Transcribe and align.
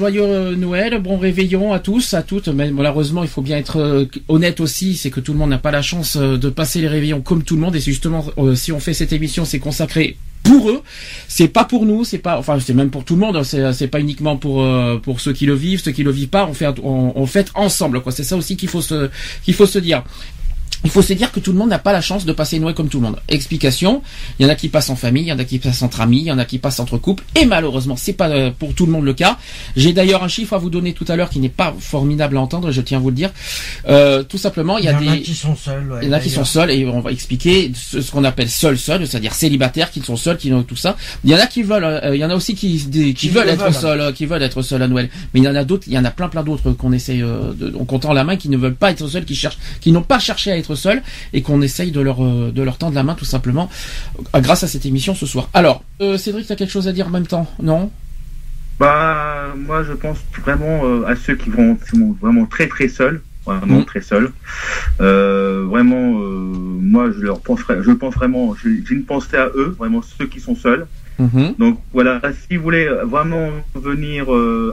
Joyeux 0.00 0.22
euh, 0.22 0.56
Noël, 0.56 0.98
bon 1.02 1.18
réveillon 1.18 1.74
à 1.74 1.78
tous, 1.78 2.14
à 2.14 2.22
toutes. 2.22 2.48
Mais 2.48 2.70
malheureusement, 2.70 3.22
il 3.22 3.28
faut 3.28 3.42
bien 3.42 3.58
être 3.58 3.76
euh, 3.78 4.06
honnête 4.28 4.58
aussi, 4.60 4.96
c'est 4.96 5.10
que 5.10 5.20
tout 5.20 5.34
le 5.34 5.38
monde 5.38 5.50
n'a 5.50 5.58
pas 5.58 5.70
la 5.70 5.82
chance 5.82 6.16
euh, 6.16 6.38
de 6.38 6.48
passer 6.48 6.80
les 6.80 6.88
réveillons 6.88 7.20
comme 7.20 7.42
tout 7.44 7.54
le 7.54 7.60
monde. 7.60 7.76
Et 7.76 7.80
justement, 7.80 8.24
si 8.54 8.72
on 8.72 8.80
fait 8.80 8.94
cette 8.94 9.12
émission, 9.12 9.44
c'est 9.44 9.58
consacré 9.58 10.16
pour 10.42 10.70
eux. 10.70 10.80
C'est 11.28 11.48
pas 11.48 11.64
pour 11.64 11.84
nous, 11.84 12.04
c'est 12.04 12.16
pas, 12.16 12.38
enfin, 12.38 12.58
c'est 12.60 12.72
même 12.72 12.88
pour 12.88 13.04
tout 13.04 13.12
le 13.14 13.20
monde. 13.20 13.36
hein. 13.36 13.44
C'est, 13.44 13.88
pas 13.88 14.00
uniquement 14.00 14.38
pour 14.38 15.20
ceux 15.20 15.34
qui 15.34 15.44
le 15.44 15.52
vivent, 15.52 15.82
ceux 15.82 15.92
qui 15.92 16.02
le 16.02 16.12
vivent 16.12 16.28
pas. 16.28 16.46
On 16.46 16.54
fait, 16.54 16.68
on, 16.82 17.26
ensemble. 17.54 18.00
C'est 18.08 18.24
ça 18.24 18.38
aussi 18.38 18.56
qu'il 18.56 18.70
faut 18.70 18.80
se 18.80 19.78
dire. 19.80 20.02
Il 20.84 20.90
faut 20.90 21.02
se 21.02 21.12
dire 21.12 21.30
que 21.30 21.40
tout 21.40 21.52
le 21.52 21.58
monde 21.58 21.68
n'a 21.70 21.78
pas 21.78 21.92
la 21.92 22.00
chance 22.00 22.24
de 22.24 22.32
passer 22.32 22.58
Noël 22.58 22.74
comme 22.74 22.88
tout 22.88 22.98
le 23.00 23.06
monde. 23.06 23.16
Explication, 23.28 24.02
il 24.38 24.44
y 24.44 24.46
en 24.46 24.52
a 24.52 24.54
qui 24.54 24.68
passent 24.68 24.90
en 24.90 24.96
famille, 24.96 25.24
il 25.24 25.28
y 25.28 25.32
en 25.32 25.38
a 25.38 25.44
qui 25.44 25.58
passent 25.58 25.82
entre 25.82 26.00
amis, 26.00 26.18
il 26.20 26.26
y 26.26 26.32
en 26.32 26.38
a 26.38 26.44
qui 26.44 26.58
passent 26.58 26.80
entre 26.80 26.96
couples, 26.98 27.24
et 27.34 27.44
malheureusement, 27.44 27.96
c'est 27.96 28.12
pas 28.12 28.28
euh, 28.30 28.50
pour 28.56 28.74
tout 28.74 28.86
le 28.86 28.92
monde 28.92 29.04
le 29.04 29.12
cas. 29.14 29.38
J'ai 29.76 29.92
d'ailleurs 29.92 30.22
un 30.24 30.28
chiffre 30.28 30.54
à 30.54 30.58
vous 30.58 30.70
donner 30.70 30.92
tout 30.92 31.04
à 31.08 31.16
l'heure 31.16 31.28
qui 31.30 31.38
n'est 31.38 31.48
pas 31.48 31.74
formidable 31.78 32.36
à 32.36 32.40
entendre, 32.40 32.70
je 32.70 32.80
tiens 32.80 32.98
à 32.98 33.00
vous 33.00 33.10
le 33.10 33.14
dire. 33.16 33.30
Euh, 33.88 34.22
tout 34.22 34.38
simplement, 34.38 34.78
il 34.78 34.84
y 34.84 34.88
a 34.88 34.94
en 34.96 35.06
a 35.06 35.16
des... 35.16 35.22
qui 35.22 35.34
sont 35.34 35.56
seuls. 35.56 35.90
ouais, 35.92 35.98
Il 36.02 36.08
y 36.08 36.10
en 36.10 36.12
a 36.14 36.20
qui 36.20 36.30
sont 36.30 36.44
seuls 36.44 36.70
et 36.70 36.86
on 36.86 37.00
va 37.00 37.12
expliquer 37.12 37.72
ce, 37.74 38.00
ce 38.00 38.10
qu'on 38.10 38.24
appelle 38.24 38.48
seuls 38.48 38.78
seuls, 38.78 39.06
c'est-à-dire 39.06 39.34
célibataires 39.34 39.90
qui 39.90 40.00
sont 40.00 40.16
seuls, 40.16 40.36
qui 40.38 40.52
ont 40.52 40.62
tout 40.62 40.76
ça. 40.76 40.96
Il 41.24 41.30
y 41.30 41.34
en 41.34 41.38
a 41.38 41.46
qui 41.46 41.62
veulent, 41.62 41.84
euh, 41.84 42.14
il 42.14 42.20
y 42.20 42.24
en 42.24 42.30
a 42.30 42.34
aussi 42.34 42.54
qui, 42.54 42.78
des- 42.86 43.14
qui 43.14 43.28
veulent 43.28 43.46
le 43.46 43.52
être 43.52 43.74
seuls, 43.74 44.00
euh, 44.00 44.12
qui 44.12 44.26
veulent 44.26 44.42
être 44.42 44.62
seuls 44.62 44.82
à 44.82 44.88
Noël. 44.88 45.10
Mais 45.34 45.40
il 45.40 45.44
y 45.44 45.48
en 45.48 45.54
a 45.56 45.64
d'autres, 45.64 45.84
il 45.88 45.92
y 45.92 45.98
en 45.98 46.04
a 46.04 46.10
plein 46.10 46.28
plein 46.28 46.42
d'autres 46.42 46.72
qu'on 46.72 46.92
essaye 46.92 47.22
euh, 47.22 47.52
de, 47.54 47.72
on 47.78 47.84
compte 47.84 48.04
en 48.06 48.12
la 48.12 48.24
main 48.24 48.36
qui 48.36 48.48
ne 48.48 48.56
veulent 48.56 48.74
pas 48.74 48.90
être 48.90 49.06
seuls, 49.08 49.24
qui 49.24 49.34
cherchent, 49.34 49.58
qui 49.80 49.92
n'ont 49.92 50.02
pas 50.02 50.18
cherché 50.18 50.50
à 50.52 50.56
être 50.56 50.69
seuls 50.74 51.02
et 51.32 51.42
qu'on 51.42 51.62
essaye 51.62 51.90
de 51.92 52.00
leur 52.00 52.24
euh, 52.24 52.50
de 52.52 52.62
leur 52.62 52.78
tendre 52.78 52.94
la 52.94 53.02
main 53.02 53.14
tout 53.14 53.24
simplement 53.24 53.68
euh, 54.34 54.40
grâce 54.40 54.62
à 54.64 54.66
cette 54.68 54.86
émission 54.86 55.14
ce 55.14 55.26
soir. 55.26 55.48
Alors, 55.54 55.82
euh, 56.00 56.16
Cédric, 56.16 56.46
tu 56.46 56.52
as 56.52 56.56
quelque 56.56 56.70
chose 56.72 56.88
à 56.88 56.92
dire 56.92 57.06
en 57.06 57.10
même 57.10 57.26
temps, 57.26 57.46
non? 57.62 57.90
Bah, 58.78 59.54
moi, 59.56 59.82
je 59.84 59.92
pense 59.92 60.18
vraiment 60.42 60.80
euh, 60.84 61.04
à 61.06 61.14
ceux 61.14 61.34
qui 61.36 61.50
vont, 61.50 61.74
qui 61.76 61.98
vont 61.98 62.16
vraiment 62.20 62.46
très 62.46 62.66
très 62.66 62.88
seuls, 62.88 63.20
vraiment 63.44 63.80
Mm. 63.80 63.84
très 63.84 64.00
seuls. 64.00 64.32
Euh, 65.02 65.66
vraiment, 65.68 66.18
euh, 66.20 66.24
moi, 66.24 67.10
je 67.14 67.20
leur 67.20 67.40
pense, 67.40 67.60
je 67.68 67.90
pense 67.92 68.14
vraiment, 68.14 68.54
j'ai 68.62 68.82
une 68.94 69.04
pensée 69.04 69.36
à 69.36 69.48
eux, 69.54 69.76
vraiment 69.78 70.00
ceux 70.02 70.26
qui 70.26 70.40
sont 70.40 70.56
seuls. 70.56 70.86
Mhm. 71.18 71.56
Donc 71.58 71.78
voilà, 71.92 72.22
si 72.48 72.56
vous 72.56 72.62
voulez 72.62 72.88
vraiment 73.04 73.50
venir 73.74 74.24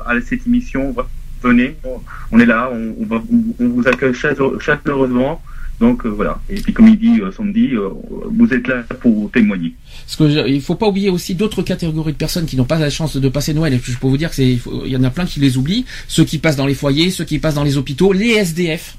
à 0.05 0.13
cette 0.21 0.47
émission, 0.47 0.95
venez, 1.43 1.75
on, 1.83 1.99
on 2.31 2.39
est 2.39 2.45
là, 2.45 2.69
on, 2.71 2.95
on 3.01 3.05
va, 3.05 3.21
vous- 3.29 3.55
on 3.59 3.67
vous 3.67 3.85
accueille 3.89 4.13
chaleure- 4.13 4.57
chaleureusement. 4.61 5.41
Donc 5.80 6.06
euh, 6.06 6.09
voilà. 6.09 6.39
Et 6.50 6.56
puis 6.56 6.73
comme 6.73 6.88
il 6.88 6.97
dit 6.97 7.22
euh, 7.22 7.31
Sandy, 7.31 7.70
euh, 7.73 7.89
vous 8.31 8.52
êtes 8.53 8.67
là 8.67 8.83
pour 9.00 9.30
témoigner. 9.31 9.73
Parce 10.06 10.16
que 10.16 10.30
je- 10.30 10.47
il 10.47 10.61
faut 10.61 10.75
pas 10.75 10.88
oublier 10.88 11.09
aussi 11.09 11.36
d'autres 11.36 11.61
catégories 11.61 12.14
de 12.14 12.17
personnes 12.17 12.45
qui 12.45 12.56
n'ont 12.58 12.66
pas 12.66 12.80
la 12.80 12.89
chance 12.89 13.16
de 13.17 13.30
passer 13.30 13.53
Noël. 13.53 13.73
Et 13.73 13.80
je 13.83 13.98
peux 13.98 14.08
vous 14.08 14.17
dire 14.17 14.30
que 14.30 14.36
c'est, 14.36 14.50
il, 14.50 14.59
faut- 14.59 14.83
il 14.86 14.92
y 14.92 14.98
en 14.98 15.03
a 15.03 15.09
plein 15.11 15.25
qui 15.25 15.39
les 15.39 15.58
oublient. 15.58 15.86
Ceux 16.08 16.23
qui 16.25 16.39
passent 16.39 16.55
dans 16.55 16.66
les 16.66 16.73
foyers, 16.73 17.11
ceux 17.11 17.25
qui 17.25 17.38
passent 17.39 17.55
dans 17.55 17.64
les 17.64 17.78
hôpitaux, 17.78 18.11
les 18.11 18.31
SDF. 18.31 18.98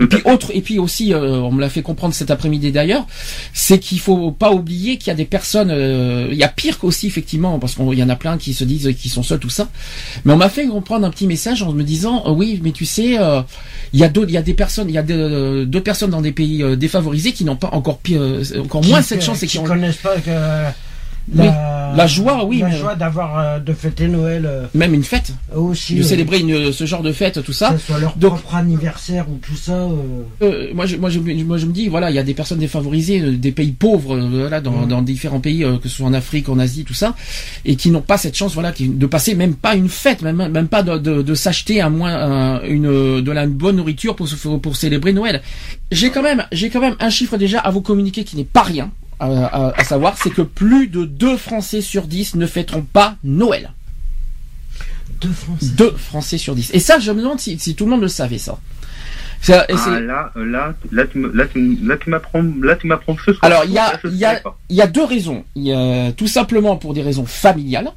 Et 0.00 0.06
puis 0.06 0.20
autre, 0.24 0.50
et 0.54 0.60
puis 0.60 0.78
aussi, 0.78 1.12
euh, 1.12 1.36
on 1.36 1.52
me 1.52 1.60
l'a 1.60 1.68
fait 1.68 1.82
comprendre 1.82 2.14
cet 2.14 2.30
après-midi 2.30 2.72
d'ailleurs, 2.72 3.06
c'est 3.52 3.78
qu'il 3.78 4.00
faut 4.00 4.30
pas 4.30 4.52
oublier 4.52 4.98
qu'il 4.98 5.08
y 5.08 5.10
a 5.10 5.14
des 5.14 5.24
personnes, 5.24 5.70
euh, 5.70 6.28
il 6.30 6.36
y 6.36 6.44
a 6.44 6.48
pire 6.48 6.78
qu'aussi 6.78 7.06
effectivement, 7.06 7.58
parce 7.58 7.74
qu'il 7.74 7.98
y 7.98 8.02
en 8.02 8.08
a 8.08 8.16
plein 8.16 8.38
qui 8.38 8.54
se 8.54 8.64
disent 8.64 8.94
qu'ils 9.00 9.10
sont 9.10 9.22
seuls 9.22 9.38
tout 9.38 9.50
ça. 9.50 9.68
Mais 10.24 10.32
on 10.32 10.36
m'a 10.36 10.48
fait 10.48 10.66
comprendre 10.66 11.06
un 11.06 11.10
petit 11.10 11.26
message 11.26 11.62
en 11.62 11.72
me 11.72 11.82
disant, 11.82 12.24
euh, 12.26 12.30
oui, 12.30 12.60
mais 12.62 12.72
tu 12.72 12.84
sais, 12.84 13.18
euh, 13.18 13.42
il 13.92 14.00
y 14.00 14.04
a 14.04 14.08
d'autres, 14.08 14.30
il 14.30 14.34
y 14.34 14.38
a 14.38 14.42
des 14.42 14.54
personnes, 14.54 14.88
il 14.88 14.94
y 14.94 14.98
a 14.98 15.02
deux, 15.02 15.66
deux 15.66 15.80
personnes 15.80 16.10
dans 16.10 16.22
des 16.22 16.32
pays 16.32 16.62
euh, 16.62 16.76
défavorisés 16.76 17.32
qui 17.32 17.44
n'ont 17.44 17.56
pas 17.56 17.70
encore 17.72 17.98
pire, 17.98 18.20
encore 18.58 18.84
moins 18.84 19.02
cette 19.02 19.22
chance 19.22 19.42
et 19.42 19.46
qui 19.46 19.52
qui 19.52 19.58
ont 19.58 19.64
connaissent 19.64 19.96
pas 19.96 20.16
que 20.16 20.30
Oui, 21.32 21.46
la 21.96 22.06
joie, 22.06 22.44
oui, 22.44 22.58
la 22.58 22.68
mais- 22.68 22.76
joie 22.76 22.94
d'avoir 22.96 23.38
euh, 23.38 23.58
de 23.58 23.72
fêter 23.72 24.08
Noël 24.08 24.44
euh, 24.46 24.66
même 24.74 24.92
une 24.94 25.04
fête, 25.04 25.32
aussi. 25.54 25.94
de 25.94 26.00
euh, 26.00 26.02
célébrer 26.04 26.40
une, 26.40 26.70
ce 26.72 26.84
genre 26.84 27.02
de 27.02 27.12
fête, 27.12 27.34
tout 27.42 27.52
que 27.52 27.52
ça. 27.52 27.72
ce 27.78 27.86
soit 27.86 27.98
leur 27.98 28.16
Donc- 28.16 28.34
propre 28.40 28.56
anniversaire 28.56 29.26
ou 29.30 29.38
tout 29.40 29.56
ça. 29.56 29.72
euh, 29.72 29.94
Euh, 30.42 30.70
moi, 30.74 30.84
je, 30.86 30.96
moi, 30.96 31.08
je, 31.08 31.20
moi, 31.20 31.56
je 31.56 31.66
me 31.66 31.72
dis, 31.72 31.88
voilà, 31.88 32.10
il 32.10 32.16
y 32.16 32.18
a 32.18 32.22
des 32.22 32.34
personnes 32.34 32.58
défavorisées, 32.58 33.20
euh, 33.22 33.36
des 33.36 33.52
pays 33.52 33.72
pauvres, 33.72 34.16
euh, 34.16 34.28
voilà, 34.40 34.60
dans, 34.60 34.86
dans 34.86 35.00
différents 35.02 35.40
pays, 35.40 35.64
euh, 35.64 35.78
que 35.78 35.88
ce 35.88 35.96
soit 35.96 36.06
en 36.06 36.12
Afrique, 36.14 36.48
en 36.50 36.58
Asie, 36.58 36.84
tout 36.84 36.94
ça, 36.94 37.14
et 37.64 37.76
qui 37.76 37.90
n'ont 37.90 38.02
pas 38.02 38.18
cette 38.18 38.36
chance, 38.36 38.52
voilà, 38.54 38.72
qui, 38.72 38.88
de 38.88 39.06
passer 39.06 39.34
même 39.34 39.54
pas 39.54 39.74
une 39.76 39.88
fête, 39.88 40.20
même, 40.22 40.48
même 40.48 40.68
pas 40.68 40.82
de, 40.82 40.98
de, 40.98 41.22
de 41.22 41.34
s'acheter 41.34 41.80
à 41.80 41.88
moins 41.88 42.14
un- 42.14 42.62
une 42.64 43.22
de 43.22 43.30
la 43.32 43.46
bonne 43.46 43.76
nourriture 43.76 44.14
pour, 44.16 44.28
se- 44.28 44.34
pour 44.58 44.76
célébrer 44.76 45.12
Noël. 45.14 45.40
J'ai 45.90 46.10
quand 46.10 46.22
même, 46.22 46.44
j'ai 46.52 46.68
quand 46.70 46.80
même 46.80 46.96
un 47.00 47.08
chiffre 47.10 47.36
déjà 47.38 47.60
à 47.60 47.70
vous 47.70 47.80
communiquer 47.80 48.24
qui 48.24 48.36
n'est 48.36 48.44
pas 48.44 48.62
rien. 48.62 48.90
À, 49.20 49.26
à- 49.46 49.80
à 49.80 49.84
savoir, 49.84 50.16
c'est 50.18 50.30
que 50.30 50.42
plus 50.42 50.88
de 50.88 51.04
2 51.04 51.36
Français 51.36 51.80
sur 51.80 52.06
10 52.06 52.34
ne 52.34 52.46
fêteront 52.46 52.82
pas 52.82 53.16
Noël. 53.24 53.70
deux 55.20 55.30
Français. 55.32 55.66
2 55.76 55.90
Français 55.92 56.38
sur 56.38 56.54
10. 56.54 56.70
Et 56.74 56.80
ça, 56.80 56.98
je 56.98 57.10
me 57.12 57.22
demande 57.22 57.40
si, 57.40 57.58
si 57.58 57.74
tout 57.74 57.84
le 57.84 57.90
monde 57.92 58.02
le 58.02 58.08
savait, 58.08 58.38
ça. 58.38 58.58
Ça- 59.40 59.64
et 59.68 59.74
Ah 59.74 59.78
c'est- 59.84 60.00
là, 60.00 60.32
là, 60.36 60.74
là, 60.90 61.06
tu 61.06 61.18
me, 61.18 61.30
là, 61.32 61.46
tu, 61.46 61.58
me- 61.58 61.86
là, 61.88 61.96
tu 61.96 62.10
m'apprends, 62.10 62.42
là, 62.62 62.76
tu 62.76 62.86
m'apprends 62.86 63.16
ce 63.24 63.32
soir. 63.32 63.38
Alors, 63.42 63.64
il 63.64 63.72
y 63.72 63.78
a, 63.78 63.98
il 64.04 64.16
y 64.16 64.24
a, 64.24 64.42
il 64.70 64.76
y 64.76 64.80
a 64.82 64.86
deux 64.86 65.04
raisons. 65.04 65.44
Il 65.54 65.62
y 65.64 65.72
a 65.72 66.12
tout 66.12 66.26
simplement 66.26 66.76
pour 66.76 66.92
des 66.94 67.02
raisons 67.02 67.26
familiales, 67.26 67.90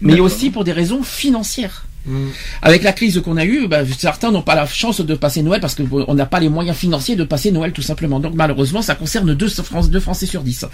mais 0.00 0.18
aussi 0.20 0.50
pour 0.50 0.64
des 0.64 0.72
raisons 0.72 1.02
financières. 1.02 1.84
Mm. 2.04 2.28
Avec 2.62 2.82
la 2.82 2.92
crise 2.92 3.20
qu'on 3.24 3.36
a 3.36 3.44
eue, 3.44 3.68
bah, 3.68 3.82
certains 3.96 4.30
n'ont 4.32 4.42
pas 4.42 4.54
la 4.54 4.66
chance 4.66 5.00
de 5.00 5.14
passer 5.14 5.42
Noël 5.42 5.60
parce 5.60 5.74
qu'on 5.76 6.14
n'a 6.14 6.26
pas 6.26 6.40
les 6.40 6.48
moyens 6.48 6.76
financiers 6.76 7.14
de 7.16 7.24
passer 7.24 7.52
Noël 7.52 7.72
tout 7.72 7.82
simplement. 7.82 8.18
Donc 8.20 8.34
malheureusement, 8.34 8.82
ça 8.82 8.94
concerne 8.94 9.34
deux, 9.34 9.48
Fran- 9.48 9.86
deux 9.86 10.00
Français 10.00 10.26
sur 10.26 10.42
10. 10.42 10.66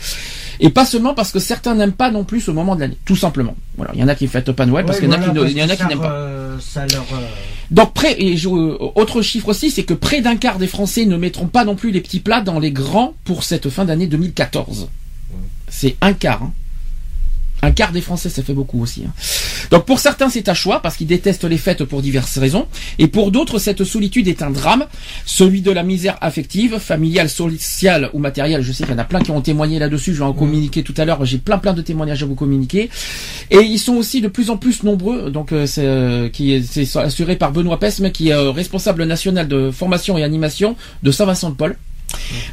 Et 0.60 0.70
pas 0.70 0.84
seulement 0.86 1.14
parce 1.14 1.30
que 1.32 1.38
certains 1.38 1.74
n'aiment 1.74 1.92
pas 1.92 2.10
non 2.10 2.24
plus 2.24 2.40
ce 2.40 2.50
moment 2.50 2.74
de 2.76 2.80
l'année, 2.80 2.96
tout 3.04 3.16
simplement. 3.16 3.54
Voilà, 3.76 3.92
il 3.94 4.00
y 4.00 4.02
en 4.02 4.08
a 4.08 4.14
qui 4.14 4.26
fêtent 4.26 4.52
pas 4.52 4.64
Noël 4.66 4.84
parce 4.86 4.98
Ouais, 4.98 5.04
qu'il 5.06 5.12
y 5.12 5.16
en 5.16 5.20
a 5.20 5.24
qui, 5.46 5.54
y 5.54 5.62
en 5.62 5.66
a 5.66 5.68
que 5.68 5.72
qui 5.72 5.78
ça, 5.82 5.88
n'aiment 5.88 6.00
pas. 6.00 6.56
ça 6.60 6.86
leur. 6.86 7.02
euh, 7.12 7.26
Donc 7.70 7.92
près, 7.92 8.16
et 8.20 8.36
je- 8.36 8.48
autre 8.48 9.20
chiffre 9.22 9.48
aussi, 9.48 9.70
c'est 9.70 9.84
que 9.84 9.94
près 9.94 10.20
d'un 10.22 10.36
quart 10.36 10.58
des 10.58 10.66
Français 10.66 11.04
ne 11.04 11.16
mettront 11.18 11.46
pas 11.48 11.64
non 11.64 11.76
plus 11.76 11.90
les 11.90 12.00
petits 12.00 12.20
plats 12.20 12.40
dans 12.40 12.58
les 12.58 12.72
grands 12.72 13.14
pour 13.24 13.42
cette 13.44 13.68
fin 13.68 13.84
d'année 13.84 14.06
2014. 14.06 14.88
C'est 15.68 15.96
un 16.00 16.14
quart. 16.14 16.42
hein. 16.44 16.52
Un 17.62 17.72
quart 17.72 17.92
des 17.92 18.00
Français, 18.00 18.28
ça 18.28 18.42
fait 18.42 18.52
beaucoup 18.52 18.80
aussi. 18.80 19.04
hein. 19.06 19.12
Donc 19.70 19.84
pour 19.84 19.98
certains, 19.98 20.30
c'est 20.30 20.48
un 20.48 20.54
choix 20.54 20.80
parce 20.80 20.96
qu'ils 20.96 21.06
détestent 21.06 21.44
les 21.44 21.58
fêtes 21.58 21.84
pour 21.84 22.02
diverses 22.02 22.38
raisons. 22.38 22.66
Et 22.98 23.08
pour 23.08 23.30
d'autres, 23.30 23.58
cette 23.58 23.84
solitude 23.84 24.28
est 24.28 24.42
un 24.42 24.50
drame, 24.50 24.86
celui 25.26 25.60
de 25.60 25.70
la 25.70 25.82
misère 25.82 26.16
affective, 26.20 26.78
familiale, 26.78 27.28
sociale 27.28 28.10
ou 28.12 28.18
matérielle. 28.18 28.62
Je 28.62 28.72
sais 28.72 28.84
qu'il 28.84 28.92
y 28.92 28.96
en 28.96 29.00
a 29.00 29.04
plein 29.04 29.20
qui 29.20 29.30
ont 29.30 29.40
témoigné 29.40 29.78
là-dessus. 29.78 30.14
Je 30.14 30.18
vais 30.20 30.24
en 30.24 30.32
communiquer 30.32 30.82
tout 30.82 30.94
à 30.96 31.04
l'heure. 31.04 31.24
J'ai 31.24 31.38
plein 31.38 31.58
plein 31.58 31.74
de 31.74 31.82
témoignages 31.82 32.22
à 32.22 32.26
vous 32.26 32.34
communiquer. 32.34 32.88
Et 33.50 33.58
ils 33.58 33.78
sont 33.78 33.94
aussi 33.94 34.20
de 34.20 34.28
plus 34.28 34.50
en 34.50 34.56
plus 34.56 34.82
nombreux. 34.84 35.30
Donc 35.30 35.52
euh, 35.52 35.66
c'est 35.66 35.84
euh, 35.84 36.28
qui 36.28 36.62
c'est 36.64 36.96
assuré 36.96 37.36
par 37.36 37.52
Benoît 37.52 37.78
Pesme, 37.78 38.10
qui 38.10 38.28
est 38.28 38.34
euh, 38.34 38.50
responsable 38.50 39.04
national 39.04 39.48
de 39.48 39.70
formation 39.70 40.16
et 40.16 40.22
animation 40.24 40.76
de 41.02 41.10
Saint-Vincent-de-Paul. 41.10 41.76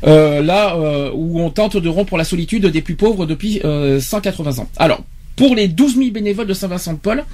Euh, 0.05 0.41
là 0.41 0.75
euh, 0.75 1.11
où 1.13 1.41
on 1.41 1.49
tente 1.49 1.77
de 1.77 1.89
rompre 1.89 2.17
la 2.17 2.23
solitude 2.23 2.65
des 2.65 2.81
plus 2.81 2.95
pauvres 2.95 3.25
depuis 3.25 3.61
euh, 3.63 3.99
180 3.99 4.59
ans. 4.59 4.67
Alors, 4.77 5.01
pour 5.35 5.53
les 5.55 5.67
12 5.67 5.97
000 5.97 6.11
bénévoles 6.11 6.47
de 6.47 6.53
Saint-Vincent-de-Paul, 6.53 7.25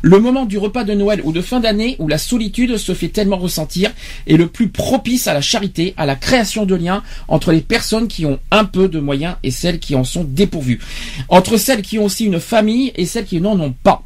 le 0.00 0.18
moment 0.18 0.46
du 0.46 0.56
repas 0.56 0.84
de 0.84 0.94
Noël 0.94 1.20
ou 1.24 1.32
de 1.32 1.42
fin 1.42 1.60
d'année 1.60 1.96
où 1.98 2.08
la 2.08 2.16
solitude 2.16 2.78
se 2.78 2.94
fait 2.94 3.08
tellement 3.08 3.36
ressentir 3.36 3.90
est 4.26 4.36
le 4.36 4.46
plus 4.46 4.68
propice 4.68 5.28
à 5.28 5.34
la 5.34 5.42
charité, 5.42 5.92
à 5.98 6.06
la 6.06 6.16
création 6.16 6.64
de 6.64 6.74
liens 6.74 7.02
entre 7.28 7.52
les 7.52 7.60
personnes 7.60 8.08
qui 8.08 8.24
ont 8.24 8.38
un 8.50 8.64
peu 8.64 8.88
de 8.88 8.98
moyens 8.98 9.36
et 9.42 9.50
celles 9.50 9.78
qui 9.78 9.94
en 9.94 10.04
sont 10.04 10.24
dépourvues. 10.24 10.80
Entre 11.28 11.58
celles 11.58 11.82
qui 11.82 11.98
ont 11.98 12.06
aussi 12.06 12.24
une 12.24 12.40
famille 12.40 12.92
et 12.96 13.04
celles 13.04 13.26
qui 13.26 13.40
n'en 13.40 13.60
ont 13.60 13.74
pas. 13.82 14.04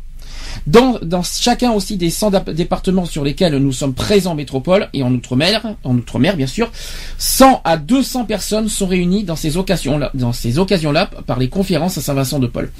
Dans, 0.66 0.98
chacun 1.22 1.72
aussi 1.72 1.96
des 1.96 2.10
100 2.10 2.30
dap- 2.30 2.50
départements 2.50 3.04
sur 3.04 3.24
lesquels 3.24 3.56
nous 3.58 3.72
sommes 3.72 3.94
présents 3.94 4.32
en 4.32 4.34
métropole 4.34 4.88
et 4.92 5.02
en 5.02 5.12
outre-mer, 5.12 5.74
en 5.84 5.94
outre-mer 5.96 6.36
bien 6.36 6.46
sûr, 6.46 6.70
100 7.18 7.60
à 7.64 7.76
200 7.76 8.24
personnes 8.24 8.68
sont 8.68 8.86
réunies 8.86 9.24
dans 9.24 9.36
ces 9.36 9.56
occasions-là, 9.56 11.10
par 11.26 11.38
les 11.38 11.48
conférences 11.48 11.98
à 11.98 12.00
Saint-Vincent-de-Paul. 12.00 12.70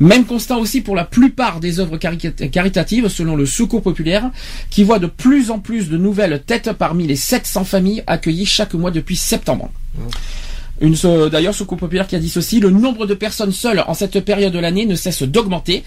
Même 0.00 0.24
constat 0.24 0.56
aussi 0.56 0.80
pour 0.80 0.96
la 0.96 1.04
plupart 1.04 1.60
des 1.60 1.80
œuvres 1.80 1.96
cari- 1.96 2.18
caritatives 2.50 3.08
selon 3.08 3.36
le 3.36 3.46
Secours 3.46 3.82
populaire, 3.82 4.30
qui 4.70 4.84
voit 4.84 4.98
de 4.98 5.06
plus 5.06 5.50
en 5.50 5.58
plus 5.58 5.88
de 5.88 5.96
nouvelles 5.96 6.42
têtes 6.44 6.72
parmi 6.72 7.06
les 7.06 7.16
700 7.16 7.64
familles 7.64 8.02
accueillies 8.06 8.46
chaque 8.46 8.74
mois 8.74 8.90
depuis 8.90 9.16
septembre. 9.16 9.70
Une 10.80 10.94
d'ailleurs 11.30 11.54
Secours 11.54 11.76
populaire 11.78 12.06
qui 12.06 12.14
a 12.16 12.18
dit 12.18 12.28
ceci 12.28 12.60
le 12.60 12.70
nombre 12.70 13.06
de 13.06 13.14
personnes 13.14 13.52
seules 13.52 13.82
en 13.86 13.94
cette 13.94 14.20
période 14.20 14.52
de 14.52 14.58
l'année 14.58 14.86
ne 14.86 14.94
cesse 14.94 15.22
d'augmenter. 15.22 15.82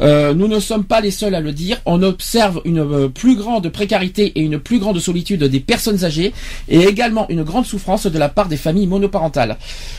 Euh, 0.00 0.34
nous 0.34 0.48
ne 0.48 0.60
sommes 0.60 0.84
pas 0.84 1.00
les 1.00 1.10
seuls 1.10 1.34
à 1.34 1.40
le 1.40 1.52
dire. 1.52 1.78
On 1.86 2.02
observe 2.02 2.60
une 2.64 2.78
euh, 2.78 3.08
plus 3.08 3.36
grande 3.36 3.68
précarité 3.70 4.26
et 4.36 4.40
une 4.40 4.58
plus 4.58 4.78
grande 4.78 4.98
solitude 5.00 5.44
des 5.44 5.60
personnes 5.60 6.04
âgées 6.04 6.32
et 6.68 6.80
également 6.84 7.28
une 7.28 7.42
grande 7.42 7.66
souffrance 7.66 8.06
de 8.06 8.18
la 8.18 8.28
part 8.28 8.48
des 8.48 8.56
familles 8.56 8.86
monoparentales. 8.86 9.56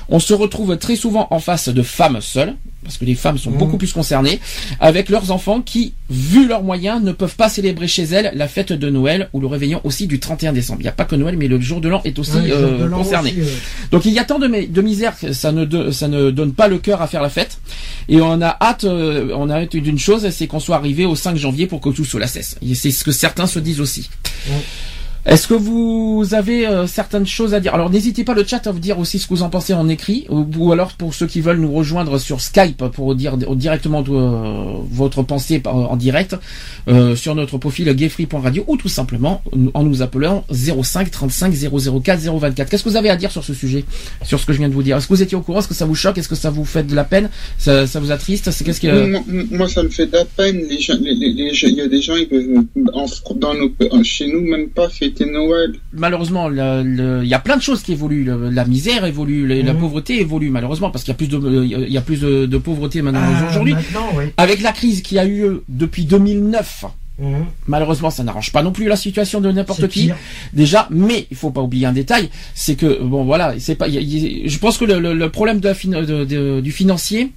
On 0.10 0.20
se 0.20 0.34
retrouve 0.34 0.78
très 0.78 0.96
souvent 0.96 1.28
en 1.32 1.40
face 1.40 1.70
de 1.70 1.82
femmes 1.82 2.22
seules 2.22 2.56
parce 2.84 2.98
que 2.98 3.06
les 3.06 3.16
femmes 3.16 3.38
sont 3.38 3.52
beaucoup 3.52 3.78
plus 3.78 3.92
concernées 3.92 4.40
avec 4.80 5.10
leurs 5.10 5.32
enfants 5.32 5.60
qui, 5.62 5.94
vu 6.10 6.48
leurs 6.48 6.64
moyens, 6.64 7.04
ne 7.04 7.12
peuvent 7.12 7.36
pas 7.36 7.50
célébrer 7.50 7.88
chez 7.88 8.04
elles 8.04 8.32
la 8.34 8.48
fête 8.48 8.72
de 8.72 8.90
Noël 8.90 9.28
ou 9.34 9.42
le 9.42 9.48
réveillon 9.48 9.82
aussi 9.84 10.08
du 10.08 10.22
31 10.22 10.54
décembre. 10.54 10.80
Il 10.80 10.84
n'y 10.84 10.90
a 10.90 10.94
pas 10.94 11.04
que 11.04 11.16
Noël, 11.16 11.36
mais 11.38 11.50
le 11.50 11.60
jour 11.60 11.82
de 11.82 11.90
l'an 11.90 12.02
est 12.06 12.18
aussi 12.18 12.38
Ouais, 12.38 12.50
euh, 12.52 12.88
concerné. 12.90 13.32
aussi. 13.32 13.42
Donc 13.92 14.06
il 14.06 14.14
y 14.14 14.20
a 14.20 14.24
tant 14.24 14.37
de, 14.39 14.48
mi- 14.48 14.68
de 14.68 14.81
misère 14.81 15.16
ça 15.34 15.51
ne, 15.51 15.66
donne 16.31 16.54
pas 16.54 16.68
le 16.68 16.78
cœur 16.78 17.01
à 17.01 17.07
faire 17.07 17.22
la 17.22 17.30
fête. 17.30 17.60
Et 18.10 18.22
on 18.22 18.42
a 18.42 18.56
hâte, 18.62 18.84
euh, 18.86 19.30
on 19.36 19.50
a 19.50 19.62
hâte 19.62 19.75
d'une 19.75 20.00
chose, 20.00 20.30
c'est 20.30 20.48
qu'on 20.48 20.60
soit 20.60 20.75
arrivé 20.78 21.06
au 21.06 21.16
5 21.16 21.36
janvier 21.38 21.68
pour 21.68 21.81
que 21.81 21.89
tout 21.89 22.06
cela 22.06 22.28
cesse. 22.28 22.57
C'est 22.75 22.92
ce 22.92 23.04
que 23.04 23.12
certains 23.12 23.48
se 23.48 23.60
disent 23.60 23.81
aussi. 23.81 24.10
Est-ce 25.27 25.45
que 25.50 25.53
vous 25.53 26.25
avez 26.31 26.65
euh, 26.65 26.88
certaines 26.88 27.27
choses 27.27 27.53
à 27.53 27.59
dire? 27.59 27.74
Alors 27.75 27.89
n'hésitez 27.89 28.24
pas 28.24 28.33
le 28.33 28.45
chat 28.45 28.65
à 28.65 28.71
vous 28.71 28.79
dire 28.79 28.97
aussi 28.97 29.19
ce 29.19 29.27
que 29.27 29.33
vous 29.33 29.44
en 29.44 29.50
pensez 29.50 29.74
en 29.74 29.89
écrit, 29.89 30.25
ou, 30.29 30.45
ou 30.57 30.71
alors 30.71 30.94
pour 30.94 31.13
ceux 31.13 31.27
qui 31.27 31.41
veulent 31.41 31.59
nous 31.59 31.74
rejoindre 31.74 32.18
sur 32.18 32.39
Skype 32.39 32.81
pour 32.94 33.13
dire 33.13 33.35
euh, 33.35 33.53
directement 33.56 34.01
euh, 34.07 34.77
votre 34.89 35.24
pensée 35.24 35.59
par- 35.59 35.75
en 35.75 35.97
direct 35.97 36.38
euh, 36.88 37.13
sur 37.18 37.35
notre 37.35 37.57
profil 37.57 37.94
gayfree.radio 37.94 38.63
ou 38.68 38.77
tout 38.77 38.88
simplement 38.88 39.41
en 39.74 39.83
nous 39.83 40.01
appelant 40.01 40.45
05 40.50 41.12
35 41.12 41.53
004 41.53 42.19
024. 42.39 42.69
Qu'est-ce 42.69 42.83
que 42.85 42.89
vous 42.89 42.95
avez 42.95 43.09
à 43.09 43.18
dire 43.18 43.31
sur 43.31 43.44
ce 43.44 43.53
sujet, 43.53 43.83
sur 44.24 44.39
ce 44.39 44.45
que 44.45 44.53
je 44.53 44.59
viens 44.59 44.69
de 44.69 44.74
vous 44.74 44.83
dire? 44.83 44.95
Est-ce 44.95 45.07
que 45.07 45.13
vous 45.13 45.24
étiez 45.24 45.35
au 45.35 45.41
courant? 45.41 45.59
Est-ce 45.59 45.68
que 45.68 45.74
ça 45.74 45.85
vous 45.85 45.95
choque? 45.95 46.18
Est-ce 46.18 46.29
que 46.29 46.35
ça 46.35 46.51
vous 46.51 46.63
fait 46.63 46.83
de 46.83 46.95
la 46.95 47.03
peine? 47.03 47.29
Ça, 47.57 47.85
ça 47.85 48.00
vous 48.00 48.12
attriste? 48.13 48.50
C'est 48.51 48.63
qu'est-ce 48.63 48.79
que 48.79 48.88
Moi, 49.09 49.21
moi, 49.51 49.68
ça 49.68 49.83
me 49.83 49.89
fait 49.89 50.06
de 50.07 50.13
la 50.13 50.24
peine. 50.24 50.62
Il 50.69 51.75
y 51.75 51.81
a 51.81 51.88
des 51.89 52.01
gens, 52.01 52.15
ils 52.15 52.27
peuvent, 52.29 52.63
en, 52.94 53.06
dans 53.35 53.53
nos, 53.56 53.69
chez 54.03 54.27
nous, 54.27 54.39
même 54.41 54.69
pas 54.69 54.89
Noël. 55.25 55.74
malheureusement, 55.94 56.50
il 56.52 57.25
y 57.28 57.34
a 57.34 57.40
plein 57.40 57.58
de 57.58 57.62
choses 57.62 57.81
qui 57.84 57.94
évoluent. 57.94 58.24
Le- 58.24 58.50
la 58.50 58.66
misère 58.66 59.06
évolue, 59.06 59.46
le- 59.48 59.62
la 59.62 59.74
Mhm. 59.74 59.80
pauvreté 59.80 60.19
évolue 60.22 60.50
malheureusement 60.50 60.90
parce 60.92 61.04
qu'il 61.04 61.12
y 61.12 61.16
a 61.16 61.18
plus 61.18 61.28
de, 61.28 61.64
il 61.64 61.92
y 61.92 61.98
a 61.98 62.02
plus 62.02 62.19
de, 62.22 62.46
de 62.46 62.58
pauvreté 62.58 63.02
maintenant 63.02 63.22
Ah, 63.24 63.48
aujourd'hui. 63.50 63.75
Oui. 64.16 64.25
Avec 64.38 64.62
la 64.62 64.72
crise 64.72 65.02
qui 65.02 65.18
a 65.19 65.25
eu 65.25 65.38
lieu 65.38 65.64
depuis 65.69 66.06
2009, 66.06 66.86
Mhm. 67.19 67.46
malheureusement, 67.68 68.10
ça 68.12 68.24
n'arrange 68.24 68.52
pas 68.52 68.62
non 68.64 68.72
plus 68.72 68.86
la 68.88 68.96
situation 68.96 69.42
de 69.42 69.52
n'importe 69.52 69.88
qui. 69.88 70.06
pire. 70.06 70.16
Déjà, 70.54 70.88
mais 70.92 71.25
il 71.31 71.38
faut 71.38 71.50
pas 71.52 71.62
oublier 71.62 71.86
un 71.88 71.94
détail, 71.94 72.30
c'est 72.54 72.75
que 72.75 73.02
bon 73.02 73.24
voilà, 73.25 73.56
c'est 73.60 73.75
pas. 73.75 73.88
il 73.88 73.96
y 73.96 73.98
a- 73.98 74.02
il 74.02 74.42
y 74.44 74.46
a- 74.46 74.50
je 74.50 74.58
pense 74.60 74.78
que 74.78 74.86
le, 74.86 75.00
le- 75.00 75.13
le 75.16 75.30
problème 75.30 75.60
de 75.60 75.68
la 75.68 75.74
fin- 75.74 75.90
de- 75.90 76.25
de- 76.25 76.62
du 76.62 76.72
financier. 76.72 77.31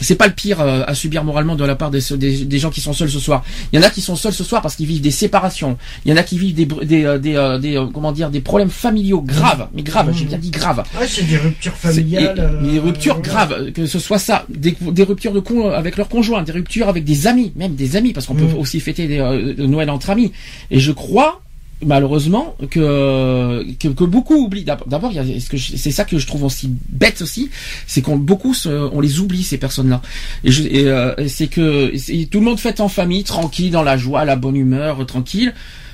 C'est 0.00 0.14
pas 0.16 0.26
le 0.26 0.32
pire 0.34 0.60
euh, 0.60 0.82
à 0.86 0.94
subir 0.94 1.24
moralement 1.24 1.56
de 1.56 1.64
la 1.64 1.74
part 1.76 1.90
des, 1.90 2.00
des, 2.16 2.44
des 2.44 2.58
gens 2.58 2.70
qui 2.70 2.80
sont 2.80 2.92
seuls 2.92 3.10
ce 3.10 3.18
soir. 3.18 3.42
Il 3.72 3.76
y 3.80 3.82
en 3.82 3.86
a 3.86 3.90
qui 3.90 4.00
sont 4.00 4.16
seuls 4.16 4.32
ce 4.32 4.44
soir 4.44 4.60
parce 4.62 4.76
qu'ils 4.76 4.86
vivent 4.86 5.00
des 5.00 5.10
séparations. 5.10 5.78
Il 6.04 6.10
y 6.10 6.14
en 6.14 6.16
a 6.16 6.22
qui 6.22 6.38
vivent 6.38 6.54
des 6.54 6.66
des 6.66 7.04
euh, 7.04 7.18
des, 7.18 7.76
euh, 7.76 7.86
comment 7.92 8.12
dire 8.12 8.30
des 8.30 8.40
problèmes 8.40 8.70
familiaux 8.70 9.22
graves, 9.22 9.68
mais 9.74 9.82
graves. 9.82 10.12
J'ai 10.14 10.24
bien 10.26 10.38
dit 10.38 10.50
graves. 10.50 10.82
Ouais, 11.00 11.06
c'est 11.08 11.26
des 11.26 11.36
ruptures 11.38 11.72
familiales. 11.74 12.58
et- 12.62 12.68
et 12.68 12.72
des 12.72 12.78
ruptures 12.78 13.20
graves, 13.20 13.72
que 13.72 13.86
ce 13.86 13.98
soit 13.98 14.18
ça, 14.18 14.44
des, 14.48 14.76
ruptures 15.02 15.32
de 15.32 15.40
con 15.40 15.70
avec 15.70 15.96
leurs 15.96 16.08
conjoints, 16.08 16.42
des 16.42 16.52
ruptures 16.52 16.88
avec 16.88 17.04
des 17.04 17.26
amis, 17.26 17.52
même 17.56 17.74
des 17.74 17.96
amis, 17.96 18.12
parce 18.12 18.26
qu'on 18.26 18.34
Mm. 18.34 18.48
peut 18.48 18.56
aussi 18.56 18.80
fêter 18.80 19.06
des, 19.08 19.18
euh, 19.18 19.54
Noël 19.66 19.88
entre 19.90 20.10
amis. 20.10 20.32
Et 20.70 20.78
je 20.80 20.92
crois 20.92 21.40
malheureusement 21.84 22.56
que, 22.70 23.64
que 23.78 23.88
que 23.88 24.04
beaucoup 24.04 24.34
oublient 24.36 24.64
d'ab- 24.64 24.88
d'abord 24.88 25.12
c'est 25.48 25.90
ça 25.90 26.04
que 26.04 26.18
je 26.18 26.26
trouve 26.26 26.44
aussi 26.44 26.70
bête 26.88 27.20
aussi 27.20 27.50
c'est 27.86 28.00
qu'on 28.00 28.16
beaucoup 28.16 28.54
on 28.66 29.00
les 29.00 29.20
oublie 29.20 29.42
ces 29.42 29.58
personnes 29.58 29.90
là 29.90 30.00
et, 30.42 30.50
et, 30.50 30.88
euh, 30.88 31.14
c'est 31.28 31.48
que 31.48 31.92
tout 32.26 32.38
le 32.38 32.44
monde 32.46 32.58
fête 32.58 32.80
en 32.80 32.88
famille 32.88 33.24
tranquille 33.24 33.70
dans 33.70 33.82
la 33.82 33.98
joie 33.98 34.24
la 34.24 34.36
bonne 34.36 34.56
humeur 34.56 35.04
tranquille 35.06 35.52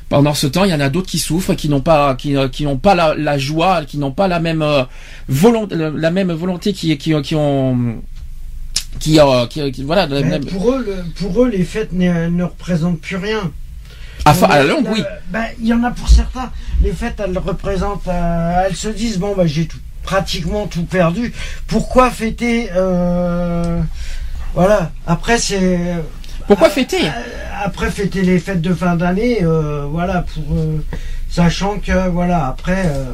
pendant 0.08 0.34
ce 0.34 0.46
temps, 0.46 0.64
il 0.64 0.70
y 0.70 0.74
en 0.74 0.80
a 0.80 0.90
d'autres 0.90 1.08
qui 1.08 1.18
souffrent, 1.18 1.54
qui 1.54 1.70
n'ont 1.70 1.80
pas, 1.80 2.14
qui, 2.16 2.36
euh, 2.36 2.46
qui 2.46 2.64
n'ont 2.64 2.76
pas 2.76 2.94
la, 2.94 3.14
la 3.14 3.38
joie, 3.38 3.82
qui 3.86 3.96
n'ont 3.96 4.10
pas 4.12 4.28
la 4.28 4.40
même 4.40 4.60
euh, 4.60 4.82
volonté, 5.26 5.74
la 5.74 6.10
même 6.10 6.30
volonté, 6.32 6.74
qui, 6.74 6.94
qui, 6.98 7.14
qui 7.22 7.34
ont, 7.34 7.96
qui, 9.00 9.18
euh, 9.18 9.46
qui, 9.46 9.72
qui- 9.72 9.84
voilà, 9.84 10.06
même. 10.06 10.44
pour, 10.44 10.70
eux, 10.70 10.84
le- 10.86 11.02
pour 11.14 11.42
eux, 11.42 11.48
les 11.48 11.64
fêtes 11.64 11.92
ne, 11.94 12.28
ne 12.28 12.44
représentent 12.44 13.00
plus 13.00 13.16
rien. 13.16 13.50
À, 14.24 14.32
la 14.58 14.64
longue, 14.64 14.86
oui. 14.92 15.02
ben, 15.28 15.44
Il 15.60 15.66
y 15.66 15.74
en 15.74 15.82
a 15.82 15.90
pour 15.90 16.08
certains. 16.08 16.50
Les 16.82 16.92
fêtes, 16.92 17.20
elles 17.24 17.36
représentent. 17.38 18.06
euh, 18.08 18.64
elles 18.68 18.76
se 18.76 18.88
disent 18.88 19.18
bon, 19.18 19.34
bah, 19.36 19.46
j'ai 19.46 19.66
tout- 19.66 19.78
pratiquement 20.04 20.66
tout 20.66 20.84
perdu. 20.84 21.32
Pourquoi 21.66 22.10
fêter 22.10 22.70
euh, 22.74 23.80
Voilà. 24.54 24.90
Après, 25.06 25.38
c'est. 25.38 25.94
Pourquoi 26.46 26.70
fêter? 26.70 27.04
Euh, 27.04 27.10
Après, 27.64 27.90
fêter 27.90 28.22
les 28.22 28.38
fêtes 28.38 28.60
de 28.60 28.74
fin 28.74 28.96
d'année, 28.96 29.38
euh, 29.42 29.86
voilà, 29.88 30.22
pour. 30.22 30.42
Sachant 31.32 31.78
que, 31.78 32.08
voilà, 32.10 32.46
après, 32.46 32.82
euh, 32.86 33.04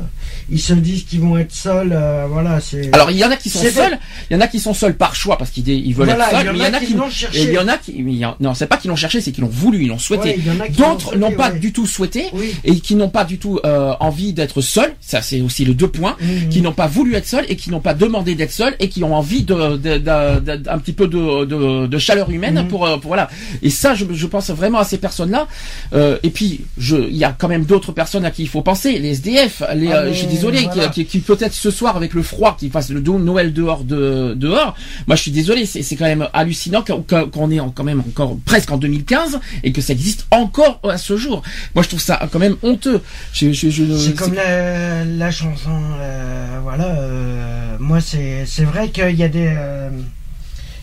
ils 0.50 0.60
se 0.60 0.72
disent 0.72 1.04
qu'ils 1.04 1.20
vont 1.20 1.36
être 1.38 1.52
seuls, 1.52 1.92
euh, 1.92 2.26
voilà, 2.28 2.58
c'est. 2.60 2.92
Alors 2.94 3.10
il 3.10 3.16
y 3.18 3.24
en 3.24 3.30
a 3.30 3.36
qui 3.36 3.48
sont 3.50 3.62
seuls, 3.70 3.98
il 4.30 4.34
y 4.34 4.36
en 4.36 4.40
a 4.40 4.48
qui 4.48 4.58
sont 4.60 4.74
seuls 4.74 4.94
par 4.96 5.14
choix 5.14 5.36
parce 5.38 5.50
qu'ils 5.50 5.68
ils 5.68 5.94
veulent 5.94 6.06
Voilà, 6.06 6.30
être 6.32 6.40
seuls, 6.46 6.56
il 6.56 6.62
y 6.62 6.66
en 6.66 6.72
a 6.74 6.80
qui 6.80 6.94
l'ont 6.94 7.10
cherché. 7.10 7.42
il 7.44 7.52
y 7.52 7.58
en 7.58 7.68
a 7.68 7.76
qui 7.76 8.02
non 8.40 8.54
c'est 8.54 8.66
pas 8.66 8.76
qu'ils 8.78 8.88
l'ont 8.90 8.96
cherché, 8.96 9.20
c'est 9.20 9.30
qu'ils 9.30 9.42
l'ont 9.44 9.50
voulu, 9.50 9.82
ils 9.84 9.88
l'ont 9.88 9.98
souhaité. 9.98 10.38
Ouais, 10.60 10.68
D'autres 10.70 11.16
n'ont 11.16 11.32
pas 11.32 11.50
ouais. 11.50 11.58
du 11.58 11.72
tout 11.72 11.86
souhaité 11.86 12.26
Oui. 12.32 12.54
et 12.64 12.80
qui 12.80 12.94
n'ont 12.94 13.08
pas 13.10 13.24
du 13.24 13.38
tout 13.38 13.60
euh, 13.64 13.92
envie 14.00 14.32
d'être 14.32 14.60
seuls. 14.62 14.94
Ça 15.00 15.22
c'est 15.22 15.40
aussi 15.42 15.64
le 15.64 15.74
deux 15.74 15.88
points. 15.88 16.16
Mhm. 16.20 16.48
Qui 16.48 16.62
n'ont 16.62 16.72
pas 16.72 16.86
voulu 16.86 17.14
être 17.14 17.26
seuls 17.26 17.44
et 17.48 17.56
qui 17.56 17.70
n'ont 17.70 17.80
pas 17.80 17.94
demandé 17.94 18.34
d'être 18.34 18.50
seuls 18.52 18.74
et 18.80 18.88
qui 18.88 19.04
ont 19.04 19.14
envie 19.14 19.42
de, 19.44 19.76
de- 19.76 19.98
de- 19.98 20.40
de- 20.40 20.56
d'un 20.56 20.78
petit 20.78 20.92
peu 20.92 21.06
de, 21.08 21.44
de, 21.86 21.98
chaleur 21.98 22.30
humaine 22.30 22.54
Mhm. 22.62 22.68
pour, 22.68 22.80
pour 23.00 23.08
voilà. 23.08 23.28
Et 23.62 23.70
ça 23.70 23.94
je, 23.94 24.04
je 24.10 24.26
pense 24.26 24.50
vraiment 24.50 24.78
à 24.78 24.84
ces 24.84 24.98
personnes-là. 24.98 25.46
Euh, 25.92 26.18
et 26.22 26.30
puis 26.30 26.62
je 26.78 26.96
il 26.96 27.16
y 27.16 27.24
a 27.24 27.32
quand 27.38 27.48
même 27.48 27.64
d'autres 27.64 27.92
personnes 27.92 28.07
à 28.24 28.30
qui 28.30 28.42
il 28.42 28.48
faut 28.48 28.62
penser, 28.62 28.98
les 28.98 29.10
SDF. 29.10 29.62
Les, 29.74 29.88
Ah, 29.92 29.96
euh, 29.98 30.08
je 30.12 30.18
suis 30.18 30.26
désolé 30.26 30.60
voilà. 30.72 30.88
qui, 30.88 31.04
qui, 31.04 31.06
qui 31.06 31.18
peut-être 31.20 31.52
ce 31.52 31.70
soir 31.70 31.96
avec 31.96 32.14
le 32.14 32.22
froid 32.22 32.56
qui 32.58 32.68
fasse 32.70 32.90
le 32.90 33.00
Noël 33.00 33.52
dehors 33.52 33.84
de 33.84 34.34
dehors. 34.36 34.74
Moi 35.06 35.16
je 35.16 35.22
suis 35.22 35.30
désolé, 35.30 35.66
c'est 35.66 35.96
quand 35.96 36.04
même 36.06 36.28
hallucinant 36.32 36.82
qu'on 36.82 37.50
est 37.50 37.60
en- 37.60 37.70
quand 37.70 37.84
même 37.84 38.00
encore 38.00 38.36
presque 38.44 38.70
en 38.70 38.76
2015 38.78 39.38
et 39.64 39.72
que 39.72 39.80
ça 39.80 39.92
existe 39.92 40.26
encore 40.30 40.80
à 40.88 40.98
ce 40.98 41.16
jour. 41.16 41.42
Moi 41.74 41.82
je 41.82 41.88
trouve 41.88 42.00
ça 42.00 42.28
quand 42.32 42.38
même 42.38 42.56
honteux. 42.62 43.00
Je, 43.32 43.52
je, 43.52 43.70
je- 43.70 43.96
C'est 43.96 44.14
comme 44.14 44.34
la, 44.34 45.04
la 45.04 45.30
chanson, 45.30 45.70
euh, 46.00 46.58
voilà. 46.62 46.84
euh, 46.86 47.76
moi, 47.80 48.00
c'est 48.00 48.44
vrai 48.64 48.90
qu'il 48.90 49.16
y 49.16 49.22
a 49.22 49.28
des 49.28 49.48
euh, 49.56 49.90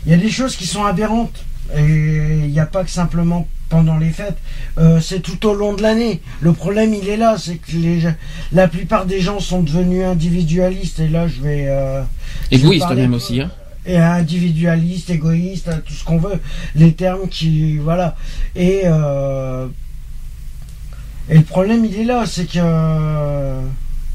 il 0.06 0.12
y 0.12 0.16
a 0.16 0.18
des 0.18 0.30
choses 0.30 0.56
qui 0.56 0.68
sont 0.68 0.84
aberrantes. 0.86 1.44
Et 1.76 1.82
il 1.82 2.52
n'y 2.52 2.60
a 2.60 2.68
pas 2.68 2.84
que 2.84 2.92
simplement 2.92 3.48
pendant 3.76 3.98
les 3.98 4.10
fêtes. 4.12 4.38
Euh, 4.78 5.02
c'est 5.02 5.20
tout 5.20 5.46
au 5.46 5.54
long 5.54 5.74
de 5.74 5.82
l'année. 5.82 6.22
Le 6.40 6.54
problème, 6.54 6.94
il 6.94 7.10
est 7.10 7.18
là, 7.18 7.36
c'est 7.38 7.56
que 7.58 7.72
les, 7.74 8.00
gens- 8.00 8.14
la 8.54 8.68
plupart 8.70 9.06
des 9.06 9.20
gens 9.20 9.40
sont 9.42 9.62
devenus 9.64 10.06
individualistes. 10.06 11.00
Et 11.02 11.10
là, 11.10 11.28
je 11.28 11.42
vais 11.42 11.66
euh, 11.68 12.02
égoïste 12.52 12.90
même 12.92 13.14
aussi. 13.14 13.42
Hein. 13.42 13.52
et 13.86 13.98
individualiste, 13.98 15.10
égoïste, 15.10 15.70
tout 15.86 15.94
ce 15.94 16.06
qu'on 16.06 16.18
veut, 16.20 16.40
les 16.76 16.94
termes 16.94 17.28
qui 17.28 17.78
voilà. 17.78 18.16
Et 18.56 18.84
euh, 18.86 19.68
et 21.30 21.36
le 21.38 21.44
problème 21.44 21.84
il 21.86 22.00
est 22.00 22.06
là, 22.06 22.24
c'est 22.26 22.46
que 22.46 22.60
euh, 22.60 23.60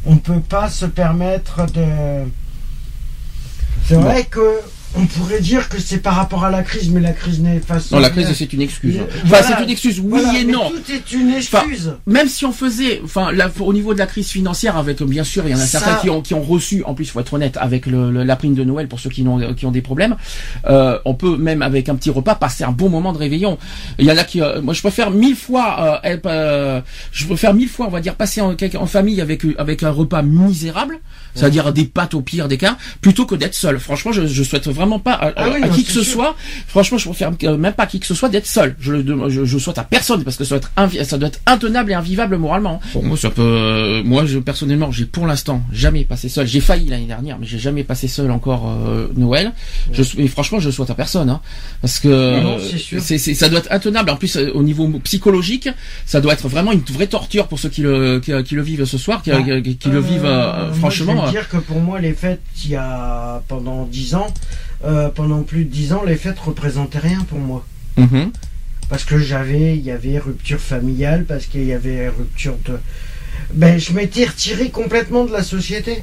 on 0.07 0.15
ne 0.15 0.21
peut 0.21 0.41
pas 0.41 0.71
se 0.71 0.87
permettre 0.87 1.67
de. 1.67 1.85
C'est 3.87 3.97
Bon. 3.97 4.03
vrai 4.03 4.25
que 4.25 4.41
on 4.97 5.07
pourrait 5.07 5.41
dire 5.41 5.69
que 5.69 5.79
c'est 5.79 5.99
par 5.99 6.15
rapport 6.17 6.45
à 6.45 6.51
la 6.51 6.63
crise, 6.63 6.91
mais 6.91 7.01
la 7.01 7.13
crise 7.13 7.41
n'est 7.41 7.61
pas. 7.61 7.77
Non, 7.93 7.99
la 8.01 8.11
crise 8.11 8.33
c'est 8.35 8.53
une 8.53 8.61
excuse. 8.63 8.97
Enfin, 9.01 9.21
voilà. 9.27 9.47
c'est 9.57 9.63
une 9.65 9.71
excuse, 9.71 10.01
oui 10.01 10.21
Voilà, 10.23 10.39
et 10.39 10.45
mais 10.45 10.53
non. 10.53 10.71
Tout 10.71 10.93
est 10.93 11.13
une 11.13 11.31
excuse. 11.31 11.93
Même 12.07 12.29
si 12.29 12.45
on 12.45 12.53
faisait, 12.53 13.01
enfin, 13.05 13.31
là, 13.33 13.51
au 13.61 13.73
niveau 13.73 13.95
de 13.95 13.99
la 13.99 14.07
crise 14.07 14.29
financière, 14.29 14.77
avec 14.77 15.01
bien 15.03 15.25
sûr, 15.25 15.45
il 15.47 15.51
y 15.53 15.55
en 15.55 15.59
a 15.59 15.61
Ça- 15.61 15.79
certains 15.79 15.97
qui 16.01 16.11
ont 16.11 16.21
qui 16.23 16.35
ont 16.35 16.43
reçu, 16.43 16.83
en 16.85 16.95
plus, 16.95 17.07
faut 17.07 17.21
être 17.21 17.33
honnête, 17.35 17.57
avec 17.61 17.87
le, 17.87 18.11
le- 18.11 18.25
la 18.25 18.37
prime 18.37 18.55
de 18.55 18.65
Noël 18.65 18.89
pour 18.89 18.99
ceux 19.01 19.11
qui 19.11 19.23
ont 19.27 19.55
qui 19.55 19.65
ont 19.67 19.71
des 19.71 19.83
problèmes. 19.83 20.17
Euh, 20.69 20.99
on 21.05 21.15
peut 21.15 21.37
même 21.37 21.63
avec 21.63 21.89
un 21.89 21.95
petit 21.95 22.11
repas 22.11 22.35
passer 22.35 22.65
un 22.65 22.73
bon 22.73 22.89
moment 22.89 23.13
de 23.13 23.19
réveillon. 23.19 23.59
Il 23.99 24.07
y 24.07 24.13
en 24.13 24.17
a 24.17 24.25
qui, 24.25 24.41
euh, 24.43 24.61
moi, 24.61 24.75
je 24.75 24.81
préfère 24.81 25.11
mille 25.11 25.37
fois, 25.37 26.01
euh, 26.05 26.09
être, 26.09 26.27
euh, 26.27 26.81
je 27.13 27.27
préfère 27.27 27.55
mille 27.55 27.69
fois, 27.69 27.87
on 27.87 27.91
va 27.91 28.01
dire, 28.01 28.17
passer 28.17 28.41
en, 28.41 28.57
en 28.79 28.87
famille 28.87 29.21
avec 29.21 29.43
avec 29.59 29.83
un 29.83 29.91
repas 29.91 30.23
misérable, 30.23 30.99
c'est-à-dire 31.35 31.73
des 31.73 31.85
pâtes 31.85 32.15
au 32.15 32.21
pire 32.23 32.49
des 32.49 32.59
cas, 32.59 32.77
plutôt 33.01 33.25
que 33.27 33.35
d'être 33.37 33.55
seul. 33.55 33.79
Franchement, 33.79 34.13
je, 34.13 34.27
je 34.27 34.43
souhaite 34.43 34.67
vraiment 34.81 34.99
pas 34.99 35.13
à, 35.13 35.33
Ah 35.37 35.49
oui, 35.55 35.63
à 35.63 35.67
non, 35.69 35.73
qui 35.75 35.85
que 35.85 35.93
ce 35.93 36.03
sûr. 36.03 36.13
soit. 36.15 36.37
Franchement, 36.67 36.99
je 36.99 37.05
préfère 37.09 37.31
euh, 37.45 37.57
même 37.57 37.73
pas 37.75 37.85
à 37.85 37.87
qui 37.87 38.01
que 38.01 38.07
ce 38.07 38.15
soit 38.15 38.29
d'être 38.29 38.47
seul. 38.47 38.75
Je 38.81 38.93
le 38.93 39.29
je, 39.31 39.45
je 39.45 39.59
souhaite 39.59 39.79
à 39.79 39.85
personne 39.85 40.25
parce 40.25 40.37
que 40.37 40.45
ça 40.45 40.59
doit 40.59 40.59
être 40.59 40.73
invi- 40.77 41.05
ça 41.05 41.19
doit 41.19 41.29
être 41.29 41.41
intenable 41.47 41.91
et 41.93 41.95
invivable 41.95 42.37
moralement. 42.37 42.81
Bon, 42.95 43.03
moi, 43.03 43.17
ça 43.17 43.31
peut. 43.31 43.43
euh, 43.43 44.03
moi, 44.05 44.25
je 44.27 44.39
personnellement, 44.39 44.91
j'ai 44.91 45.05
pour 45.05 45.27
l'instant 45.27 45.63
jamais 45.73 46.05
passé 46.05 46.29
seul. 46.29 46.47
J'ai 46.47 46.61
failli 46.61 46.89
l'année 46.89 47.07
dernière, 47.07 47.39
mais 47.39 47.47
j'ai 47.47 47.59
jamais 47.59 47.85
passé 47.85 48.09
seul 48.09 48.31
encore 48.31 48.69
euh, 48.69 49.09
Noël. 49.17 49.53
Je 49.93 50.03
sou- 50.03 50.17
et 50.21 50.29
franchement, 50.29 50.59
je 50.61 50.71
souhaite 50.71 50.91
à 50.91 50.95
personne, 50.95 51.31
hein, 51.31 51.41
parce 51.83 51.99
que 52.01 52.41
Non, 52.43 52.59
c'est- 52.99 53.19
ça 53.35 53.49
doit 53.49 53.61
être 53.61 53.73
intenable. 53.73 54.11
En 54.11 54.17
plus, 54.17 54.37
euh, 54.37 54.51
au 54.55 54.63
niveau 54.63 54.89
psychologique, 55.05 55.69
ça 56.07 56.21
doit 56.21 56.33
être 56.33 56.49
vraiment 56.49 56.73
une 56.73 56.81
vraie 56.93 57.07
torture 57.07 57.47
pour 57.49 57.59
ceux 57.59 57.69
qui 57.69 57.83
le 57.83 58.21
qui, 58.21 58.33
qui 58.45 58.55
le 58.55 58.63
vivent 58.63 58.85
ce 58.85 58.99
soir, 58.99 59.23
qui, 59.23 59.31
Ah. 59.31 59.43
qui- 59.43 59.77
qui 59.77 59.89
le 59.89 60.01
vivent 60.01 60.25
euh, 60.25 60.41
Euh, 60.53 60.67
moi, 60.69 60.75
franchement. 60.75 61.13
je 61.17 61.21
vais 61.23 61.29
euh, 61.29 61.31
dire 61.33 61.49
que 61.49 61.57
pour 61.59 61.81
moi, 61.81 62.01
les 62.01 62.13
fêtes, 62.15 62.41
il 62.65 62.71
y 62.71 62.77
a 62.77 63.43
pendant 63.49 63.85
10 63.87 64.15
ans, 64.15 64.29
euh, 64.85 65.09
pendant 65.09 65.43
plus 65.43 65.65
de 65.65 65.71
10 65.71 65.93
ans, 65.93 66.03
les 66.07 66.17
fêtes 66.17 66.39
représentaient 66.39 66.99
rien 66.99 67.21
pour 67.29 67.39
moi. 67.39 67.65
mhm. 67.97 68.31
Parce 68.89 69.05
que 69.05 69.19
j'avais, 69.19 69.77
il 69.77 69.83
y 69.83 69.93
avait 69.93 70.19
rupture 70.19 70.59
familiale, 70.59 71.25
parce 71.25 71.47
qu'il 71.47 71.65
y 71.65 71.73
avait 71.73 72.09
rupture 72.09 72.57
de. 72.65 72.77
Ben, 73.55 73.79
je 73.79 73.93
m'étais 73.93 74.25
retiré 74.25 74.71
complètement 74.71 75.25
de 75.25 75.33
la 75.33 75.45
société. 75.45 76.03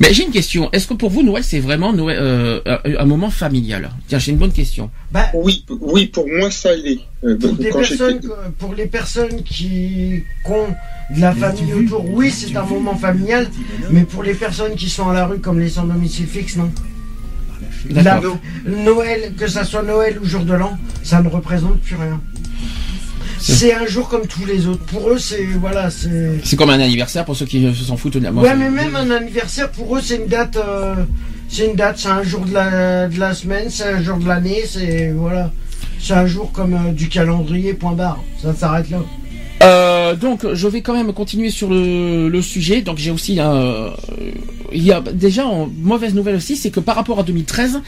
Mais 0.00 0.12
j'ai 0.12 0.24
une 0.24 0.32
question. 0.32 0.70
Est-ce 0.72 0.86
que 0.86 0.94
pour 0.94 1.10
vous 1.10 1.22
Noël 1.22 1.44
c'est 1.44 1.60
vraiment 1.60 1.92
Noël, 1.92 2.18
euh, 2.20 2.60
un 2.84 3.04
moment 3.04 3.30
familial? 3.30 3.90
Tiens, 4.08 4.18
j'ai 4.18 4.32
une 4.32 4.38
bonne 4.38 4.52
question. 4.52 4.90
Bah, 5.12 5.30
Oui, 5.34 5.64
oui, 5.68 6.06
pour 6.06 6.26
moi, 6.28 6.50
ça 6.50 6.74
l'est. 6.74 6.98
Euh, 7.24 7.36
pour, 7.38 7.54
des 7.54 7.70
personnes, 7.70 8.20
pour 8.58 8.74
les 8.74 8.86
personnes 8.86 9.42
qui, 9.44 10.24
qui 10.44 10.50
ont 10.50 10.66
de 11.14 11.20
la 11.20 11.32
famille 11.32 11.72
autour, 11.72 12.04
oui, 12.10 12.30
c'est 12.30 12.56
un 12.56 12.64
moment 12.64 12.96
familial, 12.96 13.48
mais 13.90 14.02
pour 14.02 14.22
les 14.22 14.34
personnes 14.34 14.74
qui 14.74 14.88
sont 14.88 15.08
à 15.08 15.14
la 15.14 15.26
rue 15.26 15.38
comme 15.38 15.60
les 15.60 15.68
sans 15.70 15.84
domicile 15.84 16.26
fixe, 16.26 16.56
non. 16.56 16.70
La-. 17.90 18.20
Noël, 18.66 19.32
que 19.36 19.46
ça 19.48 19.64
soit 19.64 19.82
Noël 19.82 20.18
ou 20.22 20.26
jour 20.26 20.42
de 20.44 20.54
l'an, 20.54 20.76
ça 21.02 21.22
ne 21.22 21.28
représente 21.28 21.80
plus 21.80 21.96
rien. 21.96 22.20
C'est 23.40 23.72
un 23.72 23.86
jour 23.86 24.08
comme 24.08 24.26
tous 24.26 24.44
les 24.44 24.66
autres. 24.66 24.84
Pour 24.86 25.10
eux, 25.10 25.18
c'est 25.18 25.44
voilà, 25.44 25.90
c'est. 25.90 26.40
C'est 26.42 26.56
comme 26.56 26.70
un 26.70 26.80
anniversaire 26.80 27.24
pour 27.24 27.36
ceux 27.36 27.46
qui 27.46 27.64
euh, 27.64 27.72
s'en 27.72 27.96
foutent 27.96 28.14
de 28.14 28.24
la 28.24 28.32
mort. 28.32 28.42
Ouais, 28.42 28.56
mais 28.56 28.68
même 28.70 28.96
un 28.96 29.10
anniversaire 29.10 29.70
pour 29.70 29.96
eux, 29.96 30.00
c'est 30.02 30.16
une 30.16 30.26
date. 30.26 30.56
euh, 30.56 30.94
c'est 31.48 31.66
une 31.66 31.76
date, 31.76 31.98
c'est 31.98 32.08
un 32.08 32.22
jour 32.22 32.44
de 32.44 32.52
la, 32.52 33.08
de 33.08 33.18
la 33.18 33.32
semaine, 33.34 33.70
c'est 33.70 33.84
un 33.84 34.02
jour 34.02 34.18
de 34.18 34.26
l'année, 34.26 34.64
c'est 34.68 35.12
voilà, 35.12 35.50
c'est 36.00 36.12
un 36.14 36.26
jour 36.26 36.50
comme 36.52 36.74
euh, 36.74 36.92
du 36.92 37.08
calendrier. 37.08 37.74
Point 37.74 37.92
barre. 37.92 38.22
Ça 38.42 38.54
s'arrête 38.54 38.90
là. 38.90 38.98
Euh, 39.62 40.14
donc, 40.14 40.52
je 40.52 40.68
vais 40.68 40.82
quand 40.82 40.94
même 40.94 41.12
continuer 41.12 41.50
sur 41.50 41.68
le, 41.68 42.28
le 42.28 42.42
sujet. 42.42 42.80
Donc, 42.82 42.98
j'ai 42.98 43.10
aussi 43.10 43.40
un, 43.40 43.52
euh, 43.54 43.90
il 44.72 44.82
y 44.82 44.92
a 44.92 45.00
déjà 45.00 45.46
en 45.46 45.66
mauvaise 45.66 46.14
nouvelle 46.14 46.36
aussi, 46.36 46.56
c'est 46.56 46.70
que 46.70 46.80
par 46.80 46.96
rapport 46.96 47.18
à 47.18 47.22
2013, 47.22 47.80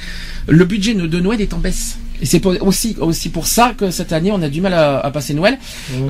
le 0.48 0.64
budget 0.64 0.94
de 0.94 1.20
Noël 1.20 1.40
est 1.40 1.54
en 1.54 1.58
baisse. 1.58 1.98
Et 2.22 2.26
c'est 2.26 2.44
aussi 2.44 2.96
aussi 3.00 3.30
pour 3.30 3.46
ça 3.46 3.72
que 3.76 3.90
cette 3.90 4.12
année 4.12 4.30
on 4.30 4.42
a 4.42 4.50
du 4.50 4.60
mal 4.60 4.74
à, 4.74 4.98
à 4.98 5.10
passer 5.10 5.32
Noël. 5.32 5.58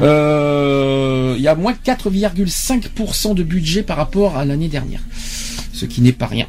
Euh, 0.02 1.34
il 1.36 1.42
y 1.42 1.46
a 1.46 1.54
moins 1.54 1.72
4,5% 1.72 3.34
de 3.34 3.42
budget 3.44 3.82
par 3.84 3.96
rapport 3.96 4.36
à 4.36 4.44
l'année 4.44 4.66
dernière, 4.68 5.00
ce 5.72 5.86
qui 5.86 6.00
n'est 6.00 6.12
pas 6.12 6.26
rien. 6.26 6.46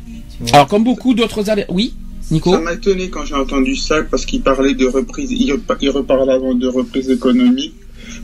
Alors 0.52 0.68
comme 0.68 0.84
beaucoup 0.84 1.14
d'autres 1.14 1.52
années, 1.52 1.66
oui, 1.70 1.94
Nico. 2.32 2.52
Ça 2.54 2.60
m'a 2.60 2.74
étonné 2.74 3.10
quand 3.12 3.24
j'ai 3.24 3.36
entendu 3.36 3.76
ça 3.76 4.02
parce 4.10 4.26
qu'il 4.26 4.42
parlait 4.42 4.74
de 4.74 4.88
reprise, 4.88 5.32
il 5.32 5.52
reparlait 5.52 6.34
avant 6.34 6.56
de 6.56 6.68
reprise 6.68 7.12
économique. 7.12 7.76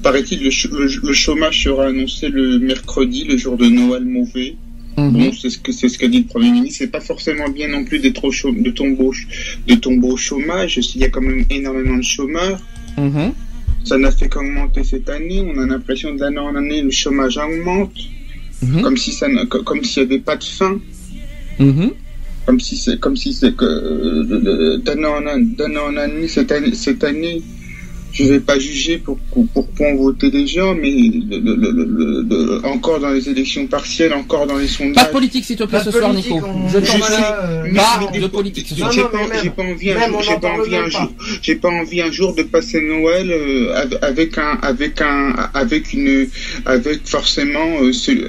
Paraît-il, 0.03 0.43
le, 0.43 0.51
ch- 0.51 0.69
le- 0.71 1.07
le 1.07 1.13
chômage 1.13 1.63
sera 1.63 1.87
annoncé 1.87 2.29
le 2.29 2.59
mercredi, 2.59 3.23
le 3.25 3.37
jour 3.37 3.57
de 3.57 3.65
Noël 3.67 4.03
mauvais. 4.05 4.55
Mhm. 4.97 5.11
Bon, 5.11 5.31
c'est 5.31 5.49
ce 5.49 5.57
que 5.59 5.71
c'est 5.71 5.89
ce 5.89 5.97
qu'a 5.99 6.07
dit 6.07 6.19
le 6.19 6.25
Premier 6.25 6.51
ministre. 6.51 6.79
C'est 6.79 6.91
pas 6.91 7.01
forcément 7.01 7.49
bien 7.49 7.67
non 7.67 7.83
plus 7.83 7.99
d'être 7.99 8.23
au 8.25 8.31
de 8.51 8.69
tomber 8.71 9.03
au, 9.03 9.13
ch- 9.13 9.59
de 9.67 10.05
au 10.05 10.17
chômage. 10.17 10.79
Il 10.95 11.01
y 11.01 11.03
a 11.03 11.09
quand 11.09 11.21
même 11.21 11.43
énormément 11.49 11.97
de 11.97 12.03
chômeurs. 12.03 12.59
Mhm. 12.97 13.31
Ça 13.83 13.97
n'a 13.97 14.11
fait 14.11 14.27
qu'augmenter 14.27 14.83
cette 14.83 15.09
année. 15.09 15.41
On 15.47 15.57
a 15.59 15.65
l'impression 15.65 16.13
de 16.15 16.19
l'année 16.19 16.39
en 16.39 16.55
année, 16.55 16.81
le 16.81 16.91
chômage 16.91 17.37
augmente, 17.37 17.93
Mhm. 18.63 18.81
comme 18.81 18.97
si 18.97 19.11
ça, 19.11 19.27
comme 19.49 19.83
s'il 19.83 20.03
n'y 20.03 20.09
avait 20.13 20.19
pas 20.21 20.35
de 20.35 20.43
fin. 20.43 20.79
Comme 22.45 22.59
si 22.61 22.77
c'est 22.77 22.97
comme 22.99 23.17
si 23.17 23.33
c'est 23.33 23.53
que 23.55 23.65
euh, 23.65 24.77
d'année 24.77 25.45
d'année 25.57 25.77
en 25.79 25.95
année 25.97 26.27
cette 26.29 26.51
année 26.53 26.73
cette 26.73 27.03
année 27.03 27.41
je 28.17 28.23
vais 28.23 28.39
pas 28.39 28.57
juger 28.59 28.97
pour 28.97 29.17
pour, 29.31 29.45
pour 29.47 29.67
pour 29.67 29.95
voter 29.97 30.29
les 30.31 30.47
gens 30.47 30.73
mais 30.75 30.89
le- 30.91 31.39
le- 31.39 31.55
le- 31.55 31.85
le- 31.99 32.21
le- 32.29 32.65
encore 32.65 32.99
dans 32.99 33.09
les 33.11 33.29
élections 33.29 33.65
partielles 33.67 34.13
encore 34.13 34.47
dans 34.47 34.57
les 34.57 34.65
Pas 34.67 34.71
sondages 34.77 35.07
de 35.07 35.11
politique 35.11 35.45
s'il 35.45 35.55
te 35.55 35.63
plaît 35.63 35.79
Pas 35.79 35.83
ce 35.85 35.91
soir, 35.91 36.13
Nico. 36.13 36.35
on- 36.43 36.67
Je 36.69 36.79
Je 36.79 36.91
t'en 36.91 36.97
sais, 37.05 37.13
euh, 37.21 37.63
mais- 37.65 37.79
pas 37.79 37.99
mais 38.11 38.17
de 38.19 38.23
des- 38.25 38.29
politique 38.29 38.67
j'ai 38.69 38.81
pas, 38.81 38.89
mais 39.43 39.49
pas 39.49 39.63
envie 39.63 39.91
un 39.91 40.07
jour, 40.09 40.21
j'ai 40.21 40.37
pas 40.39 40.49
envie 40.51 40.75
un 40.75 40.89
jour, 40.89 41.09
j'ai 41.41 41.55
pas 41.55 41.69
envie 41.69 42.01
un 42.01 42.11
jour 42.11 42.35
de 42.35 42.43
passer 42.43 42.81
Noël 42.81 43.29
euh, 43.31 43.75
av- 43.75 43.99
avec 44.01 44.37
un, 44.37 44.57
avec 44.61 45.01
un, 45.01 45.35
avec 45.53 45.93
une, 45.93 46.27
avec 46.65 47.07
forcément 47.07 47.81
euh, 47.81 47.91
ce- 47.93 48.27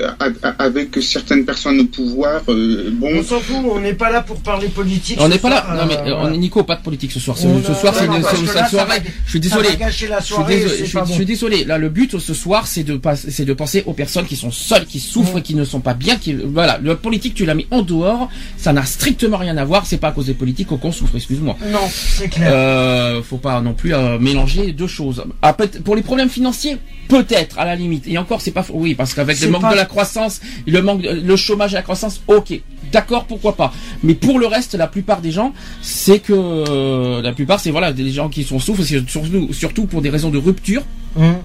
avec 0.58 0.88
certaines 1.02 1.44
personnes 1.44 1.80
au 1.80 1.84
pouvoir. 1.86 2.42
euh, 2.48 2.90
bon, 2.92 3.10
On 3.18 3.22
s'en 3.22 3.40
fout, 3.40 3.56
on 3.64 3.80
n'est 3.80 3.94
pas 3.94 4.10
là 4.10 4.22
pour 4.22 4.36
parler 4.40 4.68
politique. 4.68 5.18
On 5.20 5.28
n'est 5.28 5.38
pas 5.38 5.50
là. 5.50 5.66
Non 5.78 5.86
mais 5.86 5.96
euh, 5.98 6.14
euh, 6.14 6.22
on 6.22 6.32
est 6.32 6.36
Nico, 6.36 6.62
pas 6.64 6.76
de 6.76 6.82
politique 6.82 7.12
ce 7.12 7.20
soir. 7.20 7.36
Ce, 7.36 7.42
soir 7.74 7.94
c'est 7.96 8.06
une, 8.06 8.22
soirée. 8.68 9.00
Je 9.26 9.30
suis 9.30 9.40
désolé. 9.40 9.68
Gâcher 9.78 10.08
la 10.08 10.20
Je 10.20 10.24
suis, 10.26 10.34
désolé, 10.46 10.68
c'est 10.70 10.78
je, 10.80 10.84
suis, 10.84 10.92
pas 10.94 11.04
je 11.04 11.08
bon. 11.08 11.14
suis 11.14 11.24
désolé. 11.24 11.64
Là, 11.64 11.78
le 11.78 11.88
but 11.88 12.18
ce 12.18 12.34
soir, 12.34 12.66
c'est 12.66 12.82
de 12.84 13.00
c'est 13.14 13.44
de 13.44 13.52
penser 13.54 13.82
aux 13.86 13.92
personnes 13.94 14.26
qui 14.26 14.36
sont 14.36 14.50
seules, 14.50 14.84
qui 14.86 15.00
souffrent, 15.00 15.40
qui 15.40 15.54
ne 15.54 15.64
sont 15.64 15.80
pas 15.80 15.94
bien. 15.94 16.16
Qui, 16.16 16.34
voilà, 16.34 16.78
le 16.82 16.96
politique, 16.96 17.34
tu 17.34 17.44
l'as 17.46 17.54
mis 17.54 17.66
en 17.70 17.82
dehors. 17.82 18.28
Ça 18.56 18.72
n'a 18.72 18.84
strictement 18.84 19.36
rien 19.38 19.56
à 19.56 19.64
voir. 19.64 19.86
C'est 19.86 19.98
pas 19.98 20.08
à 20.08 20.12
cause 20.12 20.26
des 20.26 20.34
politiques 20.34 20.68
qu'on 20.68 20.92
souffre. 20.92 21.16
Excuse-moi. 21.16 21.56
Non, 21.70 21.78
c'est 21.90 22.28
clair. 22.28 22.50
Euh, 22.52 23.22
faut 23.22 23.38
pas 23.38 23.60
non 23.60 23.72
plus 23.74 23.94
euh, 23.94 24.18
mélanger 24.18 24.72
deux 24.72 24.86
choses. 24.86 25.24
Ah, 25.42 25.56
pour 25.84 25.96
les 25.96 26.02
problèmes 26.02 26.28
financiers, 26.28 26.76
peut-être 27.08 27.58
à 27.58 27.64
la 27.64 27.76
limite. 27.76 28.04
Et 28.06 28.18
encore, 28.18 28.40
c'est 28.40 28.50
pas 28.50 28.66
oui 28.70 28.94
parce 28.94 29.14
qu'avec 29.14 29.40
le 29.40 29.48
manque 29.50 29.62
pas- 29.62 29.70
de 29.72 29.76
la 29.76 29.84
croissance, 29.86 30.40
le 30.66 30.82
manque, 30.82 31.02
le 31.02 31.36
chômage 31.36 31.72
et 31.72 31.76
la 31.76 31.82
croissance, 31.82 32.20
ok, 32.26 32.60
d'accord, 32.92 33.24
pourquoi 33.26 33.56
pas. 33.56 33.72
Mais 34.02 34.14
pour 34.14 34.38
le 34.38 34.46
reste, 34.46 34.74
la 34.74 34.86
plupart 34.86 35.20
des 35.20 35.30
gens, 35.30 35.52
c'est 35.82 36.18
que 36.18 36.32
euh, 36.34 37.22
la 37.22 37.32
plupart, 37.32 37.60
c'est 37.60 37.70
voilà, 37.70 37.92
des 37.92 38.10
gens 38.10 38.28
qui 38.28 38.44
sont 38.44 38.58
souffrent, 38.58 38.82
c'est 38.84 39.08
surtout, 39.08 39.52
surtout 39.52 39.86
pour 39.86 40.02
des 40.02 40.10
raisons 40.10 40.30
de 40.30 40.38
rupture, 40.38 40.82
Hum. 41.16 41.36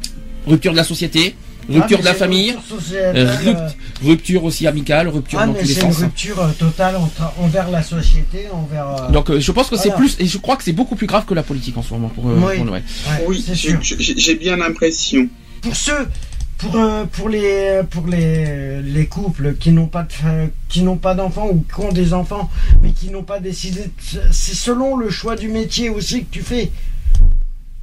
rupture 0.48 0.72
de 0.74 0.78
la 0.78 0.84
société, 0.84 1.36
Ah, 1.70 1.74
rupture 1.76 1.98
mais 2.00 2.04
de 2.04 2.08
la 2.10 2.14
famille, 2.14 2.52
euh, 2.52 3.14
euh, 3.16 3.36
rupt- 3.46 3.76
rupture 4.04 4.44
aussi 4.44 4.68
amicale, 4.68 5.08
rupture 5.08 5.40
Ah, 5.42 5.48
dans 5.48 5.54
tous 5.54 5.66
les 5.66 5.74
c'est 5.74 5.82
une 5.82 5.94
sens. 5.94 6.02
hein. 6.02 6.06
rupture 6.08 6.54
totale 6.60 6.98
entre- 6.98 7.32
envers 7.40 7.70
la 7.72 7.82
société, 7.82 8.48
envers. 8.52 8.88
euh, 8.88 9.12
Donc 9.12 9.30
euh, 9.30 9.40
je 9.40 9.52
pense 9.54 9.70
que 9.70 9.78
c'est 9.78 9.96
plus, 9.96 10.18
et 10.20 10.28
je 10.28 10.38
crois 10.38 10.58
que 10.58 10.64
c'est 10.64 10.74
beaucoup 10.74 10.96
plus 10.98 11.08
grave 11.08 11.24
que 11.26 11.34
la 11.34 11.44
politique 11.44 11.78
en 11.78 11.82
ce 11.82 11.94
moment 11.94 12.10
pour, 12.10 12.28
euh, 12.30 12.36
Oui. 12.46 12.58
pour 12.58 12.66
Noël. 12.66 12.84
ouais, 13.08 13.26
oui, 13.28 13.44
c'est 13.46 13.56
sûr. 13.56 13.80
j'ai 13.82 14.36
bien 14.36 14.58
l'impression. 14.58 15.28
Pour 15.62 15.76
ceux, 15.78 16.08
pour 16.58 16.76
euh, 16.76 17.06
pour 17.06 17.30
les 17.30 17.82
pour 17.90 18.08
les 18.08 18.82
les 18.82 19.06
couples 19.08 19.56
qui 19.56 19.72
n'ont 19.72 19.88
pas 19.88 20.04
de 20.04 20.14
fa- 20.14 20.48
qui 20.70 20.82
n'ont 20.82 20.98
pas 20.98 21.14
d'enfants 21.16 21.48
ou 21.48 21.66
qui 21.74 21.80
ont 21.82 21.92
des 21.92 22.14
enfants 22.14 22.50
mais 22.82 22.92
qui 22.92 23.10
n'ont 23.10 23.24
pas 23.24 23.40
décidé, 23.40 23.92
c'est 24.32 24.56
selon 24.56 24.96
le 24.96 25.10
choix 25.10 25.36
du 25.36 25.50
métier 25.50 25.90
aussi 25.90 26.24
que 26.26 26.32
tu 26.32 26.42
fais. 26.42 26.72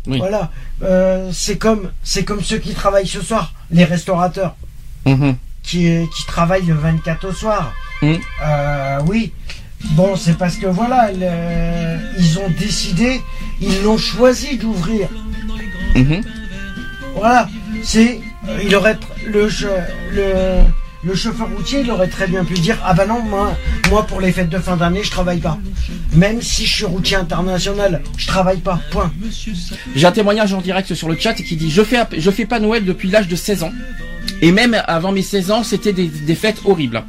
Oui. 0.06 0.18
Voilà, 0.18 0.50
Euh, 0.82 1.30
c'est 1.32 1.58
comme 1.58 1.90
c'est 2.02 2.24
comme 2.24 2.42
ceux 2.42 2.58
qui 2.58 2.72
travaillent 2.74 3.06
ce 3.06 3.20
soir, 3.22 3.52
les 3.70 3.84
restaurateurs. 3.84 4.56
Mhm. 5.06 5.36
qui, 5.62 5.86
qui 6.16 6.26
travaillent 6.26 6.64
le 6.66 6.74
24 6.74 7.28
au 7.28 7.32
soir. 7.32 7.72
Mhm. 8.02 8.18
Euh, 8.44 8.98
oui. 9.06 9.32
Bon, 9.92 10.16
c'est 10.16 10.36
parce 10.38 10.56
que 10.56 10.66
voilà, 10.66 11.10
le- 11.12 11.98
ils 12.18 12.38
ont 12.38 12.48
décidé, 12.58 13.20
ils 13.60 13.82
l'ont 13.82 13.98
choisi 13.98 14.56
d'ouvrir. 14.58 15.08
Mhm. 15.94 16.22
Voilà. 17.14 17.48
C'est, 17.82 18.20
il 18.62 18.74
aurait 18.74 18.98
le, 19.26 19.48
le 21.02 21.14
chauffeur 21.14 21.48
routier, 21.56 21.80
il 21.80 21.90
aurait 21.90 22.08
très 22.08 22.26
bien 22.26 22.44
pu 22.44 22.54
dire 22.54 22.78
ah 22.84 22.94
bah 22.94 23.06
non 23.06 23.20
moi 23.22 23.56
moi 23.90 24.06
pour 24.06 24.20
les 24.20 24.32
fêtes 24.32 24.50
de 24.50 24.58
fin 24.58 24.76
d'année 24.76 25.02
je 25.02 25.10
travaille 25.10 25.40
pas. 25.40 25.58
Même 26.14 26.42
si 26.42 26.66
je 26.66 26.74
suis 26.74 26.84
routier 26.84 27.16
international, 27.16 28.02
je 28.16 28.26
travaille 28.26 28.58
pas. 28.58 28.80
Point. 28.90 29.12
J'ai 29.94 30.06
un 30.06 30.12
témoignage 30.12 30.52
en 30.52 30.60
direct 30.60 30.92
sur 30.94 31.08
le 31.08 31.16
chat 31.16 31.34
qui 31.34 31.56
dit 31.56 31.70
je 31.70 31.82
fais 31.82 31.98
je 32.16 32.30
fais 32.30 32.44
pas 32.46 32.60
Noël 32.60 32.84
depuis 32.84 33.08
l'âge 33.10 33.28
de 33.28 33.36
16 33.36 33.62
ans 33.62 33.72
et 34.42 34.52
même 34.52 34.76
avant 34.86 35.12
mes 35.12 35.22
16 35.22 35.50
ans 35.50 35.62
c'était 35.62 35.92
des, 35.92 36.08
des 36.08 36.34
fêtes 36.34 36.60
horribles. 36.64 37.02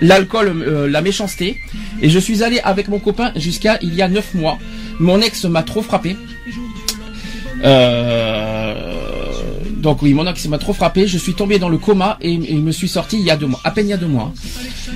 L'alcool, 0.00 0.48
euh, 0.48 0.88
la 0.88 1.00
méchanceté 1.00 1.60
et 2.02 2.10
je 2.10 2.18
suis 2.18 2.42
allé 2.42 2.60
avec 2.60 2.88
mon 2.88 2.98
copain 2.98 3.32
jusqu'à 3.36 3.78
il 3.80 3.94
y 3.94 4.02
a 4.02 4.08
9 4.08 4.34
mois. 4.34 4.58
Mon 4.98 5.20
ex 5.20 5.44
m'a 5.44 5.62
trop 5.62 5.82
frappé. 5.82 6.16
Euh, 7.64 8.65
donc 9.86 10.02
oui, 10.02 10.14
mon 10.14 10.26
ex 10.26 10.48
m'a 10.48 10.58
trop 10.58 10.72
frappé. 10.72 11.06
Je 11.06 11.16
suis 11.16 11.34
tombé 11.34 11.60
dans 11.60 11.68
le 11.68 11.78
coma 11.78 12.18
et, 12.20 12.32
et 12.32 12.54
me 12.56 12.72
suis 12.72 12.88
sorti 12.88 13.18
il 13.20 13.24
y 13.24 13.30
a 13.30 13.36
deux 13.36 13.46
mois, 13.46 13.60
à 13.62 13.70
peine 13.70 13.86
il 13.86 13.90
y 13.90 13.92
a 13.92 13.96
deux 13.96 14.08
mois. 14.08 14.32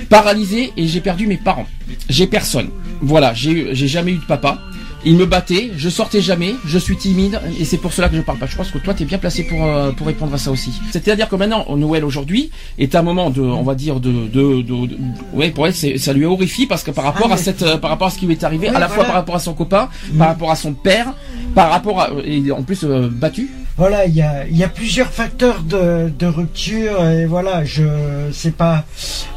Paralysé 0.09 0.73
et 0.75 0.85
j'ai 0.87 0.99
perdu 0.99 1.27
mes 1.27 1.37
parents. 1.37 1.65
J'ai 2.09 2.27
personne. 2.27 2.69
Voilà, 3.01 3.33
j'ai 3.33 3.73
jamais 3.73 4.11
eu 4.11 4.17
de 4.17 4.25
papa. 4.25 4.59
Il 5.03 5.15
me 5.15 5.25
battait, 5.25 5.71
je 5.77 5.89
sortais 5.89 6.21
jamais, 6.21 6.53
je 6.65 6.77
suis 6.77 6.95
timide 6.95 7.39
et 7.59 7.65
c'est 7.65 7.77
pour 7.77 7.91
cela 7.91 8.07
que 8.09 8.15
je 8.17 8.21
parle 8.21 8.37
pas. 8.37 8.45
Je 8.45 8.55
pense 8.55 8.69
que 8.69 8.77
toi 8.79 8.93
tu 8.93 9.01
es 9.01 9.05
bien 9.07 9.17
placé 9.17 9.43
pour 9.43 9.63
euh, 9.65 9.91
pour 9.93 10.05
répondre 10.05 10.31
à 10.33 10.37
ça 10.37 10.51
aussi. 10.51 10.71
C'est-à-dire 10.91 11.27
que 11.27 11.35
maintenant 11.37 11.65
Noël 11.75 12.03
aujourd'hui 12.05 12.51
est 12.77 12.93
un 12.93 13.01
moment 13.01 13.31
de 13.31 13.41
on 13.41 13.63
va 13.63 13.73
dire 13.73 13.99
de 13.99 14.11
de, 14.11 14.61
de, 14.61 14.85
de- 14.87 14.97
ouais 15.33 15.49
pour 15.51 15.65
elle 15.65 15.73
ça 15.73 16.13
lui 16.13 16.25
horrifie 16.25 16.67
parce 16.67 16.83
que 16.83 16.91
par 16.91 17.05
rapport 17.05 17.27
Ah, 17.29 17.33
à 17.33 17.35
mais- 17.37 17.41
cette 17.41 17.63
euh, 17.63 17.77
par 17.77 17.89
rapport 17.89 18.07
à 18.07 18.11
ce 18.11 18.19
qui 18.19 18.25
lui 18.27 18.33
est 18.33 18.43
arrivé 18.43 18.67
Oui, 18.69 18.75
à 18.75 18.79
la 18.79 18.89
fois 18.89 19.05
par 19.05 19.15
rapport 19.15 19.35
à 19.35 19.39
son 19.39 19.53
copain, 19.55 19.89
par 20.19 20.27
rapport 20.27 20.51
à 20.51 20.55
son 20.55 20.73
père, 20.73 21.13
par 21.55 21.71
rapport 21.71 21.99
à 21.99 22.09
et 22.23 22.51
en 22.51 22.61
plus 22.61 22.81
euh, 22.83 23.09
battu. 23.11 23.49
Voilà, 23.77 24.05
il 24.05 24.15
y 24.15 24.21
a, 24.63 24.69
plusieurs 24.69 25.09
facteurs 25.09 25.61
de, 25.63 26.25
rupture 26.25 27.03
et 27.05 27.25
voilà, 27.25 27.63
je 27.65 28.29
sais 28.31 28.51
pas. 28.51 28.85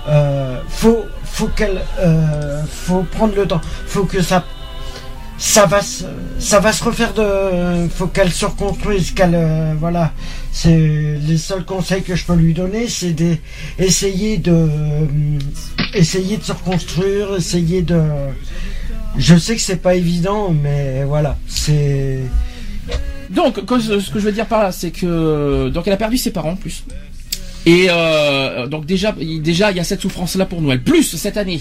Euh, 0.09 0.61
faut, 0.69 1.05
qu'elle, 1.57 1.83
euh, 2.01 2.63
faut 2.69 3.03
prendre 3.03 3.35
le 3.37 3.47
temps. 3.47 3.61
Faut 3.87 4.05
que 4.05 4.21
ça, 4.23 4.45
ça 5.39 5.67
va, 5.67 5.83
se, 5.83 6.05
ça 6.39 6.61
va 6.61 6.73
se 6.73 6.85
refaire 6.85 7.15
de. 7.15 7.89
Faut 7.89 8.09
qu'elle 8.09 8.33
se 8.33 8.45
reconstruise, 8.45 9.13
qu'elle, 9.13 9.35
euh, 9.35 9.75
voilà. 9.79 10.13
C'est 10.53 10.77
les 11.27 11.39
seuls 11.39 11.65
conseils 11.65 12.03
que 12.03 12.15
je 12.15 12.25
peux 12.25 12.35
lui 12.35 12.55
donner, 12.55 12.89
c'est 12.89 13.13
d'essayer 13.13 14.39
de, 14.39 14.69
essayer 15.95 16.37
de 16.37 16.43
se 16.43 16.53
reconstruire, 16.53 17.37
essayer 17.37 17.83
de. 17.83 18.01
Je 19.17 19.37
sais 19.37 19.55
que 19.55 19.63
c'est 19.63 19.77
pas 19.83 19.95
évident, 19.95 20.51
mais 20.51 21.05
voilà, 21.05 21.37
c'est. 21.49 22.21
Donc, 23.35 23.57
ce 23.59 24.11
que 24.11 24.19
je 24.19 24.25
veux 24.25 24.33
dire 24.33 24.47
par 24.47 24.63
là, 24.63 24.73
c'est 24.73 24.91
que 24.91 25.69
donc 25.69 25.87
elle 25.87 25.93
a 25.93 25.97
perdu 25.97 26.17
ses 26.19 26.31
parents 26.31 26.51
en 26.53 26.57
plus. 26.57 26.85
Et 27.67 27.87
euh, 27.89 28.67
donc 28.67 28.85
déjà, 28.85 29.15
il- 29.19 29.41
déjà 29.41 29.71
il 29.71 29.77
y 29.79 29.81
a 29.81 29.85
cette 29.85 30.03
souffrance 30.03 30.37
là 30.37 30.45
pour 30.45 30.61
Noël. 30.61 30.83
Plus 30.83 31.17
cette 31.17 31.39
année, 31.39 31.61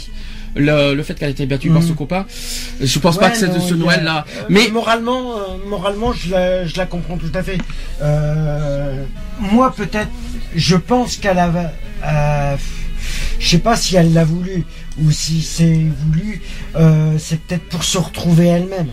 le, 0.56 0.94
le 0.94 1.02
fait 1.04 1.14
qu'elle 1.16 1.30
a 1.30 1.32
été 1.32 1.46
battue 1.46 1.70
par 1.70 1.82
Mhm. 1.82 1.88
son 1.88 1.94
copain. 1.94 2.26
Je 2.82 3.00
pense 3.00 3.18
pas 3.18 3.30
que 3.30 3.38
c'est 3.38 3.48
de 3.48 3.60
ce 3.60 3.74
il 3.74 3.80
y 3.80 3.82
a- 3.82 3.86
Noël 3.86 4.04
là. 4.04 4.26
euh, 4.38 4.44
Mais 4.50 4.68
moralement, 4.68 5.38
euh, 5.38 5.42
moralement, 5.68 6.12
je 6.12 6.32
la, 6.32 6.66
je 6.68 6.76
la 6.78 6.86
comprends 6.86 7.18
tout 7.18 7.32
à 7.34 7.42
fait. 7.42 7.58
Euh, 8.02 9.04
moi, 9.40 9.74
peut-être, 9.76 10.10
je 10.56 10.76
pense 10.76 11.16
qu'elle 11.18 11.40
avait. 11.40 11.70
euh, 12.06 12.56
je 13.40 13.48
sais 13.50 13.60
pas 13.60 13.76
si 13.78 13.96
elle 13.96 14.14
l'a 14.14 14.26
voulu 14.26 14.66
ou 15.02 15.10
si 15.12 15.42
c'est 15.42 15.82
voulu. 16.06 16.42
euh, 16.76 17.14
c'est 17.18 17.40
peut-être 17.40 17.64
pour 17.70 17.84
se 17.86 17.98
retrouver 17.98 18.48
elle-même, 18.48 18.88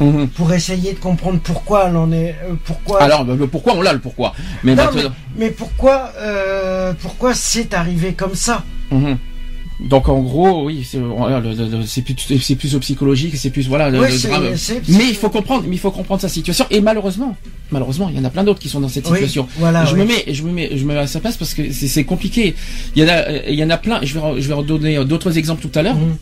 Mhm. 0.00 0.28
pour 0.28 0.52
essayer 0.52 0.92
de 0.92 0.98
comprendre 0.98 1.38
pourquoi 1.42 1.86
elle 1.88 1.96
en 1.96 2.10
est. 2.12 2.30
euh, 2.48 2.54
pourquoi. 2.64 3.02
alors 3.02 3.24
le 3.24 3.46
pourquoi 3.46 3.74
on 3.74 3.82
l'a 3.82 3.92
le 3.92 4.00
pourquoi? 4.00 4.32
Mais 4.64 4.74
Non, 4.74 4.84
maintenant- 4.84 5.12
mais 5.36 5.50
pourquoi, 5.50 6.10
euh, 6.18 6.92
pourquoi 7.00 7.34
c'est 7.34 7.74
arrivé 7.74 8.12
comme 8.14 8.34
ça? 8.34 8.64
Mhm. 8.90 9.16
Donc 9.80 10.08
en 10.08 10.20
gros, 10.20 10.66
oui, 10.66 10.86
c'est 10.88 11.00
c'est 11.86 12.02
plus 12.02 12.14
c'est 12.40 12.54
plus 12.54 12.76
au 12.76 12.78
psychologique, 12.78 13.36
c'est 13.36 13.50
plus 13.50 13.66
voilà 13.68 13.90
le, 13.90 13.98
drame. 13.98 14.44
Mais 14.88 15.08
il 15.08 15.16
faut 15.16 15.30
comprendre, 15.30 15.64
mais 15.66 15.74
il 15.74 15.80
faut 15.80 15.90
comprendre 15.90 16.20
sa 16.20 16.28
situation. 16.28 16.64
Et 16.70 16.80
malheureusement, 16.80 17.36
malheureusement, 17.72 18.08
il 18.08 18.16
y 18.16 18.20
en 18.20 18.24
a 18.24 18.30
plein 18.30 18.44
d'autres 18.44 18.60
qui 18.60 18.68
sont 18.68 18.80
dans 18.80 18.88
cette 18.88 19.06
Oui, 19.06 19.14
situation. 19.14 19.48
voilà, 19.58 19.84
je 19.84 19.94
oui. 19.94 20.00
me 20.02 20.04
mets, 20.06 20.24
je 20.32 20.42
me 20.44 20.52
mets, 20.52 20.70
je 20.76 20.84
me 20.84 20.94
mets 20.94 21.00
à 21.00 21.06
sa 21.08 21.18
place 21.18 21.36
parce 21.36 21.54
que 21.54 21.72
c'est 21.72 22.04
compliqué. 22.04 22.54
Il 22.94 23.02
y 23.02 23.04
en 23.04 23.08
a, 23.08 23.16
euh, 23.28 23.40
il 23.48 23.54
y 23.56 23.64
en 23.64 23.70
a 23.70 23.76
plein. 23.76 23.98
Je 24.02 24.14
vais, 24.16 24.40
je 24.40 24.46
vais 24.46 24.54
redonner 24.54 24.96
euh, 24.96 25.04
d'autres 25.04 25.36
exemples 25.38 25.66
tout 25.68 25.76
à 25.76 25.82
l'heure. 25.82 25.96
Mhm. 25.96 26.16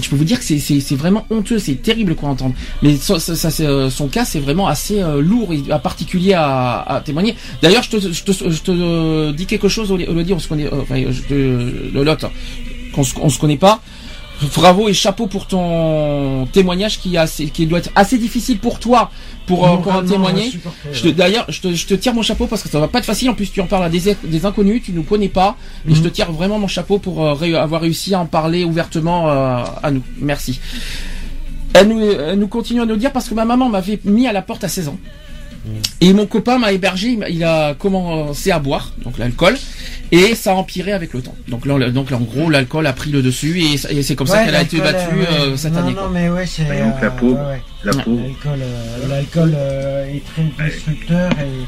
Je 0.00 0.08
peux 0.08 0.16
vous 0.16 0.24
dire 0.24 0.38
que 0.38 0.44
c'est 0.44 0.94
vraiment 0.96 1.26
honteux, 1.30 1.58
c'est 1.58 1.76
terrible 1.76 2.14
quoi 2.14 2.28
à 2.28 2.32
entendre. 2.32 2.54
Mais 2.82 2.96
ça, 2.96 3.18
ça, 3.20 3.34
ça, 3.36 3.62
euh, 3.62 3.90
son 3.90 4.08
cas, 4.08 4.24
c'est 4.24 4.40
vraiment 4.40 4.66
assez 4.66 5.02
euh, 5.02 5.20
lourd 5.20 5.52
et 5.52 5.62
particulier 5.82 6.32
à, 6.34 6.80
à 6.80 7.00
témoigner. 7.00 7.34
D'ailleurs, 7.62 7.82
je 7.82 7.90
te, 7.90 8.12
je 8.12 8.22
te, 8.24 8.32
je 8.32 8.62
te 8.62 8.70
euh, 8.70 9.32
dis 9.32 9.46
quelque 9.46 9.68
chose, 9.68 9.90
Elodie, 9.90 10.32
on 10.32 10.38
se 10.38 10.48
connaît, 10.48 10.66
euh, 10.66 10.82
enfin, 10.82 10.96
je 11.10 11.20
te, 11.22 11.34
le 11.34 12.02
lot, 12.04 12.24
qu'on 12.94 13.04
se, 13.04 13.14
on 13.20 13.28
se 13.28 13.38
connaît 13.38 13.56
pas. 13.56 13.80
Bravo 14.56 14.88
et 14.88 14.92
chapeau 14.94 15.26
pour 15.26 15.46
ton 15.46 16.46
témoignage 16.52 16.98
qui, 17.00 17.14
est 17.14 17.18
assez, 17.18 17.46
qui 17.46 17.66
doit 17.66 17.78
être 17.78 17.90
assez 17.94 18.18
difficile 18.18 18.58
pour 18.58 18.78
toi 18.80 19.10
pour, 19.46 19.66
euh, 19.66 19.76
pour 19.76 20.04
témoigner. 20.04 20.50
D'ailleurs, 21.16 21.44
je 21.48 21.60
te, 21.60 21.72
je 21.74 21.86
te 21.86 21.94
tire 21.94 22.12
mon 22.14 22.22
chapeau 22.22 22.46
parce 22.46 22.62
que 22.62 22.68
ça 22.68 22.80
va 22.80 22.88
pas 22.88 22.98
être 22.98 23.04
facile. 23.04 23.30
En 23.30 23.34
plus, 23.34 23.50
tu 23.52 23.60
en 23.60 23.66
parles 23.66 23.84
à 23.84 23.88
des, 23.88 24.16
des 24.24 24.44
inconnus, 24.46 24.82
tu 24.84 24.92
nous 24.92 25.02
connais 25.04 25.28
pas. 25.28 25.56
Et 25.88 25.94
je 25.94 26.00
Mhm. 26.00 26.04
te 26.04 26.08
tire 26.08 26.32
vraiment 26.32 26.58
mon 26.58 26.66
chapeau 26.68 26.98
pour 26.98 27.24
euh, 27.24 27.54
avoir 27.54 27.80
réussi 27.82 28.14
à 28.14 28.20
en 28.20 28.26
parler 28.26 28.64
ouvertement 28.64 29.30
euh, 29.30 29.62
à 29.82 29.90
nous. 29.90 30.02
Merci. 30.18 30.60
Elle 31.72 31.88
nous, 31.88 32.00
elle 32.02 32.38
nous 32.38 32.48
continue 32.48 32.80
à 32.82 32.86
nous 32.86 32.96
dire 32.96 33.12
parce 33.12 33.28
que 33.28 33.34
ma 33.34 33.44
maman 33.44 33.68
m'avait 33.68 34.00
mis 34.04 34.26
à 34.26 34.32
la 34.32 34.42
porte 34.42 34.64
à 34.64 34.68
16 34.68 34.88
ans. 34.88 34.98
Et 36.00 36.12
mon 36.12 36.26
copain 36.26 36.58
m'a 36.58 36.72
hébergé, 36.72 37.18
il 37.30 37.44
a 37.44 37.74
commencé 37.74 38.50
à 38.50 38.58
boire, 38.58 38.92
donc 39.02 39.18
l'alcool, 39.18 39.56
et 40.12 40.34
ça 40.34 40.52
a 40.52 40.54
empiré 40.54 40.92
avec 40.92 41.14
le 41.14 41.22
temps. 41.22 41.34
Donc 41.48 41.64
là, 41.66 41.90
donc 41.90 42.10
là, 42.10 42.18
en 42.18 42.20
gros, 42.20 42.50
l'alcool 42.50 42.86
a 42.86 42.92
pris 42.92 43.10
le 43.10 43.22
dessus 43.22 43.60
et, 43.60 43.74
et 43.74 44.02
c'est 44.02 44.14
comme 44.14 44.26
ça 44.26 44.44
qu'elle 44.44 44.54
a 44.54 44.62
été 44.62 44.78
battue 44.78 45.06
euh, 45.12 45.24
euh, 45.30 45.50
ouais. 45.52 45.56
cette 45.56 45.72
non, 45.72 45.78
année. 45.80 45.92
Non, 45.92 46.02
quoi. 46.02 46.10
mais 46.12 46.28
ouais, 46.28 46.46
c'est. 46.46 46.64
Donc, 46.64 47.00
la 47.00 47.06
euh, 47.06 47.10
pauvre. 47.10 47.38
ouais, 47.38 47.46
ouais. 47.46 47.62
La 47.84 47.92
pauvre. 47.92 48.22
L'alcool, 49.08 49.52
euh, 49.54 50.14
est 50.14 50.22
très 50.24 50.64
destructeur 50.66 51.30
et 51.32 51.64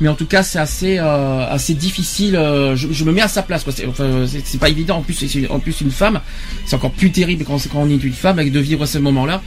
mais 0.00 0.08
en 0.08 0.14
tout 0.14 0.26
cas 0.26 0.42
c'est 0.42 0.58
assez 0.58 0.98
euh, 0.98 1.46
assez 1.48 1.74
difficile 1.74 2.36
euh, 2.36 2.74
je, 2.74 2.88
je 2.90 3.04
me 3.04 3.12
mets 3.12 3.20
à 3.20 3.28
sa 3.28 3.42
place 3.42 3.62
quoi 3.62 3.72
c'est 3.72 3.86
enfin, 3.86 4.24
pas 4.58 4.68
évident 4.68 4.98
en 4.98 5.02
plus 5.02 5.14
c'est 5.14 5.48
en 5.48 5.60
plus 5.60 5.80
une 5.80 5.90
femme 5.90 6.20
c'est 6.66 6.74
encore 6.74 6.90
plus 6.90 7.12
terrible 7.12 7.44
quand, 7.44 7.58
on 7.74 7.88
est 7.88 8.02
une 8.02 8.12
femme 8.12 8.38
avec 8.38 8.52
de 8.52 8.60
vivre 8.60 8.86
ce 8.86 8.98
moment 8.98 9.24
là 9.24 9.40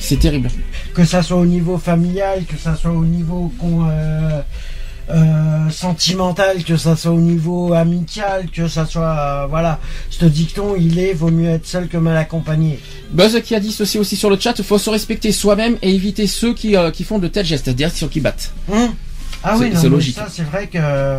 c'est 0.00 0.18
terrible 0.18 0.48
que 0.94 1.04
ça 1.04 1.22
soit 1.22 1.36
au 1.38 1.46
niveau 1.46 1.78
familial, 1.78 2.44
que 2.44 2.56
ça 2.56 2.76
soit 2.76 2.90
au 2.92 3.04
niveau 3.04 3.52
con, 3.58 3.86
euh, 3.88 4.40
euh, 5.10 5.70
sentimental, 5.70 6.62
que 6.64 6.76
ça 6.76 6.94
soit 6.94 7.12
au 7.12 7.20
niveau 7.20 7.72
amical, 7.72 8.50
que 8.50 8.68
ça 8.68 8.84
soit 8.84 9.16
euh, 9.18 9.46
voilà. 9.48 9.78
Ce 10.10 10.26
dicton, 10.26 10.76
il 10.76 10.98
est 10.98 11.14
vaut 11.14 11.30
mieux 11.30 11.48
être 11.48 11.66
seul 11.66 11.88
que 11.88 11.96
mal 11.96 12.14
accompagné. 12.18 12.78
Buzz 13.10 13.40
qui 13.42 13.54
a 13.54 13.60
dit 13.60 13.72
ceci 13.72 13.98
aussi 13.98 14.16
sur 14.16 14.28
le 14.28 14.38
chat 14.38 14.60
faut 14.62 14.76
se 14.76 14.90
respecter 14.90 15.32
soi-même 15.32 15.78
et 15.80 15.94
éviter 15.94 16.26
ceux 16.26 16.52
qui 16.52 16.76
euh, 16.76 16.90
qui 16.90 17.04
font 17.04 17.18
de 17.18 17.26
tels 17.26 17.46
gestes 17.46 17.64
c'est-à-dire 17.64 17.90
ceux 17.90 18.08
qui 18.08 18.20
battent 18.20 18.52
Hum 18.70 18.90
ah 19.42 19.56
oui, 19.58 19.70
c'est 19.74 19.88
logique. 19.88 20.16
ça 20.16 20.26
c'est 20.28 20.42
vrai 20.42 20.66
que 20.66 21.18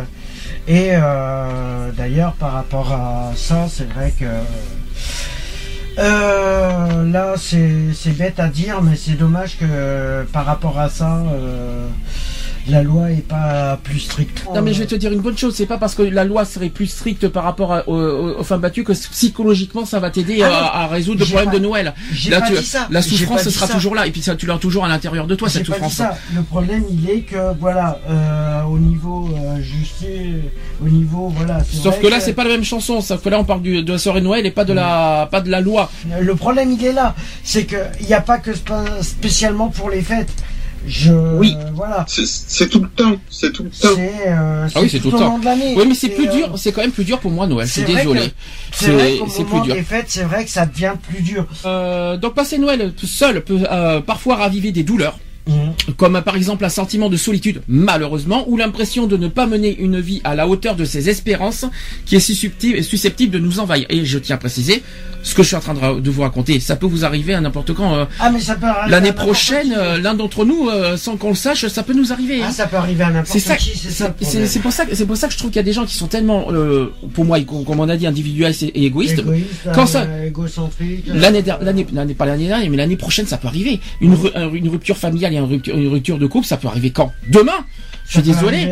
et 0.68 0.90
d'ailleurs 1.96 2.34
par 2.34 2.52
rapport 2.52 2.92
à 2.92 3.32
ça, 3.34 3.66
c'est 3.68 3.90
vrai 3.92 4.12
que 4.16 4.26
euh, 6.00 7.04
là 7.10 7.34
c'est 7.36 8.16
bête 8.16 8.40
à 8.40 8.48
dire, 8.48 8.82
mais 8.82 8.96
c'est 8.96 9.12
dommage 9.12 9.58
que 9.58 10.24
par 10.32 10.46
rapport 10.46 10.78
à 10.78 10.88
ça. 10.88 11.18
euh, 11.32 11.88
la 12.68 12.82
loi 12.82 13.10
est 13.10 13.26
pas 13.26 13.78
plus 13.82 14.00
stricte. 14.00 14.44
Non 14.54 14.62
mais 14.62 14.72
je 14.74 14.80
vais 14.80 14.86
te 14.86 14.94
dire 14.94 15.12
une 15.12 15.20
bonne 15.20 15.36
chose, 15.36 15.54
c'est 15.54 15.66
pas 15.66 15.78
parce 15.78 15.94
que 15.94 16.02
la 16.02 16.24
loi 16.24 16.44
serait 16.44 16.68
plus 16.68 16.86
stricte 16.86 17.28
par 17.28 17.44
rapport 17.44 17.72
à- 17.72 17.88
aux, 17.88 18.42
femmes 18.44 18.60
battues 18.60 18.84
que 18.84 18.92
psychologiquement 18.92 19.84
ça 19.84 19.98
va 19.98 20.10
t'aider 20.10 20.42
Ah 20.42 20.46
à, 20.46 20.50
non, 20.50 20.66
à 20.72 20.86
résoudre 20.88 21.20
le 21.20 21.26
problème 21.26 21.50
pas- 21.50 21.56
de 21.58 21.62
Noël. 21.62 21.94
J'ai 22.12 22.30
Là, 22.30 22.40
pas 22.40 22.48
tu- 22.48 22.56
dit 22.58 22.64
ça. 22.64 22.86
la 22.90 23.02
souffrance 23.02 23.48
sera 23.48 23.66
ça. 23.66 23.74
toujours 23.74 23.94
là 23.94 24.06
et 24.06 24.10
puis 24.10 24.22
ça, 24.22 24.36
tu 24.36 24.46
l'as 24.46 24.56
toujours 24.58 24.84
à 24.84 24.88
l'intérieur 24.88 25.26
de 25.26 25.34
toi 25.34 25.48
cette 25.48 25.66
pas 25.68 25.78
dit 25.78 25.84
souffrance. 25.90 25.94
ça. 25.94 26.18
Le 26.34 26.42
problème, 26.42 26.84
il 26.90 27.08
est 27.10 27.20
que 27.20 27.54
voilà, 27.58 27.98
euh, 28.08 28.62
au 28.64 28.78
niveau 28.78 29.28
euh, 29.34 29.60
justice, 29.60 30.08
au 30.84 30.88
niveau 30.88 31.28
voilà. 31.36 31.58
Sauf 31.64 32.00
que 32.00 32.06
là 32.08 32.20
c'est 32.20 32.32
pas 32.34 32.44
la 32.44 32.50
même 32.50 32.64
chanson, 32.64 33.00
sauf 33.00 33.22
que 33.22 33.28
là 33.28 33.38
on 33.40 33.44
parle 33.44 33.62
du- 33.62 33.82
de 33.82 33.92
la 33.92 33.98
soirée 33.98 34.20
de 34.20 34.26
Noël 34.26 34.44
et 34.46 34.50
pas 34.50 34.64
de 34.64 34.72
la 34.72 35.28
pas 35.30 35.40
de 35.40 35.50
la 35.50 35.60
loi. 35.60 35.90
Le 36.20 36.34
problème, 36.34 36.72
il 36.72 36.84
est 36.84 36.92
là, 36.92 37.14
c'est 37.42 37.64
que 37.64 37.76
il 38.00 38.06
n'y 38.06 38.14
a 38.14 38.20
pas 38.20 38.38
que 38.38 38.50
sp- 38.52 39.02
spécialement 39.02 39.68
pour 39.68 39.90
les 39.90 40.02
fêtes. 40.02 40.32
Je 40.86 41.12
Oui. 41.12 41.56
voilà. 41.74 42.04
C'est- 42.08 42.68
tout 42.68 42.80
le 42.80 42.88
temps, 42.88 43.16
c'est 43.30 43.52
tout 43.52 43.64
le 43.64 43.70
temps. 43.70 43.88
C'est 43.94 44.12
euh, 44.28 44.68
Ah 44.74 44.80
oui, 44.80 44.88
c'est 44.90 44.98
tout 44.98 45.08
au 45.08 45.12
le 45.12 45.18
temps. 45.18 45.28
long 45.30 45.38
de 45.38 45.44
l'année. 45.44 45.74
Oui 45.76 45.84
mais 45.86 45.94
c'est 45.94 46.08
plus 46.08 46.28
euh, 46.28 46.32
dur, 46.32 46.52
c'est 46.56 46.72
quand 46.72 46.80
même 46.80 46.90
plus 46.92 47.04
dur 47.04 47.18
pour 47.18 47.30
moi 47.30 47.46
Noël, 47.46 47.66
je 47.66 47.72
suis 47.72 47.82
c'est 47.82 47.94
désolé. 47.94 48.32
C'est 48.72 48.90
vrai 48.92 49.18
qu'au 49.18 49.28
c'est 49.28 49.44
plus 49.44 49.60
dur. 49.60 49.76
c'est 50.08 50.22
vrai 50.24 50.44
que 50.44 50.50
ça 50.50 50.66
devient 50.66 50.92
plus 51.08 51.22
dur. 51.22 51.46
Euh, 51.66 52.16
donc 52.16 52.34
passer 52.34 52.58
Noël 52.58 52.92
seul 53.06 53.42
peut 53.44 53.60
euh, 53.70 54.00
parfois 54.00 54.36
raviver 54.36 54.72
des 54.72 54.82
douleurs. 54.82 55.18
Mhm. 55.50 55.94
comme 55.96 56.20
par 56.22 56.36
exemple 56.36 56.64
un 56.64 56.68
sentiment 56.68 57.08
de 57.08 57.16
solitude, 57.16 57.62
malheureusement, 57.68 58.44
ou 58.48 58.56
l'impression 58.56 59.06
de 59.06 59.16
ne 59.16 59.28
pas 59.28 59.46
mener 59.46 59.76
une 59.78 60.00
vie 60.00 60.20
à 60.24 60.34
la 60.34 60.46
hauteur 60.48 60.76
de 60.76 60.84
ses 60.84 61.08
espérances, 61.08 61.64
qui 62.06 62.16
est 62.16 62.20
susceptible, 62.20 62.82
susceptible 62.82 63.32
de 63.32 63.38
nous 63.38 63.58
envahir. 63.60 63.86
Et 63.90 64.04
je 64.04 64.18
tiens 64.18 64.36
à 64.36 64.38
préciser, 64.38 64.82
ce 65.22 65.34
que 65.34 65.42
je 65.42 65.48
suis 65.48 65.56
en 65.56 65.60
train 65.60 65.74
de, 65.74 66.10
vous 66.10 66.22
raconter, 66.22 66.60
ça 66.60 66.76
peut 66.76 66.86
vous 66.86 67.04
arriver 67.04 67.34
à 67.34 67.40
n'importe 67.40 67.74
quand. 67.74 67.94
euh, 67.94 68.04
Ah 68.18 68.30
mais 68.30 68.40
ça 68.40 68.54
peut 68.54 68.66
L'année 68.88 69.12
prochaine, 69.12 69.74
euh, 69.76 69.98
l'un 69.98 70.14
d'entre 70.14 70.44
nous, 70.44 70.68
euh, 70.68 70.96
sans 70.96 71.16
qu'on 71.16 71.30
le 71.30 71.34
sache, 71.34 71.66
ça 71.66 71.82
peut 71.82 71.92
nous 71.92 72.12
arriver. 72.12 72.40
Ah 72.42 72.46
hein. 72.48 72.52
ça 72.52 72.66
peut 72.66 72.76
arriver 72.76 73.04
à 73.04 73.10
n'importe 73.10 73.32
qui, 73.58 73.76
c'est 73.76 73.90
ça. 73.90 74.14
c'est- 74.20 74.60
pour 74.60 74.72
ça, 74.72 74.86
que- 74.86 74.94
c'est 74.94 75.06
pour 75.06 75.16
ça 75.16 75.26
que 75.26 75.32
je 75.32 75.38
trouve 75.38 75.50
qu'il 75.50 75.58
y 75.58 75.60
a 75.60 75.64
des 75.64 75.72
gens 75.72 75.84
qui 75.84 75.94
sont 75.94 76.06
tellement, 76.06 76.46
pour 77.14 77.24
moi, 77.24 77.38
comme 77.40 77.80
on 77.80 77.88
a 77.88 77.96
dit, 77.96 78.06
individualistes 78.06 78.62
et 78.62 78.84
égoïstes. 78.84 79.18
Égoïste, 79.18 79.46
Quand 79.74 79.86
ça- 79.86 80.06
égocentrique. 80.26 81.04
L'année, 81.06 81.42
l'année, 81.60 82.14
pas 82.14 82.26
l'année 82.26 82.46
dernière, 82.46 82.70
mais 82.70 82.76
l'année 82.76 82.96
prochaine, 82.96 83.26
ça 83.26 83.36
peut 83.36 83.48
arriver. 83.48 83.78
Une, 84.00 84.16
une 84.54 84.68
rupture 84.68 84.96
familiale 84.96 85.34
une 85.40 85.50
rupture, 85.50 85.76
une 85.76 85.88
rupture 85.88 86.18
de 86.18 86.26
couple, 86.26 86.46
ça 86.46 86.56
peut 86.56 86.68
arriver 86.68 86.90
quand? 86.90 87.12
Demain 87.28 87.64
Je 88.06 88.12
suis 88.12 88.22
désolé. 88.22 88.68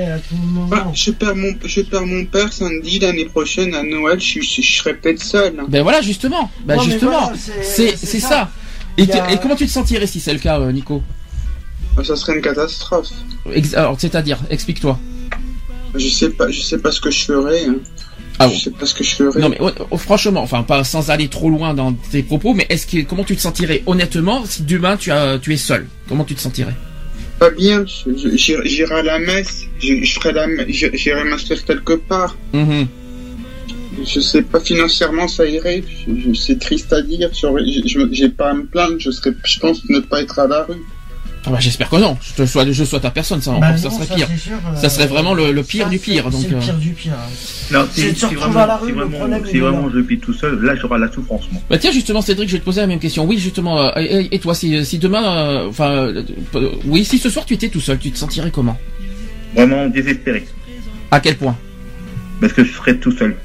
Bah, 0.69 0.91
je 0.95 1.11
perds 1.11 1.37
mon, 1.37 1.55
je 1.65 1.81
perds 1.83 2.07
mon 2.07 2.25
père 2.25 2.53
samedi 2.53 2.99
l'année 2.99 3.25
prochaine 3.27 3.75
à 3.75 3.83
Noël. 3.83 4.21
Je, 4.21 4.41
je, 4.41 4.63
je 4.63 4.77
serai 4.79 4.95
peut-être 4.95 5.23
seul. 5.23 5.55
hein. 5.61 5.67
Ben 5.69 5.83
voilà, 5.83 6.01
justement. 6.03 6.51
Ben 6.65 6.79
justement. 6.81 7.11
voilà, 7.11 7.33
c'est- 7.63 7.97
ça. 7.97 8.29
ça. 8.29 8.51
Et, 8.97 9.11
a- 9.13 9.37
comment 9.37 9.55
tu 9.57 9.67
te 9.67 9.71
sentirais 9.71 10.07
si 10.07 10.19
c'est 10.21 10.33
le 10.33 10.39
cas, 10.41 10.59
euh, 10.61 10.73
Nico? 10.73 11.03
Bah, 11.97 12.03
Ça 12.05 12.17
serait 12.17 12.35
une 12.37 12.43
catastrophe. 12.43 13.09
Alors, 13.75 13.97
c'est-à-dire, 13.99 14.39
explique-toi. 14.51 14.99
Je 15.95 16.09
sais 16.09 16.31
pas, 16.31 16.51
je 16.51 16.61
sais 16.61 16.79
pas 16.79 16.91
ce 16.93 17.01
que 17.01 17.11
je 17.11 17.25
ferais. 17.25 17.67
Ah 18.41 18.49
je 18.49 18.53
bon. 18.53 18.59
sais 18.59 18.71
pas 18.71 18.87
ce 18.87 18.95
que 18.95 19.05
je 19.05 19.15
ferais. 19.17 19.41
Non 19.41 19.49
mais 19.49 19.59
oh, 19.61 19.71
oh, 19.91 19.97
franchement, 19.97 20.43
enfin 20.43 20.63
pas 20.63 20.85
sans 20.85 21.11
aller 21.11 21.29
trop 21.29 21.51
loin 21.51 21.75
dans 21.75 21.93
tes 21.93 22.23
propos, 22.23 22.55
mais 22.55 22.67
est-ce 22.69 22.87
que 22.87 23.03
comment 23.03 23.25
tu 23.25 23.35
te 23.37 23.41
sentirais 23.41 23.83
honnêtement 23.87 24.45
si 24.45 24.63
demain 24.63 24.97
tu 24.97 25.11
as 25.11 25.39
tu 25.39 25.53
es 25.53 25.57
seul? 25.57 25.87
Comment 26.09 26.25
tu 26.25 26.35
te 26.35 26.41
sentirais? 26.41 26.75
Pas 27.39 27.51
bien. 27.51 27.85
J'irai 28.35 28.95
à 28.95 29.03
la 29.03 29.19
messe. 29.19 29.65
Je, 29.81 30.03
je 30.03 30.13
ferai 30.15 30.33
la, 30.33 30.47
j'irai 30.69 31.25
m'inscrire 31.25 31.65
quelque 31.65 31.95
part. 31.95 32.37
Mhm. 32.53 32.87
Je 34.07 34.21
sais 34.21 34.43
pas 34.43 34.61
financièrement 34.61 35.27
ça 35.27 35.45
irait. 35.47 35.83
C'est 36.35 36.61
triste 36.61 36.93
à 36.93 37.03
dire. 37.03 37.31
J'ai 38.13 38.29
pas 38.29 38.51
à 38.51 38.55
me 38.55 38.65
plaindre. 38.65 38.97
Je 38.99 39.11
serais, 39.11 39.35
je 39.45 39.59
pense 39.59 39.89
ne 39.89 39.99
pas 40.01 40.23
être 40.23 40.39
à 40.39 40.47
la 40.47 40.63
rue. 40.65 40.83
Ah 41.47 41.51
bah, 41.51 41.57
j'espère 41.61 41.89
que 41.89 41.97
non. 41.97 42.17
Je 42.21 42.43
te 42.43 42.47
souhaite, 42.47 42.73
je 42.73 42.85
souhaite 42.85 43.05
à 43.05 43.11
personne 43.11 43.41
ça. 43.41 43.53
Bah 43.53 43.69
encore, 43.69 43.79
ça 43.79 43.91
serait 43.91 44.15
pire. 44.17 44.29
sûr, 44.37 44.53
euh, 44.55 44.77
Ça 44.77 44.89
serait 44.89 45.07
vraiment 45.07 45.33
le- 45.35 45.53
le 45.53 45.63
pire 45.63 45.85
ça, 45.85 45.91
du 45.91 45.99
pire, 45.99 46.25
c'est- 46.25 46.31
donc, 46.31 46.51
le 46.51 46.57
euh. 46.57 46.61
pire 46.61 46.75
du 46.77 46.91
pire. 46.91 47.13
C'est 47.93 48.35
vraiment, 48.35 48.61
à 48.61 48.67
la 48.67 48.77
rue, 48.77 48.89
le 48.89 48.95
vraiment, 48.95 49.19
problème, 49.19 49.43
si 49.47 49.59
vraiment 49.59 49.87
là. 49.87 49.93
je 49.95 49.99
vis 50.01 50.19
tout 50.19 50.33
seul, 50.35 50.61
là 50.63 50.75
j'aurai 50.77 50.99
la 50.99 51.11
souffrance, 51.11 51.43
moi. 51.53 51.63
Bah 51.71 51.79
tiens 51.79 51.93
justement 51.93 52.21
Cédric, 52.21 52.49
je 52.49 52.55
vais 52.55 52.61
te 52.61 52.65
poser 52.65 52.81
la 52.81 52.87
même 52.87 52.99
question. 52.99 53.25
Oui 53.25 53.39
justement. 53.39 53.81
euh, 53.81 53.91
et, 53.97 54.35
et 54.35 54.39
toi 54.39 54.55
si, 54.55 54.85
si 54.85 54.99
demain, 54.99 55.25
euh, 55.25 55.69
enfin, 55.69 55.91
euh, 55.91 56.23
euh, 56.57 56.71
oui 56.87 57.05
si 57.05 57.19
ce 57.19 57.31
soir 57.31 57.47
tu 57.47 57.55
étais 57.55 57.69
tout 57.69 57.81
seul, 57.81 57.99
tu 57.99 58.11
te 58.11 58.19
sentirais 58.19 58.51
comment? 58.51 58.77
Vraiment 59.55 59.87
désespéré. 59.89 60.47
À 61.11 61.21
quel 61.21 61.37
point? 61.37 61.57
Parce 62.41 62.53
que 62.53 62.65
je 62.65 62.73
serais 62.73 62.97
tout 62.97 63.13
seul. 63.13 63.37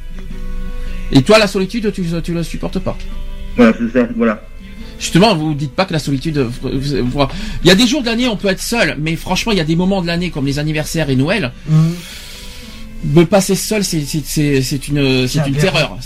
Et 1.12 1.22
toi 1.22 1.38
la 1.38 1.48
solitude 1.48 1.92
tu 1.94 2.04
tu 2.24 2.34
la 2.34 2.44
supportes 2.44 2.80
pas? 2.80 2.98
Voilà, 3.56 3.72
c'est 3.78 4.00
ça, 4.00 4.08
voilà. 4.18 4.42
Justement, 5.04 5.36
vous 5.36 5.54
dites 5.54 5.74
pas 5.76 5.84
que 5.86 5.92
la 5.94 6.00
solitude. 6.00 6.38
vous- 6.40 6.70
vous- 6.70 7.28
Il 7.64 7.68
y 7.68 7.72
a 7.72 7.76
des 7.76 7.86
jours 7.86 8.02
de 8.02 8.08
l'année, 8.08 8.28
on 8.30 8.38
peut 8.38 8.48
être 8.48 8.62
seul, 8.62 8.96
mais 9.00 9.16
franchement, 9.18 9.52
il 9.52 9.58
y 9.58 9.62
a 9.62 9.66
des 9.66 9.76
moments 9.76 10.02
de 10.02 10.08
l'année 10.08 10.30
comme 10.30 10.46
les 10.46 10.60
anniversaires 10.60 11.10
et 11.10 11.16
Noël. 11.18 11.52
Mhm. 11.68 11.94
Me 13.16 13.26
passer 13.26 13.56
seul, 13.56 13.84
c'est 13.84 14.00
une 14.00 14.08
c'est 14.24 14.88
une 14.88 14.98
aberrant. 14.98 15.60
terreur. 15.60 15.98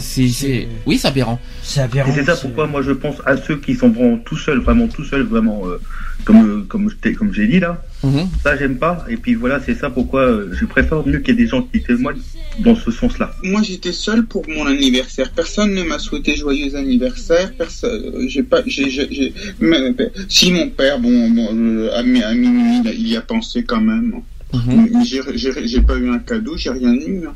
C'est 0.00 0.66
oui, 0.86 0.98
c'est 0.98 1.06
aberrant. 1.06 1.38
C'est 1.62 1.80
aberrant. 1.82 2.10
Et 2.10 2.14
c'est 2.16 2.24
ça 2.24 2.34
pourquoi 2.34 2.66
moi 2.66 2.82
je 2.82 2.90
pense 2.90 3.14
à 3.26 3.36
ceux 3.36 3.58
qui 3.58 3.76
sont 3.76 3.90
vraiment 3.90 4.16
tout 4.18 4.36
seuls, 4.36 4.58
vraiment 4.58 4.88
tout 4.88 5.04
seuls, 5.04 5.22
vraiment 5.22 5.62
euh, 5.66 5.80
comme 6.24 6.66
comme 6.68 6.88
je 6.90 7.10
comme 7.10 7.32
j'ai 7.32 7.46
dit 7.46 7.60
là. 7.60 7.82
Mhm. 8.04 8.28
Ça 8.42 8.56
j'aime 8.56 8.76
pas. 8.78 9.04
Et 9.08 9.16
puis 9.16 9.34
voilà, 9.34 9.60
c'est 9.64 9.74
ça 9.74 9.90
pourquoi 9.90 10.22
euh, 10.22 10.48
je 10.52 10.64
préfère 10.64 11.06
mieux 11.06 11.18
qu'il 11.20 11.34
y 11.34 11.38
ait 11.38 11.42
des 11.44 11.48
gens 11.48 11.62
qui 11.62 11.82
témoignent 11.82 12.20
dans 12.60 12.74
ce 12.76 12.90
sens-là. 12.90 13.30
Moi, 13.44 13.62
j'étais 13.62 13.92
seul 13.92 14.24
pour 14.26 14.46
mon 14.48 14.66
anniversaire. 14.66 15.30
Personne 15.34 15.72
ne 15.74 15.82
m'a 15.84 15.98
souhaité 15.98 16.36
joyeux 16.36 16.74
anniversaire. 16.76 17.52
Personne. 17.56 18.02
euh, 18.14 18.28
J'ai 18.28 18.42
pas. 18.42 18.60
J'ai. 18.66 18.90
j'ai- 18.90 19.08
j'ai- 19.10 19.32
mais- 19.60 19.92
mais- 19.98 20.10
Si 20.28 20.52
mon 20.52 20.68
père, 20.68 20.98
bon, 20.98 21.30
bon 21.30 21.48
euh, 21.52 21.96
à, 21.96 22.02
mi- 22.02 22.22
à 22.22 22.34
minuit, 22.34 22.82
il 22.94 23.08
y 23.08 23.16
a 23.16 23.22
pensé 23.22 23.62
quand 23.64 23.80
même. 23.80 24.14
Mhm. 24.52 25.04
J'ai- 25.04 25.22
j'ai 25.36 25.66
j'ai 25.66 25.80
pas 25.80 25.96
eu 25.96 26.10
un 26.10 26.18
cadeau, 26.18 26.56
j'ai 26.56 26.70
rien 26.70 26.92
eu. 26.92 27.22
hein. 27.26 27.32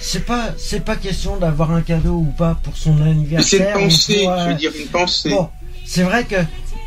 C'est 0.00 0.24
pas, 0.26 0.54
c'est 0.58 0.84
pas 0.84 0.96
question 0.96 1.36
d'avoir 1.38 1.70
un 1.72 1.80
cadeau 1.82 2.16
ou 2.26 2.32
pas 2.38 2.58
pour 2.62 2.76
son 2.76 2.94
Mais 2.94 3.02
C'est 3.04 3.10
anniversaire. 3.10 3.76
une 3.78 3.84
pensée. 3.84 4.20
pour, 4.24 4.32
euh, 4.32 4.44
Je 4.44 4.50
veux 4.50 4.58
dire 4.58 4.72
une 4.78 4.86
pensée. 4.88 5.30
Bon, 5.30 5.48
c'est 5.84 6.02
vrai 6.02 6.24
que 6.24 6.36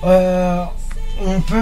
euh, 0.06 0.64
on 1.26 1.42
peut. 1.42 1.56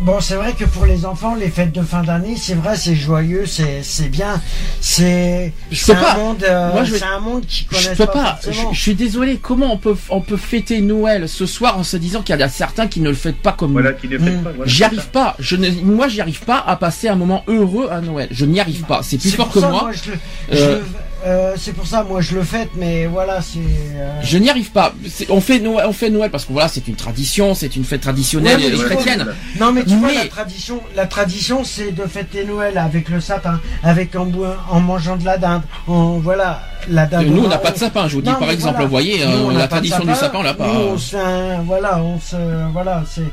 Bon, 0.00 0.18
c'est 0.18 0.36
vrai 0.36 0.54
que 0.54 0.64
pour 0.64 0.86
les 0.86 1.04
enfants, 1.04 1.34
les 1.34 1.50
fêtes 1.50 1.72
de 1.72 1.82
fin 1.82 2.02
d'année, 2.02 2.34
c'est 2.34 2.54
vrai, 2.54 2.74
c'est 2.74 2.94
joyeux, 2.94 3.44
c'est 3.44 3.82
c'est 3.82 4.08
bien, 4.08 4.40
c'est 4.80 5.52
Je 5.70 5.76
c'est 5.76 5.92
peux 5.92 5.98
un 5.98 6.02
pas. 6.02 6.14
monde, 6.16 6.42
euh, 6.42 6.72
Moi, 6.72 6.84
je 6.84 6.94
vais- 6.94 7.02
un 7.02 7.20
monde 7.20 7.44
qui 7.46 7.64
peux 7.64 8.06
pas, 8.06 8.06
pas. 8.06 8.40
Je, 8.72 8.78
suis 8.78 8.94
désolé. 8.94 9.36
Comment 9.42 9.74
on 9.74 9.76
peut 9.76 9.96
on 10.08 10.22
peut 10.22 10.38
fêter 10.38 10.80
Noël 10.80 11.28
ce 11.28 11.44
soir 11.44 11.76
en 11.78 11.82
se 11.84 11.98
disant 11.98 12.22
qu'il 12.22 12.34
y 12.34 12.38
en 12.42 12.46
a 12.46 12.48
certains 12.48 12.86
qui 12.86 13.00
ne 13.00 13.10
le 13.10 13.14
fêtent 13.14 13.42
pas 13.42 13.52
comme 13.52 13.72
Voilà, 13.72 13.90
nous 13.92 13.96
qui 13.98 14.08
ne 14.08 14.18
fait 14.18 14.30
Mm. 14.30 14.42
pas. 14.42 14.52
Voilà, 14.56 14.70
J'y 14.70 14.84
arrive 14.84 15.00
ça. 15.00 15.06
pas. 15.12 15.36
Je 15.38 15.56
ne, 15.56 15.68
moi, 15.82 16.08
j'y 16.08 16.22
arrive 16.22 16.44
pas 16.44 16.64
à 16.66 16.76
passer 16.76 17.08
un 17.08 17.16
moment 17.16 17.44
heureux 17.46 17.88
à 17.90 18.00
Noël. 18.00 18.28
Je 18.30 18.46
n'y 18.46 18.58
arrive 18.58 18.84
pas. 18.84 19.00
C'est 19.02 19.18
plus 19.18 19.28
C'est 19.30 19.36
fort 19.36 19.46
pour 19.48 19.54
que 19.56 19.60
ça, 19.60 19.68
moi. 19.68 19.90
je 19.92 20.12
le- 20.12 20.18
je 20.50 20.56
Euh, 20.62 20.74
le- 20.78 20.84
euh, 21.26 21.54
c'est 21.56 21.72
pour 21.72 21.86
ça, 21.86 22.02
moi, 22.02 22.20
je 22.20 22.34
le 22.34 22.42
fête, 22.42 22.70
mais 22.76 23.06
voilà, 23.06 23.42
c'est. 23.42 23.58
euh, 23.58 24.20
Je 24.22 24.38
n'y 24.38 24.48
arrive 24.48 24.70
pas. 24.70 24.94
On 25.28 25.40
fait 25.40 25.58
Noël, 25.58 25.84
on 25.86 25.92
fait 25.92 26.08
Noël 26.10 26.30
parce 26.30 26.44
que 26.46 26.52
voilà, 26.52 26.68
c'est 26.68 26.88
une 26.88 26.94
tradition, 26.96 27.54
c'est 27.54 27.76
une 27.76 27.84
fête 27.84 28.00
traditionnelle 28.00 28.56
Ouais, 28.56 28.62
mais 28.62 28.68
et 28.68 28.70
tu 28.70 28.76
vois, 28.76 28.84
chrétienne. 28.86 29.26
Non 29.58 29.72
mais 29.72 29.84
tu 29.84 29.96
vois 29.96 30.12
la 30.14 30.26
tradition, 30.26 30.80
la 30.96 31.06
tradition 31.06 31.62
c'est 31.64 31.92
de 31.92 32.04
fêter 32.04 32.44
Noël 32.44 32.78
avec 32.78 33.08
le 33.10 33.20
sapin, 33.20 33.60
avec 33.82 34.16
en, 34.16 34.80
mangeant 34.80 35.16
de 35.16 35.24
la 35.24 35.36
dinde, 35.36 35.62
en 35.86 36.18
voilà 36.18 36.62
la 36.88 37.06
dinde. 37.06 37.26
Nous, 37.26 37.44
on 37.44 37.48
n'a 37.48 37.58
pas 37.58 37.70
de 37.72 37.78
sapin. 37.78 38.08
Je 38.08 38.14
vous 38.14 38.22
dis 38.22 38.30
Non, 38.30 38.36
par 38.36 38.50
exemple, 38.50 38.74
voilà. 38.76 38.84
vous 38.86 38.90
voyez, 38.90 39.26
Nous, 39.26 39.50
euh, 39.50 39.58
la 39.58 39.68
tradition 39.68 40.04
du 40.04 40.14
sapin. 40.14 40.38
on 40.38 40.42
l'a 40.42 40.54
pas. 40.54 40.66
Nous, 40.68 40.80
on 40.80 40.98
se 40.98 41.62
voilà, 41.64 41.98
on 42.02 42.18
se 42.18 42.36
voilà, 42.72 43.02
c'est. 43.10 43.30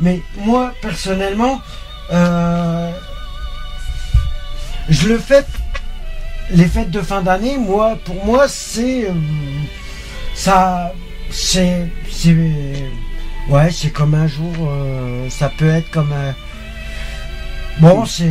Mais 0.00 0.20
moi 0.38 0.72
personnellement, 0.80 1.60
euh, 2.12 2.90
je 4.88 5.08
le 5.08 5.18
fête. 5.18 5.48
Les 6.50 6.66
fêtes 6.66 6.90
de 6.90 7.00
fin 7.00 7.22
d'année, 7.22 7.56
moi, 7.58 7.98
pour 8.04 8.24
moi, 8.24 8.46
c'est 8.48 9.06
euh, 9.08 9.12
ça, 10.34 10.92
c'est 11.30 11.86
c'est 12.10 12.36
ouais, 13.48 13.70
c'est 13.70 13.90
comme 13.90 14.14
un 14.14 14.26
jour. 14.26 14.52
euh, 14.60 15.28
ça 15.30 15.48
peut 15.56 15.68
être 15.70 15.90
comme 15.90 16.12
un 16.12 16.34
Bon, 17.80 18.04
c'est 18.04 18.30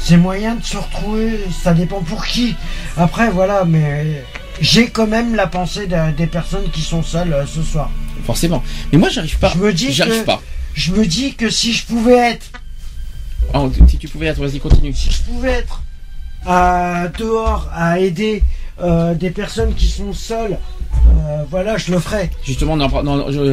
c'est 0.00 0.16
moyen 0.16 0.56
de 0.56 0.64
se 0.64 0.76
retrouver, 0.76 1.40
ça 1.62 1.72
dépend 1.72 2.00
pour 2.02 2.26
qui. 2.26 2.56
Après, 2.96 3.30
voilà, 3.30 3.64
mais 3.64 4.22
j'ai 4.60 4.88
quand 4.90 5.06
même 5.06 5.34
la 5.34 5.46
pensée 5.46 5.86
de- 5.86 6.10
des 6.16 6.26
personnes 6.26 6.68
qui 6.72 6.80
sont 6.82 7.02
seules 7.02 7.32
euh, 7.32 7.46
ce 7.46 7.62
soir. 7.62 7.90
Forcément. 8.26 8.62
Mais 8.92 8.98
moi, 8.98 9.08
j'arrive 9.08 9.38
pas. 9.38 9.52
Je 9.54 9.58
me 9.58 9.72
dis 9.72 9.96
que- 9.96 10.24
pas. 10.24 10.42
Je 10.74 10.92
me 10.92 11.06
dis 11.06 11.34
que 11.34 11.48
si 11.48 11.72
je 11.72 11.86
pouvais 11.86 12.16
être, 12.32 12.46
Oh, 13.54 13.70
si 13.88 13.98
tu 13.98 14.08
pouvais 14.08 14.26
être, 14.26 14.40
vas-y, 14.40 14.58
continue. 14.58 14.92
si 14.94 15.10
je 15.10 15.22
pouvais 15.22 15.52
être 15.52 15.82
à 16.46 17.08
dehors 17.18 17.68
à 17.74 17.98
aider 17.98 18.42
euh, 18.80 19.14
des 19.14 19.30
personnes 19.30 19.74
qui 19.74 19.86
sont 19.86 20.12
seules, 20.12 20.58
euh, 21.08 21.42
voilà, 21.50 21.76
je 21.78 21.92
le 21.92 21.98
ferais. 21.98 22.30
Justement, 22.44 22.76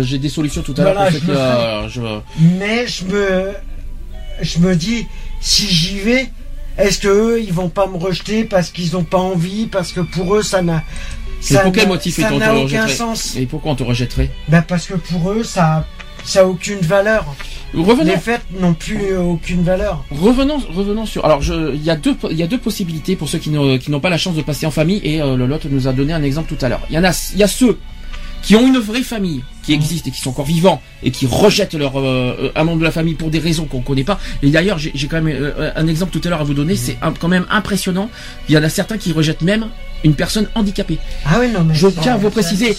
j'ai 0.01 0.17
des 0.17 0.29
solutions 0.29 0.61
tout 0.61 0.73
à 0.77 0.81
l'heure 0.83 0.93
Voilà, 0.93 1.09
je 1.11 1.17
euh, 1.29 1.87
je- 1.89 2.45
Mais 2.57 2.87
je 2.87 3.05
me, 3.05 3.51
je 4.41 4.59
me 4.59 4.75
dis, 4.75 5.05
si 5.41 5.67
j'y 5.67 5.99
vais, 5.99 6.29
est-ce 6.77 6.99
que 6.99 7.07
eux, 7.07 7.41
ils 7.41 7.53
vont 7.53 7.69
pas 7.69 7.87
me 7.87 7.97
rejeter 7.97 8.43
parce 8.45 8.69
qu'ils 8.71 8.95
ont 8.95 9.03
pas 9.03 9.17
envie, 9.17 9.67
parce 9.67 9.91
que 9.91 9.99
pour 10.01 10.35
eux, 10.35 10.41
ça 10.43 10.61
n'a, 10.61 10.83
ça 11.41 11.63
n'a- 11.63 11.69
aucun 12.63 12.63
rejetterait 12.63 12.95
sens. 12.95 13.35
Et 13.35 13.45
pourquoi 13.45 13.73
on 13.73 13.75
te 13.75 13.83
rejetterait? 13.83 14.29
Ben 14.47 14.61
parce 14.61 14.85
que 14.87 14.93
pour 14.95 15.31
eux, 15.31 15.43
ça, 15.43 15.85
ça 16.23 16.41
a 16.41 16.45
aucune 16.45 16.79
valeur. 16.79 17.25
Revenons, 17.73 18.11
Les 18.11 18.17
fêtes 18.17 18.45
n'ont 18.59 18.73
plus 18.73 19.15
aucune 19.15 19.63
valeur. 19.63 20.03
revenons, 20.11 20.57
revenons 20.73 21.05
sur. 21.05 21.23
Alors, 21.23 21.41
il 21.43 21.83
y 21.83 21.89
a 21.91 21.95
deux, 21.95 22.15
il 22.31 22.37
y 22.37 22.43
a 22.43 22.47
deux 22.47 22.57
possibilités 22.57 23.15
pour 23.15 23.29
ceux 23.29 23.37
qui 23.37 23.51
n'ont, 23.51 23.77
qui 23.77 23.91
n'ont 23.91 23.99
pas 23.99 24.09
la 24.09 24.17
chance 24.17 24.35
de 24.35 24.41
passer 24.41 24.65
en 24.65 24.71
famille. 24.71 24.99
Et 25.03 25.21
euh, 25.21 25.35
Lolotte 25.35 25.65
nous 25.65 25.87
a 25.87 25.93
donné 25.93 26.13
un 26.13 26.23
exemple 26.23 26.53
tout 26.55 26.63
à 26.65 26.69
l'heure. 26.69 26.81
Il 26.89 26.95
y 26.95 26.99
en 26.99 27.03
a, 27.03 27.11
il 27.33 27.39
y 27.39 27.43
a 27.43 27.47
ceux 27.47 27.77
qui 28.41 28.55
ont 28.55 28.65
une 28.65 28.77
vraie 28.77 29.03
famille, 29.03 29.43
qui 29.63 29.73
existent 29.73 30.09
et 30.09 30.11
qui 30.11 30.21
sont 30.21 30.29
encore 30.29 30.45
vivants 30.45 30.81
et 31.03 31.11
qui 31.11 31.25
rejettent 31.25 31.73
leur 31.73 31.99
euh, 31.99 32.51
un 32.55 32.63
membre 32.63 32.79
de 32.79 32.83
la 32.85 32.91
famille 32.91 33.13
pour 33.15 33.29
des 33.29 33.39
raisons 33.39 33.65
qu'on 33.65 33.81
connaît 33.81 34.03
pas. 34.05 34.19
Et 34.41 34.49
d'ailleurs, 34.49 34.77
j'ai 34.79 35.07
quand 35.07 35.21
même 35.21 35.35
euh, 35.41 35.71
un 35.75 35.87
exemple 35.87 36.17
tout 36.17 36.25
à 36.25 36.29
l'heure 36.29 36.41
à 36.41 36.43
vous 36.45 36.53
donner. 36.53 36.75
C'est 36.75 36.97
un- 37.01 37.11
quand 37.13 37.27
même 37.27 37.45
impressionnant. 37.49 38.09
Il 38.47 38.55
y 38.55 38.57
en 38.57 38.63
a 38.63 38.69
certains 38.69 38.97
qui 38.97 39.11
rejettent 39.11 39.41
même 39.41 39.67
une 40.05 40.13
personne 40.15 40.47
handicapée. 40.55 40.97
Ah 41.25 41.37
oui, 41.41 41.49
non 41.51 41.63
mais. 41.65 41.75
Je 41.75 41.87
c'est- 41.89 41.99
tiens 42.01 42.13
à 42.13 42.17
vous 42.17 42.27
c'est 42.33 42.41
préciser, 42.41 42.77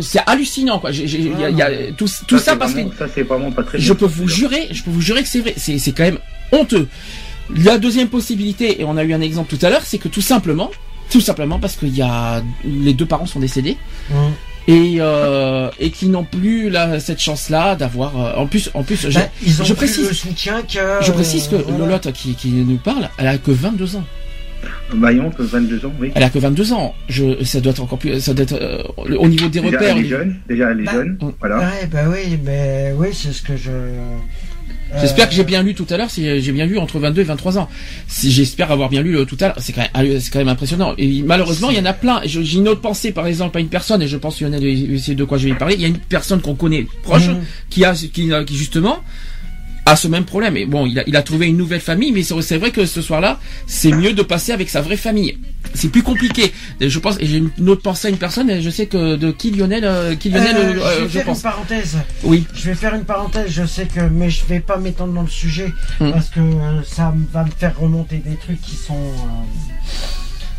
c'est 0.00 0.20
hallucinant 0.26 0.78
quoi. 0.78 0.90
Il 0.90 1.40
y 1.40 1.44
a, 1.44 1.50
il 1.50 1.56
y 1.56 1.62
a 1.62 1.70
tout, 1.92 2.08
tout 2.26 2.38
ça 2.38 2.52
c'est 2.52 2.58
parce 2.58 2.74
que 2.74 2.80
Ça 2.98 3.06
c'est 3.14 3.22
vraiment 3.22 3.50
pas 3.52 3.62
très 3.62 3.78
je 3.78 3.92
peux 3.92 4.06
vous 4.06 4.28
jurer, 4.28 4.68
je 4.72 4.82
peux 4.82 4.90
vous 4.90 5.00
jurer 5.00 5.22
que 5.22 5.28
c'est 5.28 5.40
vrai. 5.40 5.54
C'est, 5.56 5.78
c'est 5.78 5.92
quand 5.92 6.02
même 6.04 6.18
honteux. 6.52 6.88
La 7.56 7.78
deuxième 7.78 8.08
possibilité, 8.08 8.80
et 8.80 8.84
on 8.84 8.96
a 8.96 9.02
eu 9.04 9.12
un 9.12 9.20
exemple 9.20 9.54
tout 9.56 9.64
à 9.64 9.70
l'heure, 9.70 9.82
c'est 9.84 9.98
que 9.98 10.08
tout 10.08 10.20
simplement, 10.20 10.70
tout 11.10 11.20
simplement 11.20 11.58
parce 11.58 11.76
qu'il 11.76 11.94
y 11.96 12.02
a 12.02 12.42
les 12.64 12.94
deux 12.94 13.06
parents 13.06 13.26
sont 13.26 13.40
décédés 13.40 13.76
Hum. 14.12 14.32
et 14.68 14.96
euh, 15.00 15.68
et 15.78 15.90
qui 15.90 16.08
n'ont 16.08 16.24
plus 16.24 16.70
la, 16.70 17.00
cette 17.00 17.20
chance-là 17.20 17.74
d'avoir. 17.76 18.18
euh, 18.20 18.32
en 18.36 18.46
plus, 18.46 18.70
en 18.74 18.82
plus, 18.82 19.08
je, 19.10 19.18
Ben, 19.18 19.28
ils 19.44 19.60
ont 19.60 19.64
je 19.64 19.74
plus 19.74 19.86
précise- 19.86 20.08
le 20.08 20.14
soutien 20.14 20.62
que. 20.62 20.78
je 21.04 21.12
précise 21.12 21.48
que 21.48 21.56
voilà. 21.56 21.78
Lolotte 21.78 22.12
qui, 22.12 22.34
qui 22.34 22.48
nous 22.50 22.76
parle, 22.78 23.08
elle 23.18 23.26
a 23.28 23.38
que 23.38 23.50
22 23.50 23.96
ans. 23.96 24.04
Vaillante, 24.92 25.40
22 25.40 25.86
ans, 25.86 25.92
oui. 25.98 26.10
Elle 26.14 26.22
a 26.22 26.28
que 26.28 26.38
22 26.38 26.72
ans. 26.74 26.94
Je, 27.08 27.42
ça 27.44 27.60
doit 27.60 27.72
être 27.72 27.80
encore 27.82 27.98
plus, 27.98 28.20
ça 28.20 28.34
doit 28.34 28.42
être 28.42 28.58
euh, 28.60 28.82
au 28.98 29.26
niveau 29.26 29.48
des 29.48 29.60
Déjà, 29.60 29.78
repères. 29.78 29.96
elle 29.96 30.04
est 30.04 30.08
jeune. 30.08 30.36
Déjà, 30.48 30.70
elle 30.70 30.80
est 30.80 30.84
Bah, 30.84 30.92
jeune. 30.92 31.18
Voilà. 31.40 31.58
Ouais, 31.60 31.86
bah 31.90 32.00
oui, 32.08 32.38
mais 32.44 32.92
oui, 32.96 33.08
c'est 33.12 33.32
ce 33.32 33.40
que 33.42 33.56
je. 33.56 33.70
J'espère 34.98 35.26
Euh, 35.26 35.28
que 35.28 35.34
j'ai 35.34 35.44
bien 35.44 35.62
lu 35.62 35.74
tout 35.74 35.86
à 35.90 35.96
l'heure, 35.96 36.10
si 36.10 36.40
j'ai 36.40 36.52
bien 36.52 36.66
lu 36.66 36.78
entre 36.78 36.98
22 36.98 37.20
et 37.20 37.24
23 37.24 37.58
ans. 37.58 37.68
Si 38.08 38.30
j'espère 38.32 38.70
avoir 38.72 38.88
bien 38.88 39.02
lu 39.02 39.12
le 39.12 39.24
tout 39.24 39.36
à 39.40 39.46
l'heure, 39.48 39.56
c'est 39.58 39.72
quand 39.72 39.82
même, 39.82 40.20
c'est 40.20 40.30
quand 40.32 40.38
même 40.40 40.48
impressionnant. 40.48 40.94
Et 40.98 41.22
malheureusement, 41.22 41.70
il 41.70 41.76
y 41.76 41.80
en 41.80 41.84
a 41.84 41.92
plein. 41.92 42.20
J'ai 42.24 42.58
une 42.58 42.68
autre 42.68 42.80
pensée, 42.80 43.12
par 43.12 43.26
exemple, 43.26 43.56
à 43.58 43.60
une 43.60 43.68
personne, 43.68 44.02
et 44.02 44.08
je 44.08 44.16
pense 44.16 44.36
qu'il 44.36 44.46
y 44.46 44.50
en 44.50 44.52
a 44.52 44.58
de, 44.60 45.24
quoi 45.24 45.38
je 45.38 45.44
vais 45.44 45.50
y 45.50 45.54
parler. 45.54 45.74
Il 45.76 45.80
y 45.80 45.84
a 45.84 45.88
une 45.88 45.98
personne 45.98 46.40
qu'on 46.40 46.54
connaît 46.54 46.86
proche, 47.02 47.28
Mhm. 47.28 47.40
qui 47.68 47.84
a, 47.84 47.94
qui, 47.94 48.08
qui 48.46 48.56
justement, 48.56 48.98
a 49.86 49.96
ce 49.96 50.08
même 50.08 50.24
problème. 50.24 50.56
Et 50.56 50.66
bon, 50.66 50.86
il 50.86 50.98
a, 50.98 51.04
il 51.06 51.16
a 51.16 51.22
trouvé 51.22 51.46
une 51.48 51.56
nouvelle 51.56 51.80
famille, 51.80 52.12
mais 52.12 52.22
c'est 52.22 52.58
vrai 52.58 52.70
que 52.70 52.86
ce 52.86 53.02
soir-là, 53.02 53.40
c'est 53.66 53.92
mieux 53.92 54.12
de 54.12 54.22
passer 54.22 54.52
avec 54.52 54.68
sa 54.70 54.80
vraie 54.80 54.96
famille. 54.96 55.38
C'est 55.74 55.88
plus 55.88 56.02
compliqué. 56.02 56.52
Et 56.80 56.88
je 56.90 56.98
pense, 56.98 57.16
et 57.20 57.26
j'ai 57.26 57.38
une 57.58 57.68
autre 57.68 57.82
pensée 57.82 58.08
à 58.08 58.10
une 58.10 58.16
personne, 58.18 58.50
et 58.50 58.60
je 58.62 58.70
sais 58.70 58.86
que 58.86 59.16
de 59.16 59.30
qui 59.30 59.50
Lionel, 59.50 59.84
euh, 59.84 60.14
qui 60.16 60.30
Lionel, 60.30 60.56
Euh, 60.56 60.80
euh, 60.80 60.94
je 60.98 61.02
vais 61.02 61.08
je 61.08 61.08
faire 61.18 61.24
pense. 61.26 61.38
une 61.38 61.42
parenthèse. 61.42 61.96
Oui. 62.24 62.46
Je 62.54 62.62
vais 62.70 62.74
faire 62.74 62.94
une 62.94 63.04
parenthèse, 63.04 63.50
je 63.50 63.64
sais 63.66 63.86
que, 63.86 64.00
mais 64.00 64.30
je 64.30 64.44
vais 64.46 64.60
pas 64.60 64.76
m'étendre 64.78 65.12
dans 65.12 65.22
le 65.22 65.28
sujet 65.28 65.72
Mm. 66.00 66.10
parce 66.12 66.28
que 66.28 66.40
ça 66.86 67.12
va 67.32 67.44
me 67.44 67.50
faire 67.50 67.78
remonter 67.78 68.16
des 68.18 68.36
trucs 68.36 68.60
qui 68.62 68.76
sont. 68.76 69.12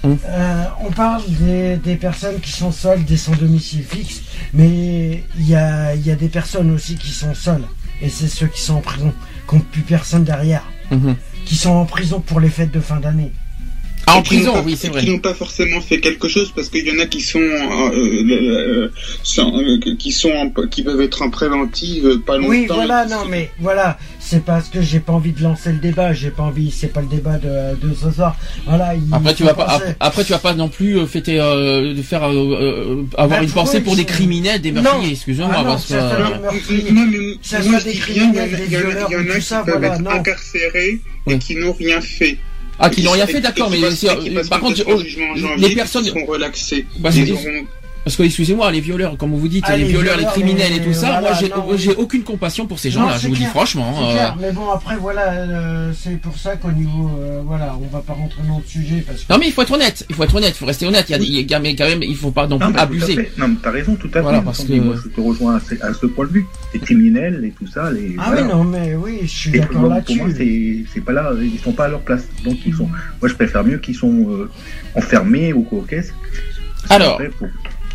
euh, 0.05 0.63
on 0.84 0.91
parle 0.91 1.21
des, 1.27 1.75
des 1.77 1.95
personnes 1.95 2.39
qui 2.39 2.51
sont 2.51 2.71
seules, 2.71 3.03
des 3.05 3.17
sans 3.17 3.36
domicile 3.36 3.84
fixe, 3.88 4.21
mais 4.53 5.23
il 5.38 5.47
y 5.47 5.55
a, 5.55 5.93
il 5.93 6.05
y 6.05 6.10
a 6.12 6.15
des 6.15 6.29
personnes 6.29 6.71
aussi 6.71 6.95
qui 6.95 7.12
sont 7.12 7.36
seules, 7.36 7.63
et 8.01 8.09
c'est 8.09 8.27
ceux 8.27 8.47
qui 8.47 8.61
sont 8.61 8.75
en 8.75 8.81
prison, 8.81 9.13
qui 9.47 9.55
n'ont 9.55 9.61
plus 9.61 9.81
personne 9.81 10.23
derrière, 10.23 10.63
Mhm. 10.91 11.15
qui 11.45 11.55
sont 11.55 11.71
en 11.71 11.85
prison 11.85 12.19
pour 12.19 12.39
les 12.39 12.49
fêtes 12.49 12.71
de 12.71 12.79
fin 12.81 12.99
d'année. 12.99 13.31
Ah, 14.13 14.17
en 14.17 14.21
prison, 14.24 14.54
pas- 14.54 14.62
oui, 14.65 14.76
c'est 14.80 14.89
vrai. 14.89 15.02
Qui 15.02 15.10
n'ont 15.12 15.19
pas 15.19 15.34
forcément 15.34 15.82
fait 15.82 16.00
quelque 16.00 16.28
chose 16.28 16.52
parce 16.56 16.69
qu'il 16.69 16.86
y 16.88 16.91
en 16.91 17.00
a 17.00 17.06
qui 17.06 17.21
sont, 17.21 17.39
euh, 17.39 17.91
euh, 17.93 18.91
sans- 19.24 19.56
euh, 19.58 19.78
qui 19.97 20.12
sont, 20.12 20.32
en- 20.32 20.67
qui 20.67 20.84
peuvent 20.84 21.02
être 21.02 21.21
en 21.21 21.30
préventive 21.30 22.19
pas 22.26 22.38
longtemps. 22.38 22.50
Oui, 22.50 22.65
voilà, 22.67 23.06
non, 23.06 23.26
mais 23.30 23.50
voilà, 23.60 23.97
c'est 24.19 24.43
parce 24.43 24.69
que 24.69 24.82
j'ai 24.82 25.00
pas 25.00 25.13
envie 25.13 25.32
de 25.32 25.41
lancer 25.41 25.71
le 25.71 25.78
débat, 25.80 26.13
j'ai 26.13 26.32
pas 26.32 26.43
envie, 26.43 26.71
c'est 26.71 26.91
pas 26.91 27.02
le 27.02 27.08
débat 27.08 27.38
de, 27.38 27.76
de 27.88 27.93
ce 27.93 28.12
soir. 28.12 28.36
Voilà, 28.65 28.95
il 28.95 29.02
Après 29.13 29.34
tu 29.34 29.43
vas 29.43 29.54
pas 29.54 29.65
penser- 29.65 29.95
après 30.00 30.24
tu 30.24 30.32
vas 30.32 30.39
pas 30.39 30.54
non 30.54 30.67
plus 30.69 31.06
fêter 31.08 31.39
euh, 31.39 31.93
de 31.93 32.02
faire 32.02 32.24
avoir 32.24 33.04
Bah, 33.28 33.41
une 33.43 33.50
pensée 33.52 33.82
pour 33.82 33.95
des 33.95 34.06
criminels, 34.06 34.62
des 34.62 34.71
meurtriers, 34.71 35.12
excusez-moi 35.12 35.52
Ah 35.56 35.63
non, 35.63 35.69
parce 35.71 35.86
que 35.86 35.93
mais 35.93 37.38
Ça 37.41 37.62
soit 37.62 37.82
des 37.84 37.93
criminels, 37.93 38.50
il 38.52 38.54
y 38.54 38.54
en 38.54 38.56
a- 38.56 38.58
des 38.58 38.65
violeurs, 38.65 39.08
il 39.10 39.13
y 39.13 39.15
en 39.15 39.19
a 39.19 39.34
tout 39.34 39.39
qui 39.39 39.45
ça, 39.45 39.63
peuvent 39.63 39.78
voilà, 39.80 39.95
être 39.95 40.02
non. 40.02 40.12
incarcérés 40.12 41.00
et 41.28 41.38
qui 41.39 41.56
n'ont 41.56 41.74
rien 41.74 42.02
fait. 42.02 42.38
Ah 42.81 42.89
qui 42.89 43.03
n'ont 43.03 43.11
rien 43.11 43.27
fait 43.27 43.39
d'accord 43.41 43.69
mais 43.69 43.79
par 44.49 44.59
contre 44.59 44.83
les 45.57 45.75
personnes 45.75 46.05
seront 46.05 46.25
relaxés. 46.25 46.85
Bah, 46.99 47.09
Ils 47.13 47.31
auront- 47.31 47.65
parce 48.03 48.15
que 48.15 48.23
excusez-moi 48.23 48.71
les 48.71 48.81
violeurs 48.81 49.15
comme 49.17 49.33
vous 49.35 49.47
dites 49.47 49.63
Ah, 49.67 49.77
les 49.77 49.83
les 49.83 49.89
violeurs, 49.89 50.17
les 50.17 50.25
criminels 50.25 50.71
et 50.73 50.79
mais 50.79 50.85
tout 50.85 50.93
ça 50.93 51.19
voilà, 51.21 51.29
moi 51.65 51.77
j'ai 51.77 51.89
oui. 51.89 51.95
aucune 51.97 52.23
compassion 52.23 52.65
pour 52.65 52.79
ces 52.79 52.89
gens-là 52.91 53.17
je 53.19 53.27
vous 53.27 53.35
dis 53.35 53.45
franchement 53.45 53.93
c'est 53.97 54.05
euh, 54.05 54.11
clair, 54.13 54.35
mais 54.41 54.51
bon, 54.51 54.69
après, 54.71 54.95
voilà, 54.97 55.31
euh, 55.33 55.91
c'est 55.95 56.19
pour 56.19 56.37
ça 56.37 56.55
qu'au 56.55 56.71
niveau, 56.71 57.11
euh, 57.19 57.41
voilà, 57.45 57.75
on 57.79 57.87
va 57.95 58.01
pas 58.01 58.13
rentrer 58.13 58.41
dans 58.47 58.57
le 58.57 58.63
sujet 58.67 59.03
parce 59.05 59.23
que. 59.23 59.31
non 59.31 59.39
mais 59.39 59.47
il 59.47 59.53
faut 59.53 59.61
être 59.61 59.71
honnête 59.73 60.05
il 60.09 60.15
faut 60.15 60.23
être 60.23 60.35
honnête 60.35 60.49
il 60.55 60.57
faut 60.57 60.65
rester 60.65 60.85
honnête 60.87 61.05
il 61.09 61.11
y 61.11 61.15
a, 61.15 61.17
des- 61.19 61.25
il 61.25 61.51
y 61.51 61.53
a- 61.53 61.59
mais 61.59 61.75
quand 61.75 61.85
même 61.85 62.01
il 62.03 62.15
faut 62.15 62.31
pas 62.31 62.47
non 62.47 62.57
plus 62.57 62.73
mais 62.73 62.79
abuser. 62.79 63.29
Non, 63.37 63.47
mais 63.49 63.55
t'as 63.61 63.71
raison, 63.71 63.95
tout 63.95 64.07
à 64.09 64.13
fait. 64.13 64.21
Voilà, 64.21 64.41
parce 64.41 64.63
que- 64.63 64.73
Moi, 64.73 64.95
je 65.03 65.09
te 65.09 65.21
rejoins 65.21 65.55
à 65.57 65.59
ce, 65.59 65.75
à 65.83 65.93
ce 65.93 66.05
point 66.07 66.25
de 66.25 66.31
vue. 66.31 66.45
Les 66.73 66.79
criminels 66.79 67.43
et 67.45 67.51
tout 67.51 67.67
ça, 67.67 67.91
les. 67.91 68.15
Ah 68.17 68.23
voilà. 68.27 68.41
oui, 68.41 68.47
non, 68.49 68.63
mais 68.63 68.95
oui, 68.95 69.19
je 69.23 69.27
suis 69.27 69.51
d'accord 69.51 69.81
pour, 70.05 70.15
moi, 70.15 70.27
c'est 70.35 70.77
c'est 70.93 71.01
pas 71.01 71.11
là, 71.11 71.31
ils 71.41 71.59
sont 71.59 71.71
pas 71.73 71.85
à 71.85 71.89
leur 71.89 72.01
place. 72.01 72.23
Donc 72.43 72.57
ils 72.65 72.73
sont. 72.73 72.87
Moi, 72.87 73.27
je 73.29 73.33
préfère 73.35 73.63
mieux 73.63 73.77
qu'ils 73.77 73.95
sont 73.95 74.47
enfermés 74.95 75.53
ou 75.53 75.61
quoi 75.63 75.83
caisse. 75.87 76.13
Alors. 76.89 77.17
Pour- 77.37 77.47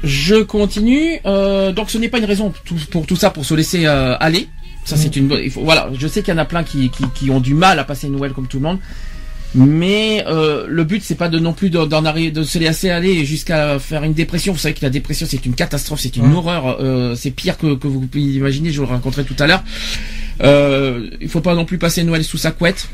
Je 0.04 0.36
continue. 0.42 1.18
euh, 1.26 1.72
donc 1.72 1.90
ce 1.90 1.98
n'est 1.98 2.08
pas 2.08 2.18
une 2.18 2.24
raison 2.24 2.52
pour 2.90 3.06
tout 3.06 3.16
ça 3.16 3.30
pour 3.30 3.44
se 3.44 3.54
laisser 3.54 3.86
euh, 3.86 4.16
aller. 4.20 4.48
Ça 4.84 4.96
c'est 4.96 5.16
une 5.16 5.26
bonne. 5.28 5.40
il 5.42 5.50
faut- 5.50 5.62
Voilà, 5.64 5.90
je 5.98 6.06
sais 6.06 6.22
qu'il 6.22 6.32
y 6.32 6.36
en 6.36 6.40
a 6.40 6.44
plein 6.44 6.62
qui, 6.62 6.90
qui, 6.90 7.04
qui 7.14 7.30
ont 7.30 7.40
du 7.40 7.54
mal 7.54 7.78
à 7.78 7.84
passer 7.84 8.08
Noël 8.08 8.32
comme 8.32 8.46
tout 8.46 8.58
le 8.58 8.62
monde. 8.64 8.78
Mais 9.54 10.22
euh, 10.28 10.66
le 10.68 10.84
but 10.84 11.02
c'est 11.02 11.14
pas 11.14 11.28
de 11.28 11.38
non 11.38 11.52
plus 11.54 11.70
de- 11.70 11.84
d'en 11.86 12.04
arriver 12.04 12.30
de 12.30 12.42
se 12.42 12.58
laisser 12.58 12.90
aller 12.90 13.24
jusqu'à 13.24 13.78
faire 13.78 14.04
une 14.04 14.12
dépression. 14.12 14.52
Vous 14.52 14.58
savez 14.58 14.74
que 14.74 14.82
la 14.84 14.90
dépression 14.90 15.26
c'est 15.28 15.44
une 15.46 15.54
catastrophe, 15.54 16.00
c'est 16.00 16.14
une 16.16 16.26
Ouais. 16.30 16.36
horreur. 16.36 16.76
euh, 16.80 17.14
c'est 17.16 17.30
pire 17.30 17.56
que, 17.56 17.74
que 17.74 17.86
vous 17.88 18.00
pouvez 18.02 18.22
imaginer. 18.24 18.70
Je 18.70 18.80
vous 18.80 18.86
le 18.86 18.92
raconterai 18.92 19.24
tout 19.24 19.36
à 19.38 19.46
l'heure. 19.46 19.64
Euh, 20.42 21.08
il 21.20 21.28
faut 21.28 21.40
pas 21.40 21.54
non 21.54 21.64
plus 21.64 21.78
passer 21.78 22.04
Noël 22.04 22.22
sous 22.22 22.36
sa 22.38 22.50
couette. 22.50 22.88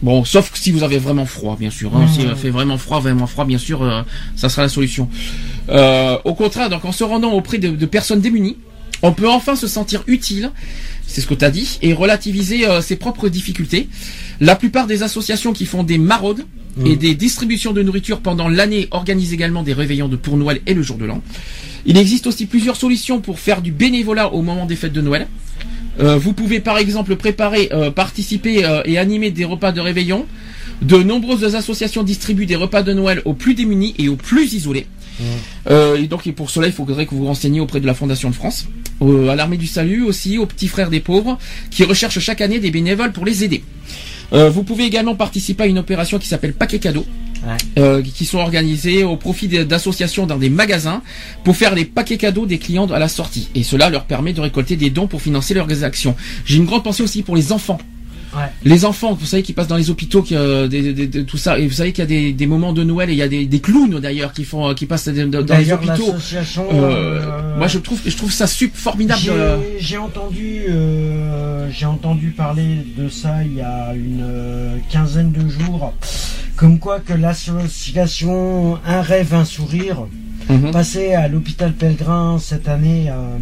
Bon, 0.00 0.24
sauf 0.24 0.52
si 0.54 0.70
vous 0.70 0.82
avez 0.82 0.98
vraiment 0.98 1.26
froid, 1.26 1.56
bien 1.58 1.70
sûr. 1.70 1.94
Hein. 1.96 2.04
Mmh. 2.04 2.08
Si 2.08 2.22
il 2.22 2.34
fait 2.36 2.50
vraiment 2.50 2.78
froid, 2.78 3.00
vraiment 3.00 3.26
froid, 3.26 3.44
bien 3.44 3.58
sûr, 3.58 3.82
euh, 3.82 4.02
ça 4.36 4.48
sera 4.48 4.62
la 4.62 4.68
solution. 4.68 5.08
Euh, 5.68 6.18
au 6.24 6.34
contraire, 6.34 6.70
donc 6.70 6.84
en 6.84 6.92
se 6.92 7.04
rendant 7.04 7.32
auprès 7.32 7.58
de, 7.58 7.70
de 7.70 7.86
personnes 7.86 8.20
démunies, 8.20 8.56
on 9.02 9.12
peut 9.12 9.28
enfin 9.28 9.56
se 9.56 9.66
sentir 9.66 10.02
utile, 10.06 10.50
c'est 11.06 11.20
ce 11.20 11.26
que 11.26 11.34
tu 11.34 11.44
as 11.44 11.50
dit, 11.50 11.78
et 11.82 11.92
relativiser 11.92 12.66
euh, 12.66 12.80
ses 12.80 12.96
propres 12.96 13.28
difficultés. 13.28 13.88
La 14.40 14.56
plupart 14.56 14.86
des 14.86 15.02
associations 15.02 15.52
qui 15.52 15.66
font 15.66 15.82
des 15.82 15.98
maraudes 15.98 16.44
et 16.84 16.94
des 16.94 17.16
distributions 17.16 17.72
de 17.72 17.82
nourriture 17.82 18.20
pendant 18.20 18.48
l'année 18.48 18.86
organisent 18.92 19.32
également 19.32 19.64
des 19.64 19.72
réveillons 19.72 20.06
de 20.06 20.14
pour 20.14 20.36
Noël 20.36 20.60
et 20.64 20.74
le 20.74 20.82
jour 20.82 20.96
de 20.96 21.06
l'an. 21.06 21.20
Il 21.86 21.96
existe 21.96 22.28
aussi 22.28 22.46
plusieurs 22.46 22.76
solutions 22.76 23.20
pour 23.20 23.40
faire 23.40 23.62
du 23.62 23.72
bénévolat 23.72 24.32
au 24.32 24.42
moment 24.42 24.64
des 24.64 24.76
fêtes 24.76 24.92
de 24.92 25.00
Noël. 25.00 25.26
Euh, 26.00 26.16
vous 26.16 26.32
pouvez 26.32 26.60
par 26.60 26.78
exemple 26.78 27.16
préparer, 27.16 27.68
euh, 27.72 27.90
participer 27.90 28.64
euh, 28.64 28.82
et 28.84 28.98
animer 28.98 29.30
des 29.30 29.44
repas 29.44 29.72
de 29.72 29.80
réveillon. 29.80 30.26
De 30.82 30.96
nombreuses 31.02 31.56
associations 31.56 32.04
distribuent 32.04 32.46
des 32.46 32.56
repas 32.56 32.82
de 32.82 32.92
Noël 32.92 33.20
aux 33.24 33.34
plus 33.34 33.54
démunis 33.54 33.94
et 33.98 34.08
aux 34.08 34.16
plus 34.16 34.52
isolés. 34.54 34.86
Euh, 35.70 35.96
et 35.96 36.06
donc 36.06 36.26
et 36.26 36.32
pour 36.32 36.50
cela, 36.50 36.66
il 36.66 36.72
faudrait 36.72 37.06
que 37.06 37.10
vous 37.10 37.18
vous 37.18 37.26
renseigniez 37.26 37.60
auprès 37.60 37.80
de 37.80 37.86
la 37.86 37.94
Fondation 37.94 38.30
de 38.30 38.34
France, 38.34 38.68
euh, 39.02 39.28
à 39.28 39.36
l'Armée 39.36 39.56
du 39.56 39.66
Salut 39.66 40.02
aussi, 40.02 40.38
aux 40.38 40.46
petits 40.46 40.68
frères 40.68 40.90
des 40.90 41.00
pauvres, 41.00 41.38
qui 41.70 41.84
recherchent 41.84 42.20
chaque 42.20 42.40
année 42.40 42.60
des 42.60 42.70
bénévoles 42.70 43.12
pour 43.12 43.24
les 43.24 43.44
aider. 43.44 43.62
Euh, 44.32 44.50
vous 44.50 44.62
pouvez 44.62 44.84
également 44.84 45.14
participer 45.14 45.64
à 45.64 45.66
une 45.66 45.78
opération 45.78 46.18
qui 46.18 46.28
s'appelle 46.28 46.52
Paquet 46.52 46.78
Cadeau, 46.78 47.06
Ouais. 47.46 47.56
euh, 47.78 48.02
qui 48.02 48.24
sont 48.24 48.38
organisées 48.38 49.04
au 49.04 49.16
profit 49.16 49.46
d'associations 49.48 50.26
dans 50.26 50.38
des 50.38 50.50
magasins 50.50 51.02
pour 51.44 51.56
faire 51.56 51.74
les 51.74 51.84
paquets 51.84 52.16
cadeaux 52.16 52.46
des 52.46 52.58
clients 52.58 52.86
à 52.86 52.98
la 52.98 53.08
sortie. 53.08 53.48
Et 53.54 53.62
cela 53.62 53.90
leur 53.90 54.04
permet 54.06 54.32
de 54.32 54.40
récolter 54.40 54.76
des 54.76 54.90
dons 54.90 55.06
pour 55.06 55.22
financer 55.22 55.54
leurs 55.54 55.84
actions. 55.84 56.16
J'ai 56.44 56.56
une 56.56 56.64
grande 56.66 56.82
pensée 56.84 57.02
aussi 57.02 57.22
pour 57.22 57.36
les 57.36 57.52
enfants. 57.52 57.78
Ouais. 58.36 58.42
Les 58.62 58.84
enfants, 58.84 59.14
vous 59.18 59.24
savez, 59.24 59.42
qui 59.42 59.54
passent 59.54 59.68
dans 59.68 59.78
les 59.78 59.88
hôpitaux, 59.88 60.20
qui, 60.22 60.36
euh, 60.36 60.68
des- 60.68 60.92
des- 60.92 61.06
des- 61.06 61.24
tout 61.24 61.38
ça. 61.38 61.58
Et 61.58 61.66
vous 61.66 61.72
savez 61.72 61.92
qu'il 61.92 62.02
y 62.02 62.06
a 62.06 62.06
des, 62.06 62.32
des 62.34 62.46
moments 62.46 62.74
de 62.74 62.82
Noël 62.84 63.08
et 63.08 63.14
il 63.14 63.18
y 63.18 63.22
a 63.22 63.28
des, 63.28 63.46
des 63.46 63.60
clowns 63.60 64.00
d'ailleurs 64.00 64.34
qui 64.34 64.44
font, 64.44 64.68
euh, 64.68 64.74
qui 64.74 64.84
passent 64.84 65.08
dans, 65.08 65.30
dans 65.42 65.56
les 65.56 65.72
hôpitaux. 65.72 66.12
Euh, 66.74 67.56
moi, 67.56 67.68
je 67.68 67.78
trouve, 67.78 68.00
je 68.04 68.14
trouve 68.14 68.30
ça 68.30 68.46
sup 68.46 68.74
formidable. 68.74 69.22
J'ai 69.78 69.96
entendu, 69.96 70.62
j'ai 71.70 71.86
entendu 71.86 72.28
parler 72.30 72.84
de 72.98 73.08
ça 73.08 73.36
il 73.44 73.54
y 73.56 73.60
a 73.62 73.94
une 73.94 74.80
quinzaine 74.90 75.32
de 75.32 75.48
jours, 75.48 75.94
comme 76.58 76.80
quoi 76.80 76.98
que 76.98 77.12
l'association 77.12 78.78
Un 78.84 79.00
rêve, 79.00 79.32
un 79.32 79.44
sourire 79.44 80.06
passait 80.72 81.14
à 81.14 81.28
l'hôpital 81.28 81.72
Pellegrin 81.72 82.38
cette 82.40 82.68
année 82.68 83.06
euh, 83.10 83.38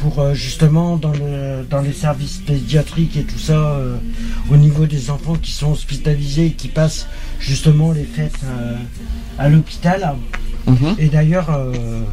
pour 0.00 0.20
euh, 0.20 0.32
justement 0.32 0.96
dans, 0.96 1.12
le, 1.12 1.64
dans 1.68 1.82
les 1.82 1.92
services 1.92 2.40
pédiatriques 2.46 3.16
et 3.16 3.24
tout 3.24 3.38
ça, 3.38 3.52
euh, 3.52 3.96
au 4.50 4.56
niveau 4.56 4.86
des 4.86 5.10
enfants 5.10 5.34
qui 5.34 5.52
sont 5.52 5.72
hospitalisés 5.72 6.46
et 6.46 6.50
qui 6.52 6.68
passent 6.68 7.08
justement 7.38 7.92
les 7.92 8.04
fêtes 8.04 8.40
euh, 8.44 8.76
à 9.38 9.48
l'hôpital. 9.50 10.14
Mhm. 10.66 10.94
Et 10.98 11.08
d'ailleurs, 11.08 11.50
euh, 11.50 12.04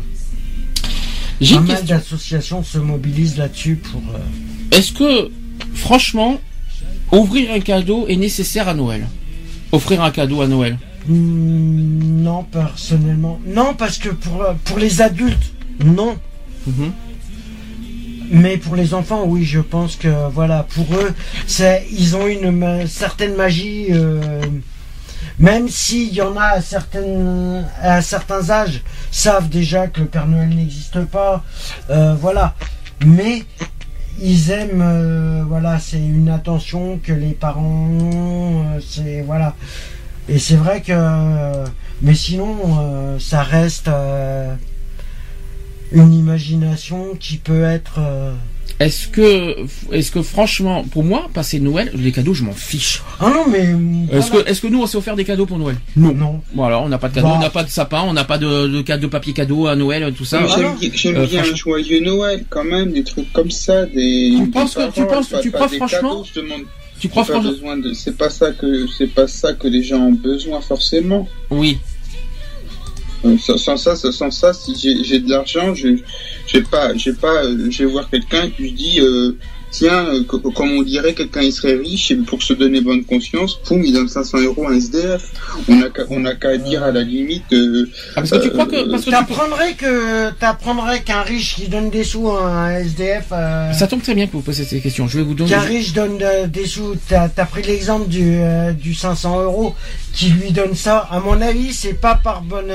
pas 1.40 1.62
mal 1.62 1.86
d'associations 1.86 2.64
se 2.64 2.80
mobilisent 2.80 3.38
là-dessus 3.38 3.76
pour. 3.76 4.02
Est-ce 4.72 4.92
que, 4.92 5.30
franchement, 5.74 6.42
ouvrir 7.14 7.52
un 7.54 7.60
cadeau 7.60 8.08
est 8.08 8.18
nécessaire 8.18 8.68
à 8.68 8.74
Noël? 8.74 9.08
Offrir 9.72 10.02
un 10.02 10.12
cadeau 10.12 10.42
à 10.42 10.48
Noël 10.48 10.78
hmm, 11.08 12.22
non, 12.24 12.44
personnellement. 12.44 13.40
Non, 13.46 13.74
parce 13.76 13.98
que 13.98 14.10
pour, 14.10 14.42
euh, 14.44 14.54
pour 14.66 14.78
les 14.80 15.02
adultes, 15.02 15.54
non. 15.84 16.18
Mhm. 16.68 16.92
Mais 18.32 18.58
pour 18.58 18.76
les 18.76 18.94
enfants, 18.94 19.24
oui, 19.26 19.44
je 19.44 19.60
pense 19.60 19.96
que 19.96 20.30
voilà, 20.32 20.64
pour 20.76 20.86
eux, 20.96 21.14
c'est 21.48 21.86
ils 21.92 22.16
ont 22.16 22.28
une 22.28 22.52
ma- 22.52 22.86
certaine 22.88 23.36
magie. 23.36 23.88
euh, 23.92 24.42
même 25.40 25.70
s'il 25.70 26.14
y 26.14 26.22
en 26.22 26.36
a 26.36 26.44
à, 26.58 26.62
certaines, 26.62 27.66
à 27.82 28.02
certains 28.02 28.50
âges, 28.50 28.82
savent 29.12 29.50
déjà 29.50 29.88
que 29.88 30.02
le 30.02 30.06
Père 30.08 30.28
Noël 30.28 30.50
n'existe 30.50 31.00
pas. 31.06 31.44
euh, 31.90 32.14
voilà. 32.20 32.54
Mais 33.06 33.44
ils 34.22 34.52
aiment, 34.52 34.82
euh, 34.82 35.44
voilà, 35.48 35.80
c'est 35.80 36.00
une 36.00 36.30
attention 36.30 37.00
que 37.04 37.14
les 37.14 37.32
parents 37.34 37.62
ont. 37.64 38.66
euh, 38.76 38.80
c'est 38.86 39.22
voilà. 39.22 39.56
Et 40.28 40.38
c'est 40.40 40.56
vrai 40.56 40.82
que, 40.82 40.94
mais 42.02 42.14
sinon, 42.14 42.56
euh, 42.80 43.20
ça 43.20 43.42
reste 43.42 43.90
une 45.92 46.14
imagination 46.14 47.16
qui 47.20 47.38
peut 47.38 47.64
être. 47.64 48.00
Euh, 48.82 48.86
Est-ce 48.86 49.08
que, 49.10 49.56
est-ce 49.92 50.12
que 50.12 50.22
franchement, 50.22 50.86
pour 50.92 51.04
moi, 51.04 51.30
passer 51.34 51.60
Noël, 51.60 51.92
les 51.96 52.12
cadeaux, 52.12 52.34
je 52.34 52.44
m'en 52.44 52.54
fiche. 52.54 53.02
Ah 53.20 53.30
non, 53.30 53.46
mais. 53.50 53.60
Est-ce 54.16 54.30
voilà. 54.30 54.46
que, 54.46 54.50
est-ce 54.50 54.62
que 54.62 54.68
nous, 54.68 54.82
on 54.82 54.88
s'est 54.88 54.98
offert 54.98 55.16
des 55.16 55.26
cadeaux 55.26 55.46
pour 55.46 55.58
Noël 55.60 55.76
Non. 55.96 56.42
Voilà, 56.56 56.80
on 56.80 56.88
n'a 56.90 56.98
pas 56.98 57.10
de 57.10 57.16
cadeaux, 57.16 57.28
Bah. 57.28 57.36
on 57.38 57.42
n'a 57.42 57.50
pas 57.50 57.64
de 57.64 57.70
sapin, 57.70 58.04
on 58.08 58.14
n'a 58.14 58.24
pas 58.24 58.38
de, 58.38 58.68
de, 58.68 58.82
de 58.98 59.08
papier 59.08 59.34
cadeau 59.34 59.68
à 59.68 59.76
Noël, 59.76 60.14
tout 60.14 60.26
ça. 60.26 60.40
J'aime 60.48 60.76
bien, 60.80 60.90
j'aime 60.94 61.18
Euh, 61.18 61.26
bien 61.26 61.40
un 61.40 61.44
franchement- 61.44 61.58
joyeux 61.58 62.00
Noël 62.02 62.46
quand 62.50 62.64
même, 62.64 62.92
des 62.94 63.04
trucs 63.04 63.32
comme 63.34 63.52
ça, 63.52 63.86
des. 63.86 64.34
Tu 64.38 64.46
des 64.46 64.52
penses 64.52 64.76
que- 64.76 64.88
tu 64.92 65.02
paroles, 65.02 65.14
penses- 65.16 65.28
pas- 65.30 65.42
tu 65.42 65.52
pas 65.52 65.58
crois 65.58 65.68
franchement 65.70 66.10
cadeaux, 66.10 66.26
je 66.34 66.40
demande 66.42 66.62
Tu 67.00 67.10
crois 67.10 67.24
pas 67.26 67.34
franchement 67.34 67.52
besoin 67.52 67.78
de. 67.78 67.94
C'est 67.94 68.18
pas 68.18 68.30
ça 68.30 68.52
que 68.52 68.86
c'est 68.98 69.08
pas 69.14 69.28
ça 69.28 69.54
que 69.54 69.68
les 69.68 69.84
gens 69.84 70.00
ont 70.00 70.12
besoin 70.14 70.60
forcément. 70.62 71.28
Oui. 71.50 71.78
Sans, 73.38 73.58
sans 73.58 73.76
ça, 73.76 73.96
sans 73.96 74.32
ça, 74.32 74.54
si 74.54 74.76
j'ai 74.76 75.04
j'ai 75.04 75.20
de 75.20 75.30
l'argent, 75.30 75.76
je 75.76 75.98
j'ai 76.48 76.62
pas, 76.62 76.96
j'ai 76.96 77.14
pas, 77.14 77.44
euh, 77.44 77.70
je 77.70 77.84
vais 77.84 77.92
voir 77.92 78.10
quelqu'un 78.10 78.44
et 78.44 78.50
puis 78.50 78.70
je 78.70 78.74
dis, 78.74 79.00
euh, 79.02 79.34
tiens, 79.72 80.06
euh, 80.08 80.24
co- 80.26 80.40
comme 80.40 80.72
on 80.72 80.82
dirait, 80.84 81.14
quelqu'un 81.14 81.42
il 81.42 81.52
serait 81.54 81.76
riche 81.76 82.12
et 82.12 82.16
pour 82.16 82.42
se 82.44 82.54
donner 82.54 82.82
bonne 82.82 83.04
conscience, 83.04 83.60
poum, 83.64 83.84
il 83.84 83.94
donne 83.94 84.08
500 84.10 84.40
euros 84.40 84.68
à 84.68 84.72
un 84.72 84.76
SDF. 84.76 85.24
On 85.68 85.82
a 85.82 85.90
qu'à, 85.90 86.04
on 86.10 86.26
a 86.26 86.36
qu'à 86.36 86.58
dire 86.58 86.84
à 86.84 86.92
la 86.92 87.02
limite. 87.02 87.44
euh, 87.54 87.90
Ah, 88.16 88.22
parce 88.22 88.32
que 88.32 88.38
tu 88.38 88.50
crois 88.52 88.66
que 88.66 88.90
parce 88.90 89.04
que 89.06 89.10
tu- 89.10 89.16
T'apprendrais 89.16 89.74
que 89.74 90.32
t'apprendrais 90.40 91.02
qu'un 91.02 91.22
riche 91.22 91.56
qui 91.56 91.68
donne 91.68 91.90
des 91.90 92.04
sous 92.04 92.30
à 92.30 92.42
un 92.44 92.72
SDF, 92.80 93.26
euh, 93.32 93.72
ça 93.74 93.88
tombe 93.88 94.02
très 94.02 94.16
bien 94.16 94.28
que 94.28 94.34
vous 94.34 94.42
posiez 94.42 94.66
ces 94.66 94.80
questions. 94.80 95.08
Je 95.08 95.18
vais 95.20 95.24
vous 95.24 95.34
donner. 95.34 95.50
qu'un 95.50 95.60
riche 95.62 95.94
donne 95.94 96.18
euh, 96.22 96.48
des 96.48 96.66
sous. 96.66 96.96
T'as 97.08 97.28
as 97.38 97.46
pris 97.46 97.64
l'exemple 97.64 98.08
du 98.10 98.38
euh, 98.40 98.72
du 98.74 98.94
500 98.94 99.42
euros 99.44 99.76
qui 100.14 100.30
lui 100.30 100.52
donne 100.52 100.76
ça. 100.76 101.08
À 101.12 101.20
mon 101.20 101.40
avis, 101.42 101.74
c'est 101.74 101.94
pas 101.94 102.16
par 102.16 102.42
bonne. 102.42 102.72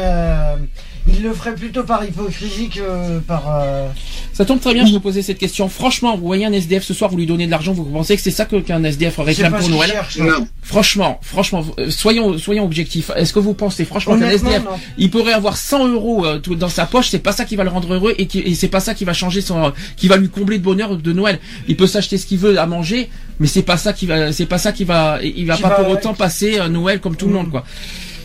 Euh, 1.08 1.12
il 1.16 1.22
le 1.22 1.32
ferait 1.34 1.54
plutôt 1.54 1.82
par 1.84 2.04
hypocrisie 2.04 2.68
que 2.68 3.18
par. 3.20 3.44
euh, 3.48 3.88
Ça 4.32 4.44
tombe 4.44 4.60
très 4.60 4.74
bien 4.74 4.84
que 4.84 4.90
vous 4.90 5.00
posez 5.00 5.22
cette 5.22 5.38
question. 5.38 5.68
Franchement, 5.68 6.16
vous 6.16 6.26
voyez 6.26 6.44
un 6.46 6.52
SDF 6.52 6.82
ce 6.84 6.94
soir, 6.94 7.10
vous 7.10 7.16
lui 7.16 7.26
donnez 7.26 7.46
de 7.46 7.50
l'argent, 7.50 7.72
vous 7.72 7.84
pensez 7.84 8.16
que 8.16 8.22
c'est 8.22 8.30
ça 8.30 8.44
que- 8.46 8.56
qu'un 8.56 8.82
SDF 8.82 9.18
réclame 9.18 9.52
pas 9.52 9.58
pour 9.58 9.68
Noël 9.68 9.90
cherche, 9.90 10.18
non. 10.18 10.46
Franchement, 10.62 11.18
franchement, 11.22 11.64
euh, 11.78 11.90
soyons 11.90 12.38
soyons 12.38 12.64
objectifs. 12.64 13.10
Est-ce 13.16 13.32
que 13.32 13.38
vous 13.38 13.54
pensez 13.54 13.84
franchement 13.84 14.18
qu'un 14.18 14.30
SDF 14.30 14.64
non. 14.64 14.70
il 14.98 15.10
pourrait 15.10 15.32
avoir 15.34 15.56
100 15.56 15.88
euros 15.88 16.24
euh, 16.26 16.38
dans 16.38 16.68
sa 16.68 16.86
poche, 16.86 17.08
c'est 17.10 17.18
pas 17.18 17.32
ça 17.32 17.44
qui 17.44 17.56
va 17.56 17.64
le 17.64 17.70
rendre 17.70 17.92
heureux 17.94 18.14
et, 18.18 18.26
qui, 18.26 18.40
et 18.40 18.54
c'est 18.54 18.68
pas 18.68 18.80
ça 18.80 18.94
qui 18.94 19.04
va 19.04 19.12
changer 19.12 19.40
son, 19.40 19.72
qui 19.96 20.08
va 20.08 20.16
lui 20.16 20.28
combler 20.28 20.58
de 20.58 20.64
bonheur 20.64 20.96
de 20.96 21.12
Noël. 21.12 21.38
Il 21.68 21.76
peut 21.76 21.86
s'acheter 21.86 22.18
ce 22.18 22.26
qu'il 22.26 22.38
veut 22.38 22.58
à 22.58 22.66
manger, 22.66 23.10
mais 23.40 23.46
c'est 23.46 23.62
pas 23.62 23.76
ça 23.76 23.92
qui 23.92 24.06
va, 24.06 24.32
c'est 24.32 24.46
pas 24.46 24.58
ça 24.58 24.72
qui 24.72 24.84
va, 24.84 25.18
il 25.22 25.46
va 25.46 25.56
Qui 25.56 25.62
pas 25.62 25.68
va- 25.68 25.74
pour 25.76 25.88
autant 25.90 26.14
passer 26.14 26.58
euh, 26.58 26.68
Noël 26.68 27.00
comme 27.00 27.14
tout 27.16 27.26
le 27.26 27.32
Mm. 27.32 27.36
monde 27.36 27.50
quoi. 27.50 27.64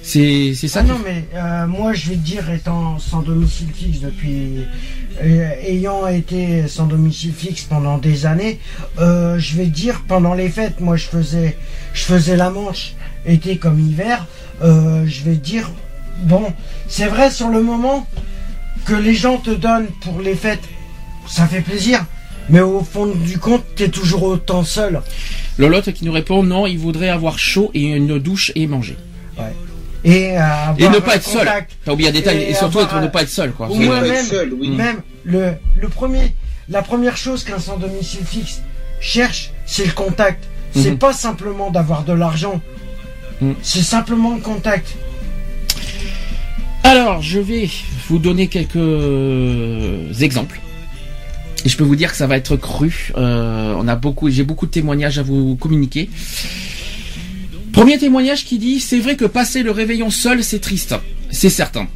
C'est 0.10 0.68
ça. 0.68 0.80
Ah 0.80 0.84
non, 0.84 1.00
mais 1.06 1.26
euh, 1.36 1.68
moi 1.68 1.94
je 1.94 2.10
vais 2.10 2.16
te 2.16 2.22
dire, 2.22 2.50
étant 2.50 2.98
sans 2.98 3.22
domicile 3.22 3.70
fixe 3.74 4.00
depuis. 4.00 4.66
euh, 5.22 5.52
ayant 5.68 6.08
été 6.08 6.68
sans 6.68 6.88
domicile 6.88 7.34
fixe 7.34 7.64
pendant 7.64 7.98
des 7.98 8.26
années, 8.26 8.60
euh, 9.00 9.38
je 9.38 9.56
vais 9.58 9.66
te 9.66 9.70
dire, 9.70 10.02
pendant 10.08 10.34
les 10.34 10.50
fêtes, 10.50 10.80
moi 10.80 10.96
je 10.96 11.08
faisais, 11.08 11.58
je 11.94 12.02
faisais 12.04 12.36
la 12.36 12.50
manche, 12.50 12.94
été 13.26 13.58
comme 13.58 13.80
hiver, 13.80 14.26
euh, 14.64 15.06
je 15.06 15.24
vais 15.24 15.36
te 15.36 15.46
dire, 15.46 15.70
bon, 16.24 16.44
c'est 16.88 17.08
vrai 17.08 17.30
sur 17.32 17.50
le 17.50 17.62
moment 17.62 18.08
que 18.86 18.96
les 18.96 19.14
gens 19.14 19.38
te 19.38 19.52
donnent 19.52 19.90
pour 20.02 20.22
les 20.22 20.36
fêtes, 20.36 20.64
ça 21.28 21.46
fait 21.46 21.62
plaisir. 21.62 22.06
Mais 22.50 22.62
au 22.62 22.82
fond 22.82 23.06
du 23.06 23.38
compte, 23.38 23.64
t'es 23.76 23.90
toujours 23.90 24.24
autant 24.24 24.64
seul. 24.64 25.02
Lolotte 25.60 25.94
qui 25.94 26.04
nous 26.04 26.12
répond 26.12 26.42
non, 26.42 26.66
il 26.66 26.80
voudrait 26.80 27.10
avoir 27.10 27.38
chaud 27.38 27.70
et 27.76 27.84
une 27.84 28.18
douche 28.18 28.52
et 28.56 28.66
manger. 28.66 28.98
Et, 30.04 30.38
euh, 30.38 30.42
avoir 30.42 30.80
Et 30.80 30.90
ne 30.96 31.00
pas 31.00 31.16
être 31.18 31.24
seul. 31.28 31.40
contact. 31.40 31.72
T'as 31.84 31.92
oublié 31.92 32.10
un 32.10 32.14
détail 32.14 32.38
Et 32.44 32.50
et, 32.52 32.54
surtout 32.54 32.80
avoir 32.80 32.98
être, 32.98 33.02
ne 33.04 33.08
pas 33.12 33.22
être 33.24 33.30
seul 33.30 33.52
quoi. 33.52 33.70
Ou 33.70 33.76
moi- 33.76 34.02
même- 34.02 34.26
seul, 34.26 34.54
oui. 34.54 34.70
Même 34.70 35.02
le, 35.26 35.54
le 35.80 35.90
premier, 35.90 36.36
la 36.70 36.82
première 36.82 37.18
chose 37.18 37.44
qu'un 37.44 37.60
sans 37.60 37.78
domicile 37.78 38.26
fixe 38.26 38.62
cherche, 39.02 39.52
c'est 39.66 39.86
le 39.86 39.92
contact. 39.92 40.46
C'est 40.74 40.92
Mhm. 40.92 40.98
pas 41.00 41.14
simplement 41.14 41.70
d'avoir 41.72 42.04
de 42.04 42.14
l'argent. 42.14 42.62
Mhm. 43.42 43.56
C'est 43.62 43.82
simplement 43.82 44.36
le 44.36 44.42
contact. 44.42 44.88
Alors, 46.84 47.22
je 47.22 47.40
vais 47.40 47.70
vous 48.08 48.20
donner 48.20 48.48
quelques 48.48 50.22
exemples. 50.22 50.60
Et 51.66 51.70
je 51.70 51.76
peux 51.76 51.84
vous 51.84 51.96
dire 51.98 52.12
que 52.12 52.18
ça 52.18 52.26
va 52.26 52.38
être 52.38 52.56
cru. 52.56 53.12
Euh, 53.18 53.76
on 53.78 53.88
a 53.88 53.96
beaucoup, 53.96 54.30
j'ai 54.30 54.44
beaucoup 54.44 54.66
de 54.66 54.72
témoignages 54.72 55.20
à 55.20 55.24
vous 55.24 55.56
communiquer. 55.58 56.10
Premier 57.80 57.98
témoignage 57.98 58.44
qui 58.44 58.58
dit 58.60 58.82
c'est 58.82 59.00
vrai 59.00 59.16
que 59.16 59.24
passer 59.24 59.64
le 59.64 59.72
réveillon 59.72 60.10
seul, 60.10 60.44
c'est 60.44 60.60
triste, 60.60 60.96
c'est 61.32 61.50
certain. 61.50 61.88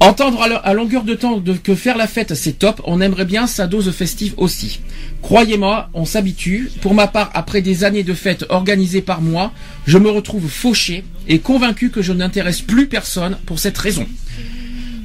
Entendre 0.00 0.40
à, 0.40 0.48
lo- 0.48 0.56
à 0.64 0.72
longueur 0.72 1.04
de 1.04 1.12
temps 1.12 1.42
que 1.62 1.74
faire 1.74 1.98
la 1.98 2.06
fête, 2.06 2.32
c'est 2.34 2.58
top. 2.58 2.80
On 2.86 3.02
aimerait 3.02 3.26
bien 3.26 3.46
sa 3.46 3.66
dose 3.66 3.90
festive 3.90 4.32
aussi. 4.38 4.80
Croyez-moi, 5.20 5.90
on 5.92 6.06
s'habitue. 6.06 6.70
Pour 6.80 6.94
ma 6.94 7.06
part, 7.06 7.30
après 7.34 7.60
des 7.60 7.84
années 7.84 8.02
de 8.02 8.14
fêtes 8.14 8.46
organisées 8.48 9.02
par 9.02 9.20
moi, 9.20 9.52
je 9.86 9.98
me 9.98 10.08
retrouve 10.08 10.48
fauché 10.48 11.04
et 11.28 11.38
convaincu 11.38 11.90
que 11.90 12.00
je 12.00 12.14
n'intéresse 12.14 12.62
plus 12.62 12.86
personne 12.86 13.36
pour 13.44 13.58
cette 13.58 13.76
raison. 13.76 14.06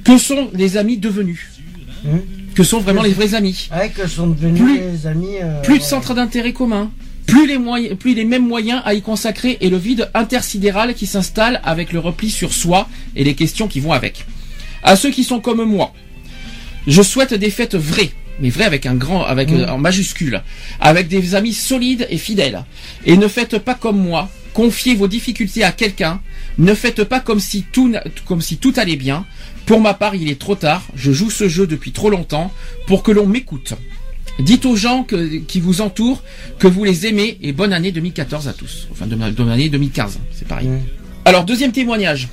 Que 0.05 0.17
sont 0.17 0.49
les 0.53 0.77
amis 0.77 0.95
devenus? 0.97 1.45
Mhm. 2.05 2.21
Que 2.55 2.63
sont 2.63 2.79
vraiment 2.79 3.03
les 3.03 3.11
vrais 3.11 3.35
amis? 3.35 3.67
Ouais, 3.77 3.89
que 3.89 4.07
sont 4.07 4.27
devenus 4.27 4.61
Plus- 4.63 4.79
les 4.79 5.07
amis. 5.07 5.35
euh, 5.43 5.61
Plus 5.61 5.79
de 5.79 5.83
centres 5.83 6.13
d'intérêt 6.13 6.53
communs, 6.53 6.89
plus 7.29 7.47
les, 7.47 7.57
moyens, 7.57 7.97
plus 7.97 8.13
les 8.13 8.25
mêmes 8.25 8.45
moyens 8.47 8.81
à 8.85 8.93
y 8.93 9.01
consacrer 9.01 9.57
et 9.61 9.69
le 9.69 9.77
vide 9.77 10.09
intersidéral 10.13 10.93
qui 10.93 11.05
s'installe 11.07 11.61
avec 11.63 11.91
le 11.93 11.99
repli 11.99 12.29
sur 12.29 12.53
soi 12.53 12.87
et 13.15 13.23
les 13.23 13.35
questions 13.35 13.67
qui 13.67 13.79
vont 13.79 13.91
avec. 13.93 14.25
À 14.83 14.95
ceux 14.95 15.11
qui 15.11 15.23
sont 15.23 15.39
comme 15.39 15.63
moi, 15.63 15.93
je 16.87 17.01
souhaite 17.01 17.33
des 17.33 17.49
fêtes 17.49 17.75
vraies, 17.75 18.11
mais 18.39 18.49
vraies 18.49 18.63
avec 18.65 18.85
un 18.85 18.95
grand, 18.95 19.23
avec 19.23 19.49
Mm. 19.51 19.65
en 19.69 19.77
majuscule, 19.77 20.41
avec 20.79 21.07
des 21.07 21.35
amis 21.35 21.53
solides 21.53 22.07
et 22.09 22.17
fidèles. 22.17 22.63
Et 23.05 23.17
ne 23.17 23.27
faites 23.27 23.57
pas 23.59 23.73
comme 23.75 23.99
moi, 24.01 24.29
confiez 24.53 24.95
vos 24.95 25.07
difficultés 25.07 25.63
à 25.63 25.71
quelqu'un. 25.71 26.21
Ne 26.57 26.73
faites 26.73 27.03
pas 27.03 27.19
comme 27.19 27.39
si 27.39 27.63
tout, 27.71 27.89
n'a- 27.89 28.03
comme 28.25 28.41
si 28.41 28.57
tout 28.57 28.73
allait 28.77 28.95
bien. 28.95 29.25
Pour 29.65 29.81
ma 29.81 29.93
part, 29.93 30.15
il 30.15 30.29
est 30.29 30.39
trop 30.39 30.55
tard. 30.55 30.83
Je 30.95 31.11
joue 31.11 31.29
ce 31.29 31.47
jeu 31.47 31.67
depuis 31.67 31.91
trop 31.91 32.09
longtemps 32.09 32.51
pour 32.87 33.03
que 33.03 33.11
l'on 33.11 33.27
m'écoute. 33.27 33.73
Dites 34.39 34.65
aux 34.65 34.75
gens 34.75 35.03
que- 35.03 35.37
qui 35.39 35.59
vous 35.59 35.81
entourent 35.81 36.23
que 36.59 36.67
vous 36.67 36.83
les 36.83 37.05
aimez 37.05 37.37
et 37.41 37.51
bonne 37.51 37.73
année 37.73 37.91
2014 37.91 38.47
à 38.47 38.53
tous. 38.53 38.87
Enfin, 38.91 39.05
de- 39.05 39.15
bonne 39.15 39.49
année 39.49 39.69
2015, 39.69 40.17
c'est 40.33 40.47
pareil. 40.47 40.69
Alors, 41.25 41.43
deuxième 41.43 41.71
témoignage 41.73 42.29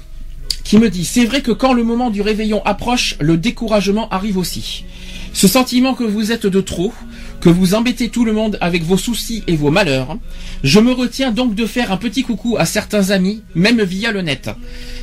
qui 0.65 0.79
me 0.79 0.89
dit, 0.91 1.05
c'est 1.05 1.25
vrai 1.25 1.43
que 1.43 1.51
quand 1.53 1.73
le 1.73 1.85
moment 1.85 2.11
du 2.11 2.23
réveillon 2.23 2.65
approche, 2.65 3.17
le 3.21 3.37
découragement 3.37 4.09
arrive 4.11 4.37
aussi. 4.39 4.85
Ce 5.33 5.49
sentiment 5.49 5.95
que 5.95 6.05
vous 6.05 6.33
êtes 6.33 6.47
de 6.47 6.61
trop, 6.61 6.93
que 7.41 7.49
vous 7.51 7.75
embêtez 7.75 8.09
tout 8.09 8.25
le 8.25 8.33
monde 8.33 8.57
avec 8.61 8.83
vos 8.83 8.97
soucis 8.97 9.43
et 9.47 9.55
vos 9.57 9.71
malheurs, 9.71 10.17
je 10.65 10.81
me 10.81 10.93
retiens 10.93 11.31
donc 11.31 11.55
de 11.55 11.67
faire 11.67 11.93
un 11.93 11.97
petit 11.99 12.23
coucou 12.23 12.57
à 12.59 12.65
certains 12.65 13.11
amis, 13.11 13.43
même 13.55 13.83
via 13.83 14.13
le 14.13 14.23
net. 14.23 14.49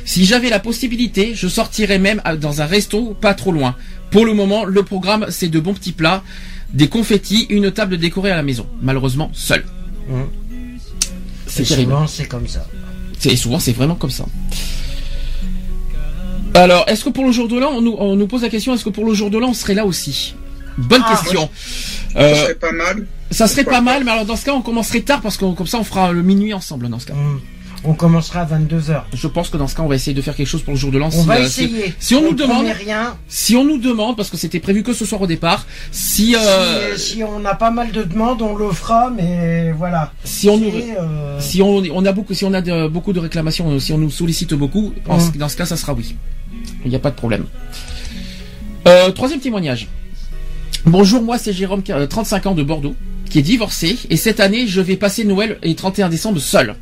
Si 0.04 0.24
j'avais 0.24 0.50
la 0.50 0.58
possibilité, 0.58 1.32
je 1.34 1.48
sortirais 1.48 1.98
même 2.00 2.20
dans 2.40 2.60
un 2.62 2.66
resto 2.66 3.14
pas 3.20 3.34
trop 3.34 3.52
loin. 3.52 3.76
Pour 4.10 4.24
le 4.26 4.34
moment, 4.34 4.64
le 4.64 4.82
programme, 4.82 5.26
c'est 5.28 5.48
de 5.48 5.60
bons 5.60 5.74
petits 5.74 5.92
plats, 5.92 6.22
des 6.74 6.88
confettis, 6.88 7.46
une 7.48 7.70
table 7.72 7.96
décorée 7.98 8.30
à 8.30 8.36
la 8.36 8.42
maison. 8.42 8.66
Malheureusement, 8.82 9.30
seul. 9.32 9.64
Mhm. 10.08 10.26
C'est 11.46 11.62
terrible. 11.64 11.92
souvent, 11.92 12.06
c'est 12.06 12.26
comme 12.26 12.46
ça. 12.48 12.66
C'est- 13.18 13.30
Et 13.30 13.36
souvent, 13.36 13.58
c'est 13.58 13.72
vraiment 13.72 13.94
comme 13.94 14.10
ça. 14.10 14.26
Alors, 16.54 16.84
est-ce 16.88 17.04
que 17.04 17.10
pour 17.10 17.24
le 17.24 17.32
jour 17.32 17.48
de 17.48 17.58
l'an, 17.58 17.70
on 17.74 17.80
nous, 17.80 17.96
on 17.98 18.14
nous 18.16 18.26
pose 18.26 18.42
la 18.42 18.48
question, 18.48 18.74
est-ce 18.74 18.84
que 18.84 18.90
pour 18.90 19.04
le 19.04 19.14
jour 19.14 19.30
de 19.30 19.38
l'an, 19.38 19.48
on 19.50 19.54
serait 19.54 19.74
là 19.74 19.84
aussi? 19.86 20.34
Bonne 20.78 21.02
Ah, 21.06 21.16
question. 21.20 21.48
Ça 22.12 22.20
Euh, 22.20 22.34
serait 22.34 22.54
pas 22.54 22.72
mal. 22.72 23.06
ça 23.30 23.46
serait 23.48 23.62
pourquoi 23.64 23.78
pas 23.78 23.84
mal, 23.84 24.04
mais 24.04 24.10
alors 24.10 24.24
dans 24.24 24.36
ce 24.36 24.44
cas, 24.44 24.52
on 24.52 24.62
commencerait 24.62 25.00
tard 25.00 25.20
parce 25.20 25.36
que 25.36 25.52
comme 25.54 25.66
ça, 25.66 25.78
on 25.78 25.84
fera 25.84 26.12
le 26.12 26.22
minuit 26.22 26.52
ensemble 26.54 26.88
dans 26.88 26.98
ce 26.98 27.06
cas. 27.06 27.14
Mhm. 27.14 27.40
On 27.86 27.92
commencera 27.92 28.40
à 28.40 28.44
22h. 28.46 29.02
Je 29.12 29.26
pense 29.26 29.50
que 29.50 29.58
dans 29.58 29.66
ce 29.68 29.74
cas, 29.74 29.82
on 29.82 29.88
va 29.88 29.94
essayer 29.94 30.14
de 30.14 30.22
faire 30.22 30.34
quelque 30.34 30.46
chose 30.46 30.62
pour 30.62 30.72
le 30.72 30.78
jour 30.78 30.90
de 30.90 30.96
l'an. 30.96 31.08
On 31.08 31.10
si, 31.10 31.26
va 31.26 31.36
euh, 31.36 31.46
si- 31.48 31.64
essayer. 31.64 31.94
si 31.98 32.14
on 32.14 32.22
nous 32.22 32.32
demande- 32.34 32.64
rien. 32.66 33.14
Si 33.28 33.56
on 33.56 33.64
nous 33.64 33.76
demande, 33.78 34.16
parce 34.16 34.30
que 34.30 34.38
c'était 34.38 34.58
prévu 34.60 34.82
que 34.82 34.94
ce 34.94 35.04
soir 35.04 35.20
au 35.20 35.26
départ, 35.26 35.66
si 35.92 36.34
euh, 36.34 36.96
Si, 36.96 37.16
si 37.16 37.24
on 37.24 37.44
a 37.44 37.54
pas 37.54 37.70
mal 37.70 37.92
de 37.92 38.02
demandes, 38.02 38.40
on 38.40 38.56
le 38.56 38.70
fera, 38.72 39.10
mais 39.10 39.72
voilà. 39.72 40.12
si 40.24 40.48
on 40.48 40.56
nous 40.56 40.70
euh, 40.74 41.38
si 41.40 41.60
on, 41.60 41.76
on 41.92 42.06
a 42.06 42.12
beaucoup 42.12 42.32
si 42.32 42.44
on 42.46 42.54
a 42.54 42.62
de- 42.62 42.88
beaucoup 42.88 43.12
de 43.12 43.20
réclamations, 43.20 43.78
si 43.78 43.92
on 43.92 43.98
nous 43.98 44.10
sollicite 44.10 44.54
beaucoup, 44.54 44.94
en 45.08 45.18
Mhm. 45.18 45.32
dans 45.36 45.48
ce 45.50 45.56
cas, 45.56 45.66
ça 45.66 45.76
sera 45.76 45.92
oui. 45.92 46.16
Il 46.84 46.90
n'y 46.90 46.96
a 46.96 47.00
pas 47.00 47.10
de 47.10 47.16
problème. 47.16 47.44
Euh, 48.88 49.10
troisième 49.10 49.40
témoignage. 49.40 49.88
Bonjour, 50.86 51.22
moi 51.22 51.36
c'est 51.38 51.52
Jérôme, 51.52 51.82
qui 51.82 51.92
a 51.92 52.06
35 52.06 52.46
ans 52.46 52.54
de 52.54 52.62
Bordeaux, 52.62 52.94
qui 53.34 53.40
est 53.40 53.42
divorcé, 53.42 53.98
et 54.10 54.16
cette 54.16 54.38
année 54.38 54.68
je 54.68 54.80
vais 54.80 54.94
passer 54.94 55.24
Noël 55.24 55.58
et 55.64 55.74
31 55.74 56.08
décembre 56.08 56.38
seul. 56.38 56.76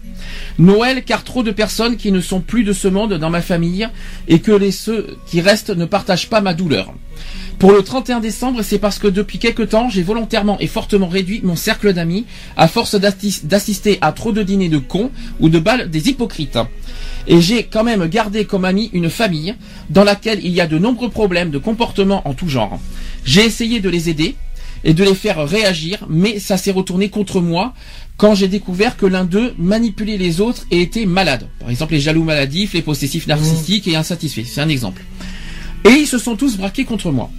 Noël 0.59 1.03
car 1.03 1.25
trop 1.25 1.43
de 1.43 1.51
personnes 1.51 1.97
qui 1.97 2.13
ne 2.13 2.21
sont 2.21 2.43
plus 2.43 2.63
de 2.63 2.75
ce 2.75 2.89
monde 2.89 3.15
dans 3.15 3.31
ma 3.31 3.41
famille, 3.41 3.89
et 4.29 4.41
que 4.41 4.53
les 4.53 4.71
ceux 4.71 5.17
qui 5.27 5.41
restent 5.41 5.71
ne 5.75 5.87
partagent 5.87 6.29
pas 6.29 6.43
ma 6.43 6.53
douleur. 6.53 6.93
Pour 7.59 7.73
le 7.73 7.81
31 7.83 8.21
décembre, 8.21 8.61
c'est 8.61 8.79
parce 8.79 8.99
que 8.99 9.09
depuis 9.09 9.39
quelque 9.39 9.63
temps, 9.63 9.89
j'ai 9.89 10.03
volontairement 10.03 10.59
et 10.61 10.67
fortement 10.67 11.09
réduit 11.09 11.41
mon 11.43 11.57
cercle 11.57 11.95
d'amis, 11.95 12.27
à 12.59 12.69
force 12.69 12.97
d'assis- 12.97 13.47
d'assister 13.47 13.97
à 14.03 14.13
trop 14.13 14.33
de 14.33 14.43
dîners 14.43 14.69
de 14.69 14.77
cons 14.77 15.11
ou 15.41 15.49
de 15.49 15.59
balles 15.59 15.89
des 15.89 16.11
hypocrites. 16.11 16.59
Et 17.29 17.41
j'ai 17.41 17.63
quand 17.65 17.85
même 17.85 18.07
gardé 18.09 18.45
comme 18.45 18.67
ami 18.67 18.91
une 18.93 19.09
famille 19.09 19.55
dans 19.89 20.05
laquelle 20.05 20.41
il 20.45 20.53
y 20.53 20.61
a 20.61 20.67
de 20.67 20.77
nombreux 20.77 21.09
problèmes 21.09 21.51
de 21.51 21.57
comportement 21.57 22.29
en 22.29 22.35
tout 22.35 22.49
genre. 22.51 22.79
J'ai 23.25 23.45
essayé 23.47 23.81
de 23.81 23.89
les 23.89 24.11
aider 24.11 24.35
et 24.85 24.95
de 24.95 25.05
les 25.05 25.15
faire 25.15 25.47
réagir, 25.47 26.07
mais 26.09 26.39
ça 26.39 26.57
s'est 26.57 26.71
retourné 26.73 27.09
contre 27.09 27.41
moi 27.41 27.73
quand 28.17 28.35
j'ai 28.35 28.49
découvert 28.49 28.97
que 28.97 29.07
l'un 29.07 29.25
d'eux 29.25 29.55
manipulait 29.59 30.17
les 30.19 30.41
autres 30.41 30.65
et 30.71 30.83
était 30.83 31.07
malade. 31.07 31.49
Par 31.61 31.71
exemple, 31.71 31.93
les 31.95 32.01
jaloux 32.01 32.25
maladifs, 32.25 32.75
les 32.75 32.83
possessifs 32.83 33.27
narcissiques 33.27 33.89
et 33.89 33.97
insatisfaits. 33.97 34.45
C'est 34.47 34.61
un 34.61 34.69
exemple. 34.69 35.03
Et 35.85 35.91
ils 35.91 36.07
se 36.07 36.19
sont 36.19 36.37
tous 36.37 36.57
braqués 36.57 36.85
contre 36.85 37.11
moi. 37.11 37.31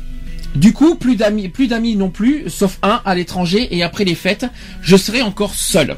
Du 0.56 0.74
coup, 0.74 0.96
plus 0.96 1.16
d'amis, 1.16 1.50
plus 1.50 1.68
d'amis 1.68 1.96
non 1.96 2.10
plus, 2.10 2.44
sauf 2.50 2.78
un 2.84 3.02
à 3.06 3.16
l'étranger 3.16 3.70
et 3.76 3.82
après 3.84 4.04
les 4.06 4.16
fêtes, 4.16 4.46
je 4.82 4.96
serai 4.98 5.22
encore 5.22 5.56
seul. 5.56 5.96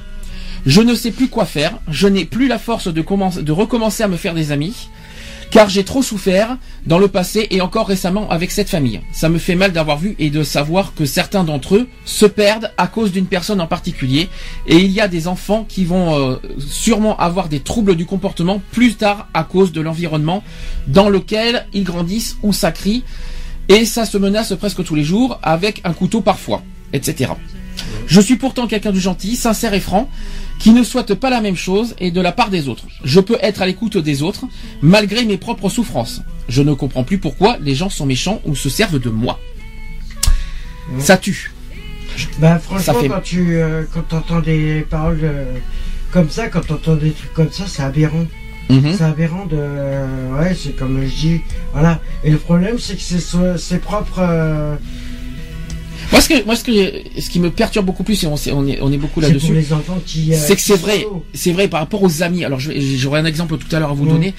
Je 0.65 0.81
ne 0.81 0.95
sais 0.95 1.12
plus 1.12 1.27
quoi 1.27 1.45
faire, 1.45 1.77
je 1.89 2.08
n'ai 2.08 2.25
plus 2.25 2.47
la 2.47 2.58
force 2.58 2.88
de, 2.88 3.01
commencer- 3.01 3.43
de 3.43 3.51
recommencer 3.51 4.03
à 4.03 4.08
me 4.08 4.17
faire 4.17 4.34
des 4.34 4.51
amis. 4.51 4.88
Car 5.51 5.69
j'ai 5.69 5.84
trop 5.84 6.01
souffert 6.01 6.58
dans 6.86 6.99
le 6.99 7.08
passé 7.08 7.47
et 7.51 7.62
encore 7.62 7.88
récemment 7.88 8.29
avec 8.29 8.51
cette 8.51 8.69
famille. 8.69 9.01
Ça 9.12 9.29
me 9.29 9.38
fait 9.38 9.55
mal 9.55 9.71
d'avoir 9.71 9.97
vu 9.97 10.15
et 10.19 10.29
de 10.29 10.43
savoir 10.43 10.93
que 10.93 11.05
certains 11.05 11.43
d'entre 11.43 11.75
eux 11.75 11.88
se 12.05 12.25
perdent 12.25 12.71
à 12.77 12.88
cause 12.88 13.12
d'une 13.12 13.27
personne 13.27 13.62
en 13.62 13.67
particulier 13.67 14.29
et 14.67 14.77
il 14.77 14.91
y 14.91 15.01
a 15.01 15.08
des 15.08 15.27
enfants 15.27 15.65
qui 15.67 15.86
vont 15.86 16.15
euh, 16.15 16.36
sûrement 16.60 17.17
avoir 17.17 17.49
des 17.49 17.60
troubles 17.60 17.95
du 17.95 18.05
comportement 18.05 18.62
plus 18.71 18.95
tard 18.95 19.27
à 19.34 19.43
cause 19.43 19.71
de 19.71 19.81
l'environnement 19.81 20.43
dans 20.88 21.10
lequel 21.10 21.65
ils 21.73 21.84
grandissent 21.84 22.38
ou 22.43 22.53
ça 22.53 22.71
crie 22.71 23.03
et 23.67 23.86
ça 23.86 24.05
se 24.05 24.17
menace 24.17 24.53
presque 24.55 24.84
tous 24.84 24.95
les 24.95 25.03
jours 25.03 25.39
avec 25.41 25.81
un 25.84 25.93
couteau 25.93 26.21
parfois, 26.21 26.62
etc. 26.93 27.31
Je 28.08 28.22
suis 28.22 28.36
pourtant 28.36 28.68
quelqu'un 28.68 28.91
de 28.91 29.00
gentil, 29.00 29.36
sincère 29.36 29.74
et 29.74 29.80
franc, 29.80 30.10
qui 30.60 30.72
ne 30.72 30.84
souhaite 30.84 31.13
pas 31.15 31.30
la 31.30 31.41
même 31.41 31.56
chose 31.56 31.96
et 32.00 32.12
de 32.12 32.22
la 32.22 32.32
part 32.32 32.50
des 32.50 32.68
autres. 32.68 32.86
Je 33.04 33.20
peux 33.20 33.38
être 33.41 33.62
à 33.62 33.65
l'écoute 33.65 33.98
des 33.98 34.22
autres, 34.22 34.46
malgré 34.82 35.26
mes 35.26 35.38
propres 35.38 35.70
souffrances. 35.70 36.22
Je 36.48 36.62
ne 36.62 36.74
comprends 36.74 37.04
plus 37.04 37.18
pourquoi 37.18 37.58
les 37.62 37.76
gens 37.76 37.89
sont 37.89 38.06
méchants 38.06 38.41
ou 38.46 38.56
se 38.56 38.70
servent 38.70 39.00
de 39.00 39.10
moi. 39.10 39.40
Ça 41.00 41.17
tue. 41.17 41.52
Bah 42.40 42.60
franchement, 42.60 42.94
fait- 42.94 43.08
quand 43.10 43.21
tu 43.21 43.56
euh, 43.58 43.84
quand 43.94 44.13
entends 44.15 44.40
des 44.40 44.86
paroles 44.90 45.19
euh, 45.23 45.54
comme 46.12 46.29
ça, 46.29 46.48
quand 46.48 46.62
tu 46.62 46.71
entends 46.73 46.96
des 46.96 47.12
trucs 47.12 47.34
comme 47.34 47.52
ça, 47.52 47.65
c'est 47.67 47.82
aberrant. 47.84 48.25
Mhm. 48.69 48.94
C'est 48.98 49.04
aberrant 49.04 49.46
de... 49.46 49.58
Ouais, 50.40 50.56
c'est 50.56 50.75
comme 50.75 51.04
je 51.06 51.13
dis. 51.13 51.42
Voilà. 51.73 52.00
Et 52.23 52.32
le 52.32 52.38
problème, 52.38 52.77
c'est 52.79 52.96
que 52.96 53.58
c'est 53.58 53.79
propres... 53.79 54.19
euh, 54.19 54.75
Moi, 56.12 56.21
ce 56.21 56.29
que, 56.29 56.43
moi, 56.46 56.56
ce 56.56 56.63
que, 56.63 56.71
ce 57.21 57.29
qui 57.29 57.39
me 57.39 57.50
perturbe 57.50 57.85
beaucoup 57.85 58.04
plus, 58.04 58.23
et 58.23 58.27
on, 58.27 58.35
est, 58.37 58.79
on 58.81 58.91
est 58.91 58.98
beaucoup 58.98 59.19
là-dessus, 59.21 59.48
euh, 60.33 60.37
c'est 60.37 60.56
que 60.56 60.62
c'est 60.62 60.75
vrai, 60.77 61.06
c'est 61.33 61.52
vrai 61.52 61.67
par 61.67 61.79
rapport 61.81 62.02
aux 62.04 62.23
amis. 62.23 62.43
Alors, 62.46 62.60
j'aurai 62.60 63.19
un 63.19 63.25
exemple 63.25 63.58
tout 63.58 63.73
à 63.75 63.79
l'heure 63.79 63.89
à 63.91 63.93
vous 63.93 64.06
donner. 64.13 64.33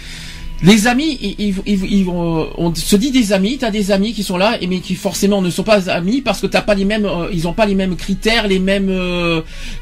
Les 0.63 0.87
amis, 0.87 1.19
ils, 1.21 1.35
ils, 1.39 1.55
ils- 1.67 1.85
ils 1.99 2.05
vont, 2.07 2.41
euh, 2.41 2.47
on 2.57 2.75
se 2.75 2.97
dit 2.97 3.11
des 3.11 3.35
amis, 3.35 3.59
t'as 3.59 3.71
des 3.71 3.91
amis 3.91 4.15
qui 4.15 4.23
sont 4.23 4.39
là, 4.39 4.57
mais 4.67 4.81
qui 4.81 4.95
forcément 4.95 5.43
ne 5.43 5.51
sont 5.51 5.65
pas 5.65 5.91
amis 5.91 6.23
parce 6.23 6.41
que 6.41 6.47
t'as 6.47 6.63
pas 6.63 6.75
les 6.75 6.87
mêmes, 6.87 7.05
euh, 7.05 7.29
ils 7.31 7.47
ont 7.47 7.53
pas 7.53 7.67
les 7.67 7.75
mêmes 7.75 7.95
critères, 7.95 8.49
les 8.49 8.59
mêmes, 8.59 8.89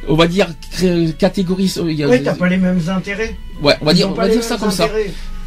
on 0.09 0.15
va 0.17 0.27
dire 0.27 0.49
catégories. 1.19 1.73
Oui, 2.11 2.23
t'as 2.25 2.35
pas 2.35 2.49
les 2.49 2.57
mêmes 2.57 2.81
intérêts. 2.89 3.37
ouais, 3.63 3.75
on 3.81 3.85
va 3.85 3.93
Ils 3.93 3.97
dire, 3.97 4.11
on 4.11 4.15
va 4.15 4.29
dire 4.29 4.43
ça 4.43 4.57
comme 4.57 4.71
ça. 4.73 4.89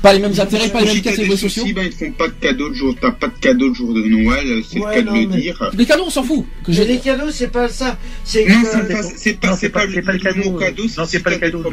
Pas 0.02 0.14
les 0.14 0.20
mêmes 0.20 0.32
intérêts, 0.40 0.70
pas 0.70 0.80
les 0.82 0.86
mêmes 0.86 0.96
Si 0.96 1.02
catégories 1.02 1.38
sociaux. 1.38 1.64
ben, 1.76 1.86
ils 1.86 1.90
te 1.90 2.06
font 2.06 2.12
pas 2.12 2.28
de 2.28 2.34
cadeaux 2.40 2.70
le 2.70 2.76
jour, 2.76 2.96
t'as 3.02 3.12
pas 3.12 3.28
de 3.28 3.38
cadeau 3.42 3.70
le 3.70 3.74
jour 3.74 3.94
de 3.94 4.02
Noël, 4.02 4.62
c'est 4.70 4.80
Ouais, 4.80 4.96
le 4.98 5.02
cas 5.02 5.02
de 5.02 5.08
non, 5.08 5.14
le 5.22 5.28
mais- 5.28 5.42
dire. 5.42 5.72
Les 5.76 5.86
cadeaux, 5.86 6.04
on 6.06 6.10
s'en 6.12 6.24
fout. 6.24 6.46
Que 6.64 6.70
Mais 6.72 6.78
j'ai- 6.78 6.86
les 6.86 6.98
cadeaux, 7.00 7.32
c'est 7.32 7.52
pas 7.52 7.68
ça. 7.68 7.98
C'est 8.24 8.46
Non, 8.48 8.62
que- 8.62 8.68
c'est 9.18 9.40
pas, 9.40 9.56
c'est 9.58 9.70
pas, 9.70 9.86
le, 9.86 10.20
cadeau, 10.20 10.56
euh, 10.56 10.60
cadeau, 10.60 10.84
non, 10.98 11.06
c'est 11.08 11.20
pas 11.20 11.32
le 11.32 11.36
si 11.38 11.42
cadeau, 11.42 11.64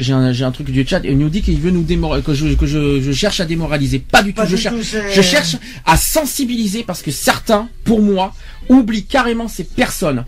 J'ai 0.00 0.12
un, 0.12 0.32
j'ai 0.32 0.44
un 0.44 0.52
truc 0.52 0.70
du 0.70 0.86
chat 0.86 1.04
et 1.04 1.10
il 1.10 1.18
nous 1.18 1.28
dit 1.28 1.42
qu'il 1.42 1.58
veut 1.58 1.70
nous 1.72 1.82
démoraliser, 1.82 2.24
que 2.26 2.34
je, 2.34 2.54
que 2.54 2.66
je, 2.66 3.00
je 3.00 3.12
cherche 3.12 3.40
à 3.40 3.44
démoraliser. 3.46 3.98
Pas 3.98 4.22
du 4.22 4.32
tout. 4.32 4.42
Je 4.48 4.56
cherche, 4.56 4.76
je 5.12 5.20
cherche 5.22 5.56
à 5.84 5.96
sensibiliser 5.96 6.84
parce 6.84 7.02
que 7.02 7.10
certains, 7.10 7.68
pour 7.84 8.00
moi, 8.00 8.32
oublient 8.68 9.04
carrément 9.04 9.48
ces 9.48 9.64
personnes. 9.64 10.24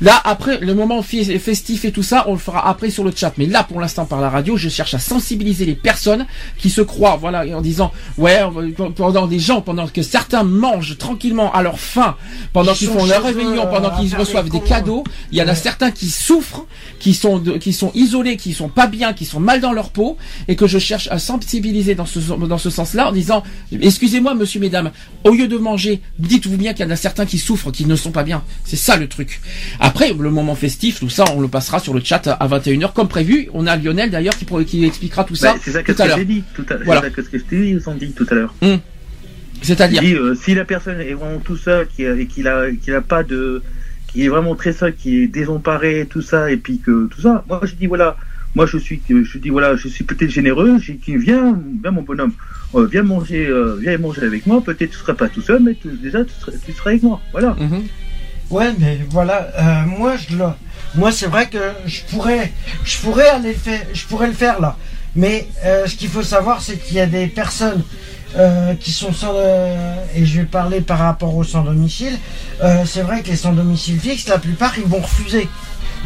Là, 0.00 0.18
après, 0.24 0.58
le 0.60 0.74
moment 0.74 1.02
festif 1.02 1.84
et 1.84 1.92
tout 1.92 2.02
ça, 2.02 2.24
on 2.26 2.32
le 2.32 2.38
fera 2.38 2.66
après 2.68 2.88
sur 2.90 3.04
le 3.04 3.12
chat. 3.14 3.34
Mais 3.36 3.44
là, 3.46 3.64
pour 3.64 3.80
l'instant, 3.80 4.06
par 4.06 4.20
la 4.20 4.30
radio, 4.30 4.56
je 4.56 4.68
cherche 4.70 4.94
à 4.94 4.98
sensibiliser 4.98 5.66
les 5.66 5.74
personnes 5.74 6.26
qui 6.56 6.70
se 6.70 6.80
croient, 6.80 7.16
voilà, 7.20 7.44
en 7.56 7.60
disant, 7.60 7.92
ouais, 8.16 8.40
pendant 8.96 9.26
des 9.26 9.38
gens, 9.38 9.60
pendant 9.60 9.86
que 9.86 10.00
certains 10.02 10.42
mangent 10.42 10.96
tranquillement 10.96 11.52
à 11.52 11.62
leur 11.62 11.78
faim, 11.78 12.16
pendant 12.54 12.72
Ils 12.72 12.78
qu'ils 12.78 12.88
font 12.88 13.04
leur 13.04 13.22
réveillon, 13.22 13.66
pendant 13.66 13.90
qu'ils 13.90 14.14
reçoivent 14.16 14.48
des 14.48 14.60
cadeaux, 14.60 15.04
il 15.32 15.38
y 15.38 15.42
en 15.42 15.48
a 15.48 15.54
certains 15.54 15.90
qui 15.90 16.08
souffrent, 16.08 16.64
qui 16.98 17.12
sont, 17.12 17.38
de- 17.38 17.58
qui 17.58 17.72
sont 17.74 17.90
isolés, 17.94 18.36
qui 18.38 18.54
sont 18.54 18.68
pas 18.70 18.86
bien, 18.86 19.12
qui 19.12 19.26
sont 19.26 19.40
mal 19.40 19.60
dans 19.60 19.72
leur 19.72 19.90
peau, 19.90 20.16
et 20.48 20.56
que 20.56 20.66
je 20.66 20.78
cherche 20.78 21.08
à 21.10 21.18
sensibiliser 21.18 21.94
dans 21.94 22.06
ce, 22.06 22.18
dans 22.20 22.58
ce 22.58 22.70
sens-là, 22.70 23.08
en 23.08 23.12
disant, 23.12 23.42
excusez-moi, 23.78 24.34
monsieur, 24.34 24.60
mesdames, 24.60 24.92
au 25.24 25.30
lieu 25.32 25.46
de 25.46 25.58
manger, 25.58 26.00
dites-vous 26.18 26.56
bien 26.56 26.72
qu'il 26.72 26.86
y 26.86 26.88
en 26.88 26.92
a 26.92 26.96
certains 26.96 27.26
qui 27.26 27.36
souffrent, 27.38 27.70
qui 27.70 27.84
ne 27.84 27.96
sont 27.96 28.12
pas 28.12 28.22
bien. 28.24 28.42
C'est 28.64 28.76
ça 28.76 28.96
le 28.96 29.06
truc. 29.06 29.40
Après, 29.78 29.89
le 30.18 30.30
moment 30.30 30.54
festif, 30.54 31.00
tout 31.00 31.08
ça, 31.08 31.24
on 31.34 31.40
le 31.40 31.48
passera 31.48 31.78
sur 31.78 31.94
le 31.94 32.00
chat 32.02 32.26
à 32.28 32.48
21h, 32.48 32.92
comme 32.92 33.08
prévu. 33.08 33.48
On 33.54 33.66
a 33.66 33.76
Lionel, 33.76 34.10
d'ailleurs, 34.10 34.34
qui, 34.36 34.46
qui 34.64 34.84
expliquera 34.84 35.24
tout 35.24 35.34
ça 35.34 35.52
Bah, 35.54 35.58
c'est 35.62 35.70
ça 35.72 35.82
que 35.82 35.92
tout 35.92 36.02
je 36.02 36.08
l'heure. 36.08 36.16
t'ai 36.18 36.24
dit 36.24 36.44
tout 36.54 36.64
à 36.70 36.76
Voilà. 36.84 37.00
C'est 37.00 37.06
ça 37.08 37.12
que 37.14 37.22
ce 37.22 37.28
que 37.30 37.38
je 37.38 37.44
t'ai 37.44 38.06
dit, 38.06 38.12
tout 38.12 38.26
à 38.30 38.34
l'heure. 38.34 38.54
C'est-à-dire, 39.62 40.00
dis, 40.00 40.14
euh, 40.14 40.34
si 40.34 40.54
la 40.54 40.64
personne 40.64 41.00
est 41.00 41.12
vraiment 41.12 41.38
tout 41.38 41.56
seul, 41.56 41.86
qui 41.94 42.04
et 42.04 42.26
qu'il 42.26 42.48
a, 42.48 42.70
qu'il 42.70 42.94
a 42.94 43.02
pas 43.02 43.22
de, 43.22 43.62
qui 44.08 44.24
est 44.24 44.28
vraiment 44.28 44.54
très 44.54 44.72
seul, 44.72 44.94
qui 44.96 45.22
est 45.22 45.26
désemparé, 45.26 46.06
tout 46.08 46.22
ça, 46.22 46.50
et 46.50 46.56
puis 46.56 46.78
que 46.78 47.06
tout 47.08 47.20
ça, 47.20 47.44
moi 47.46 47.60
je 47.64 47.74
dis 47.74 47.86
voilà, 47.86 48.16
moi 48.54 48.64
je 48.64 48.78
suis, 48.78 49.02
je 49.08 49.38
dis 49.38 49.50
voilà, 49.50 49.76
je 49.76 49.88
suis 49.88 50.04
peut-être 50.04 50.30
généreux, 50.30 50.78
j'ai 50.80 50.94
dit 50.94 51.14
viens, 51.16 51.58
viens 51.82 51.90
mon 51.90 52.00
bonhomme, 52.02 52.32
euh, 52.74 52.86
viens 52.90 53.02
manger, 53.02 53.46
euh, 53.48 53.76
viens 53.78 53.98
manger 53.98 54.22
avec 54.22 54.46
moi, 54.46 54.62
peut-être 54.64 54.92
tu 54.92 54.96
seras 54.96 55.12
pas 55.12 55.28
tout 55.28 55.42
seul, 55.42 55.62
mais 55.62 55.74
tu- 55.74 55.88
déjà 56.02 56.24
tu 56.24 56.32
seras, 56.40 56.52
tu 56.64 56.72
seras 56.72 56.90
avec 56.90 57.02
moi, 57.02 57.20
voilà. 57.32 57.54
Mhm. 57.60 57.82
Ouais, 58.50 58.72
mais 58.78 58.98
voilà, 59.10 59.48
euh, 59.58 59.86
moi, 59.86 60.16
je 60.16 60.36
le, 60.36 60.44
moi, 60.96 61.12
c'est 61.12 61.26
vrai 61.26 61.46
que 61.46 61.72
je 61.86 62.00
pourrais, 62.10 62.52
je 62.84 62.98
pourrais 62.98 63.28
aller 63.28 63.52
le 63.52 63.58
faire, 63.58 63.80
je 63.92 64.04
pourrais 64.06 64.26
le 64.26 64.32
faire 64.32 64.60
là. 64.60 64.76
Mais 65.14 65.46
euh, 65.64 65.86
ce 65.86 65.94
qu'il 65.94 66.08
faut 66.08 66.24
savoir, 66.24 66.60
c'est 66.60 66.76
qu'il 66.76 66.96
y 66.96 67.00
a 67.00 67.06
des 67.06 67.28
personnes 67.28 67.84
euh, 68.36 68.74
qui 68.74 68.90
sont 68.90 69.12
sans, 69.12 69.34
et 70.16 70.26
je 70.26 70.40
vais 70.40 70.46
parler 70.46 70.80
par 70.80 70.98
rapport 70.98 71.34
aux 71.36 71.44
sans 71.44 71.62
domicile. 71.62 72.18
c'est 72.86 73.02
vrai 73.02 73.22
que 73.22 73.28
les 73.28 73.36
sans 73.36 73.52
domicile 73.52 74.00
fixe, 74.00 74.26
la 74.26 74.38
plupart, 74.38 74.76
ils 74.78 74.84
vont 74.84 75.00
refuser. 75.00 75.48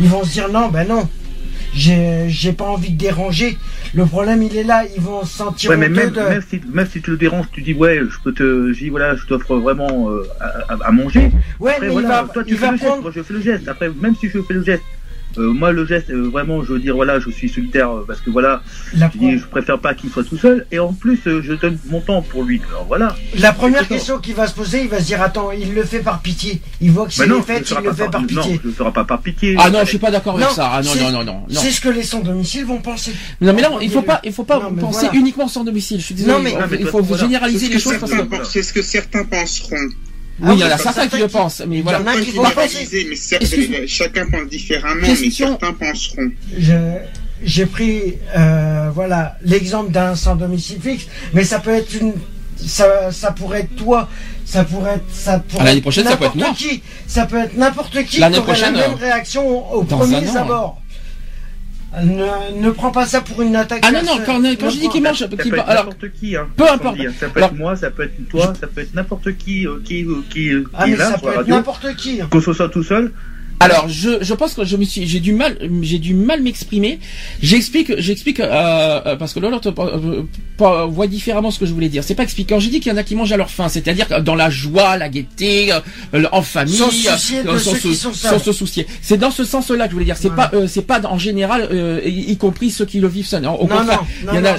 Ils 0.01 0.09
vont 0.09 0.22
se 0.22 0.32
dire 0.32 0.51
non, 0.51 0.68
ben 0.68 0.86
non. 0.86 1.09
J'ai, 1.75 2.27
j'ai 2.29 2.53
pas 2.53 2.66
envie 2.66 2.91
de 2.93 2.99
déranger. 2.99 3.59
Le 3.95 4.07
problème, 4.07 4.43
il 4.43 4.57
est 4.57 4.62
là. 4.62 4.85
Ils 4.97 5.03
vont 5.03 5.25
se 5.25 5.37
sentir 5.37 5.70
Ouais, 5.70 5.77
mais 5.77 5.89
même, 5.89 6.11
de- 6.11 6.20
même 6.20 6.43
si, 6.49 6.61
même 6.72 6.87
si 6.87 7.03
tu 7.03 7.11
le 7.11 7.16
déranges, 7.16 7.47
tu 7.53 7.62
dis 7.62 7.75
ouais, 7.75 7.99
je 8.09 8.16
peux 8.22 8.33
te, 8.33 8.72
je 8.72 8.79
dis 8.79 8.89
voilà, 8.91 9.16
je 9.16 9.27
t'offre 9.27 9.57
vraiment 9.57 10.09
euh, 10.11 10.22
à, 10.68 10.93
manger. 10.93 11.31
Ouais, 11.59 11.72
Après, 11.72 11.87
mais 11.87 11.93
voilà, 11.93 12.09
il 12.22 12.27
va, 12.27 12.33
toi 12.33 12.45
tu 12.45 12.51
il 12.53 12.57
fais 12.59 12.66
va 12.66 12.72
le 12.72 12.79
geste, 12.79 13.01
moi 13.03 13.11
je 13.14 13.22
fais 13.22 13.35
le 13.35 13.41
geste. 13.41 13.68
Après, 13.68 13.91
même 14.01 14.14
si 14.14 14.29
je 14.29 14.41
fais 14.41 14.55
le 14.55 14.62
geste, 14.62 14.83
euh, 15.39 15.53
moi 15.53 15.72
le 15.72 15.87
geste, 15.87 16.11
euh, 16.11 16.28
vraiment, 16.28 16.62
je 16.64 16.72
veux 16.74 16.78
dire 16.78 16.95
voilà, 16.95 17.18
je 17.20 17.30
suis 17.30 17.49
solitaire 17.49 17.91
euh, 17.91 18.05
parce 18.07 18.20
que 18.20 18.30
voilà, 18.30 18.62
je 18.95 19.05
dis 19.18 19.39
je 19.39 19.45
préfère 19.47 19.78
pas 19.78 19.95
qu'il 19.95 20.11
soit 20.11 20.24
tout 20.24 20.37
seul. 20.39 20.66
Et 20.72 20.78
en 20.78 20.93
plus, 20.93 21.20
euh, 21.26 21.43
je 21.43 21.53
donne 21.55 21.78
mon 21.89 22.01
temps 22.01 22.22
pour 22.22 22.43
lui. 22.45 22.61
Alors 22.70 22.85
voilà. 22.87 23.16
La 23.39 23.53
première 23.53 23.87
question 23.89 24.18
qu'il 24.18 24.35
va 24.35 24.47
se 24.47 24.55
poser, 24.55 24.82
il 24.82 24.89
va 24.89 25.01
se 25.01 25.07
dire 25.07 25.22
attends, 25.22 25.51
il 25.53 25.74
le 25.74 25.85
fait 25.85 26.01
par 26.01 26.20
pitié. 26.20 26.61
Il 26.80 26.91
voit 26.93 27.07
que 27.07 27.12
c'est 27.12 27.26
non, 27.26 27.37
je 27.39 27.43
ferai 27.43 27.62
il 27.80 27.85
le 27.87 27.93
fait 27.93 28.09
par 28.11 28.20
non, 28.20 28.26
pitié. 28.26 28.61
je 28.62 28.68
le 28.68 28.74
ferai 28.74 28.93
pas 28.93 29.05
par 29.05 29.20
pitié. 29.20 29.57
ah 29.59 29.70
non, 29.70 29.80
je 29.82 29.87
suis 29.89 29.99
pas 29.99 30.11
d'accord 30.11 30.35
avec 30.35 30.47
Non, 30.47 30.53
ça. 30.55 30.70
Ah 30.72 30.82
non, 30.82 30.91
c'est- 30.91 31.01
non, 31.01 31.11
non, 31.12 31.24
non, 31.24 31.41
non. 31.49 31.61
C'est 31.61 31.70
ce 31.70 31.80
que 31.80 31.89
les 31.89 32.03
sans-domicile 32.03 32.64
vont 32.64 32.80
penser. 32.80 33.12
Non 33.41 33.53
mais 33.53 33.62
là, 33.62 33.72
En 33.72 33.80
il 33.80 33.91
faut 33.91 34.03
pas, 34.03 34.20
il 34.24 34.32
faut 34.32 34.45
pas 34.45 34.61
Non, 34.61 34.74
penser 34.74 35.07
voilà. 35.07 35.18
uniquement 35.18 35.49
sans 35.49 35.64
domicile. 35.64 36.01
Je 36.01 36.05
suis 36.07 36.14
désolé. 36.14 36.32
Non, 36.32 36.41
mais- 36.43 36.53
il 36.53 36.59
Non, 36.59 36.64
mais 36.70 36.78
faut 36.85 36.99
toi, 36.99 37.03
voilà. 37.03 37.22
généraliser 37.24 37.68
les 37.68 37.78
choses 37.78 37.95
C'est 38.45 38.62
ce 38.62 38.72
que 38.72 38.82
certains 38.82 39.24
penseront. 39.24 39.76
Oui, 40.41 40.55
il 40.55 40.61
y 40.61 40.64
en 40.64 40.70
a 40.70 40.78
certains 40.78 41.07
qui 41.09 41.18
le 41.18 41.28
pensent, 41.28 41.62
mais 41.66 41.76
il 41.76 41.78
y 41.80 41.82
voilà. 41.82 41.99
en 41.99 42.03
a 42.03 42.05
Pas 42.14 42.20
qui 42.20 42.30
vont 42.32 42.43
penser. 42.45 43.09
mais 43.70 43.87
chacun 43.87 44.26
pense 44.30 44.49
différemment, 44.49 45.01
mais 45.03 45.30
certains 45.30 45.72
penseront. 45.72 46.30
Je- 46.59 46.99
J'ai 47.43 47.66
pris 47.66 48.14
euh, 48.37 48.91
voilà 48.95 49.37
l'exemple 49.45 49.91
d'un 49.91 50.14
sans 50.14 50.35
domicile 50.37 50.78
fixe, 50.80 51.07
mais 51.35 51.45
ça 51.45 51.59
peut 51.59 51.74
être 51.74 51.93
une 52.01 52.14
ça, 52.57 53.11
ça 53.12 53.32
pourrait 53.32 53.61
être 53.62 53.76
toi, 53.76 54.09
ça 54.47 54.64
pourrait 54.64 54.95
être 54.95 55.05
ça 55.12 55.41
pourrait 55.41 55.64
l'année 55.64 55.80
prochaine, 55.82 56.05
ça 56.05 56.16
peut 56.16 56.24
être 56.24 56.37
n'importe 56.37 56.61
moi. 56.61 56.68
qui, 56.70 56.82
ça 57.07 57.26
peut 57.26 57.39
être 57.39 57.57
n'importe 57.57 58.05
qui 58.05 58.18
L'année 58.20 58.35
qui 58.37 58.41
aurait 58.41 58.53
prochaine, 58.53 58.74
la 58.74 58.80
même 58.89 58.93
euh, 58.93 59.01
réaction 59.01 59.74
au 59.74 59.82
dans 59.82 59.99
premier 59.99 60.26
an, 60.28 60.37
abord. 60.37 60.80
Ne, 62.03 62.61
ne 62.61 62.70
prends 62.70 62.90
pas 62.90 63.07
ça 63.07 63.20
pour 63.20 63.40
une 63.42 63.55
attaque. 63.55 63.82
Ah 63.86 63.92
non 63.92 64.03
non, 64.03 64.18
quand, 64.26 64.42
quand 64.42 64.70
je 64.70 64.78
dis 64.78 64.88
qu'il 64.88 65.03
mange, 65.03 65.18
Ça 65.18 65.28
qu'il- 65.28 65.51
peut 65.51 65.59
être 65.59 65.68
alors 65.68 65.84
n'importe 65.84 66.12
qui. 66.18 66.36
Hein, 66.36 66.49
peu 66.57 66.68
importe. 66.68 66.97
hein. 67.01 67.12
Ça 67.20 67.28
peut 67.28 67.38
Alors- 67.38 67.51
être 67.51 67.57
moi, 67.57 67.76
ça 67.76 67.90
peut 67.90 68.03
être 68.03 68.28
toi, 68.28 68.53
ça 68.61 68.66
peut 68.66 68.80
être 68.80 68.95
n'importe 68.95 69.36
qui 69.36 69.66
euh, 69.66 69.80
qui 69.84 70.03
euh, 70.05 70.22
qui, 70.30 70.49
euh, 70.51 70.64
Ah 70.74 70.84
qui 70.84 70.90
mais 70.90 70.97
est 70.97 70.99
là 70.99 71.05
ça 71.11 71.18
sur 71.18 71.28
peut 71.28 71.34
la 71.34 71.40
être 71.42 71.49
n'importe 71.49 71.95
qui. 71.97 72.18
Qu'on 72.30 72.40
se 72.40 72.53
soit 72.53 72.68
tout 72.68 72.82
seul. 72.82 73.12
Alors, 73.61 73.88
je, 73.88 74.22
je 74.22 74.34
pense 74.34 74.55
que 74.55 74.64
je 74.64 74.76
me 74.76 74.84
suis, 74.84 75.07
j'ai 75.07 75.20
du 75.20 75.32
mal, 75.32 75.57
j'ai 75.82 75.98
du 75.98 76.12
mal 76.14 76.42
m'exprimer. 76.42 76.98
J'explique, 77.42 77.92
j'explique 77.98 78.40
euh, 78.40 79.00
euh, 79.07 79.16
parce 79.16 79.32
que 79.32 79.40
l'autre 79.40 79.72
euh, 80.61 80.86
voit 80.86 81.07
différemment 81.07 81.50
ce 81.50 81.59
que 81.59 81.66
je 81.66 81.72
voulais 81.72 81.88
dire. 81.88 82.05
C'est 82.05 82.14
pas 82.14 82.24
expliquer. 82.24 82.55
Quand 82.55 82.61
j'ai 82.61 82.70
dit 82.70 82.80
qu'il 82.80 82.92
y 82.92 82.94
en 82.94 82.98
a 82.98 83.02
qui 83.02 83.14
mangent 83.14 83.32
à 83.32 83.36
leur 83.36 83.50
faim, 83.50 83.68
c'est-à-dire 83.68 84.22
dans 84.22 84.34
la 84.34 84.50
joie, 84.50 84.96
la 84.96 85.09
gaieté, 85.09 85.72
euh, 85.72 86.24
en 86.32 86.42
famille, 86.42 86.74
Sans 86.76 86.90
se 86.90 87.11
soucier 87.11 87.42
de 87.42 87.48
euh, 87.48 87.59
ceux 87.59 87.76
se, 87.76 87.88
qui 87.88 87.94
sont 87.94 88.12
sans 88.12 88.38
se 88.38 88.52
soucier. 88.52 88.86
C'est 89.02 89.16
dans 89.18 89.30
ce 89.30 89.44
sens-là 89.44 89.84
que 89.84 89.90
je 89.90 89.94
voulais 89.94 90.05
dire. 90.05 90.16
C'est 90.18 90.28
Voilà. 90.28 90.48
pas, 90.48 90.57
euh, 90.57 90.66
c'est 90.66 90.82
pas 90.86 91.00
en 91.07 91.18
général, 91.18 91.68
euh, 91.72 92.00
y, 92.05 92.32
y 92.32 92.36
compris 92.36 92.70
ceux 92.70 92.84
qui 92.84 93.00
le 93.00 93.09
vivent 93.09 93.26
seuls. 93.26 93.46
Au 93.46 93.50
Non 93.50 93.66
contraire, 93.66 94.02
non 94.26 94.32
il 94.32 94.38
y 94.38 94.42
non, 94.42 94.48
en 94.50 94.52
a 94.55 94.59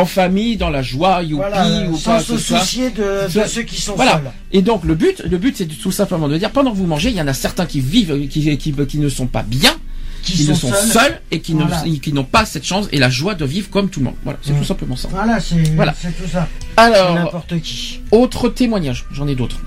en 0.00 0.06
famille, 0.06 0.56
dans 0.56 0.70
la 0.70 0.82
joie, 0.82 1.22
youpi 1.22 1.34
voilà, 1.48 1.88
ou 1.88 1.96
sans 1.96 2.12
pas, 2.12 2.20
se 2.20 2.38
soucier 2.38 2.90
de, 2.90 3.28
ceux 3.46 3.62
qui 3.62 3.80
sont 3.80 3.94
Voilà. 3.94 4.12
seuls. 4.12 4.30
Et 4.54 4.62
donc 4.62 4.84
le 4.84 4.94
but, 4.94 5.22
le 5.28 5.38
but 5.38 5.56
c'est 5.56 5.66
tout 5.66 5.92
simplement 5.92 6.28
de 6.28 6.36
dire 6.36 6.50
pendant 6.50 6.72
que 6.72 6.76
vous 6.76 6.86
mangez, 6.86 7.08
il 7.10 7.16
y 7.16 7.20
en 7.22 7.28
a 7.28 7.32
certains 7.32 7.64
qui 7.66 7.80
vivent, 7.80 8.14
qui, 8.32 8.56
qui, 8.58 8.72
qui 8.72 8.98
ne 8.98 9.08
sont 9.08 9.26
pas 9.26 9.42
bien, 9.42 9.74
Qui, 10.22 10.32
qui, 10.32 10.44
sont, 10.44 10.52
ne 10.52 10.56
sont 10.56 10.72
seuls. 10.72 10.90
seuls, 10.90 11.20
et 11.30 11.40
qui 11.40 11.52
Voilà. 11.54 11.82
n'ont 12.12 12.24
pas 12.24 12.44
cette 12.44 12.64
chance 12.64 12.86
et 12.92 12.98
la 12.98 13.10
joie 13.10 13.34
de 13.34 13.44
vivre 13.44 13.68
comme 13.70 13.88
tout 13.90 14.00
le 14.00 14.06
monde. 14.06 14.14
Voilà, 14.24 14.38
c'est 14.42 14.52
Mm. 14.52 14.58
tout 14.58 14.64
simplement 14.64 14.96
ça. 14.96 15.08
Voilà, 15.10 15.40
c'est 15.40 15.74
Voilà. 15.74 15.92
tout 15.92 16.28
ça. 16.30 16.48
Alors, 16.76 17.14
N'importe 17.14 17.60
qui. 17.60 18.00
autre 18.10 18.48
témoignage, 18.48 19.04
j'en 19.12 19.26
ai 19.26 19.34
d'autres. 19.34 19.60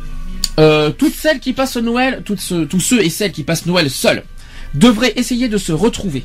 Euh, 0.60 0.92
toutes 0.92 1.14
celles 1.16 1.40
qui 1.42 1.52
passent 1.54 1.76
Noël, 1.78 2.22
toutes 2.24 2.40
ce- 2.40 2.64
tous 2.64 2.80
ceux 2.80 3.04
et 3.04 3.10
celles 3.10 3.34
qui 3.34 3.44
passent 3.44 3.66
Noël 3.66 3.90
seuls, 3.90 4.24
devraient 4.74 5.14
essayer 5.18 5.50
de 5.50 5.58
se 5.58 5.72
retrouver. 5.74 6.24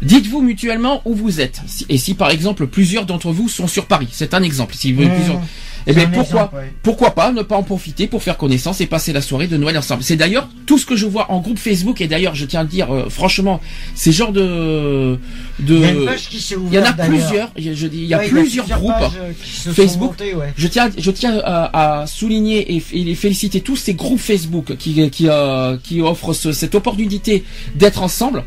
Dites-vous 0.00 0.40
mutuellement 0.40 1.02
où 1.04 1.14
vous 1.14 1.40
êtes. 1.40 1.60
Et 1.88 1.98
si 1.98 2.14
par 2.14 2.30
exemple 2.30 2.66
plusieurs 2.68 3.04
d'entre 3.04 3.32
vous 3.32 3.48
sont 3.48 3.66
sur 3.66 3.86
Paris, 3.86 4.08
c'est 4.12 4.32
un 4.32 4.42
exemple. 4.42 4.74
Si 4.76 4.92
vous, 4.92 5.02
Mmh. 5.02 5.14
plusieurs- 5.14 5.42
eh 5.90 5.94
bien 5.94 6.08
pourquoi 6.08 6.40
exemple, 6.42 6.56
ouais. 6.56 6.72
pourquoi 6.82 7.10
pas 7.14 7.32
ne 7.32 7.42
pas 7.42 7.56
en 7.56 7.62
profiter 7.62 8.06
pour 8.06 8.22
faire 8.22 8.36
connaissance 8.36 8.80
et 8.80 8.86
passer 8.86 9.12
la 9.12 9.20
soirée 9.22 9.46
de 9.46 9.56
Noël 9.56 9.76
ensemble. 9.78 10.02
C'est 10.02 10.16
d'ailleurs 10.16 10.48
tout 10.66 10.78
ce 10.78 10.86
que 10.86 10.96
je 10.96 11.06
vois 11.06 11.30
en 11.30 11.40
groupe 11.40 11.58
Facebook 11.58 12.00
et 12.00 12.06
d'ailleurs 12.08 12.34
je 12.34 12.44
tiens 12.44 12.60
à 12.60 12.62
le 12.64 12.68
dire 12.68 12.92
euh, 12.94 13.08
franchement, 13.08 13.60
ces 13.94 14.12
genres 14.12 14.32
de 14.32 15.18
de 15.60 15.74
Il 15.74 15.80
y 15.80 15.84
a 15.84 15.90
une 15.92 16.04
page 16.04 16.28
qui 16.28 16.54
ouverte. 16.56 16.72
il 16.72 16.76
y 16.76 16.78
en 16.78 16.84
a 16.84 16.92
plusieurs, 17.08 17.50
il 17.56 17.64
y 17.64 17.70
a- 17.70 17.74
je 17.74 17.86
dis 17.86 17.98
il 17.98 18.04
y 18.06 18.14
a 18.14 18.18
Ouais, 18.18 18.28
plusieurs 18.28 18.66
groupes. 18.68 18.94
euh, 19.18 19.32
Facebook. 19.72 20.10
montées, 20.12 20.34
ouais. 20.34 20.52
Je 20.56 20.68
tiens, 20.68 20.90
je 20.96 21.10
tiens 21.10 21.38
à, 21.44 22.00
à 22.02 22.06
souligner 22.06 22.76
et, 22.76 22.80
féliciter 23.14 23.60
tous 23.60 23.76
ces 23.76 23.94
groupes 23.94 24.20
Facebook 24.20 24.76
qui, 24.76 25.08
qui, 25.10 25.26
euh, 25.28 25.76
qui 25.82 26.00
offrent 26.00 26.32
ce- 26.34 26.52
cette 26.52 26.74
opportunité 26.74 27.44
d'être 27.74 28.02
ensemble. 28.02 28.44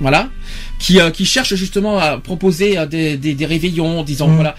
Voilà, 0.00 0.30
qui, 0.80 0.98
euh, 1.00 1.10
qui 1.10 1.24
cherchent 1.24 1.54
justement 1.54 1.96
à 1.98 2.18
proposer 2.18 2.76
des, 2.86 3.16
des, 3.16 3.34
des 3.34 3.46
réveillons, 3.46 4.02
disant 4.02 4.26
Mm. 4.26 4.34
voilà, 4.34 4.56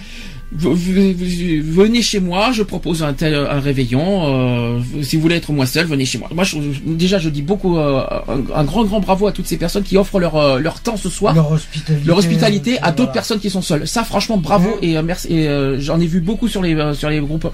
venez 0.58 2.02
chez 2.02 2.20
moi, 2.20 2.52
je 2.52 2.64
propose 2.64 3.04
un 3.04 3.14
tel 3.14 3.36
un 3.36 3.60
réveillon. 3.60 4.78
euh, 4.78 4.80
si 5.02 5.16
vous 5.16 5.22
voulez 5.22 5.36
être 5.36 5.52
moi 5.52 5.66
seul, 5.66 5.86
venez 5.86 6.06
chez 6.06 6.18
moi. 6.18 6.30
Moi, 6.34 6.44
je- 6.44 6.58
déjà, 6.86 7.18
je 7.20 7.30
dis 7.30 7.42
beaucoup 7.42 7.78
euh, 7.78 8.02
un, 8.28 8.42
un 8.56 8.64
grand 8.64 8.84
grand 8.86 9.00
bravo 9.00 9.28
à 9.28 9.32
toutes 9.32 9.48
ces 9.48 9.58
personnes 9.58 9.84
qui 9.84 9.98
offrent 9.98 10.20
leur 10.20 10.36
euh, 10.36 10.60
leur 10.60 10.80
temps 10.82 10.98
ce 10.98 11.10
soir 11.10 11.34
Leur 11.36 11.52
hospitalité. 11.52 12.06
leur 12.08 12.18
hospitalité 12.18 12.78
à 12.80 12.92
d'autres 12.92 12.98
voilà. 13.04 13.12
personnes 13.14 13.40
qui 13.40 13.50
sont 13.50 13.62
seules. 13.62 13.88
Ça, 13.88 14.04
franchement, 14.04 14.38
bravo 14.38 14.78
et 14.82 14.98
euh, 14.98 15.02
merci. 15.04 15.28
Et 15.34 15.48
euh, 15.48 15.80
j'en 15.80 16.00
ai 16.00 16.08
vu 16.08 16.22
beaucoup 16.22 16.48
sur 16.48 16.62
les 16.62 16.76
euh, 16.76 16.94
sur 16.94 17.10
les 17.10 17.20
groupes. 17.20 17.48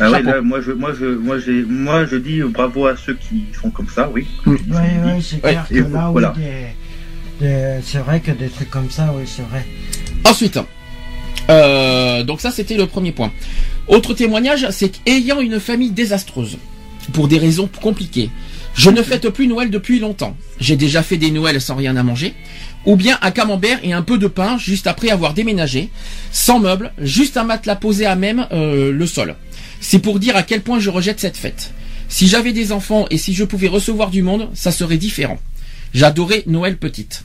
Ah 0.00 0.10
ouais, 0.10 0.22
là, 0.22 0.40
moi, 0.40 0.60
je, 0.62 0.72
moi, 0.72 0.92
je, 0.98 1.04
moi, 1.04 1.38
j'ai, 1.38 1.62
moi, 1.64 2.06
je 2.06 2.16
dis 2.16 2.40
bravo 2.42 2.86
à 2.86 2.96
ceux 2.96 3.14
qui 3.14 3.44
font 3.52 3.68
comme 3.68 3.88
ça, 3.94 4.10
oui. 4.14 4.26
Mm. 4.46 4.50
Ouais, 4.52 4.58
Cindy. 4.72 5.06
ouais, 5.06 5.18
c'est 5.20 5.34
Ouais, 5.36 5.40
clair 5.52 5.66
que 5.68 5.74
là, 5.74 6.06
oui, 6.06 6.12
voilà. 6.12 6.34
des- 6.34 7.46
des- 7.46 7.80
c'est 7.84 7.98
vrai 7.98 8.20
que 8.20 8.30
des 8.30 8.48
trucs 8.48 8.70
comme 8.70 8.90
ça, 8.90 9.12
oui, 9.14 9.24
c'est 9.26 9.42
vrai. 9.42 9.66
Ensuite, 10.24 10.58
euh, 11.50 12.22
donc 12.22 12.40
ça, 12.40 12.50
c'était 12.50 12.76
le 12.76 12.86
premier 12.86 13.12
point. 13.12 13.32
Autre 13.88 14.14
témoignage, 14.14 14.66
c'est 14.70 14.90
qu'ayant 14.90 15.40
une 15.40 15.60
famille 15.60 15.90
désastreuse 15.90 16.58
pour 17.12 17.28
des 17.28 17.38
raisons 17.38 17.68
compliquées, 17.80 18.30
je 18.74 18.90
ne 18.90 19.02
fête 19.02 19.28
plus 19.28 19.46
Noël 19.46 19.70
depuis 19.70 19.98
longtemps. 19.98 20.36
J'ai 20.60 20.76
déjà 20.76 21.02
fait 21.02 21.16
des 21.18 21.30
Noëls 21.30 21.60
sans 21.60 21.74
rien 21.74 21.96
à 21.96 22.02
manger, 22.02 22.34
ou 22.86 22.96
bien 22.96 23.18
un 23.20 23.30
camembert 23.30 23.78
et 23.82 23.92
un 23.92 24.02
peu 24.02 24.18
de 24.18 24.26
pain 24.26 24.56
juste 24.56 24.86
après 24.86 25.10
avoir 25.10 25.34
déménagé, 25.34 25.90
sans 26.30 26.58
meubles, 26.58 26.92
juste 26.98 27.36
un 27.36 27.44
matelas 27.44 27.76
posé 27.76 28.06
à 28.06 28.16
même 28.16 28.46
euh, 28.52 28.92
le 28.92 29.06
sol. 29.06 29.36
C'est 29.80 29.98
pour 29.98 30.18
dire 30.18 30.36
à 30.36 30.42
quel 30.42 30.62
point 30.62 30.78
je 30.78 30.90
rejette 30.90 31.20
cette 31.20 31.36
fête. 31.36 31.72
Si 32.08 32.28
j'avais 32.28 32.52
des 32.52 32.72
enfants 32.72 33.06
et 33.10 33.18
si 33.18 33.34
je 33.34 33.44
pouvais 33.44 33.68
recevoir 33.68 34.10
du 34.10 34.22
monde, 34.22 34.48
ça 34.54 34.70
serait 34.70 34.96
différent. 34.96 35.38
J'adorais 35.92 36.44
Noël 36.46 36.76
petite. 36.76 37.24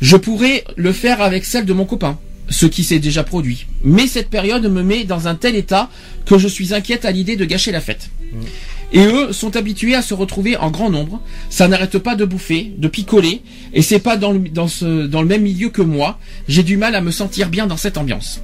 Je 0.00 0.16
pourrais 0.16 0.64
le 0.76 0.92
faire 0.92 1.20
avec 1.22 1.44
celle 1.44 1.64
de 1.64 1.72
mon 1.72 1.84
copain, 1.84 2.18
ce 2.48 2.66
qui 2.66 2.84
s'est 2.84 2.98
déjà 2.98 3.24
produit. 3.24 3.66
Mais 3.84 4.06
cette 4.06 4.30
période 4.30 4.64
me 4.64 4.82
met 4.82 5.04
dans 5.04 5.28
un 5.28 5.34
tel 5.34 5.56
état 5.56 5.88
que 6.26 6.38
je 6.38 6.48
suis 6.48 6.74
inquiète 6.74 7.04
à 7.04 7.10
l'idée 7.10 7.36
de 7.36 7.44
gâcher 7.44 7.72
la 7.72 7.80
fête. 7.80 8.10
Et 8.92 9.04
eux 9.06 9.32
sont 9.32 9.56
habitués 9.56 9.94
à 9.94 10.02
se 10.02 10.12
retrouver 10.12 10.56
en 10.56 10.70
grand 10.70 10.90
nombre. 10.90 11.20
Ça 11.48 11.66
n'arrête 11.66 11.98
pas 11.98 12.14
de 12.14 12.24
bouffer, 12.24 12.72
de 12.76 12.88
picoler, 12.88 13.42
et 13.72 13.80
c'est 13.80 13.98
pas 13.98 14.16
dans 14.16 14.32
le, 14.32 14.40
dans, 14.40 14.68
ce, 14.68 15.06
dans 15.06 15.22
le 15.22 15.28
même 15.28 15.42
milieu 15.42 15.70
que 15.70 15.82
moi. 15.82 16.18
J'ai 16.46 16.62
du 16.62 16.76
mal 16.76 16.94
à 16.94 17.00
me 17.00 17.10
sentir 17.10 17.48
bien 17.48 17.66
dans 17.66 17.78
cette 17.78 17.96
ambiance. 17.96 18.40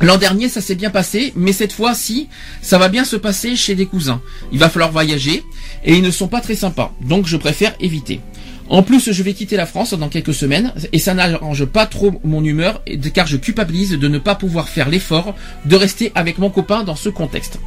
L'an 0.00 0.16
dernier, 0.16 0.48
ça 0.48 0.60
s'est 0.60 0.76
bien 0.76 0.90
passé, 0.90 1.32
mais 1.34 1.52
cette 1.52 1.72
fois-ci, 1.72 2.28
ça 2.62 2.78
va 2.78 2.88
bien 2.88 3.04
se 3.04 3.16
passer 3.16 3.56
chez 3.56 3.74
des 3.74 3.86
cousins. 3.86 4.20
Il 4.52 4.60
va 4.60 4.68
falloir 4.68 4.92
voyager, 4.92 5.42
et 5.84 5.96
ils 5.96 6.02
ne 6.02 6.10
sont 6.12 6.28
pas 6.28 6.40
très 6.40 6.54
sympas, 6.54 6.94
donc 7.00 7.26
je 7.26 7.36
préfère 7.36 7.74
éviter. 7.80 8.20
En 8.68 8.82
plus, 8.82 9.10
je 9.12 9.22
vais 9.22 9.32
quitter 9.32 9.56
la 9.56 9.64
France 9.66 9.94
dans 9.94 10.08
quelques 10.08 10.34
semaines, 10.34 10.72
et 10.92 10.98
ça 10.98 11.14
n'arrange 11.14 11.64
pas 11.64 11.86
trop 11.86 12.20
mon 12.22 12.44
humeur, 12.44 12.82
car 13.14 13.26
je 13.26 13.36
culpabilise 13.38 13.92
de 13.92 14.08
ne 14.08 14.18
pas 14.18 14.34
pouvoir 14.34 14.68
faire 14.68 14.90
l'effort 14.90 15.34
de 15.64 15.74
rester 15.76 16.12
avec 16.14 16.38
mon 16.38 16.50
copain 16.50 16.84
dans 16.84 16.96
ce 16.96 17.08
contexte. 17.08 17.58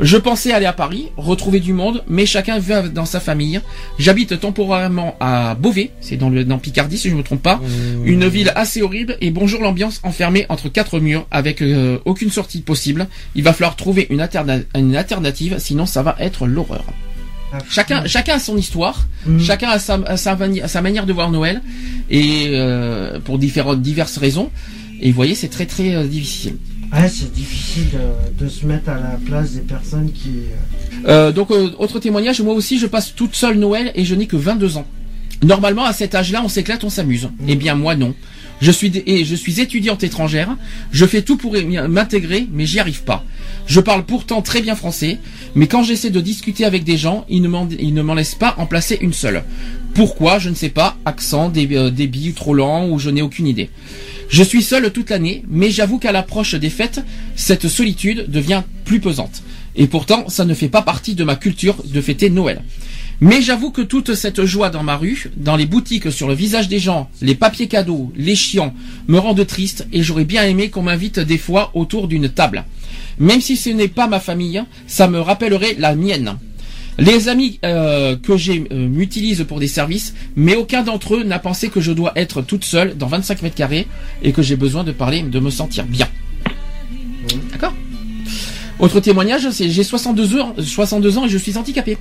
Je 0.00 0.16
pensais 0.16 0.50
aller 0.52 0.64
à 0.66 0.72
Paris, 0.72 1.08
retrouver 1.18 1.60
du 1.60 1.74
monde, 1.74 2.02
mais 2.08 2.24
chacun 2.24 2.58
va 2.58 2.88
dans 2.88 3.04
sa 3.04 3.20
famille. 3.20 3.60
J'habite 3.98 4.40
temporairement 4.40 5.14
à 5.20 5.54
Beauvais, 5.54 5.90
c'est 6.00 6.16
dans 6.16 6.30
le 6.30 6.42
dans 6.42 6.58
Picardie 6.58 6.96
si 6.96 7.08
je 7.10 7.12
ne 7.14 7.18
me 7.18 7.22
trompe 7.22 7.42
pas, 7.42 7.60
une 8.06 8.26
ville 8.26 8.50
assez 8.56 8.80
horrible 8.80 9.18
et 9.20 9.30
bonjour 9.30 9.60
l'ambiance 9.60 10.00
enfermée 10.02 10.46
entre 10.48 10.70
quatre 10.70 11.00
murs 11.00 11.26
avec 11.30 11.60
euh, 11.60 11.98
aucune 12.06 12.30
sortie 12.30 12.62
possible. 12.62 13.08
Il 13.34 13.42
va 13.44 13.52
falloir 13.52 13.76
trouver 13.76 14.06
une, 14.08 14.20
alterna- 14.22 14.64
une 14.74 14.96
alternative, 14.96 15.56
sinon 15.58 15.84
ça 15.84 16.02
va 16.02 16.16
être 16.18 16.46
l'horreur. 16.46 16.84
Chacun, 17.68 18.04
chacun 18.06 18.34
a 18.34 18.38
son 18.38 18.56
histoire, 18.56 19.06
Mhm. 19.26 19.40
chacun 19.40 19.68
a 19.70 19.78
sa, 19.78 19.94
a 20.06 20.16
sa, 20.16 20.36
mani- 20.36 20.60
a 20.62 20.68
sa 20.68 20.80
manière 20.82 21.06
de 21.06 21.12
voir 21.12 21.30
Noël 21.30 21.60
et 22.10 22.46
euh, 22.50 23.18
pour 23.20 23.38
différentes 23.38 23.82
diverses 23.82 24.18
raisons. 24.18 24.50
Et 25.00 25.08
vous 25.10 25.16
voyez, 25.16 25.34
c'est 25.34 25.48
très 25.48 25.66
très 25.66 25.94
euh, 25.94 26.06
difficile. 26.06 26.56
Ouais, 26.92 27.08
c'est 27.08 27.32
difficile 27.32 27.84
de, 28.38 28.44
de 28.44 28.48
se 28.50 28.66
mettre 28.66 28.88
à 28.90 28.94
la 28.94 29.18
place 29.24 29.52
des 29.52 29.60
personnes 29.60 30.10
qui. 30.12 30.30
euh, 31.06 31.08
Euh, 31.08 31.32
donc, 31.32 31.50
euh, 31.50 31.70
autre 31.78 31.98
témoignage, 32.00 32.40
moi 32.42 32.52
aussi 32.54 32.78
je 32.78 32.86
passe 32.86 33.14
toute 33.14 33.34
seule 33.34 33.56
Noël 33.58 33.92
et 33.94 34.04
je 34.04 34.14
n'ai 34.14 34.26
que 34.26 34.36
22 34.36 34.76
ans. 34.76 34.86
Normalement, 35.42 35.84
à 35.84 35.92
cet 35.94 36.14
âge-là, 36.14 36.42
on 36.44 36.48
s'éclate, 36.48 36.84
on 36.84 36.90
s'amuse. 36.90 37.28
Eh 37.48 37.56
bien, 37.56 37.74
moi, 37.74 37.94
non. 37.94 38.14
Je 38.60 38.70
suis, 38.70 38.92
et 39.06 39.24
je 39.24 39.34
suis 39.34 39.60
étudiante 39.60 40.04
étrangère. 40.04 40.56
Je 40.92 41.06
fais 41.06 41.22
tout 41.22 41.36
pour 41.36 41.54
m'intégrer, 41.88 42.46
mais 42.52 42.66
j'y 42.66 42.78
arrive 42.78 43.02
pas. 43.04 43.24
Je 43.66 43.80
parle 43.80 44.04
pourtant 44.04 44.42
très 44.42 44.60
bien 44.60 44.74
français, 44.74 45.18
mais 45.54 45.66
quand 45.66 45.82
j'essaie 45.82 46.10
de 46.10 46.20
discuter 46.20 46.64
avec 46.64 46.84
des 46.84 46.96
gens, 46.96 47.24
ils 47.28 47.40
ne 47.40 47.48
m'en, 48.02 48.14
laissent 48.14 48.34
pas 48.34 48.54
en 48.58 48.66
placer 48.66 48.98
une 49.00 49.12
seule. 49.12 49.44
Pourquoi? 49.94 50.38
Je 50.38 50.50
ne 50.50 50.54
sais 50.54 50.68
pas. 50.68 50.96
Accent, 51.04 51.52
euh, 51.56 51.90
débit 51.90 52.32
trop 52.32 52.54
lent, 52.54 52.88
ou 52.88 52.98
je 52.98 53.10
n'ai 53.10 53.22
aucune 53.22 53.46
idée. 53.46 53.70
Je 54.28 54.42
suis 54.42 54.62
seule 54.62 54.92
toute 54.92 55.10
l'année, 55.10 55.42
mais 55.48 55.70
j'avoue 55.70 55.98
qu'à 55.98 56.12
l'approche 56.12 56.54
des 56.54 56.70
fêtes, 56.70 57.00
cette 57.36 57.68
solitude 57.68 58.26
devient 58.28 58.62
plus 58.84 59.00
pesante. 59.00 59.42
Et 59.76 59.86
pourtant, 59.86 60.28
ça 60.28 60.44
ne 60.44 60.54
fait 60.54 60.68
pas 60.68 60.82
partie 60.82 61.14
de 61.14 61.24
ma 61.24 61.36
culture 61.36 61.82
de 61.84 62.00
fêter 62.00 62.30
Noël. 62.30 62.62
Mais 63.22 63.42
j'avoue 63.42 63.70
que 63.70 63.82
toute 63.82 64.14
cette 64.14 64.46
joie 64.46 64.70
dans 64.70 64.82
ma 64.82 64.96
rue, 64.96 65.30
dans 65.36 65.56
les 65.56 65.66
boutiques, 65.66 66.10
sur 66.10 66.26
le 66.26 66.34
visage 66.34 66.68
des 66.68 66.78
gens, 66.78 67.10
les 67.20 67.34
papiers 67.34 67.68
cadeaux, 67.68 68.10
les 68.16 68.34
chiants, 68.34 68.72
me 69.08 69.18
rendent 69.18 69.46
triste 69.46 69.86
et 69.92 70.02
j'aurais 70.02 70.24
bien 70.24 70.44
aimé 70.44 70.70
qu'on 70.70 70.82
m'invite 70.82 71.20
des 71.20 71.36
fois 71.36 71.70
autour 71.74 72.08
d'une 72.08 72.30
table. 72.30 72.64
Même 73.18 73.42
si 73.42 73.58
ce 73.58 73.68
n'est 73.68 73.88
pas 73.88 74.06
ma 74.06 74.20
famille, 74.20 74.62
ça 74.86 75.06
me 75.06 75.20
rappellerait 75.20 75.76
la 75.78 75.94
mienne. 75.94 76.36
Les 76.98 77.28
amis 77.28 77.58
euh, 77.64 78.16
que 78.16 78.38
j'ai 78.38 78.66
euh, 78.72 78.88
m'utilisent 78.88 79.44
pour 79.46 79.60
des 79.60 79.68
services, 79.68 80.14
mais 80.34 80.56
aucun 80.56 80.82
d'entre 80.82 81.16
eux 81.16 81.22
n'a 81.22 81.38
pensé 81.38 81.68
que 81.68 81.80
je 81.80 81.92
dois 81.92 82.12
être 82.16 82.40
toute 82.40 82.64
seule 82.64 82.96
dans 82.96 83.06
25 83.06 83.42
mètres 83.42 83.54
carrés 83.54 83.86
et 84.22 84.32
que 84.32 84.40
j'ai 84.40 84.56
besoin 84.56 84.82
de 84.82 84.92
parler, 84.92 85.22
de 85.22 85.40
me 85.40 85.50
sentir 85.50 85.84
bien. 85.84 86.08
D'accord? 87.52 87.74
Autre 88.78 89.00
témoignage, 89.00 89.46
j'ai 89.50 89.84
62 89.84 90.40
ans, 90.40 90.54
62 90.58 91.18
ans 91.18 91.26
et 91.26 91.28
je 91.28 91.36
suis 91.36 91.58
handicapé. 91.58 91.98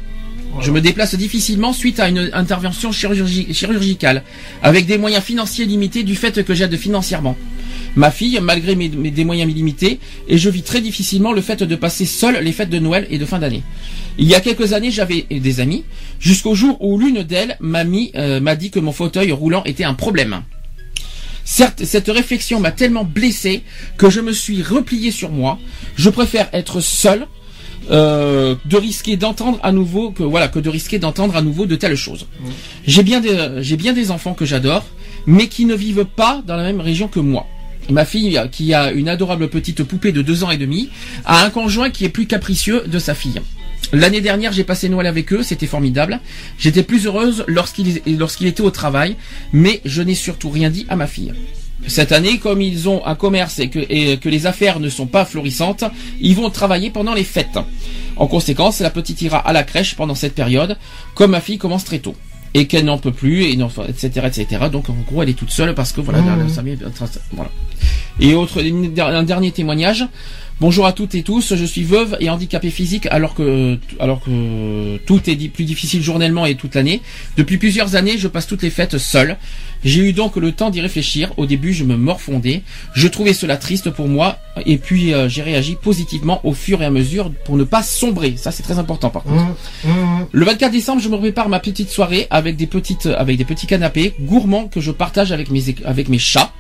Je 0.62 0.72
me 0.72 0.82
déplace 0.82 1.16
difficilement 1.16 1.74
suite 1.74 2.00
à 2.00 2.10
une 2.10 2.30
intervention 2.34 2.92
chirurgi- 2.92 3.54
chirurgicale, 3.54 4.24
avec 4.62 4.86
des 4.86 4.98
moyens 4.98 5.24
financiers 5.24 5.66
limités 5.66 6.04
du 6.04 6.16
fait 6.16 6.44
que 6.44 6.54
j'aide 6.54 6.76
financièrement. 6.76 7.38
Ma 7.96 8.12
fille, 8.12 8.40
malgré 8.42 8.76
mes, 8.76 8.90
des 8.90 9.24
moyens 9.24 9.52
limités, 9.54 10.00
et 10.28 10.38
je 10.38 10.50
vis 10.50 10.64
très 10.64 10.82
difficilement 10.82 11.32
le 11.32 11.42
fait 11.42 11.64
de 11.64 11.76
passer 11.76 12.06
seul 12.06 12.44
les 12.44 12.52
fêtes 12.52 12.70
de 12.70 12.80
Noël 12.80 13.08
et 13.10 13.18
de 13.18 13.26
fin 13.26 13.40
d'année. 13.40 13.64
Il 14.18 14.28
y 14.28 14.36
a 14.36 14.42
quelques 14.42 14.74
années, 14.74 14.92
j'avais 14.92 15.26
des 15.30 15.60
amis, 15.60 15.86
jusqu'au 16.20 16.56
jour 16.56 16.78
où 16.82 17.00
l'une 17.00 17.24
d'elles 17.24 17.58
euh, 17.64 18.40
m'a 18.40 18.56
dit 18.56 18.70
que 18.70 18.80
mon 18.80 18.92
fauteuil 18.92 19.32
roulant 19.32 19.64
était 19.64 19.86
un 19.86 19.94
problème. 19.94 20.42
Certes, 21.46 21.84
cette 21.86 22.10
réflexion 22.10 22.60
m'a 22.60 22.72
tellement 22.72 23.06
blessé 23.06 23.64
que 23.98 24.10
je 24.10 24.20
me 24.20 24.34
suis 24.34 24.62
replié 24.62 25.10
sur 25.10 25.32
moi. 25.32 25.58
Je 25.96 26.10
préfère 26.10 26.50
être 26.54 26.82
seul 26.82 27.28
euh, 27.92 28.56
de 28.66 28.78
risquer 28.78 29.18
d'entendre 29.18 29.60
à 29.64 29.72
nouveau 29.72 30.12
que 30.12 30.24
voilà 30.24 30.48
que 30.48 30.60
de 30.60 30.70
risquer 30.70 31.00
d'entendre 31.00 31.36
à 31.36 31.42
nouveau 31.42 31.66
de 31.66 31.76
telles 31.76 31.96
choses. 31.96 32.28
J'ai 32.86 33.04
bien 33.04 33.20
des 33.20 33.36
j'ai 33.60 33.78
bien 33.78 33.94
des 33.94 34.12
enfants 34.12 34.34
que 34.34 34.46
j'adore, 34.46 34.86
mais 35.26 35.48
qui 35.48 35.66
ne 35.66 35.76
vivent 35.76 36.06
pas 36.06 36.42
dans 36.46 36.56
la 36.56 36.64
même 36.64 36.82
région 36.82 37.08
que 37.08 37.20
moi. 37.20 37.48
Ma 37.90 38.06
fille, 38.06 38.40
qui 38.52 38.74
a 38.74 38.92
une 38.92 39.10
adorable 39.10 39.50
petite 39.50 39.84
poupée 39.84 40.12
de 40.12 40.22
deux 40.22 40.44
ans 40.44 40.52
et 40.52 40.58
demi, 40.58 40.90
a 41.26 41.44
un 41.44 41.50
conjoint 41.50 41.90
qui 41.90 42.06
est 42.06 42.10
plus 42.10 42.28
capricieux 42.28 42.84
de 42.86 43.00
sa 43.00 43.16
fille. 43.16 43.42
L'année 43.92 44.22
dernière, 44.22 44.52
j'ai 44.52 44.64
passé 44.64 44.88
Noël 44.90 45.08
avec 45.08 45.34
eux, 45.34 45.42
c'était 45.42 45.66
formidable. 45.66 46.20
J'étais 46.60 46.84
plus 46.84 47.08
heureuse 47.08 47.44
lorsqu'il 47.48 48.02
lorsqu'il 48.20 48.46
était 48.46 48.62
au 48.62 48.70
travail, 48.70 49.16
mais 49.52 49.82
je 49.86 50.04
n'ai 50.04 50.14
surtout 50.14 50.52
rien 50.52 50.70
dit 50.70 50.86
à 50.90 50.96
ma 50.96 51.08
fille. 51.08 51.34
Cette 51.88 52.12
année, 52.12 52.38
comme 52.40 52.62
ils 52.62 52.88
ont 52.90 53.06
un 53.06 53.16
commerce 53.16 53.60
et 53.60 53.70
que, 53.70 53.80
et 53.90 54.18
que 54.18 54.30
les 54.30 54.46
affaires 54.46 54.80
ne 54.80 54.90
sont 54.90 55.08
pas 55.08 55.26
florissantes, 55.26 55.84
ils 56.20 56.36
vont 56.36 56.50
travailler 56.50 56.90
pendant 56.90 57.14
les 57.14 57.24
fêtes. 57.24 57.58
En 58.18 58.28
conséquence, 58.28 58.80
la 58.82 58.90
petite 58.90 59.22
ira 59.22 59.38
à 59.40 59.54
la 59.54 59.64
crèche 59.64 59.96
pendant 59.96 60.16
cette 60.16 60.36
période, 60.36 60.78
comme 61.16 61.32
ma 61.32 61.42
fille 61.42 61.58
commence 61.58 61.86
très 61.86 62.00
tôt. 62.00 62.16
Et 62.56 62.66
qu'elle 62.68 62.86
n'en 62.86 62.98
peut 62.98 63.12
plus, 63.12 63.44
et 63.44 63.56
non, 63.56 63.70
etc., 63.88 64.26
etc. 64.26 64.66
Donc, 64.72 64.90
en 64.90 64.96
gros, 65.08 65.22
elle 65.24 65.30
est 65.30 65.34
toute 65.34 65.52
seule 65.52 65.74
parce 65.76 65.92
que, 65.92 66.02
voilà, 66.02 66.22
Mmh. 66.22 66.26
la- 66.26 66.36
la 66.44 66.50
famille- 66.50 66.78
voilà. 67.32 67.52
Et 68.20 68.34
autre, 68.34 68.62
un 69.00 69.24
dernier 69.24 69.52
témoignage. 69.52 70.04
Bonjour 70.62 70.86
à 70.86 70.92
toutes 70.92 71.16
et 71.16 71.24
tous, 71.24 71.56
je 71.56 71.64
suis 71.64 71.86
veuve 71.86 72.18
et 72.20 72.30
handicapée 72.30 72.70
physique 72.70 73.08
alors 73.12 73.34
que, 73.34 73.78
alors 73.98 74.20
que 74.20 74.98
tout 75.06 75.22
est 75.30 75.48
plus 75.48 75.64
difficile 75.64 76.04
journellement 76.04 76.46
et 76.46 76.56
toute 76.56 76.76
l'année. 76.76 77.02
Depuis 77.38 77.58
plusieurs 77.58 77.96
années, 77.96 78.18
je 78.18 78.28
passe 78.28 78.46
toutes 78.46 78.64
les 78.64 78.70
fêtes 78.70 78.98
seule. 78.98 79.38
J'ai 79.86 80.02
eu 80.02 80.12
donc 80.12 80.36
le 80.36 80.52
temps 80.52 80.70
d'y 80.70 80.82
réfléchir. 80.82 81.32
Au 81.38 81.46
début, 81.46 81.72
je 81.72 81.86
me 81.86 81.96
morfondais. 81.96 82.64
Je 82.94 83.08
trouvais 83.08 83.32
cela 83.32 83.56
triste 83.56 83.90
pour 83.90 84.10
moi 84.10 84.38
et 84.66 84.78
puis 84.78 85.14
euh, 85.14 85.30
j'ai 85.30 85.44
réagi 85.44 85.78
positivement 85.82 86.42
au 86.46 86.52
fur 86.52 86.82
et 86.82 86.86
à 86.86 86.90
mesure 86.90 87.32
pour 87.46 87.56
ne 87.56 87.64
pas 87.64 87.82
sombrer. 87.82 88.36
Ça, 88.36 88.52
c'est 88.52 88.64
très 88.64 88.80
important 88.80 89.10
par 89.10 89.24
contre. 89.24 89.46
Le 90.34 90.46
24 90.46 90.74
décembre, 90.74 91.02
je 91.02 91.08
me 91.08 91.18
prépare 91.18 91.48
ma 91.48 91.62
petite 91.62 91.90
soirée 91.90 92.28
avec 92.32 92.58
des 92.58 92.68
petites, 92.68 93.06
avec 93.06 93.38
des 93.38 93.46
petits 93.46 93.66
canapés 93.66 94.14
gourmands 94.20 94.68
que 94.68 94.82
je 94.82 94.92
partage 94.92 95.32
avec 95.32 95.52
mes, 95.52 95.64
avec 95.86 96.10
mes 96.10 96.20
chats. 96.20 96.52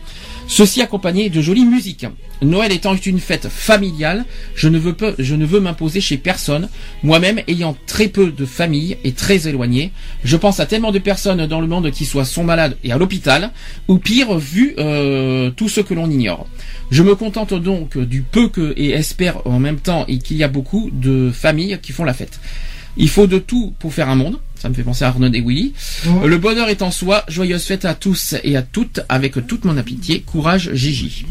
Ceci 0.50 0.82
accompagné 0.82 1.30
de 1.30 1.42
jolies 1.42 1.64
musiques. 1.64 2.08
Noël 2.42 2.72
étant 2.72 2.96
une 2.96 3.20
fête 3.20 3.48
familiale, 3.50 4.26
je 4.56 4.68
ne 4.68 4.80
veux 4.80 4.94
pas, 4.94 5.12
je 5.20 5.36
ne 5.36 5.46
veux 5.46 5.60
m'imposer 5.60 6.02
chez 6.02 6.18
personne. 6.18 6.70
Moi-même 7.04 7.40
ayant 7.48 7.78
très 7.86 8.08
peu 8.08 8.32
de 8.32 8.46
famille 8.46 8.98
et 9.04 9.12
très 9.12 9.48
éloigné, 9.48 9.92
je 10.24 10.36
pense 10.38 10.60
à 10.60 10.66
tellement 10.66 10.92
de 10.92 10.98
personnes 10.98 11.46
dans 11.46 11.62
le 11.62 11.68
monde 11.68 11.92
qui 11.92 12.04
soit 12.04 12.26
sont 12.26 12.44
malades 12.44 12.78
et 12.84 12.92
à 12.92 12.98
l'hôpital, 12.98 13.52
ou 13.88 14.00
pire 14.00 14.40
vu 14.40 14.74
euh, 14.80 15.52
tout 15.52 15.70
ce 15.70 15.82
que 15.82 15.94
l'on 15.94 16.10
ignore. 16.10 16.48
Je 16.90 17.04
me 17.04 17.14
contente 17.14 17.54
donc 17.54 18.00
du 18.00 18.24
peu 18.24 18.50
que 18.50 18.74
et 18.76 18.90
espère 18.90 19.46
en 19.46 19.60
même 19.60 19.80
temps 19.80 20.06
et 20.08 20.18
qu'il 20.18 20.38
y 20.38 20.44
a 20.44 20.48
beaucoup 20.48 20.90
de 20.92 21.30
familles 21.32 21.78
qui 21.80 21.92
font 21.92 22.06
la 22.06 22.16
fête. 22.16 22.40
Il 22.98 23.10
faut 23.10 23.28
de 23.28 23.38
tout 23.38 23.76
pour 23.78 23.94
faire 23.94 24.10
un 24.10 24.16
monde. 24.16 24.40
Ça 24.60 24.70
me 24.70 24.74
fait 24.74 24.84
penser 24.84 25.06
à 25.06 25.08
Arnaud 25.08 25.32
et 25.34 25.42
Willy. 25.42 25.74
Le 26.26 26.38
bonheur 26.38 26.70
est 26.70 26.82
en 26.82 26.92
soi. 26.92 27.24
Joyeuse 27.28 27.64
fête 27.64 27.86
à 27.86 27.96
tous 27.96 28.36
et 28.44 28.58
à 28.58 28.62
toutes 28.62 29.00
avec 29.10 29.48
toute 29.48 29.66
mon 29.66 29.78
amitié. 29.78 30.22
Courage, 30.22 30.72
Gigi. 30.74 31.26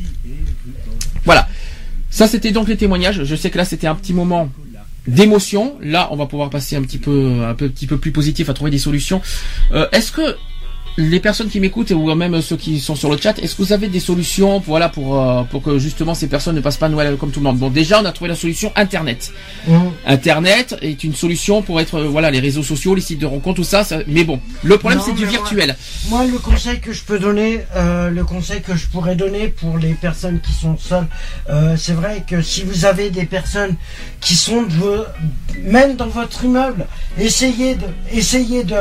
Voilà. 1.24 1.48
Ça, 2.10 2.26
c'était 2.26 2.52
donc 2.52 2.68
les 2.68 2.76
témoignages. 2.76 3.24
Je 3.24 3.36
sais 3.36 3.50
que 3.50 3.58
là, 3.58 3.66
c'était 3.66 3.86
un 3.86 3.94
petit 3.94 4.14
moment 4.14 4.50
d'émotion. 5.06 5.76
Là, 5.82 6.08
on 6.10 6.16
va 6.16 6.26
pouvoir 6.26 6.48
passer 6.50 6.76
un 6.76 6.82
petit 6.82 6.98
peu, 6.98 7.42
un 7.46 7.54
peu, 7.54 7.68
petit 7.68 7.86
peu 7.86 7.98
plus 7.98 8.12
positif 8.12 8.48
à 8.48 8.54
trouver 8.54 8.70
des 8.70 8.78
solutions. 8.78 9.20
Euh, 9.72 9.86
Est-ce 9.92 10.10
que 10.12 10.36
les 10.98 11.20
personnes 11.20 11.48
qui 11.48 11.60
m'écoutent 11.60 11.92
ou 11.92 12.12
même 12.16 12.42
ceux 12.42 12.56
qui 12.56 12.80
sont 12.80 12.96
sur 12.96 13.08
le 13.08 13.16
chat, 13.16 13.38
est-ce 13.38 13.54
que 13.54 13.62
vous 13.62 13.72
avez 13.72 13.86
des 13.86 14.00
solutions, 14.00 14.58
voilà, 14.58 14.88
pour 14.88 15.20
euh, 15.22 15.44
pour 15.44 15.62
que 15.62 15.78
justement 15.78 16.12
ces 16.12 16.26
personnes 16.26 16.56
ne 16.56 16.60
passent 16.60 16.76
pas 16.76 16.88
Noël 16.88 17.16
comme 17.16 17.30
tout 17.30 17.38
le 17.38 17.44
monde? 17.44 17.56
Bon, 17.58 17.70
déjà, 17.70 18.00
on 18.02 18.04
a 18.04 18.10
trouvé 18.10 18.28
la 18.28 18.34
solution 18.34 18.72
Internet. 18.74 19.30
Mmh. 19.68 19.72
Internet 20.06 20.74
est 20.82 21.04
une 21.04 21.14
solution 21.14 21.62
pour 21.62 21.80
être, 21.80 21.94
euh, 22.00 22.08
voilà, 22.08 22.32
les 22.32 22.40
réseaux 22.40 22.64
sociaux, 22.64 22.96
les 22.96 23.00
sites 23.00 23.20
de 23.20 23.26
rencontres, 23.26 23.56
tout 23.58 23.64
ça. 23.64 23.84
ça- 23.84 24.00
mais 24.08 24.24
bon, 24.24 24.40
le 24.64 24.76
problème 24.76 25.00
c'est 25.04 25.12
du 25.12 25.22
moi- 25.22 25.30
virtuel. 25.30 25.76
Moi, 26.08 26.24
le 26.26 26.38
conseil 26.38 26.80
que 26.80 26.92
je 26.92 27.04
peux 27.04 27.20
donner, 27.20 27.60
euh, 27.76 28.10
le 28.10 28.24
conseil 28.24 28.60
que 28.60 28.74
je 28.74 28.86
pourrais 28.88 29.14
donner 29.14 29.46
pour 29.48 29.78
les 29.78 29.94
personnes 29.94 30.40
qui 30.40 30.52
sont 30.52 30.76
seules, 30.76 31.06
euh, 31.48 31.76
c'est 31.78 31.92
vrai 31.92 32.24
que 32.26 32.42
si 32.42 32.62
vous 32.64 32.84
avez 32.86 33.10
des 33.10 33.24
personnes 33.24 33.76
qui 34.20 34.34
sont 34.34 34.62
de 34.62 35.04
même 35.62 35.94
dans 35.94 36.08
votre 36.08 36.44
immeuble, 36.44 36.86
essayez 37.18 37.76
de, 37.76 37.86
essayez 38.12 38.64
de, 38.64 38.74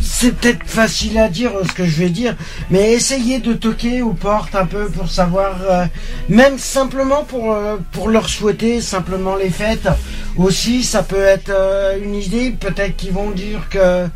c'est 0.00 0.34
peut-être 0.36 0.64
facile 0.64 1.18
à 1.18 1.28
dire 1.28 1.52
ce 1.66 1.72
que 1.72 1.84
je 1.84 1.98
vais 1.98 2.10
dire, 2.10 2.36
mais 2.70 2.92
essayez 2.92 3.38
de 3.38 3.52
toquer 3.52 4.02
aux 4.02 4.12
portes 4.12 4.54
un 4.54 4.66
peu 4.66 4.88
pour 4.88 5.08
savoir, 5.08 5.56
euh, 5.70 5.84
même 6.28 6.58
simplement 6.58 7.24
pour 7.24 7.52
euh, 7.52 7.76
pour 7.92 8.08
leur 8.08 8.28
souhaiter 8.28 8.80
simplement 8.80 9.36
les 9.36 9.50
fêtes. 9.50 9.88
Aussi, 10.36 10.82
ça 10.82 11.02
peut 11.02 11.22
être 11.22 11.50
euh, 11.50 11.98
une 12.02 12.14
idée. 12.14 12.50
Peut-être 12.50 12.96
qu'ils 12.96 13.12
vont 13.12 13.30
dire 13.30 13.68
que 13.68 14.06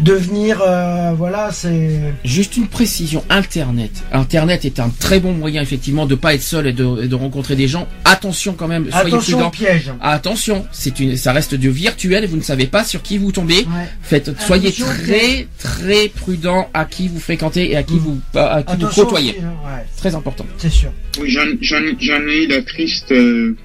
devenir, 0.00 0.60
euh, 0.66 1.12
voilà, 1.16 1.50
c'est. 1.52 2.00
Juste 2.24 2.56
une 2.56 2.66
précision, 2.68 3.24
Internet. 3.30 3.90
Internet 4.12 4.64
est 4.64 4.80
un 4.80 4.88
très 4.90 5.20
bon 5.20 5.32
moyen 5.32 5.62
effectivement 5.62 6.06
de 6.06 6.14
pas 6.14 6.34
être 6.34 6.42
seul 6.42 6.66
et 6.66 6.72
de, 6.72 7.04
et 7.04 7.08
de 7.08 7.14
rencontrer 7.14 7.56
des 7.56 7.68
gens. 7.68 7.88
Attention 8.04 8.54
quand 8.54 8.68
même, 8.68 8.90
soyez 8.90 9.06
Attention 9.08 9.36
prudents. 9.38 9.50
piège. 9.50 9.90
Attention, 10.00 10.66
c'est 10.72 11.00
une, 11.00 11.16
ça 11.16 11.32
reste 11.32 11.54
du 11.54 11.70
virtuel 11.70 12.24
et 12.24 12.26
vous 12.26 12.36
ne 12.36 12.42
savez 12.42 12.66
pas 12.66 12.84
sur 12.84 13.02
qui 13.02 13.18
vous 13.18 13.32
tombez. 13.32 13.58
Ouais. 13.58 13.88
Faites, 14.02 14.38
soyez 14.40 14.68
Attention 14.68 14.86
très 14.86 15.46
très 15.58 16.08
prudent 16.08 16.68
à 16.74 16.84
qui 16.84 17.08
vous 17.08 17.20
fréquentez 17.20 17.70
et 17.72 17.76
à 17.76 17.82
qui 17.82 17.94
Mm. 17.94 17.98
vous, 17.98 18.20
à 18.34 18.62
qui 18.62 18.76
vous 18.76 18.84
Attention 18.84 19.04
côtoyez. 19.04 19.30
aussi, 19.30 19.40
hein, 19.40 19.54
ouais, 19.64 19.84
Très 19.96 20.14
important. 20.14 20.46
c'est 20.58 20.70
sûr. 20.70 20.90
Oui, 21.20 21.30
j'en, 21.30 21.46
j'en, 21.60 21.80
j'en 21.98 22.20
ai 22.26 22.44
eu 22.44 22.46
la 22.48 22.62
triste 22.62 23.10
euh, 23.12 23.56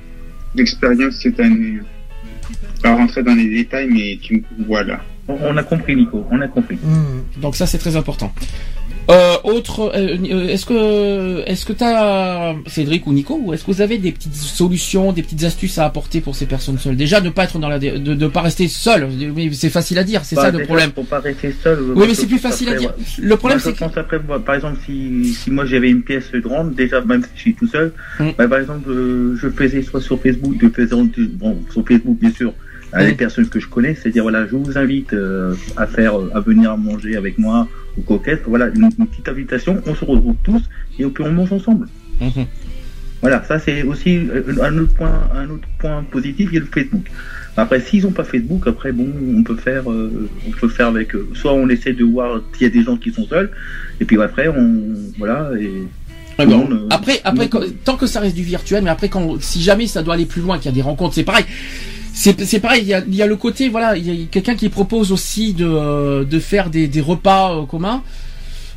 expérience 0.58 1.16
cette 1.22 1.40
année. 1.40 1.80
Pas 2.82 2.96
rentrer 2.96 3.22
dans 3.24 3.36
les 3.36 3.48
détails, 3.50 3.88
mais 3.92 4.18
tu 4.22 4.36
me 4.58 4.66
voilà. 4.66 5.02
On, 5.42 5.58
a 5.58 5.64
compris, 5.64 5.96
Nico, 5.96 6.26
on 6.32 6.42
a 6.42 6.48
compris. 6.48 6.76
Hmm. 6.76 7.42
Donc 7.42 7.56
ça 7.56 7.66
c'est 7.66 7.78
très 7.78 7.96
important. 7.96 8.32
Euh, 9.10 9.36
autre, 9.44 9.92
euh, 9.96 10.16
euh, 10.32 10.48
est-ce 10.48 10.66
que, 10.66 11.44
est-ce 11.48 11.66
que 11.66 11.74
t'as, 11.74 12.54
Cédric 12.68 13.08
ou 13.08 13.14
Nico, 13.14 13.40
ou 13.44 13.52
est-ce 13.52 13.66
que 13.66 13.72
vous 13.72 13.82
avez 13.82 13.98
des 13.98 14.12
petites 14.12 14.36
solutions, 14.36 15.12
des 15.12 15.24
petites 15.24 15.44
astuces 15.44 15.80
à 15.80 15.86
apporter 15.86 16.22
pour 16.22 16.36
ces 16.36 16.46
personnes 16.46 16.78
seules? 16.78 16.96
Déjà, 16.96 17.20
ne 17.20 17.30
pas 17.30 17.46
être 17.46 17.58
dans 17.58 17.68
la, 17.68 17.80
de, 17.80 17.98
de 17.98 18.28
pas 18.28 18.42
rester 18.42 18.68
seul. 18.68 19.10
C'est 19.54 19.72
facile 19.72 19.98
à 19.98 20.04
dire, 20.04 20.24
c'est 20.24 20.36
Bah, 20.36 20.44
ça 20.44 20.52
le 20.52 20.64
problème. 20.64 20.92
Faut 20.96 21.04
pas 21.04 21.20
rester 21.20 21.54
seul. 21.64 21.80
Oui, 21.96 22.06
mais 22.08 22.14
c'est 22.14 22.28
plus 22.28 22.38
facile 22.38 22.70
à 22.70 22.76
dire. 22.76 22.94
Le 23.18 23.36
problème, 23.36 23.60
c'est 23.60 23.74
que 23.74 23.80
pense 23.80 23.98
après, 23.98 24.20
moi, 24.20 24.40
par 24.40 24.56
exemple, 24.56 24.80
si, 24.86 25.34
si 25.34 25.50
moi 25.50 25.66
j'avais 25.66 25.90
une 25.90 26.04
pièce 26.04 26.32
grande, 26.36 26.76
déjà, 26.76 27.02
même 27.02 27.24
si 27.24 27.30
je 27.36 27.42
suis 27.42 27.54
tout 27.56 27.68
seul, 27.68 27.94
Mm. 28.20 28.30
bah, 28.38 28.48
par 28.48 28.60
exemple, 28.60 28.90
euh, 28.90 29.36
je 29.36 29.50
faisais 29.50 29.82
soit 29.82 30.02
sur 30.02 30.22
Facebook, 30.22 30.56
je 30.62 30.68
faisais, 30.70 30.96
bon, 31.34 31.58
sur 31.72 31.86
Facebook, 31.88 32.18
bien 32.20 32.32
sûr, 32.32 32.54
à 32.94 33.06
des 33.06 33.14
Mm. 33.14 33.18
personnes 33.18 33.48
que 33.50 33.60
je 33.60 33.68
connais, 33.68 33.96
c'est-à-dire, 33.96 34.24
voilà, 34.24 34.46
je 34.48 34.56
vous 34.56 34.78
invite 34.78 35.14
euh, 35.14 35.54
à 35.78 35.88
faire, 35.88 36.20
euh, 36.20 36.30
à 36.34 36.40
venir 36.40 36.78
manger 36.78 37.16
avec 37.16 37.38
moi 37.38 37.68
ou 37.98 38.02
coquette, 38.02 38.44
voilà, 38.48 38.68
une, 38.68 38.90
une 39.00 39.08
petite 39.08 39.30
invitation, 39.30 39.82
on 39.86 39.96
se 39.96 40.04
retrouve 40.06 40.36
tous 40.44 40.62
et 41.00 41.06
puis 41.06 41.24
on 41.24 41.32
mange 41.32 41.52
ensemble. 41.54 41.88
Mhm. 42.20 42.46
Voilà, 43.22 43.44
ça 43.44 43.60
c'est 43.60 43.84
aussi 43.84 44.18
euh, 44.18 44.44
un 44.64 44.78
autre 44.80 44.94
point, 44.96 45.22
un 45.36 45.50
autre 45.50 45.68
point 45.80 46.04
positif, 46.10 46.50
il 46.52 46.56
y 46.56 46.58
a 46.58 46.62
le 46.62 46.66
Facebook. 46.68 47.06
Après, 47.58 47.80
s'ils 47.82 48.04
n'ont 48.04 48.12
pas 48.12 48.24
Facebook, 48.24 48.64
après 48.66 48.92
bon, 48.92 49.08
on 49.38 49.44
peut 49.44 49.58
faire, 49.58 49.92
euh, 49.92 50.30
on 50.48 50.52
peut 50.52 50.70
faire 50.70 50.88
avec. 50.88 51.14
euh, 51.16 51.30
soit 51.34 51.54
on 51.54 51.68
essaie 51.70 51.94
de 51.94 52.04
voir 52.04 52.42
s'il 52.54 52.64
y 52.64 52.70
a 52.70 52.74
des 52.74 52.84
gens 52.84 52.98
qui 52.98 53.12
sont 53.12 53.28
seuls, 53.28 53.52
et 54.00 54.06
puis 54.06 54.20
après 54.22 54.48
on, 54.48 54.84
voilà, 55.20 55.52
et 55.60 55.70
euh, 56.40 56.88
Après, 56.90 57.22
après, 57.24 57.50
tant 57.86 57.98
que 57.98 58.08
ça 58.08 58.20
reste 58.22 58.36
du 58.36 58.42
virtuel, 58.44 58.84
mais 58.84 58.90
après, 58.90 59.10
quand, 59.10 59.40
si 59.42 59.62
jamais 59.62 59.86
ça 59.86 60.02
doit 60.02 60.16
aller 60.16 60.26
plus 60.26 60.42
loin, 60.42 60.58
qu'il 60.58 60.66
y 60.66 60.70
a 60.70 60.76
des 60.76 60.82
rencontres, 60.82 61.14
c'est 61.14 61.24
pareil. 61.24 61.46
C'est, 62.14 62.42
c'est 62.46 62.60
pareil. 62.60 62.82
Il 62.84 62.88
y 62.90 62.94
a, 62.94 63.00
il 63.08 63.16
y 63.16 63.22
a 63.22 63.28
le 63.28 63.36
côté, 63.36 63.70
voilà, 63.70 63.96
il 63.96 64.06
y 64.08 64.24
a 64.24 64.26
quelqu'un 64.30 64.56
qui 64.56 64.70
propose 64.70 65.12
aussi 65.12 65.54
de, 65.54 65.66
euh, 65.66 66.24
de 66.26 66.40
faire 66.40 66.70
des, 66.70 66.88
des 66.88 67.02
repas 67.02 67.54
euh, 67.56 67.66
communs. 67.66 68.04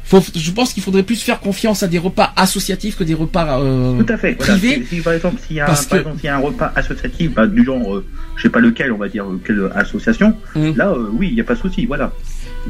Faut, 0.07 0.23
je 0.35 0.51
pense 0.51 0.75
qu'il 0.75 0.83
faudrait 0.83 1.03
plus 1.03 1.23
faire 1.23 1.41
confiance 1.41 1.83
à 1.83 1.89
des 1.89 1.99
repas 1.99 2.33
associatifs 2.37 2.95
que 2.97 3.05
des 3.05 3.15
repas 3.15 3.59
euh, 3.61 4.03
Tout 4.03 4.13
à 4.13 4.19
fait. 4.19 4.37
Voilà, 4.39 4.59
si, 4.59 4.85
si, 4.87 5.01
par 5.01 5.15
exemple 5.15 5.37
s'il 5.47 5.57
y 5.57 5.61
que- 5.61 6.25
y 6.25 6.29
a 6.29 6.37
un 6.37 6.41
repas 6.41 6.73
associatif, 6.77 7.33
bah, 7.33 7.47
du 7.47 7.65
genre, 7.65 7.97
euh, 7.97 8.05
je 8.37 8.43
sais 8.43 8.51
pas 8.51 8.61
lequel, 8.61 8.93
on 8.93 8.99
va 8.99 9.09
dire 9.09 9.25
euh, 9.25 9.41
quelle 9.45 9.71
association, 9.75 10.37
Mhm. 10.55 10.77
là 10.77 10.91
euh, 10.91 11.09
oui, 11.15 11.29
il 11.31 11.35
n'y 11.35 11.41
a 11.41 11.45
pas 11.45 11.55
de 11.55 11.61
souci, 11.61 11.87
voilà. 11.87 12.13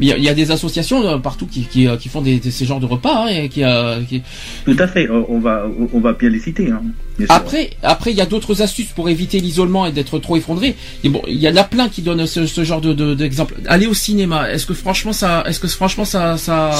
Il 0.01 0.09
y, 0.09 0.13
a, 0.13 0.17
il 0.17 0.25
y 0.25 0.29
a 0.29 0.35
des 0.35 0.51
associations 0.51 1.07
euh, 1.07 1.19
partout 1.19 1.47
qui, 1.47 1.63
qui, 1.67 1.87
euh, 1.87 1.97
qui 1.97 2.09
font 2.09 2.21
des, 2.21 2.41
des- 2.41 2.51
ces 2.51 2.65
genres 2.67 2.81
de 2.81 2.87
repas 2.87 3.25
hein, 3.25 3.29
et 3.29 3.49
qui, 3.49 3.63
euh, 3.63 4.01
qui- 4.03 4.23
Tout 4.65 4.77
à 4.79 4.89
fait. 4.89 5.09
on 5.09 5.39
va, 5.39 5.67
on 5.93 6.01
va 6.01 6.13
bien 6.15 6.31
les 6.31 6.41
citer. 6.41 6.69
Hein, 6.71 6.83
bien. 7.17 7.27
Après, 7.31 7.71
après, 7.83 8.11
il 8.11 8.17
y 8.17 8.21
a 8.21 8.27
d'autres 8.27 8.61
astuces 8.61 8.89
pour 8.89 9.09
éviter 9.09 9.39
l'isolement 9.39 9.87
et 9.87 9.93
d'être 9.93 10.19
trop 10.19 10.37
effondré. 10.37 10.75
Et 11.05 11.09
bon, 11.09 11.23
il 11.29 11.37
y 11.41 11.49
en 11.49 11.57
a 11.57 11.63
plein 11.65 11.89
qui 11.89 12.03
donnent 12.03 12.27
ce, 12.27 12.45
ce 12.47 12.65
genre 12.65 12.81
de, 12.81 12.93
de- 12.93 13.15
d'exemples. 13.15 13.55
Aller 13.69 13.87
au 13.87 13.95
cinéma. 13.95 14.51
Est-ce 14.51 14.67
que 14.67 14.75
franchement 14.75 15.13
ça, 15.13 15.45
est-ce 15.47 15.61
que 15.61 15.69
franchement 15.69 16.05
ça, 16.05 16.37
ça. 16.39 16.71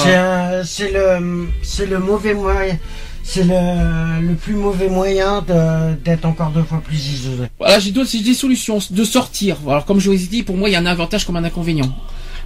C'est 0.65 0.91
le, 0.91 1.47
c'est 1.61 1.85
le 1.85 1.99
mauvais 1.99 2.33
moyen. 2.33 2.77
C'est 3.23 3.43
le, 3.43 4.27
le 4.27 4.35
plus 4.35 4.53
mauvais 4.53 4.87
moyen 4.89 5.41
de- 5.41 5.95
d'être 6.03 6.25
encore 6.25 6.49
deux 6.51 6.61
fois 6.63 6.81
plus 6.85 6.97
isolé. 7.13 7.47
Voilà, 7.57 7.79
j'ai 7.79 7.91
d'autres, 7.91 8.09
j'ai 8.11 8.19
des 8.21 8.33
solutions 8.35 8.79
de 8.89 9.03
sortir. 9.03 9.57
Alors 9.67 9.85
comme 9.85 9.99
je 9.99 10.09
vous 10.11 10.15
ai 10.21 10.27
dit, 10.27 10.43
pour 10.43 10.57
moi, 10.57 10.69
il 10.69 10.73
y 10.73 10.75
a 10.75 10.79
un 10.79 10.85
avantage 10.85 11.25
comme 11.25 11.37
un 11.37 11.43
inconvénient. 11.43 11.95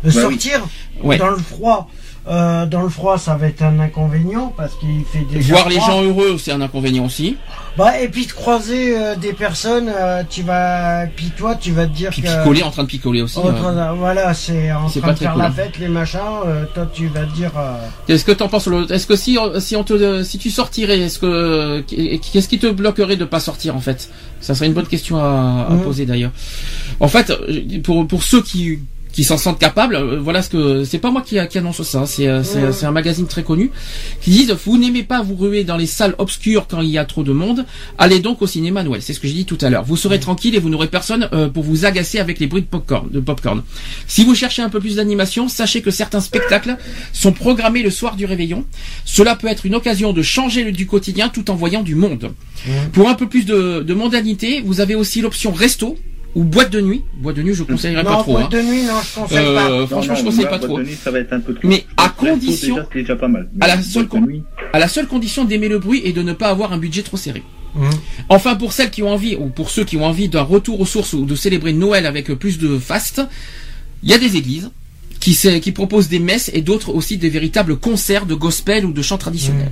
De 0.03 0.09
Bah 0.11 0.15
oui. 0.15 0.21
sortir 0.21 0.67
Ouais. 1.03 1.17
dans 1.17 1.29
le 1.29 1.37
froid. 1.37 1.89
euh, 2.27 2.65
dans 2.67 2.83
le 2.83 2.89
froid, 2.89 3.17
ça 3.17 3.35
va 3.35 3.47
être 3.47 3.63
un 3.63 3.79
inconvénient 3.79 4.53
parce 4.55 4.75
qu'il 4.75 5.03
fait 5.11 5.25
déjà 5.33 5.53
Voir 5.55 5.69
les 5.69 5.77
gens 5.79 6.03
heureux, 6.03 6.37
c'est 6.37 6.51
un 6.51 6.61
inconvénient 6.61 7.05
aussi. 7.05 7.37
Bah, 7.75 7.99
et 7.99 8.07
puis 8.09 8.27
de 8.27 8.31
croiser 8.33 8.95
euh, 8.95 9.15
des 9.15 9.33
personnes, 9.33 9.89
euh, 9.89 10.21
tu 10.29 10.43
vas, 10.43 11.07
puis 11.15 11.31
toi, 11.35 11.55
tu 11.55 11.71
vas 11.71 11.87
te 11.87 11.93
dire 11.95 12.11
Puis 12.11 12.21
que. 12.21 12.27
picoler, 12.27 12.61
en 12.61 12.69
train 12.71 12.83
de 12.83 12.87
picoler 12.89 13.21
aussi. 13.23 13.39
en 13.39 13.51
train 13.53 13.73
de- 13.73 13.97
voilà, 13.97 14.33
c'est 14.35 14.71
en 14.71 14.87
train 14.89 15.01
pas 15.01 15.13
de 15.13 15.17
faire 15.19 15.31
cool, 15.33 15.41
la 15.41 15.47
hein. 15.47 15.51
fête, 15.51 15.79
les 15.79 15.87
machins. 15.87 16.19
toi, 16.75 16.87
tu 16.93 17.07
vas 17.07 17.21
te 17.25 17.33
dire. 17.33 17.51
Qu'est-ce 18.05 18.25
que 18.25 18.33
t'en 18.33 18.47
penses 18.49 18.67
le- 18.67 18.91
Est-ce 18.91 19.07
que 19.07 19.15
si, 19.15 19.37
si 19.59 19.75
on 19.75 19.83
te, 19.83 20.21
si 20.23 20.37
tu 20.37 20.51
sortirais, 20.51 20.99
est-ce 20.99 21.17
que, 21.19 21.81
qu'est-ce 21.87 22.47
qui 22.49 22.59
te 22.59 22.67
bloquerait 22.67 23.15
de 23.17 23.25
pas 23.25 23.39
sortir 23.39 23.75
en 23.75 23.81
fait? 23.81 24.09
Ça 24.39 24.53
serait 24.53 24.67
une 24.67 24.73
bonne 24.73 24.87
question 24.87 25.17
à, 25.17 25.65
à 25.69 25.73
Mhm. 25.73 25.81
poser 25.81 26.05
d'ailleurs. 26.05 26.31
En 26.99 27.07
fait, 27.07 27.33
pour 27.81 28.07
pour 28.07 28.21
ceux 28.23 28.43
qui 28.43 28.79
qui 29.11 29.23
s'en 29.23 29.37
sentent 29.37 29.59
capables. 29.59 29.95
euh, 29.95 30.19
Voilà 30.19 30.41
ce 30.41 30.49
que 30.49 30.83
c'est 30.83 30.99
pas 30.99 31.11
moi 31.11 31.21
qui, 31.21 31.37
qui 31.49 31.57
annonce 31.57 31.81
ça, 31.83 32.05
c'est 32.05 32.27
c'est 32.43 32.85
un 32.85 32.91
magazine 32.91 33.27
très 33.27 33.43
connu 33.43 33.71
qui 34.21 34.29
disent 34.31 34.55
vous 34.65 34.77
n'aimez 34.77 35.03
pas 35.03 35.21
vous 35.21 35.35
ruer 35.35 35.63
dans 35.63 35.77
les 35.77 35.87
salles 35.87 36.15
obscures 36.17 36.67
quand 36.67 36.81
il 36.81 36.89
y 36.89 36.97
a 36.97 37.05
trop 37.05 37.23
de 37.23 37.31
monde, 37.33 37.65
allez 37.97 38.19
donc 38.19 38.41
au 38.41 38.47
cinéma 38.47 38.83
Noël. 38.83 39.01
C'est 39.01 39.13
ce 39.13 39.19
que 39.19 39.27
j'ai 39.27 39.33
dit 39.33 39.45
tout 39.45 39.57
à 39.61 39.69
l'heure. 39.69 39.83
Vous 39.83 39.97
serez 39.97 40.19
tranquille 40.19 40.55
et 40.55 40.59
vous 40.59 40.69
n'aurez 40.69 40.87
personne 40.87 41.27
euh, 41.33 41.49
pour 41.49 41.63
vous 41.63 41.85
agacer 41.85 42.19
avec 42.19 42.39
les 42.39 42.47
bruits 42.47 42.61
de 42.61 42.67
popcorn. 42.67 43.09
De 43.09 43.19
popcorn. 43.19 43.63
Si 44.07 44.23
vous 44.23 44.35
cherchez 44.35 44.61
un 44.61 44.69
peu 44.69 44.79
plus 44.79 44.95
d'animation, 44.97 45.47
sachez 45.47 45.81
que 45.81 45.91
certains 45.91 46.21
spectacles 46.21 46.77
sont 47.13 47.31
programmés 47.31 47.81
le 47.83 47.89
soir 47.89 48.15
du 48.15 48.25
réveillon. 48.25 48.65
Cela 49.05 49.35
peut 49.35 49.47
être 49.47 49.65
une 49.65 49.75
occasion 49.75 50.13
de 50.13 50.21
changer 50.21 50.63
le- 50.63 50.71
du 50.71 50.85
quotidien 50.85 51.29
tout 51.29 51.49
en 51.51 51.55
voyant 51.55 51.81
du 51.81 51.95
monde. 51.95 52.31
Pour 52.93 53.09
un 53.09 53.15
peu 53.15 53.27
plus 53.27 53.45
de, 53.45 53.81
de 53.85 53.93
mondanité, 53.93 54.61
vous 54.65 54.81
avez 54.81 54.93
aussi 54.95 55.21
l'option 55.21 55.51
resto 55.51 55.97
ou 56.35 56.43
boîte 56.43 56.71
de 56.71 56.81
nuit. 56.81 57.03
Boîte 57.15 57.35
de 57.37 57.41
nuit, 57.43 57.53
je 57.53 57.63
conseillerais 57.63 58.03
pas 58.03 58.11
Non, 58.17 58.21
trop. 58.23 58.33
boîte 58.33 58.45
hein. 58.53 58.57
de 58.57 58.61
nuit, 58.61 58.83
non, 58.83 58.93
je 59.03 59.19
conseille 59.19 59.37
Euh, 59.39 59.55
pas. 59.81 59.87
franchement, 59.87 60.01
je 60.01 60.07
Non, 60.09 60.15
non, 60.17 60.23
conseille 60.25 60.39
moi, 60.41 60.49
pas 60.49 60.57
boîte 60.57 60.69
trop. 60.69 60.79
de 60.79 60.83
nuit, 60.83 60.95
ça 61.03 61.11
va 61.11 61.19
être 61.19 61.33
un 61.33 61.39
peu 61.39 61.53
trop. 61.55 61.67
Mais 61.67 61.85
à 61.97 62.03
Resto, 62.07 62.25
condition- 62.25 62.75
déjà, 62.75 62.87
c'est 62.93 62.99
déjà 63.01 63.15
pas 63.15 63.27
mal. 63.27 63.49
à 63.59 63.67
la 63.67 63.81
seule 63.81 64.05
boîte 64.05 64.23
con- 64.23 64.43
à 64.73 64.79
la 64.79 64.87
seule 64.87 65.07
condition 65.07 65.45
d'aimer 65.45 65.67
le 65.69 65.79
bruit 65.79 66.01
et 66.05 66.13
de 66.13 66.21
ne 66.21 66.33
pas 66.33 66.49
avoir 66.49 66.71
un 66.73 66.77
budget 66.77 67.01
trop 67.03 67.17
serré. 67.17 67.43
Mhm. 67.75 67.89
Enfin, 68.29 68.55
pour 68.55 68.73
celles 68.73 68.89
qui 68.91 69.03
ont 69.03 69.09
envie, 69.09 69.35
ou 69.35 69.47
pour 69.49 69.69
ceux 69.69 69.83
qui 69.83 69.97
ont 69.97 70.05
envie 70.05 70.27
d'un 70.29 70.41
retour 70.41 70.79
aux 70.79 70.85
sources 70.85 71.13
ou 71.13 71.25
de 71.25 71.35
célébrer 71.35 71.73
Noël 71.73 72.05
avec 72.05 72.31
plus 72.33 72.57
de 72.57 72.77
faste, 72.79 73.21
il 74.03 74.09
y 74.09 74.13
a 74.13 74.17
des 74.17 74.37
églises 74.37 74.71
qui, 75.19 75.33
se- 75.33 75.57
qui 75.59 75.71
proposent 75.71 76.07
des 76.09 76.19
messes 76.19 76.49
et 76.53 76.61
d'autres 76.61 76.93
aussi 76.93 77.17
des 77.17 77.29
véritables 77.29 77.75
concerts 77.77 78.25
de 78.25 78.33
gospel 78.35 78.85
ou 78.85 78.93
de 78.93 79.01
chants 79.01 79.17
traditionnels. 79.17 79.71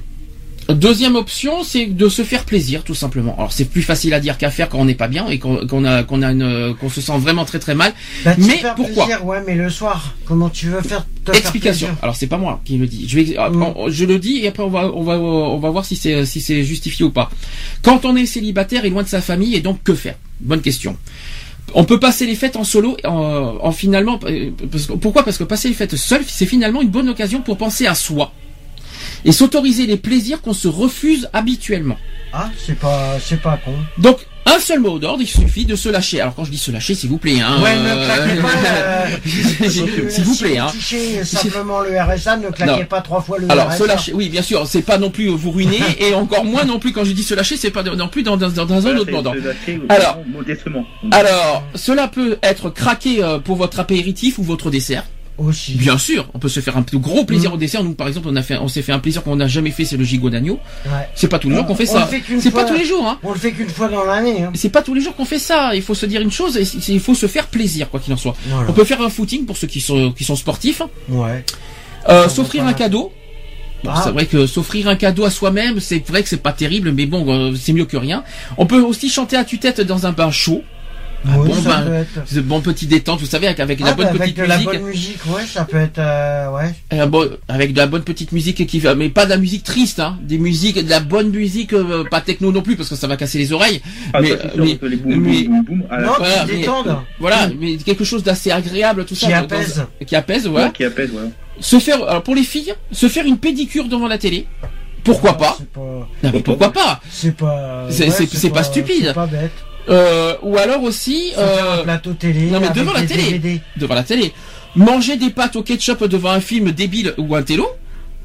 Deuxième 0.70 1.16
option, 1.16 1.64
c'est 1.64 1.86
de 1.86 2.10
se 2.10 2.24
faire 2.24 2.44
plaisir, 2.44 2.84
tout 2.84 2.94
simplement. 2.94 3.36
Alors 3.38 3.54
c'est 3.54 3.66
plus 3.66 3.82
facile 3.84 4.14
à 4.14 4.20
dire 4.20 4.38
qu'à 4.38 4.50
faire 4.52 4.68
quand 4.68 4.80
on 4.80 4.84
n'est 4.86 4.96
pas 4.96 5.08
bien 5.08 5.28
et 5.30 5.40
qu'on 5.40 5.58
a 5.86 6.04
qu'on 6.04 6.22
a 6.22 6.32
une 6.34 6.76
qu'on 6.80 6.90
se 6.90 7.00
sent 7.00 7.18
vraiment 7.20 7.46
très 7.46 7.60
très 7.60 7.74
mal. 7.74 7.94
Bah, 8.26 8.36
Mais 8.38 8.62
pourquoi 8.76 9.06
plaisir, 9.06 9.26
Ouais, 9.26 9.42
mais 9.48 9.56
le 9.56 9.70
soir, 9.70 10.14
comment 10.26 10.50
tu 10.50 10.68
veux 10.68 10.82
faire 10.82 11.06
te 11.24 11.32
Explication. 11.32 11.88
faire 11.88 11.98
Alors 12.02 12.16
c'est 12.18 12.28
pas 12.28 12.38
moi 12.38 12.60
qui 12.66 12.78
le 12.78 12.86
dis. 12.86 13.08
Je 13.08 13.18
vais, 13.20 13.36
ah, 13.38 13.50
Mm. 13.50 13.74
je 13.90 14.04
le 14.04 14.20
dis 14.20 14.40
et 14.44 14.50
après 14.50 14.62
on 14.64 14.68
va, 14.70 14.92
on 14.94 15.04
va, 15.04 15.18
on 15.18 15.58
va 15.58 15.70
voir 15.70 15.86
si 15.86 15.96
c'est, 15.96 16.26
si 16.26 16.42
c'est 16.42 16.64
justifié 16.66 17.06
ou 17.06 17.12
pas. 17.12 17.30
Quand 17.82 18.04
on 18.04 18.16
est 18.18 18.26
célibataire 18.26 18.84
et 18.84 18.90
loin 18.90 19.04
de 19.04 19.08
sa 19.08 19.22
famille, 19.22 19.56
et 19.56 19.62
donc 19.62 19.82
que 19.84 19.96
faire? 19.96 20.16
Bonne 20.42 20.62
question. 20.62 20.98
On 21.76 21.86
peut 21.86 22.00
passer 22.00 22.26
les 22.26 22.36
fêtes 22.36 22.58
en 22.58 22.64
solo, 22.66 22.98
en, 23.06 23.58
en 23.62 23.72
finalement, 23.72 24.18
parce 24.20 24.86
que- 24.88 24.94
pourquoi? 24.94 25.24
Parce 25.24 25.38
que 25.38 25.44
passer 25.46 25.70
les 25.70 25.74
fêtes 25.76 25.96
seul, 25.96 26.22
c'est 26.28 26.46
finalement 26.46 26.82
une 26.82 26.90
bonne 26.90 27.08
occasion 27.10 27.42
pour 27.42 27.58
penser 27.58 27.88
à 27.88 27.96
soi 27.96 28.34
et 29.28 29.32
s'autoriser 29.32 29.86
les 29.86 29.98
plaisirs 29.98 30.42
qu'on 30.42 30.54
se 30.54 30.68
refuse 30.68 31.30
habituellement. 31.34 31.98
Ah, 32.34 32.50
c'est 32.66 32.78
pas, 32.80 33.18
c'est 33.24 33.40
pas 33.42 33.58
con. 33.64 33.74
Donc 34.00 34.26
un 34.46 34.60
seul 34.60 34.80
mot 34.80 34.98
d'ordre, 35.00 35.22
il 35.22 35.28
suffit 35.28 35.66
de 35.66 35.76
se 35.76 35.90
lâcher. 35.90 36.22
Alors 36.22 36.34
quand 36.36 36.46
je 36.46 36.52
dis 36.52 36.58
se 36.58 36.72
lâcher, 36.72 36.96
s'il 36.96 37.10
vous 37.10 37.18
plaît, 37.18 37.40
hein, 37.42 37.62
Ouais, 37.62 37.72
euh, 37.76 37.96
ne 37.96 38.06
claquez 38.06 38.42
pas. 38.42 38.70
euh, 38.70 39.08
s'il 40.10 40.24
vous 40.24 40.34
si 40.34 40.44
plaît, 40.44 40.58
vous 40.60 41.20
hein. 41.20 41.24
simplement 41.26 41.82
le 41.82 41.90
RSA, 42.00 42.38
ne 42.38 42.50
claquez 42.50 42.82
Non. 42.82 42.86
pas 42.86 43.02
trois 43.02 43.22
fois 43.22 43.38
le 43.40 43.50
Alors, 43.52 43.68
RSA. 43.68 43.78
se 43.78 43.84
lâcher, 43.84 44.14
oui, 44.14 44.30
bien 44.30 44.42
sûr, 44.42 44.66
c'est 44.68 44.82
pas 44.82 44.98
non 44.98 45.10
plus 45.10 45.28
vous 45.28 45.52
ruiner, 45.52 45.80
et 46.00 46.14
encore 46.14 46.46
moins 46.46 46.64
non 46.66 46.80
plus 46.80 46.94
quand 46.94 47.04
je 47.04 47.12
dis 47.12 47.24
se 47.24 47.34
lâcher, 47.34 47.58
c'est 47.58 47.72
pas 47.72 47.84
non 47.84 48.08
plus 48.08 48.24
dans, 48.24 48.38
dans, 48.38 48.50
dans 48.50 48.74
un 48.74 48.80
voilà, 48.80 49.00
autre 49.02 49.12
lâcher, 49.12 49.82
Alors- 49.90 50.20
modestement. 50.32 50.86
Alors, 51.12 51.64
cela 51.76 52.08
peut 52.08 52.38
être 52.44 52.70
craqué 52.70 53.24
euh, 53.24 53.40
pour 53.40 53.58
votre 53.58 53.80
apéritif 53.80 54.38
ou 54.40 54.44
votre 54.44 54.70
dessert. 54.70 55.04
Aussi. 55.38 55.76
Bien 55.76 56.00
sûr, 56.00 56.28
on 56.34 56.40
peut 56.40 56.50
se 56.50 56.60
faire 56.62 56.78
un 56.78 56.82
plus 56.82 56.98
gros 56.98 57.24
plaisir 57.24 57.54
au 57.54 57.58
dessert. 57.58 57.84
Nous, 57.84 57.94
par 57.94 58.08
exemple, 58.08 58.28
on 58.30 58.36
a 58.36 58.42
fait, 58.42 58.58
on 58.58 58.68
s'est 58.68 58.82
fait 58.82 58.92
un 58.92 58.98
plaisir 59.00 59.24
qu'on 59.24 59.36
n'a 59.36 59.48
jamais 59.48 59.70
fait, 59.70 59.86
c'est 59.86 59.98
le 59.98 60.04
gigot 60.04 60.32
d'agneau. 60.32 60.60
Ouais. 60.86 61.08
C'est 61.14 61.28
pas 61.28 61.38
tous 61.38 61.50
les 61.50 61.56
jours 61.56 61.66
qu'on 61.68 61.76
fait 61.76 61.88
On 61.90 61.94
ça. 61.94 62.10
C'est 62.40 62.50
pas 62.52 62.62
fois. 62.62 62.70
tous 62.72 62.74
les 62.76 62.86
jours, 62.86 63.06
hein. 63.08 63.20
On 63.22 63.34
le 63.34 63.38
fait 63.40 63.52
qu'une 63.52 63.70
fois 63.70 63.88
dans 63.88 64.04
l'année. 64.04 64.42
Hein. 64.42 64.52
C'est 64.56 64.70
pas 64.70 64.82
tous 64.82 64.96
les 64.96 65.02
jours 65.02 65.16
qu'on 65.16 65.26
fait 65.26 65.38
ça. 65.40 65.76
Il 65.76 65.84
faut 65.84 65.94
se 65.94 66.08
dire 66.08 66.22
une 66.22 66.32
chose, 66.32 66.58
il 66.88 67.00
faut 67.00 67.14
se 67.14 67.28
faire 67.28 67.48
plaisir, 67.48 67.90
quoi 67.90 68.00
qu'il 68.00 68.14
en 68.14 68.18
soit. 68.18 68.36
Voilà. 68.48 68.68
On 68.70 68.74
peut 68.74 68.84
faire 68.84 69.02
un 69.02 69.10
footing 69.10 69.46
pour 69.46 69.58
ceux 69.58 69.68
qui 69.68 69.80
sont, 69.80 70.12
qui 70.12 70.24
sont 70.24 70.36
sportifs. 70.36 70.82
Ouais. 71.10 71.46
Euh, 72.10 72.30
s'offrir 72.30 72.66
un 72.66 72.74
cadeau. 72.74 73.12
Bon, 73.84 73.92
Ah. 73.94 74.02
C'est 74.04 74.12
vrai 74.12 74.26
que 74.26 74.48
s'offrir 74.48 74.88
un 74.88 74.96
cadeau 74.96 75.24
à 75.24 75.30
soi-même, 75.30 75.80
c'est 75.80 76.04
vrai 76.08 76.24
que 76.24 76.30
c'est 76.30 76.42
pas 76.42 76.52
terrible, 76.54 76.92
mais 76.94 77.06
bon, 77.06 77.26
euh, 77.32 77.54
c'est 77.56 77.74
mieux 77.74 77.86
que 77.86 77.98
rien. 77.98 78.24
On 78.58 78.66
peut 78.66 78.82
aussi 78.82 79.08
chanter 79.08 79.36
à 79.36 79.44
tue-tête 79.46 79.82
dans 79.82 80.08
un 80.08 80.14
bain 80.14 80.32
chaud. 80.32 80.64
Oui, 81.28 81.48
bon, 81.48 81.54
ça 81.62 81.70
ben, 81.70 81.86
peut 81.86 81.94
être. 81.94 82.22
C'est 82.26 82.42
bon 82.46 82.62
petit 82.62 82.88
détente, 82.88 83.20
vous 83.20 83.26
savez, 83.26 83.48
avec, 83.48 83.60
avec 83.60 83.80
de 83.80 83.84
Ah, 83.84 83.88
la 83.90 83.94
bonne 83.96 84.06
bah, 84.06 84.12
avec 84.12 84.22
petite 84.22 84.38
de 84.38 84.44
la 84.44 84.58
musique, 84.58 84.72
bonne 84.72 84.84
musique, 84.84 85.20
ouais, 85.28 85.46
ça 85.46 85.66
peut 85.66 85.78
être, 85.78 86.00
euh, 86.00 86.50
ouais. 86.52 86.74
Euh, 86.94 87.06
bon, 87.06 87.30
avec 87.48 87.74
de 87.74 87.78
la 87.78 87.88
bonne 87.88 88.04
petite 88.04 88.32
musique 88.32 88.66
qui 88.66 88.80
va, 88.80 88.96
mais 88.96 89.10
pas 89.10 89.26
de 89.26 89.32
la 89.32 89.38
musique 89.38 89.64
triste, 89.64 90.00
hein, 90.00 90.18
des 90.22 90.38
musiques, 90.38 90.84
de 90.84 90.90
la 90.90 91.00
bonne 91.00 91.30
musique, 91.30 91.74
euh, 91.74 92.04
pas 92.10 92.22
techno 92.22 92.52
non 92.52 92.62
plus 92.62 92.76
parce 92.76 92.90
que 92.90 92.96
ça 92.96 93.08
va 93.08 93.18
casser 93.18 93.38
les 93.38 93.52
oreilles. 93.54 93.82
Ah, 94.14 94.22
mais- 94.22 94.30
ça, 94.30 94.38
c'est 94.44 94.54
sûr, 94.54 94.64
mais- 94.66 94.90
les 94.90 94.96
boum, 94.96 95.16
mais- 95.16 95.44
boum, 95.44 95.64
boum, 95.64 95.84
la 95.90 96.02
Non, 96.02 96.12
voilà, 96.18 96.46
mais-. 96.46 96.66
Voilà, 97.20 97.50
mais 97.60 97.78
quelque 97.78 98.04
chose 98.04 98.24
d'assez 98.24 98.52
agréable, 98.52 99.06
tout 99.06 99.16
ça. 99.16 99.28
Qui 99.28 99.34
apaise. 99.34 99.78
dans- 100.00 100.06
qui 100.06 100.16
apaise, 100.16 100.48
voilà. 100.48 100.68
ouais, 100.68 100.72
qui 100.74 100.84
apaise, 100.84 101.10
voilà. 101.12 101.30
Se 101.60 101.80
faire, 101.80 102.04
alors 102.08 102.24
pour 102.24 102.36
les 102.36 102.44
filles, 102.44 102.74
se 102.92 103.08
faire 103.10 103.26
une 103.26 103.38
pédicure 103.38 103.88
devant 103.88 104.08
la 104.08 104.18
télé. 104.18 104.46
Pourquoi 105.04 105.38
pas 105.38 105.56
C'est 105.58 105.70
pas, 105.70 105.80
Non, 105.80 106.32
mais 106.34 106.40
pourquoi 106.42 106.72
pas 106.74 107.00
c'est 107.10 107.36
pas, 107.36 107.88
C'est- 107.90 108.10
ouais, 108.10 108.50
pas 108.50 108.64
stupide. 108.64 109.06
C'est 109.08 109.14
pas 109.14 109.26
bête. 109.26 109.52
Euh, 109.90 110.36
Ou 110.42 110.58
alors 110.58 110.84
aussi 110.84 111.34
un 111.38 111.42
euh, 111.42 111.84
plateau 111.84 112.14
télé. 112.14 112.42
non, 112.52 112.60
mais 112.60 112.70
devant 112.70 112.94
la 112.94 113.04
télé. 113.04 113.24
DVD. 113.32 113.62
devant 113.78 113.96
la 113.96 114.04
télé, 114.04 114.34
manger 114.76 115.18
des 115.18 115.30
pâtes 115.30 115.56
au 115.56 115.64
ketchup 115.64 116.04
devant 116.06 116.32
un 116.32 116.40
film 116.42 116.72
débile 116.72 117.14
ou 117.18 117.36
un 117.36 117.44
télo. 117.44 117.68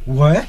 Ouais. 0.07 0.41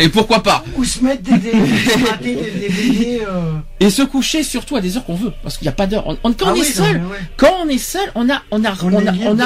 Et 0.00 0.08
pourquoi 0.08 0.42
pas 0.42 0.64
Ou 0.76 0.84
se 0.84 1.04
mettre 1.04 1.22
des 1.22 1.36
des 2.22 2.34
DVD, 2.34 3.20
euh... 3.28 3.52
Et 3.80 3.90
se 3.90 4.02
coucher 4.02 4.42
surtout 4.42 4.76
à 4.76 4.80
des 4.80 4.96
heures 4.96 5.04
qu'on 5.04 5.14
veut, 5.14 5.32
parce 5.42 5.56
qu'il 5.58 5.64
n'y 5.66 5.70
a 5.70 5.72
pas 5.72 5.86
d'heure. 5.86 6.06
On- 6.06 6.16
on- 6.24 6.32
quand 6.32 6.46
ah 6.48 6.52
on 6.52 6.54
est 6.56 6.60
oui, 6.60 6.64
seul, 6.66 6.98
mais 6.98 7.04
ouais. 7.06 7.18
quand 7.36 7.52
on 7.64 7.68
est 7.68 7.78
seul, 7.78 8.10
on 8.14 8.28
a, 8.28 8.42
on 8.50 8.64
a, 8.64 8.72
On, 8.82 8.94
a, 8.94 9.12
on 9.26 9.38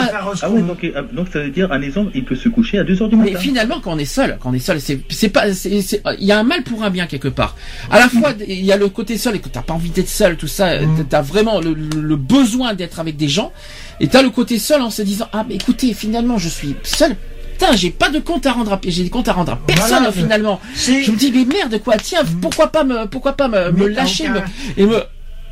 Ah 0.43 0.51
oui, 0.51 0.63
donc, 0.63 0.83
euh, 0.85 1.03
donc 1.13 1.29
ça 1.33 1.41
veut 1.41 1.51
dire, 1.51 1.71
un 1.73 1.83
exemple, 1.83 2.11
il 2.15 2.25
peut 2.25 2.35
se 2.37 2.49
coucher 2.49 2.79
à 2.79 2.85
2h 2.85 3.09
du 3.11 3.17
Mais 3.17 3.33
matin. 3.33 3.39
finalement, 3.41 3.81
quand 3.81 3.93
on 3.93 3.99
est 3.99 4.05
seul, 4.05 4.39
quand 4.41 4.51
on 4.51 4.55
est 4.55 4.59
seul, 4.59 4.81
c'est, 4.81 5.29
pas, 5.29 5.45
il 5.49 6.25
y 6.27 6.33
a 6.33 6.39
un 6.39 6.43
mal 6.45 6.63
pour 6.63 6.83
un 6.85 6.91
bien 6.91 7.07
quelque 7.07 7.29
part. 7.29 7.57
À 7.91 7.99
la 7.99 8.09
fois, 8.09 8.33
il 8.47 8.65
y 8.65 8.73
a 8.73 8.77
le 8.77 8.89
côté 8.89 9.19
seul 9.19 9.37
et 9.37 9.41
que 9.41 9.49
t'as 9.49 9.63
pas 9.63 9.75
envie 9.75 9.91
d'être 9.91 10.09
seul, 10.09 10.37
tout 10.37 10.49
ça, 10.49 10.81
Mm. 10.81 11.05
t'as 11.09 11.23
vraiment 11.23 11.61
le, 11.61 11.75
le- 11.75 12.01
le 12.01 12.17
besoin 12.17 12.75
d'être 12.75 13.01
avec 13.01 13.17
des 13.17 13.29
gens, 13.29 13.53
et 14.01 14.09
t'as 14.09 14.23
le 14.23 14.31
côté 14.31 14.59
seul 14.59 14.83
en 14.83 14.91
se 14.91 15.03
disant, 15.03 15.29
ah, 15.33 15.45
mais 15.49 15.55
écoutez, 15.57 15.95
finalement, 15.95 16.39
je 16.39 16.49
suis 16.49 16.75
seul. 16.83 17.17
Putain, 17.59 17.77
j'ai 17.77 17.91
pas 17.91 18.11
de 18.11 18.19
compte 18.19 18.47
à 18.47 18.53
rendre 18.53 18.73
à, 18.73 18.81
j'ai 18.87 19.05
des 19.05 19.11
comptes 19.11 19.29
à 19.29 19.33
rendre 19.33 19.53
à 19.53 19.57
personne, 19.57 19.99
Voilà, 19.99 20.13
finalement. 20.13 20.61
Je 20.77 21.11
me 21.11 21.17
dis, 21.17 21.31
mais 21.33 21.45
merde, 21.45 21.81
quoi, 21.83 21.97
tiens, 21.97 22.23
pourquoi 22.43 22.69
pas 22.69 22.85
me, 22.85 23.07
pourquoi 23.07 23.33
pas 23.35 23.49
me, 23.49 23.87
lâcher, 23.87 24.29
aucun- 24.29 24.41
me- 24.41 24.83
et 24.83 24.87
me, 24.87 25.03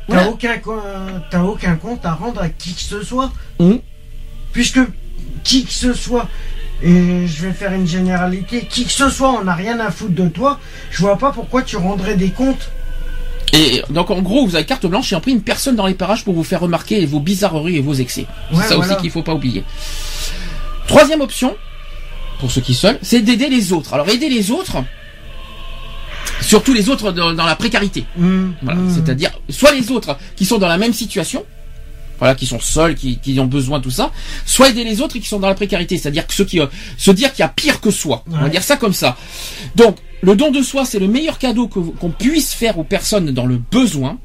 T'as 0.09 0.27
aucun, 0.27 0.61
t'as 1.31 1.41
aucun 1.43 1.75
compte 1.75 2.05
à 2.05 2.13
rendre 2.13 2.41
à 2.41 2.49
qui 2.49 2.73
que 2.73 2.81
ce 2.81 3.01
soit. 3.03 3.31
Mhm. 3.59 3.79
Puisque 4.51 4.79
qui 5.45 5.63
que 5.65 5.71
ce 5.71 5.93
soit, 5.93 6.27
et 6.83 7.25
je 7.25 7.45
vais 7.47 7.53
faire 7.53 7.71
une 7.73 7.87
généralité, 7.87 8.67
qui 8.69 8.83
que 8.85 8.91
ce 8.91 9.09
soit, 9.09 9.29
on 9.39 9.45
n'a 9.45 9.53
rien 9.55 9.79
à 9.79 9.89
foutre 9.91 10.13
de 10.13 10.27
toi, 10.27 10.59
je 10.91 10.99
vois 11.01 11.17
pas 11.17 11.31
pourquoi 11.31 11.61
tu 11.61 11.77
rendrais 11.77 12.15
des 12.15 12.29
comptes. 12.31 12.69
Et 13.53 13.81
donc 13.89 14.11
en 14.11 14.21
gros, 14.21 14.45
vous 14.45 14.55
avez 14.55 14.65
carte 14.65 14.85
blanche 14.87 15.13
et 15.13 15.15
en 15.15 15.21
pris 15.21 15.31
une 15.31 15.41
personne 15.41 15.75
dans 15.77 15.85
les 15.87 15.93
parages 15.93 16.25
pour 16.25 16.33
vous 16.33 16.43
faire 16.43 16.59
remarquer 16.59 17.05
vos 17.05 17.19
bizarreries 17.21 17.77
et 17.77 17.81
vos 17.81 17.93
excès. 17.93 18.21
Ouais, 18.51 18.57
c'est 18.61 18.67
ça 18.69 18.75
voilà. 18.75 18.91
aussi 18.93 19.01
qu'il 19.01 19.11
faut 19.11 19.21
pas 19.23 19.33
oublier. 19.35 19.63
Troisième 20.87 21.21
option, 21.21 21.55
pour 22.39 22.51
ceux 22.51 22.61
qui 22.61 22.73
seuls, 22.73 22.99
c'est 23.01 23.21
d'aider 23.21 23.49
les 23.49 23.73
autres. 23.73 23.93
Alors 23.93 24.09
aider 24.09 24.29
les 24.29 24.51
autres, 24.51 24.77
surtout 26.41 26.73
les 26.73 26.89
autres 26.89 27.11
dans, 27.11 27.33
dans 27.33 27.45
la 27.45 27.55
précarité. 27.55 28.05
Voilà, 28.15 28.79
hum. 28.79 28.93
c'est-à-dire 28.93 29.31
soit 29.49 29.71
les 29.71 29.91
autres 29.91 30.17
qui 30.35 30.45
sont 30.45 30.57
dans 30.57 30.67
la 30.67 30.77
même 30.77 30.93
situation, 30.93 31.45
voilà, 32.19 32.35
qui 32.35 32.45
sont 32.45 32.59
seuls, 32.59 32.95
qui, 32.95 33.17
qui 33.17 33.39
ont 33.39 33.45
besoin 33.45 33.79
de 33.79 33.83
tout 33.83 33.91
ça, 33.91 34.11
soit 34.45 34.69
aider 34.69 34.83
les 34.83 35.01
autres 35.01 35.17
qui 35.17 35.27
sont 35.27 35.39
dans 35.39 35.47
la 35.47 35.55
précarité, 35.55 35.97
c'est-à-dire 35.97 36.27
que 36.27 36.33
ceux 36.33 36.45
qui 36.45 36.59
euh, 36.59 36.67
se 36.97 37.11
dire 37.11 37.31
qu'il 37.31 37.41
y 37.41 37.45
a 37.45 37.49
pire 37.49 37.81
que 37.81 37.91
soi. 37.91 38.23
On 38.31 38.37
va 38.37 38.49
dire 38.49 38.63
ça 38.63 38.77
comme 38.77 38.93
ça. 38.93 39.17
Donc 39.75 39.97
le 40.23 40.35
don 40.35 40.49
de 40.51 40.61
soi, 40.61 40.85
c'est 40.85 40.99
le 40.99 41.07
meilleur 41.07 41.37
cadeau 41.37 41.67
qu'on 41.67 42.09
puisse 42.09 42.53
faire 42.53 42.79
aux 42.79 42.83
personnes 42.83 43.31
dans 43.31 43.45
le 43.45 43.57
besoin. 43.71 44.17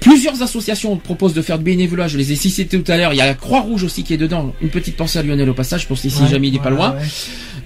Plusieurs 0.00 0.40
associations 0.42 0.96
proposent 0.96 1.34
de 1.34 1.42
faire 1.42 1.58
du 1.58 1.64
bénévolat. 1.64 2.06
Je 2.08 2.16
les 2.16 2.32
ai 2.32 2.36
cités 2.36 2.66
tout 2.66 2.90
à 2.90 2.96
l'heure. 2.96 3.12
Il 3.12 3.16
y 3.16 3.20
a 3.20 3.26
la 3.26 3.34
Croix-Rouge 3.34 3.82
aussi 3.84 4.04
qui 4.04 4.14
est 4.14 4.18
dedans. 4.18 4.52
Une 4.62 4.68
petite 4.70 4.96
pensée 4.96 5.18
à 5.18 5.22
Lionel 5.22 5.50
au 5.50 5.54
passage 5.54 5.86
pour 5.88 5.98
si, 5.98 6.08
Ouais, 6.08 6.28
jamais 6.28 6.48
il 6.48 6.52
n'est 6.54 6.58
pas 6.60 6.70
loin. 6.70 6.92
ouais. 6.92 7.02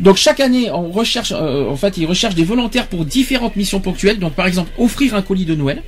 Donc 0.00 0.16
chaque 0.16 0.40
année, 0.40 0.70
on 0.70 0.90
recherche, 0.90 1.32
euh, 1.36 1.68
en 1.68 1.76
fait, 1.76 1.98
ils 1.98 2.06
recherchent 2.06 2.34
des 2.34 2.44
volontaires 2.44 2.86
pour 2.86 3.04
différentes 3.04 3.56
missions 3.56 3.80
ponctuelles. 3.80 4.18
Donc 4.18 4.32
par 4.32 4.46
exemple, 4.46 4.70
offrir 4.78 5.14
un 5.14 5.20
colis 5.22 5.44
de 5.44 5.54
Noël, 5.54 5.82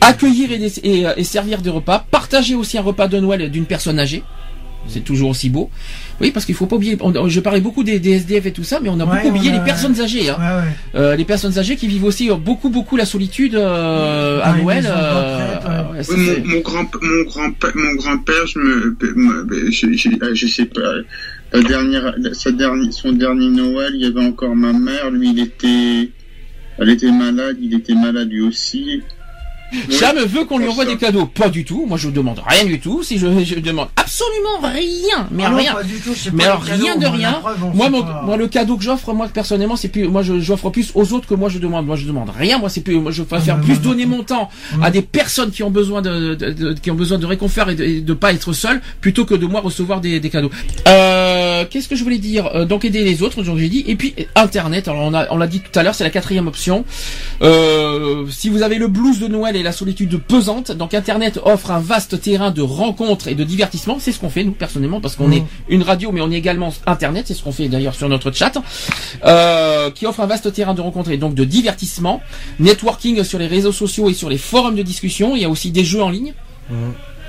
accueillir 0.00 0.50
et, 0.52 1.06
euh, 1.06 1.14
et 1.16 1.24
servir 1.24 1.60
des 1.60 1.70
repas, 1.70 2.06
partager 2.10 2.54
aussi 2.54 2.78
un 2.78 2.82
repas 2.82 3.08
de 3.08 3.18
Noël 3.18 3.50
d'une 3.50 3.66
personne 3.66 3.98
âgée. 3.98 4.22
C'est 4.86 5.02
toujours 5.02 5.30
aussi 5.30 5.48
beau. 5.48 5.70
Oui, 6.20 6.30
parce 6.30 6.46
qu'il 6.46 6.54
faut 6.54 6.66
pas 6.66 6.76
oublier. 6.76 6.96
on- 7.00 7.28
je 7.28 7.40
parlais 7.40 7.60
beaucoup 7.60 7.82
des, 7.84 7.98
des 7.98 8.12
SDF 8.12 8.46
et 8.46 8.52
tout 8.52 8.64
ça, 8.64 8.78
mais 8.80 8.88
on 8.88 9.00
a 9.00 9.04
Ouais, 9.04 9.16
beaucoup 9.16 9.28
oublié 9.36 9.50
a- 9.50 9.58
les 9.58 9.64
personnes 9.64 10.00
âgées. 10.00 10.28
Hein. 10.30 10.36
Ouais, 10.38 10.62
ouais. 10.62 11.00
Euh, 11.00 11.16
les 11.16 11.24
personnes 11.24 11.58
âgées 11.58 11.76
qui 11.76 11.86
vivent 11.88 12.04
aussi 12.04 12.30
euh, 12.30 12.34
beaucoup, 12.36 12.68
beaucoup 12.70 12.96
la 12.96 13.04
solitude 13.04 13.54
euh, 13.56 14.40
à 14.42 14.52
Noël. 14.56 14.84
euh, 14.86 16.02
ça, 16.02 16.12
mon, 16.16 16.46
mon 16.54 16.60
grand 16.60 16.86
mon 17.02 17.22
grand 17.24 17.50
mon 17.74 17.94
grand 17.94 18.18
père 18.18 18.46
je 18.46 18.58
me, 18.58 18.96
me- 19.16 19.70
je, 19.70 19.92
je, 19.92 20.08
je 20.34 20.46
sais 20.46 20.66
pas 20.66 20.80
la 21.52 21.62
dernière 21.62 22.14
sa 22.32 22.50
dernière 22.52 22.92
son 22.92 23.12
dernier 23.12 23.48
Noël 23.48 23.92
il 23.94 24.02
y 24.02 24.06
avait 24.06 24.24
encore 24.26 24.54
ma 24.56 24.72
mère 24.72 25.10
lui 25.10 25.30
il 25.30 25.38
était 25.40 26.10
elle 26.78 26.88
était 26.90 27.12
malade 27.12 27.56
il 27.60 27.74
était 27.74 27.94
malade 27.94 28.28
lui 28.28 28.40
aussi 28.42 29.02
Cham 29.90 30.16
veut 30.18 30.44
qu'on 30.44 30.58
lui 30.58 30.68
envoie 30.68 30.84
des 30.84 30.96
cadeaux. 30.96 31.26
Pas 31.26 31.48
du 31.48 31.64
tout. 31.64 31.84
Moi, 31.86 31.98
je 31.98 32.08
demande 32.10 32.40
rien 32.46 32.64
du 32.64 32.80
tout. 32.80 33.02
Si 33.02 33.18
je, 33.18 33.26
je 33.44 33.56
demande 33.60 33.88
absolument 33.96 34.60
rien, 34.62 35.28
mais 35.30 35.44
Ah 35.46 35.50
non, 35.50 35.56
rien. 35.58 35.72
pas 35.74 35.82
du 35.82 35.98
tout, 36.00 36.14
c'est 36.14 36.32
Mais 36.32 36.44
pas 36.44 36.50
alors 36.50 36.64
les 36.64 36.70
cadeaux, 36.70 36.84
rien 36.84 36.96
de 36.96 37.06
rien. 37.06 37.32
preuve, 37.32 37.58
moi, 37.74 37.88
mon- 37.90 38.04
moi, 38.24 38.36
le 38.36 38.46
cadeau 38.48 38.76
que 38.76 38.84
j'offre, 38.84 39.12
moi 39.12 39.28
personnellement, 39.32 39.76
c'est 39.76 39.88
plus, 39.88 40.06
moi, 40.08 40.22
je- 40.22 40.40
j'offre 40.40 40.70
plus 40.70 40.90
aux 40.94 41.12
autres 41.12 41.26
que 41.28 41.34
moi 41.34 41.48
je 41.48 41.58
demande. 41.58 41.86
Moi, 41.86 41.96
je 41.96 42.06
demande 42.06 42.30
rien. 42.36 42.58
Moi, 42.58 42.68
c'est 42.68 42.80
plus, 42.82 42.96
moi, 42.96 43.12
je 43.12 43.22
préfère 43.22 43.56
Ah, 43.60 43.64
plus 43.64 43.80
donner 43.80 44.06
mon 44.06 44.22
temps 44.22 44.48
à 44.82 44.90
des 44.90 45.02
personnes 45.02 45.50
qui 45.50 45.62
ont 45.62 45.70
besoin 45.70 46.02
de, 46.02 46.34
de- 46.34 46.50
de- 46.52 46.72
qui 46.74 46.90
ont 46.90 46.94
besoin 46.94 47.18
de 47.18 47.26
réconfort 47.26 47.70
et 47.70 47.74
de, 47.74 47.84
et 47.84 48.00
de 48.00 48.14
pas 48.14 48.32
être 48.32 48.52
seul, 48.52 48.80
plutôt 49.00 49.24
que 49.24 49.34
de 49.34 49.46
moi 49.46 49.60
recevoir 49.60 50.00
des, 50.00 50.20
des 50.20 50.30
cadeaux. 50.30 50.50
Euh, 50.88 51.23
qu'est-ce 51.70 51.88
que 51.88 51.96
je 51.96 52.02
voulais 52.04 52.18
dire 52.18 52.46
Euh, 52.54 52.64
Donc 52.64 52.84
aider 52.84 53.02
les 53.04 53.22
autres, 53.22 53.42
donc 53.42 53.58
j'ai 53.58 53.68
dit. 53.68 53.84
Et 53.86 53.96
puis 53.96 54.14
Internet. 54.34 54.88
Alors 54.88 55.02
on 55.02 55.14
a, 55.14 55.26
on 55.30 55.36
l'a 55.36 55.46
dit 55.46 55.60
tout 55.60 55.78
à 55.78 55.82
l'heure, 55.82 55.94
c'est 55.94 56.04
la 56.04 56.10
quatrième 56.10 56.46
option. 56.48 56.84
Euh, 57.42 58.26
si 58.30 58.48
vous 58.48 58.62
avez 58.62 58.76
le 58.76 58.88
blues 58.88 59.18
de 59.20 59.28
Noël 59.28 59.56
et 59.56 59.62
la 59.62 59.72
solitude 59.72 60.18
pesante, 60.18 60.72
donc 60.72 60.94
Internet 60.94 61.38
offre 61.44 61.70
un 61.70 61.80
vaste 61.80 62.20
terrain 62.20 62.50
de 62.50 62.62
rencontres 62.62 63.28
et 63.28 63.34
de 63.34 63.44
divertissement. 63.44 63.98
C'est 64.00 64.12
ce 64.12 64.18
qu'on 64.20 64.30
fait 64.30 64.44
nous 64.44 64.52
personnellement 64.52 65.00
parce 65.00 65.16
qu'on 65.16 65.28
Mhm. 65.28 65.32
est 65.34 65.44
une 65.68 65.82
radio, 65.82 66.12
mais 66.12 66.20
on 66.20 66.30
est 66.30 66.36
également 66.36 66.72
Internet. 66.86 67.24
C'est 67.28 67.34
ce 67.34 67.42
qu'on 67.42 67.52
fait 67.52 67.68
d'ailleurs 67.68 67.94
sur 67.94 68.08
notre 68.08 68.30
chat, 68.32 68.52
euh, 69.24 69.90
qui 69.90 70.06
offre 70.06 70.20
un 70.20 70.26
vaste 70.26 70.52
terrain 70.52 70.74
de 70.74 70.80
rencontres 70.80 71.10
et 71.10 71.16
donc 71.16 71.34
de 71.34 71.44
divertissement, 71.44 72.20
networking 72.60 73.22
sur 73.24 73.38
les 73.38 73.46
réseaux 73.46 73.72
sociaux 73.72 74.08
et 74.10 74.14
sur 74.14 74.28
les 74.28 74.38
forums 74.38 74.76
de 74.76 74.82
discussion. 74.82 75.36
Il 75.36 75.42
y 75.42 75.44
a 75.44 75.48
aussi 75.50 75.70
des 75.70 75.84
jeux 75.84 76.02
en 76.02 76.10
ligne. 76.10 76.32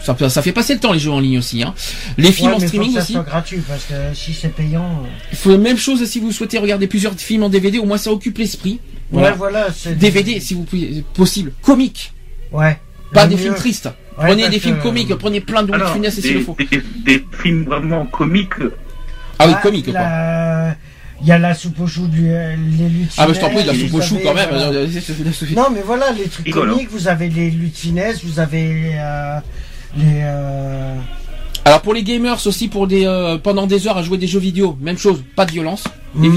Ça, 0.01 0.41
fait 0.41 0.51
passer 0.51 0.73
le 0.75 0.79
temps 0.79 0.93
les 0.93 0.99
jeux 0.99 1.11
en 1.11 1.19
ligne 1.19 1.39
aussi. 1.39 1.63
Hein. 1.63 1.73
Les 2.17 2.31
films 2.31 2.49
Ouais, 2.49 2.55
en 2.55 2.59
mais 2.59 2.65
faut 2.65 2.67
streaming 2.67 2.89
que 2.89 2.97
ça 2.99 3.03
aussi. 3.03 3.13
soit 3.13 3.23
gratuit 3.23 3.59
parce 3.67 3.85
que 3.85 3.93
si 4.13 4.33
c'est 4.33 4.49
payant. 4.49 4.83
euh, 5.03 5.07
Il 5.31 5.37
faut 5.37 5.49
la 5.51 5.57
même 5.57 5.77
chose 5.77 6.03
si 6.05 6.19
vous 6.19 6.31
souhaitez 6.31 6.59
regarder 6.59 6.85
plusieurs 6.87 7.13
films 7.15 7.43
en 7.43 7.49
DVD. 7.49 7.79
Au 7.79 7.85
moins 7.85 7.97
ça 7.97 8.11
occupe 8.11 8.37
l'esprit. 8.37 8.79
Voilà. 9.11 9.31
Ouais, 9.31 9.35
voilà. 9.37 9.67
DVD 9.95 10.39
si 10.39 10.53
vous 10.53 10.63
pouvez, 10.63 11.03
possible, 11.15 11.53
comique, 11.61 12.13
Ouais. 12.51 12.77
pas 13.13 13.25
des 13.27 13.35
mieux. 13.35 13.41
films 13.41 13.55
tristes. 13.55 13.85
Ouais, 14.17 14.27
prenez 14.27 14.47
des 14.49 14.59
films 14.59 14.77
que- 14.77 14.83
comiques, 14.83 15.13
prenez 15.15 15.41
plein 15.41 15.63
de 15.63 15.73
Alors, 15.73 15.91
Funès 15.93 16.13
s'il 16.19 16.33
le 16.35 16.39
faut. 16.41 16.55
des, 16.71 16.81
des 17.03 17.25
films 17.43 17.63
vraiment 17.65 18.05
comiques. 18.05 18.53
Ah 19.39 19.47
oui, 19.47 19.53
Ah, 19.55 19.61
comique 19.61 19.91
quoi. 19.91 20.75
Il 21.21 21.27
y 21.27 21.31
a 21.31 21.39
la 21.39 21.53
soupe 21.55 21.79
au 21.79 21.87
chou 21.87 22.07
du 22.07 22.29
euh, 22.29 22.55
les. 22.77 22.89
Ah 23.17 23.25
bah 23.25 23.33
je 23.33 23.39
t'en 23.39 23.49
prie, 23.49 23.63
la 23.63 23.73
soupe 23.79 23.93
au 23.93 24.01
chou 24.01 24.19
quand 24.23 24.33
même. 24.33 24.49
voilà. 24.49 24.67
euh, 24.67 24.87
Non 25.55 25.67
mais 25.73 25.81
voilà 25.81 26.11
les 26.11 26.25
trucs 26.25 26.49
comiques, 26.51 26.89
vous 26.91 27.07
avez 27.07 27.29
les 27.29 27.49
lutinez, 27.49 28.13
vous 28.23 28.39
avez 28.39 28.91
euh, 28.99 29.39
les 29.97 30.21
euh, 30.23 30.95
Alors 31.63 31.81
pour 31.81 31.93
les 31.93 32.03
gamers 32.03 32.45
aussi, 32.45 32.67
pour 32.67 32.87
des 32.87 33.05
euh, 33.05 33.37
pendant 33.37 33.65
des 33.67 33.87
heures 33.87 33.97
à 33.97 34.03
jouer 34.03 34.17
des 34.17 34.27
jeux 34.27 34.39
vidéo, 34.39 34.77
même 34.81 34.97
chose, 34.97 35.23
pas 35.35 35.45
de 35.45 35.51
violence. 35.51 35.83
Les, 36.19 36.29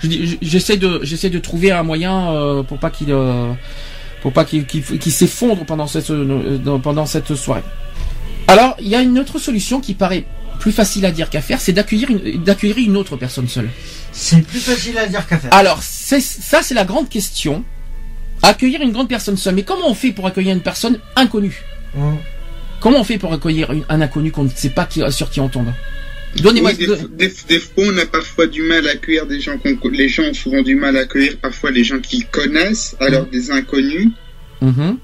je 0.00 0.06
dis- 0.06 0.38
j'essaie 0.42 0.76
de 0.76 1.00
j'essaie 1.02 1.30
de 1.30 1.38
trouver 1.38 1.72
un 1.72 1.82
moyen 1.82 2.30
euh, 2.32 2.62
pour 2.62 2.78
pas 2.78 2.90
qu'il 2.90 3.14
pour 4.22 4.32
pas 4.32 4.44
qu'il 4.44 5.12
s'effondre 5.12 5.64
pendant 5.64 5.86
cette 5.86 6.12
pendant 6.82 7.06
cette 7.06 7.34
soirée. 7.34 7.62
Alors 8.46 8.76
il 8.80 8.88
y 8.88 8.94
a 8.94 9.00
une 9.02 9.18
autre 9.18 9.38
solution 9.38 9.80
qui 9.80 9.94
paraît 9.94 10.24
plus 10.60 10.72
facile 10.72 11.04
à 11.06 11.10
dire 11.12 11.30
qu'à 11.30 11.40
faire, 11.40 11.60
c'est 11.60 11.72
d'accueillir 11.72 12.10
une 12.10 12.42
d'accueillir 12.42 12.78
une 12.78 12.96
autre 12.96 13.16
personne 13.16 13.46
seule. 13.48 13.68
c'est 14.12 14.42
plus 14.42 14.58
facile 14.60 14.98
à 14.98 15.06
dire 15.06 15.24
qu'à 15.26 15.38
faire. 15.38 15.52
Alors, 15.54 15.80
c'est- 15.82 16.20
ça, 16.20 16.62
c'est 16.62 16.74
la 16.74 16.84
grande 16.84 17.08
question. 17.08 17.62
Accueillir 18.42 18.80
une 18.82 18.90
grande 18.92 19.08
personne 19.08 19.36
seule. 19.36 19.54
Mais 19.54 19.62
comment 19.62 19.88
on 19.88 19.94
fait 19.94 20.10
pour 20.12 20.26
accueillir 20.26 20.52
une 20.54 20.62
personne 20.62 20.98
inconnue? 21.16 21.62
Hum. 21.96 22.16
Comment 22.80 23.00
on 23.00 23.04
fait 23.04 23.18
pour 23.18 23.32
accueillir 23.32 23.72
une- 23.72 23.84
un 23.88 24.00
inconnu 24.00 24.30
qu'on 24.30 24.44
ne 24.44 24.50
sait 24.50 24.70
pas 24.70 24.84
qui- 24.86 25.02
sur 25.10 25.30
qui 25.30 25.40
on 25.40 25.48
tombe 25.48 25.68
Donnez-moi. 26.36 26.72
Oui, 26.78 26.86
des, 26.86 27.26
des- 27.28 27.34
des 27.48 27.58
fois, 27.58 27.84
on 27.86 27.98
a 27.98 28.06
parfois 28.06 28.46
du 28.46 28.62
mal 28.62 28.86
à 28.86 28.92
accueillir 28.92 29.26
des 29.26 29.40
gens 29.40 29.56
qu'on 29.58 29.76
les 29.88 30.08
gens 30.08 30.24
ont 30.24 30.34
souvent 30.34 30.62
du 30.62 30.74
mal 30.76 30.96
à 30.96 31.00
accueillir 31.00 31.38
parfois 31.40 31.70
les 31.70 31.84
gens 31.84 31.98
qu'ils 32.00 32.26
connaissent, 32.26 32.94
alors 33.00 33.24
des 33.26 33.50
inconnus. 33.50 34.10
Mhm. 34.60 34.98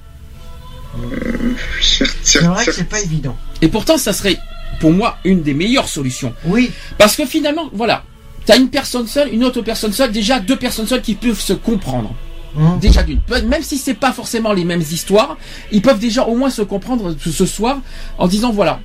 Certes, 1.81 2.15
C'est 2.23 2.39
vrai 2.39 2.65
que 2.65 2.71
c'est 2.71 2.87
pas 2.87 3.01
évident. 3.01 3.35
Et 3.61 3.67
pourtant, 3.67 3.97
ça 3.97 4.13
serait, 4.13 4.37
pour 4.79 4.91
moi, 4.91 5.17
une 5.25 5.41
des 5.41 5.53
meilleures 5.53 5.89
solutions. 5.89 6.33
Oui, 6.45 6.71
Parce 6.97 7.15
que 7.15 7.25
finalement, 7.25 7.69
voilà. 7.73 8.03
T'as 8.45 8.57
une 8.57 8.69
personne 8.69 9.07
seule, 9.07 9.33
une 9.33 9.43
autre 9.43 9.61
personne 9.63 9.91
seule, 9.91 10.11
déjà 10.11 10.39
deux 10.39 10.55
personnes 10.55 10.85
seules 10.85 11.01
qui 11.01 11.15
peuvent 11.15 11.39
se 11.39 11.53
comprendre. 11.53 12.13
Hum. 12.57 12.79
Déjà 12.79 13.03
d'une. 13.03 13.19
Même 13.47 13.61
si 13.63 13.77
c'est 13.77 13.93
pas 13.93 14.11
forcément 14.11 14.53
les 14.53 14.63
mêmes 14.65 14.81
histoires, 14.81 15.37
ils 15.71 15.81
peuvent 15.81 15.99
déjà 15.99 16.23
au 16.25 16.35
moins 16.35 16.49
se 16.49 16.61
comprendre 16.61 17.15
ce 17.19 17.45
soir 17.45 17.77
en 18.17 18.27
disant 18.27 18.51
voilà. 18.51 18.79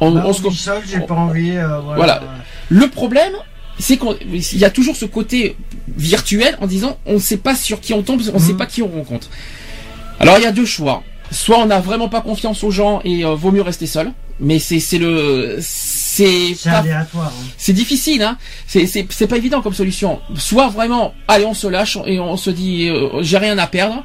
On, 0.00 0.12
Bah, 0.12 0.22
on 0.26 0.30
on 0.30 0.32
se 0.32 0.50
seul, 0.50 0.82
j'ai 0.86 1.00
pas 1.00 1.14
envie. 1.14 1.50
euh, 1.56 1.78
voilà. 1.80 1.96
Voilà. 1.96 2.22
Le 2.70 2.88
problème, 2.88 3.32
c'est 3.78 3.98
qu'il 3.98 4.58
y 4.58 4.64
a 4.64 4.70
toujours 4.70 4.96
ce 4.96 5.04
côté 5.04 5.56
virtuel 5.96 6.56
en 6.60 6.66
disant 6.66 6.98
on 7.06 7.14
ne 7.14 7.18
sait 7.18 7.36
pas 7.36 7.54
sur 7.54 7.80
qui 7.80 7.92
on 7.94 8.02
tombe, 8.02 8.20
on 8.32 8.34
ne 8.34 8.38
sait 8.42 8.52
Mhm. 8.52 8.58
pas 8.58 8.66
qui 8.66 8.82
on 8.82 8.88
rencontre. 8.88 9.28
Alors 10.18 10.36
il 10.38 10.42
y 10.42 10.46
a 10.46 10.52
deux 10.52 10.64
choix. 10.66 11.02
Soit 11.30 11.58
on 11.58 11.66
n'a 11.66 11.80
vraiment 11.80 12.08
pas 12.08 12.20
confiance 12.22 12.64
aux 12.64 12.70
gens 12.70 13.00
et 13.04 13.24
euh, 13.24 13.34
vaut 13.34 13.50
mieux 13.52 13.62
rester 13.62 13.86
seul. 13.86 14.12
Mais 14.40 14.58
c'est 14.58 14.80
c'est 14.80 14.98
le 14.98 15.58
c'est 15.60 16.54
aléatoire. 16.66 17.26
hein. 17.36 17.44
c'est 17.58 17.72
difficile 17.74 18.22
hein. 18.22 18.38
C'est 18.66 18.86
c'est 18.86 19.06
c'est 19.10 19.26
pas 19.26 19.36
évident 19.36 19.60
comme 19.62 19.74
solution. 19.74 20.20
Soit 20.36 20.68
vraiment 20.68 21.12
allez 21.28 21.44
on 21.44 21.54
se 21.54 21.66
lâche 21.66 21.98
et 22.06 22.18
on 22.20 22.36
se 22.36 22.50
dit 22.50 22.88
euh, 22.88 23.22
j'ai 23.22 23.38
rien 23.38 23.58
à 23.58 23.66
perdre. 23.66 24.02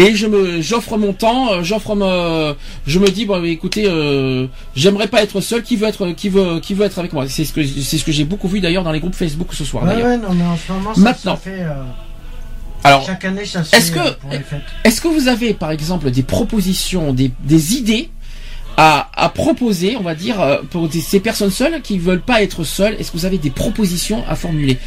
Et 0.00 0.14
je 0.14 0.28
me, 0.28 0.60
j'offre 0.62 0.96
mon 0.96 1.12
temps, 1.12 1.52
euh, 1.52 1.64
j'offre 1.64 1.96
me, 1.96 2.54
je 2.86 3.00
me 3.00 3.08
dis 3.08 3.24
bon 3.26 3.44
écoutez, 3.44 3.84
euh, 3.86 4.46
j'aimerais 4.76 5.08
pas 5.08 5.22
être 5.24 5.40
seul. 5.40 5.64
Qui 5.64 5.74
veut 5.74 5.88
être, 5.88 6.10
qui 6.12 6.28
veut, 6.28 6.60
qui 6.60 6.74
veut 6.74 6.86
être 6.86 7.00
avec 7.00 7.12
moi? 7.12 7.28
C'est 7.28 7.44
ce 7.44 7.52
que, 7.52 7.64
c'est 7.66 7.98
ce 7.98 8.04
que 8.04 8.12
j'ai 8.12 8.22
beaucoup 8.22 8.46
vu 8.46 8.60
d'ailleurs 8.60 8.84
dans 8.84 8.92
les 8.92 9.00
groupes 9.00 9.16
Facebook 9.16 9.48
ce 9.54 9.64
soir. 9.64 9.82
Ouais, 9.82 9.90
d'ailleurs. 9.94 10.06
ouais, 10.06 10.18
non, 10.18 10.32
mais 10.34 10.44
en 10.44 10.56
ce 10.56 10.70
moment, 10.72 10.94
ça, 10.94 11.00
Maintenant. 11.00 11.36
fait. 11.36 11.62
euh, 11.62 11.82
Alors, 12.84 13.04
chaque 13.04 13.24
année, 13.24 13.44
ça 13.44 13.64
se 13.64 13.74
est-ce 13.74 13.90
fait 13.90 13.98
que- 13.98 14.34
euh, 14.36 14.58
est-ce 14.84 15.00
que 15.00 15.08
vous 15.08 15.26
avez 15.26 15.52
par 15.52 15.72
exemple 15.72 16.12
des 16.12 16.22
propositions, 16.22 17.12
des, 17.12 17.32
des 17.42 17.74
idées 17.74 18.08
à, 18.80 19.10
à 19.14 19.28
proposer, 19.28 19.96
on 19.96 20.02
va 20.02 20.14
dire, 20.14 20.40
euh, 20.40 20.62
pour 20.70 20.88
des- 20.88 21.00
ces 21.00 21.18
personnes 21.18 21.50
seules 21.50 21.82
qui 21.82 21.98
veulent 21.98 22.20
pas 22.22 22.42
être 22.42 22.62
seules 22.62 22.94
Est-ce 22.98 23.10
que 23.10 23.16
vous 23.16 23.24
avez 23.26 23.38
des 23.38 23.50
propositions 23.50 24.24
à 24.28 24.36
formuler? 24.36 24.78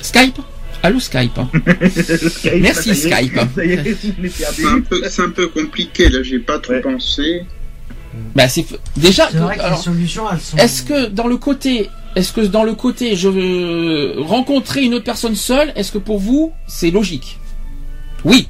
Skype? 0.00 0.38
Allô 0.82 0.98
Skype? 1.00 1.38
Merci, 2.60 2.94
Skype. 2.94 3.36
est 3.58 3.96
perdu. 3.96 4.28
C'est 4.32 4.66
un 4.66 4.80
peu, 4.80 5.02
c'est 5.08 5.22
un 5.22 5.30
peu 5.30 5.48
compliqué 5.48 6.08
là. 6.08 6.22
J'ai 6.22 6.38
pas 6.38 6.58
trop 6.58 6.72
Ouais. 6.74 6.80
pensé. 6.80 7.44
Bah 8.34 8.48
c'est 8.48 8.64
déjà. 8.96 9.28
Est-ce 10.58 10.82
que 10.82 11.06
dans 11.06 11.26
le 11.26 11.36
côté, 11.36 11.90
est-ce 12.14 12.32
que 12.32 12.40
dans 12.40 12.62
le 12.64 12.74
côté, 12.74 13.14
je 13.14 13.28
veux 13.28 14.14
rencontrer 14.22 14.84
une 14.84 14.94
autre 14.94 15.04
personne 15.04 15.34
seule, 15.36 15.70
est-ce 15.76 15.92
que 15.92 15.98
pour 15.98 16.18
vous 16.18 16.52
c'est 16.66 16.90
logique? 16.90 17.38
Oui, 18.24 18.48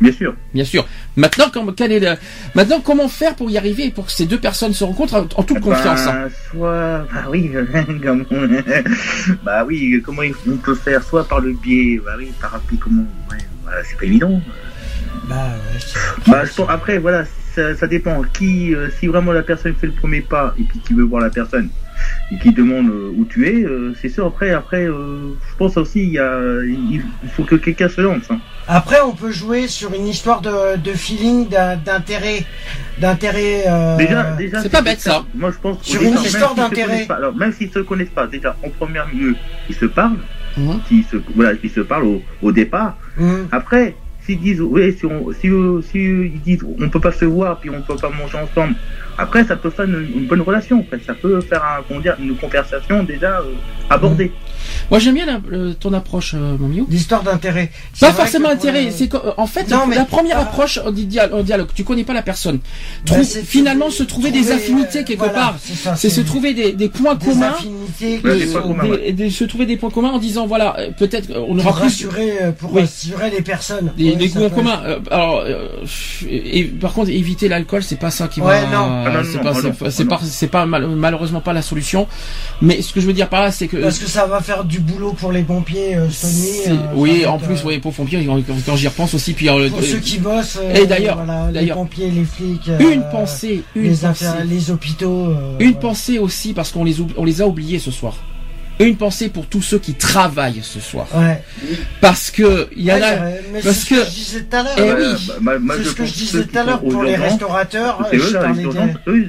Bien 0.00 0.12
sûr. 0.12 0.34
bien 0.52 0.64
sûr. 0.64 0.86
Maintenant, 1.16 1.50
comme, 1.52 1.74
quel 1.74 1.92
est 1.92 2.00
le- 2.00 2.16
maintenant 2.54 2.80
comment 2.80 3.08
faire 3.08 3.34
pour 3.36 3.50
y 3.50 3.56
arriver, 3.58 3.90
pour 3.90 4.06
que 4.06 4.12
ces 4.12 4.26
deux 4.26 4.38
personnes 4.40 4.74
se 4.74 4.84
rencontrent 4.84 5.14
en, 5.36 5.42
toute 5.42 5.60
confiance 5.60 6.06
hein 6.06 6.24
Bah, 6.24 6.28
soit, 6.50 6.98
bah 7.14 7.28
oui, 7.30 7.50
comme- 8.02 8.24
bah 9.44 9.64
oui, 9.66 10.02
comment 10.04 10.22
on 10.48 10.56
peut 10.56 10.74
faire, 10.74 11.02
soit 11.02 11.26
par 11.28 11.40
le 11.40 11.52
biais, 11.52 12.00
bah 12.04 12.12
oui, 12.18 12.32
par 12.40 12.54
appli, 12.54 12.76
comment, 12.78 13.02
ouais, 13.30 13.38
voilà, 13.62 13.78
c'est 13.84 13.96
pas 13.98 14.04
évident. 14.04 14.40
Bah, 15.28 15.34
ouais, 15.36 15.80
Bah, 16.26 16.44
je 16.44 16.52
pense- 16.54 16.68
après, 16.68 16.98
voilà, 16.98 17.24
ça, 17.54 17.74
ça 17.76 17.86
dépend. 17.86 18.22
Qui, 18.36 18.74
euh, 18.74 18.88
si 18.98 19.06
vraiment 19.06 19.32
la 19.32 19.42
personne 19.42 19.74
fait 19.74 19.86
le 19.86 19.92
premier 19.92 20.20
pas 20.20 20.54
et 20.58 20.64
puis 20.64 20.78
qui 20.80 20.92
veut 20.94 21.04
voir 21.04 21.22
la 21.22 21.30
personne 21.30 21.68
qui 22.42 22.52
demande 22.52 22.88
euh, 22.88 23.12
où 23.16 23.24
tu 23.24 23.46
es, 23.48 23.64
euh, 23.64 23.94
c'est 24.00 24.08
sûr. 24.08 24.26
Après, 24.26 24.50
après, 24.52 24.86
euh, 24.86 25.34
je 25.50 25.56
pense 25.56 25.76
aussi 25.76 26.02
il 26.02 26.12
y 26.12 26.18
a, 26.18 26.38
il 26.64 27.02
faut 27.34 27.44
que 27.44 27.54
quelqu'un 27.56 27.88
se 27.88 28.00
lance. 28.00 28.30
hein. 28.30 28.38
Après, 28.66 29.00
on 29.02 29.12
peut 29.12 29.30
jouer 29.30 29.68
sur 29.68 29.92
une 29.94 30.06
histoire 30.06 30.40
de, 30.40 30.76
de 30.76 30.92
feeling, 30.92 31.48
d'intérêt, 31.84 32.44
d'intérêt. 32.98 33.64
euh, 33.68 33.96
Déjà, 33.96 34.22
déjà, 34.36 34.62
c'est 34.62 34.68
pas 34.70 34.82
bête, 34.82 35.00
ça. 35.00 35.24
Moi, 35.34 35.50
je 35.52 35.58
pense. 35.58 35.76
qu'au 35.78 35.84
Sur 35.84 36.00
départ, 36.00 36.08
une 36.08 36.14
même 36.18 36.24
histoire 36.26 36.50
s'ils 36.54 36.56
se 36.56 36.62
d'intérêt. 36.70 36.88
connaissent 36.90 37.06
pas- 37.06 37.14
Alors, 37.16 37.34
même 37.36 37.52
s'ils 37.52 37.70
se 37.70 37.78
connaissent 37.80 38.08
pas, 38.14 38.26
déjà, 38.26 38.56
en 38.64 38.70
premier 38.70 39.00
lieu, 39.12 39.36
ils 39.68 39.74
se 39.74 39.84
parlent. 39.86 40.16
Mhm. 40.56 40.80
Qu'ils 40.88 41.04
se, 41.04 41.16
voilà, 41.34 41.58
ils 41.62 41.70
se 41.70 41.80
parlent 41.80 42.04
au, 42.04 42.22
au 42.42 42.52
départ. 42.52 42.96
hum. 43.20 43.48
Après, 43.52 43.96
s'ils 44.24 44.40
disent, 44.40 44.60
oui, 44.60 44.96
si, 44.98 45.06
on, 45.06 45.32
si, 45.32 45.50
si 45.90 45.98
ils 45.98 46.40
disent, 46.40 46.64
on 46.80 46.88
peut 46.88 47.00
pas 47.00 47.12
se 47.12 47.24
voir, 47.24 47.58
puis 47.58 47.70
on 47.70 47.82
peut 47.82 47.96
pas 47.96 48.10
manger 48.10 48.38
ensemble. 48.38 48.74
Après, 49.18 49.44
ça 49.44 49.56
peut 49.56 49.70
faire 49.70 49.84
une, 49.84 50.26
bonne 50.26 50.40
relation. 50.40 50.84
Ça 51.06 51.14
peut 51.14 51.40
faire 51.40 51.62
un, 51.64 52.22
une 52.22 52.36
conversation 52.36 53.02
déjà 53.04 53.40
euh, 53.40 53.52
abordée. 53.90 54.32
Moi 54.94 55.00
j'aime 55.00 55.16
bien 55.16 55.26
la- 55.26 55.40
le- 55.48 55.74
ton 55.74 55.92
approche, 55.92 56.34
euh, 56.34 56.56
mon 56.56 56.68
miou. 56.68 56.86
L'histoire 56.88 57.24
d'intérêt. 57.24 57.72
Pas 57.98 58.12
forcément 58.12 58.48
intérêt, 58.50 58.92
c'est 58.92 59.08
que, 59.08 59.16
euh, 59.16 59.32
en 59.38 59.48
fait 59.48 59.68
Non, 59.68 59.88
mais- 59.88 59.96
la 59.96 60.04
première 60.04 60.38
approche 60.38 60.78
au 60.86 60.92
dia- 60.92 61.28
au 61.34 61.42
dialogue, 61.42 61.66
tu 61.74 61.82
connais 61.82 62.04
pas 62.04 62.12
la 62.12 62.22
personne. 62.22 62.58
Bah, 62.58 63.16
Trou- 63.16 63.24
finalement 63.24 63.86
trouver- 63.86 63.96
se 63.98 64.02
trouver, 64.04 64.30
des 64.30 64.52
affinités 64.52 65.00
euh, 65.00 65.02
quelque 65.02 65.18
voilà, 65.18 65.32
part. 65.32 65.56
c'est 65.96 66.10
se 66.10 66.20
trouver 66.20 66.54
des, 66.54 66.74
des 66.74 66.88
points 66.88 67.16
des 67.16 67.26
communs. 67.26 67.48
affinités 67.48 68.18
des 68.18 69.12
de 69.12 69.28
se 69.30 69.42
trouver 69.42 69.66
des 69.66 69.76
points 69.76 69.90
communs 69.90 70.10
en 70.12 70.18
disant 70.20 70.46
voilà 70.46 70.76
euh, 70.78 70.90
peut-être 70.96 71.28
euh, 71.30 71.44
on 71.48 71.58
aura 71.58 71.70
pour 71.70 71.74
plus 71.80 71.82
rassurer, 71.86 72.32
euh, 72.42 72.52
pour 72.52 72.72
Oui. 72.72 72.82
rassurer 72.82 73.30
les 73.30 73.42
personnes. 73.42 73.92
des- 73.96 74.28
ça 74.28 74.38
goûts 74.38 74.44
en 74.44 74.50
commun. 74.50 74.80
euh, 74.84 75.00
alors, 75.10 75.40
euh, 75.44 75.66
et, 76.30 76.62
par 76.66 76.92
contre, 76.92 77.10
éviter 77.10 77.48
l'alcool, 77.48 77.82
c'est 77.82 77.98
pas 77.98 78.12
ça 78.12 78.28
qui 78.28 78.40
Ouais, 78.40 78.60
va. 78.70 79.22
c'est 79.90 80.04
pas, 80.04 80.20
c'est 80.22 80.46
pas- 80.46 80.66
malheureusement 80.66 81.40
pas 81.40 81.52
la 81.52 81.62
solution. 81.62 82.06
Mais 82.62 82.80
ce 82.80 82.92
que 82.92 83.00
je 83.00 83.06
veux 83.08 83.12
dire 83.12 83.28
par 83.28 83.42
là, 83.42 83.50
c'est 83.50 83.66
que. 83.66 83.78
Parce 83.78 83.98
que 83.98 84.06
ça 84.06 84.26
va 84.26 84.40
faire 84.40 84.62
du 84.62 84.83
boulot 84.84 85.12
pour 85.12 85.32
les 85.32 85.42
pompiers, 85.42 85.96
euh, 85.96 86.08
c'est- 86.10 86.70
euh, 86.70 86.76
oui, 86.94 87.20
ça 87.22 87.26
va 87.28 87.32
en 87.34 87.38
plus, 87.38 87.54
euh, 87.56 87.62
oui, 87.66 87.78
pour 87.78 87.92
pompiers, 87.92 88.24
quand, 88.24 88.40
quand 88.66 88.76
j'y 88.76 88.88
repense 88.88 89.14
aussi, 89.14 89.32
puis 89.32 89.48
Pour 89.70 89.82
ceux 89.82 89.98
qui 89.98 90.18
bossent, 90.18 90.58
euh, 90.62 90.74
Et 90.82 90.86
d'ailleurs- 90.86 91.16
voilà, 91.16 91.50
les 91.50 91.66
pompiers, 91.68 92.10
les 92.10 92.24
flics, 92.24 92.68
une 92.80 93.02
pensée, 93.10 93.62
une 93.74 93.82
les, 93.82 93.88
pensée, 93.90 94.04
affaires- 94.06 94.44
les 94.44 94.70
hôpitaux. 94.70 95.34
une 95.58 95.74
pensée 95.74 96.18
aussi 96.18 96.52
parce 96.52 96.70
qu'on 96.72 96.84
les, 96.84 96.96
on 97.16 97.24
les 97.24 97.40
a 97.42 97.46
oubliés 97.46 97.78
ce 97.78 97.90
soir. 97.90 98.14
Une 98.80 98.96
pensée 98.96 99.28
pour 99.28 99.46
tous 99.46 99.62
ceux 99.62 99.78
qui 99.78 99.94
travaillent 99.94 100.60
ce 100.62 100.80
soir, 100.80 101.06
Ouais. 101.14 101.40
parce 102.00 102.32
que 102.32 102.68
il 102.76 102.82
y 102.84 102.92
en 102.92 102.96
Ouais, 102.96 103.02
a. 103.04 103.20
mais 103.52 103.60
parce 103.62 103.76
c'est 103.76 103.80
ce 103.82 103.86
que, 103.86 103.94
que- 103.94 104.04
je 104.06 104.10
disais 104.10 104.40
tout 104.42 104.56
à 104.56 104.62
l'heure. 104.64 104.74
Eh 104.78 104.82
oui. 104.82 105.32
bah, 105.42 105.52
bah, 105.60 105.74
c'est 105.78 105.84
ce 105.84 105.94
que 105.94 106.04
je 106.04 106.12
disais 106.12 106.44
tout 106.44 106.58
à 106.58 106.64
l'heure 106.64 106.80
pour 106.80 107.02
les 107.04 107.14
restaurateurs. 107.14 108.04
Je 108.12 108.16
eux, 108.18 108.20
les 108.56 108.62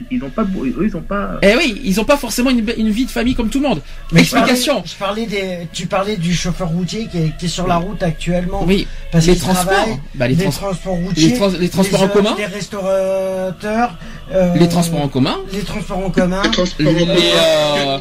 ils 0.10 0.24
ont 0.24 0.30
pas, 0.32 0.42
eux, 0.44 0.84
ils 0.84 0.96
ont 0.98 1.02
pas. 1.02 1.32
Eh 1.44 1.56
oui, 1.58 1.80
ils 1.84 2.00
ont 2.02 2.06
pas 2.06 2.18
forcément 2.18 2.50
une, 2.50 2.66
une 2.76 2.90
vie 2.90 3.06
de 3.06 3.12
famille 3.12 3.36
comme 3.36 3.50
tout 3.50 3.60
le 3.62 3.68
monde. 3.70 3.82
Mais 4.12 4.24
je 4.24 4.32
parlais- 4.32 4.52
Explication. 4.52 4.84
Je 4.84 4.96
parlais 4.96 5.26
des, 5.28 5.68
tu 5.72 5.86
parlais 5.86 6.18
du 6.18 6.34
chauffeur 6.34 6.70
routier 6.70 7.08
qui 7.12 7.18
est, 7.20 7.38
qui 7.38 7.46
est 7.46 7.50
sur 7.50 7.68
la 7.68 7.76
route 7.78 8.02
actuellement. 8.02 8.64
Oui, 8.66 8.88
Parce 9.12 9.28
les 9.28 9.34
qu'il 9.34 9.44
transports. 9.44 10.00
Bah, 10.16 10.28
les, 10.28 10.34
les 10.36 10.44
trans- 10.46 10.52
transports 10.54 10.96
routiers, 10.96 11.30
les, 11.30 11.38
trans- 11.38 11.50
les 11.60 11.70
transports 11.70 12.00
les, 12.02 12.06
en 12.06 12.10
commun. 12.10 12.36
les 12.36 12.46
restaurateurs, 12.48 13.96
euh, 14.34 14.56
Les 14.56 14.68
transports 14.68 15.02
en 15.02 15.08
commun. 15.08 15.36
les 15.54 15.60
transports 15.62 16.00
en 16.04 16.10
commun, 16.10 16.42
Les, 16.80 16.88
euh. 16.88 18.00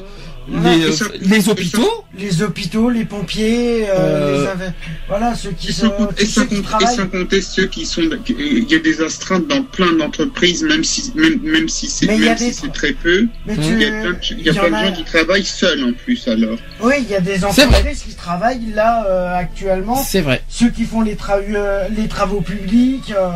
Les, 0.49 0.85
euh, 0.85 0.93
ça- 0.93 1.05
les 1.21 1.49
hôpitaux. 1.49 2.05
les 2.19 2.43
hôpitaux, 2.43 2.91
les 2.91 3.05
pompiers, 3.05 3.87
euh, 3.89 4.47
Euh, 4.47 4.55
les 4.59 4.65
voilà 5.09 5.35
ceux 5.35 5.51
qui 5.51 5.69
Et 5.69 5.73
sont, 5.73 5.93
et 6.19 6.27
ceux 6.27 6.45
qui 6.45 6.57
et 6.57 6.87
sans 6.97 7.07
compter 7.09 7.41
ceux 7.43 7.67
qui 7.67 7.87
sont, 7.87 8.03
il 8.29 8.71
y 8.71 8.75
a 8.75 8.79
des 8.79 9.01
astreintes 9.03 9.47
dans 9.49 9.63
plein 9.63 9.93
d'entreprises, 9.93 10.63
même 10.63 10.85
si, 10.85 11.13
même, 11.15 11.41
même 11.43 11.69
si 11.69 11.89
c'est, 11.89 12.07
si 12.53 12.69
très 12.71 12.93
peu. 12.93 13.27
Mais 13.47 13.55
Il 13.57 13.81
y 13.81 13.85
a 13.85 13.91
plein 13.91 14.11
de, 14.13 14.17
il 14.31 14.41
y 14.43 14.49
a 14.49 14.53
il 14.53 14.57
y 14.57 14.59
plein 14.59 14.63
en 14.67 14.71
de 14.71 14.75
a- 14.75 14.85
gens 14.87 14.93
qui 14.93 15.05
travaillent 15.05 15.45
seuls 15.45 15.85
en 15.85 15.93
plus 15.93 16.29
alors. 16.29 16.59
oui, 16.83 16.95
il 17.01 17.09
y 17.11 17.15
a 17.15 17.21
des 17.21 17.45
entreprises 17.45 18.03
qui 18.03 18.15
travaillent 18.15 18.73
là 18.75 19.07
euh, 19.09 19.35
actuellement. 19.37 19.97
C'est 19.97 20.21
vrai. 20.21 20.43
Ceux 20.49 20.71
qui 20.71 20.85
font 20.85 21.01
les, 21.01 21.15
tra- 21.15 21.41
euh, 21.43 21.89
les 21.97 22.09
travaux 22.09 22.41
publics, 22.41 23.13
euh, 23.17 23.31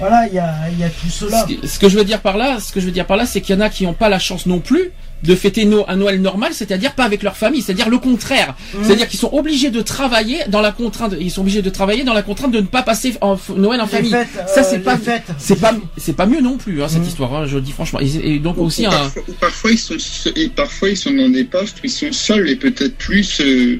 voilà, 0.00 0.26
il 0.26 0.34
y 0.34 0.38
a, 0.38 0.54
y 0.78 0.82
a 0.84 0.88
tout 0.90 1.08
cela. 1.08 1.46
Ce 1.46 1.54
que, 1.54 1.66
ce 1.66 1.78
que 1.78 1.88
je 1.88 1.96
veux 1.98 2.04
dire 2.04 2.20
par 2.20 2.36
là, 2.36 2.58
ce 2.58 2.72
que 2.72 2.80
je 2.80 2.86
veux 2.86 2.92
dire 2.92 3.06
par 3.06 3.16
là, 3.16 3.26
c'est 3.26 3.40
qu'il 3.40 3.54
y 3.54 3.58
en 3.58 3.60
a 3.60 3.68
qui 3.68 3.84
n'ont 3.84 3.92
pas 3.94 4.08
la 4.08 4.18
chance 4.18 4.46
non 4.46 4.58
plus 4.58 4.90
de 5.22 5.34
fêter 5.34 5.66
no- 5.66 5.84
un 5.86 5.96
Noël 5.96 6.20
normal, 6.22 6.52
c'est-à-dire 6.54 6.94
pas 6.94 7.04
avec 7.04 7.22
leur 7.22 7.36
famille, 7.36 7.60
c'est-à-dire 7.60 7.90
le 7.90 7.98
contraire. 7.98 8.54
Mmh. 8.74 8.78
C'est-à-dire 8.84 9.06
qu'ils 9.06 9.18
sont 9.20 9.28
obligés 9.34 9.68
de 9.70 9.82
travailler 9.82 10.38
dans 10.48 10.62
la 10.62 10.72
contrainte, 10.72 11.14
ils 11.20 11.30
sont 11.30 11.42
obligés 11.42 11.60
de 11.60 11.68
travailler 11.68 12.04
dans 12.04 12.14
la 12.14 12.22
contrainte 12.22 12.52
de 12.52 12.60
ne 12.60 12.66
pas 12.66 12.82
passer 12.82 13.14
en 13.20 13.36
Noël 13.54 13.80
en 13.82 13.84
Les 13.84 13.90
famille. 13.90 14.10
fêtes, 14.10 14.28
Ça 14.48 14.60
euh, 14.60 14.64
c'est 14.66 14.78
les 14.78 14.82
pas, 14.82 14.96
c'est 15.38 15.60
pas, 15.60 15.74
c'est 15.98 16.16
pas 16.16 16.24
mieux 16.24 16.40
non 16.40 16.56
plus 16.56 16.82
hein, 16.82 16.88
cette 16.88 17.02
Mhm. 17.02 17.08
histoire. 17.08 17.34
hein, 17.34 17.44
je 17.46 17.56
le 17.56 17.60
dis 17.60 17.72
franchement. 17.72 18.00
Et, 18.00 18.34
et 18.34 18.38
donc 18.38 18.56
Ou- 18.56 18.62
aussi 18.64 18.86
ou 18.86 19.32
parfois, 19.38 19.70
ils 19.72 19.78
sont, 19.78 19.98
se- 19.98 20.30
et 20.34 20.48
parfois 20.48 20.88
ils 20.88 20.96
sont 20.96 21.10
dans 21.12 21.28
des 21.28 21.44
postes 21.44 21.76
où 21.78 21.80
ils 21.84 21.90
sont 21.90 22.12
seuls 22.12 22.48
et 22.48 22.56
peut-être 22.56 22.96
plus. 22.96 23.40
euh, 23.42 23.78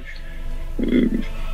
euh, 0.92 1.08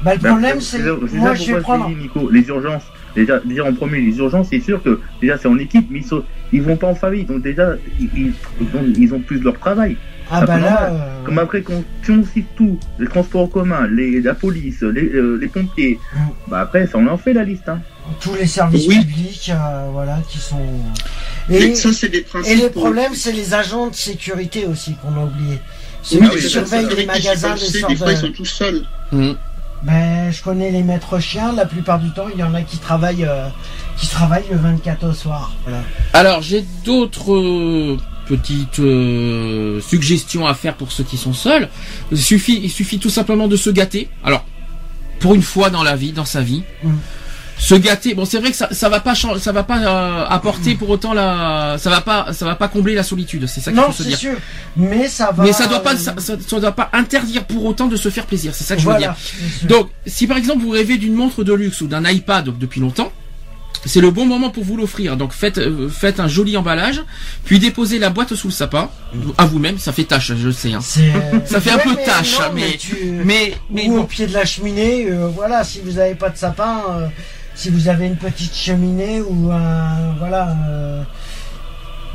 Bah, 0.05 0.15
le 0.15 0.21
Bah, 0.21 0.29
problème, 0.31 0.61
c'est 0.61 0.79
moi, 0.81 1.35
je 1.35 1.53
vais 1.55 1.61
prendre. 1.61 1.89
Nico, 1.91 2.29
les 2.31 2.43
urgences. 2.49 2.83
Déjà, 3.17 3.41
déjà 3.45 3.65
en 3.65 3.73
premier, 3.73 4.01
les 4.01 4.17
urgences, 4.19 4.49
c'est 4.51 4.61
sûr 4.61 4.83
que 4.83 5.01
déjà 5.21 5.39
c'est 5.39 5.49
en 5.49 5.59
équipe, 5.59 5.87
mais 5.91 6.01
ils, 6.01 6.05
sont, 6.07 6.23
ils 6.53 6.63
vont 6.63 6.77
pas 6.77 6.89
en 6.89 6.95
famille, 6.95 7.25
donc 7.25 7.43
déjà 7.43 7.71
ils, 7.99 8.33
ont, 8.75 8.85
ils 8.97 9.15
ont 9.15 9.21
plus 9.21 9.41
leur 9.41 9.59
travail. 9.59 9.97
Ah 10.31 10.45
bah 10.45 10.59
là, 10.59 10.91
euh, 10.93 11.25
Comme 11.25 11.39
après, 11.39 11.63
quand 11.63 11.83
si 12.03 12.11
on 12.11 12.25
cite 12.25 12.49
tout, 12.57 12.79
les 12.99 13.07
transports 13.07 13.43
en 13.43 13.47
commun, 13.47 13.87
les, 13.87 14.21
la 14.21 14.35
police, 14.35 14.83
les, 14.83 15.05
euh, 15.15 15.39
les 15.41 15.47
pompiers, 15.49 15.99
Mm. 16.15 16.19
bah 16.51 16.61
après, 16.61 16.87
ça 16.87 16.99
on 16.99 17.07
en 17.07 17.17
fait 17.17 17.33
la 17.33 17.45
liste. 17.45 17.69
Hein. 17.69 17.81
tous 18.21 18.35
les 18.35 18.47
services 18.47 18.87
Oui. 18.89 18.99
publics, 19.01 19.51
euh, 19.55 19.89
voilà, 19.93 20.19
qui 20.29 20.39
sont. 20.39 20.61
Et, 21.49 21.75
ça 21.77 21.93
c'est 21.93 22.09
des 22.09 22.23
principes. 22.23 22.59
et 22.59 22.63
le 22.63 22.71
problème, 22.71 23.15
c'est 23.15 23.33
les 23.33 23.55
agents 23.55 23.87
de 23.89 23.95
sécurité 23.95 24.67
aussi 24.67 24.95
qu'on 25.01 25.15
a 25.21 25.25
oublié. 25.25 25.59
Ceux 26.03 26.19
Oui, 26.21 26.29
qui 26.31 26.51
ça, 26.51 26.61
les 26.83 27.07
magasins, 27.07 27.55
les 27.55 27.61
des 27.73 27.79
sortes 27.81 27.95
fois 27.97 28.13
ils 28.13 28.19
sont 28.19 28.27
de. 28.29 28.33
tous 28.33 28.45
seuls. 28.45 28.83
Mhm. 29.13 29.37
Ben, 29.83 30.31
je 30.33 30.43
connais 30.43 30.71
les 30.71 30.83
maîtres 30.83 31.19
chiens. 31.21 31.53
La 31.53 31.67
plupart 31.67 31.99
du 31.99 32.11
temps, 32.11 32.27
il 32.33 32.41
y 32.41 32.43
en 32.43 32.55
a 32.55 32.63
qui 32.63 32.79
travaillent, 32.79 33.25
euh, 33.25 33.49
qui 33.97 34.09
travaillent 34.09 34.49
le 34.51 34.57
24 34.57 35.09
au 35.09 35.13
soir. 35.13 35.53
Voilà. 35.65 35.83
Alors 36.13 36.43
j'ai 36.43 36.65
d'autres 36.85 37.35
euh, 37.35 37.99
petites 38.27 38.81
euh, 38.81 39.81
suggestions 39.81 40.47
à 40.47 40.55
faire 40.55 40.75
pour 40.75 40.93
ceux 40.93 41.05
qui 41.05 41.17
sont 41.17 41.33
seuls. 41.33 41.69
Il 42.11 42.19
suffit, 42.19 42.61
il 42.63 42.71
suffit 42.71 42.99
tout 42.99 43.11
simplement 43.11 43.49
de 43.49 43.57
se 43.57 43.71
gâter. 43.71 44.09
Alors 44.25 44.45
pour 45.21 45.35
une 45.35 45.43
fois 45.43 45.71
dans 45.71 45.83
la 45.83 45.97
vie, 45.97 46.13
dans 46.13 46.25
sa 46.25 46.43
vie. 46.43 46.63
Mm. 46.83 46.91
Se 47.59 47.75
gâter, 47.75 48.15
bon 48.15 48.27
c'est 48.27 48.39
vrai 48.39 48.51
que 48.51 48.57
ça, 48.57 48.69
ça 48.71 48.89
va 48.91 49.01
pas 49.01 49.15
changer, 49.15 49.41
ça 49.41 49.51
va 49.51 49.63
pas 49.63 49.79
euh, 49.79 50.25
apporter 50.29 50.75
pour 50.75 50.91
autant 50.91 51.15
la, 51.15 51.77
ça 51.79 51.89
va 51.89 52.03
pas, 52.03 52.33
ça 52.35 52.45
va 52.45 52.55
pas 52.55 52.69
combler 52.69 52.95
la 52.95 53.03
solitude, 53.03 53.47
c'est 53.47 53.61
ça 53.63 53.73
qu'il 53.73 53.81
faut 53.81 53.93
se 53.93 54.03
dire. 54.03 54.19
sûr. 54.19 54.35
Mais 54.77 55.09
ça 55.09 55.31
va. 55.33 55.43
Mais 55.43 55.53
ça 55.55 55.67
doit 55.67 55.83
pas, 55.83 55.95
euh, 55.95 55.99
ça, 55.99 56.15
ça- 56.19 56.37
ça 56.47 56.61
doit 56.61 56.73
pas 56.73 56.91
interdire 56.93 57.45
pour 57.47 57.65
autant 57.65 57.87
de 57.87 57.97
se 57.97 58.11
faire 58.11 58.27
plaisir, 58.27 58.53
c'est 58.55 58.65
ça 58.65 58.77
que 58.77 58.83
je 58.83 58.87
veux 58.87 58.99
dire. 58.99 59.15
Donc, 59.65 59.89
si 60.07 60.27
par 60.27 60.37
exemple 60.37 60.63
vous 60.63 60.71
rêvez 60.71 60.99
d'une 60.99 61.15
montre 61.15 61.45
de 61.45 61.55
luxe 61.55 61.81
ou 61.81 61.87
d'un 61.87 62.05
iPad 62.05 62.51
depuis 62.59 62.81
longtemps, 62.81 63.11
c'est 63.87 64.01
le 64.01 64.11
bon 64.11 64.27
moment 64.27 64.51
pour 64.51 64.65
vous 64.65 64.77
l'offrir. 64.77 65.17
Donc 65.17 65.33
faites, 65.33 65.59
euh, 65.59 65.89
faites 65.89 66.19
un 66.21 66.29
joli 66.29 66.57
emballage, 66.57 67.03
puis 67.45 67.59
déposez 67.59 67.99
la 67.99 68.11
boîte 68.11 68.35
sous 68.35 68.49
le 68.49 68.53
sapin, 68.53 68.91
à 69.39 69.47
vous-même. 69.47 69.79
Ça 69.79 69.93
fait 69.93 70.05
tâche, 70.05 70.33
je 70.37 70.47
le 70.47 70.53
sais. 70.53 70.73
Hein. 70.75 70.81
C'est- 70.83 71.13
Ça 71.47 71.61
fait 71.61 71.71
un 71.71 71.79
peu 71.79 71.95
mais 71.97 72.05
tâche, 72.05 72.39
non, 72.39 72.47
mais 72.55 72.77
tu- 72.77 72.97
mais 73.25 73.55
mais 73.71 73.89
ou 73.89 73.99
au 74.01 74.05
pied 74.05 74.27
de 74.27 74.35
la 74.35 74.45
cheminée, 74.45 75.07
euh, 75.11 75.29
voilà, 75.35 75.63
si 75.65 75.81
vous 75.85 75.93
n'avez 75.93 76.15
pas 76.17 76.29
de 76.31 76.37
sapin, 76.37 76.81
euh, 76.91 77.07
si 77.57 77.71
vous 77.71 77.89
avez 77.89 78.07
une 78.07 78.17
petite 78.17 78.55
cheminée 78.55 79.21
ou 79.21 79.51
un, 79.51 80.15
voilà, 80.19 80.55
euh, 80.69 81.03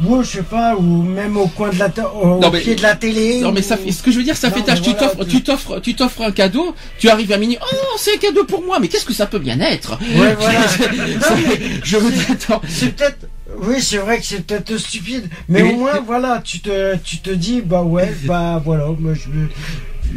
ou 0.05 0.23
je 0.23 0.29
sais 0.37 0.43
pas, 0.43 0.75
ou 0.75 1.01
même 1.03 1.37
au 1.37 1.47
coin 1.47 1.69
de 1.69 1.77
la, 1.79 1.89
au 2.15 2.39
Non, 2.39 2.49
mais- 2.51 2.59
pied 2.61 2.75
de 2.75 2.81
la 2.81 2.95
télé. 2.95 3.39
Non 3.41 3.51
mais 3.51 3.61
ça 3.61 3.77
fait, 3.77 3.91
ce 3.91 4.01
que 4.01 4.11
je 4.11 4.17
veux 4.17 4.23
dire, 4.23 4.37
ça 4.37 4.49
Non, 4.49 4.55
fait 4.55 4.61
tâche. 4.63 4.81
tu 4.81 4.91
voilà, 4.91 5.07
t'offres, 5.09 5.25
tu- 5.25 5.43
t'offres, 5.43 5.79
tu 5.79 5.93
t'offres 5.95 6.21
un 6.21 6.31
cadeau, 6.31 6.73
tu 6.99 7.09
arrives 7.09 7.31
à 7.31 7.37
minuit. 7.37 7.57
Oh 7.61 7.75
c'est 7.97 8.15
un 8.15 8.17
cadeau 8.17 8.43
pour 8.45 8.63
moi. 8.63 8.79
Mais 8.79 8.87
qu'est-ce 8.87 9.05
que 9.05 9.13
ça 9.13 9.25
peut 9.27 9.39
bien 9.39 9.59
être? 9.59 9.99
Ouais, 10.15 10.35
voilà. 10.39 10.59
Je 11.83 11.97
veux 11.97 12.11
dire, 12.11 12.25
attends. 12.31 12.61
C'est 12.67 12.95
peut-être, 12.95 13.27
oui, 13.63 13.75
c'est 13.81 13.97
vrai 13.97 14.19
que 14.19 14.25
c'est 14.25 14.43
peut-être 14.45 14.77
stupide, 14.77 15.29
mais 15.49 15.61
au 15.63 15.75
moins, 15.75 15.99
voilà, 16.05 16.41
tu 16.43 16.59
te, 16.61 16.95
tu 16.97 17.17
te 17.17 17.29
dis, 17.29 17.61
bah 17.61 17.81
ouais, 17.83 18.11
bah 18.25 18.61
voilà, 18.63 18.85
moi 18.97 19.13
je 19.13 19.29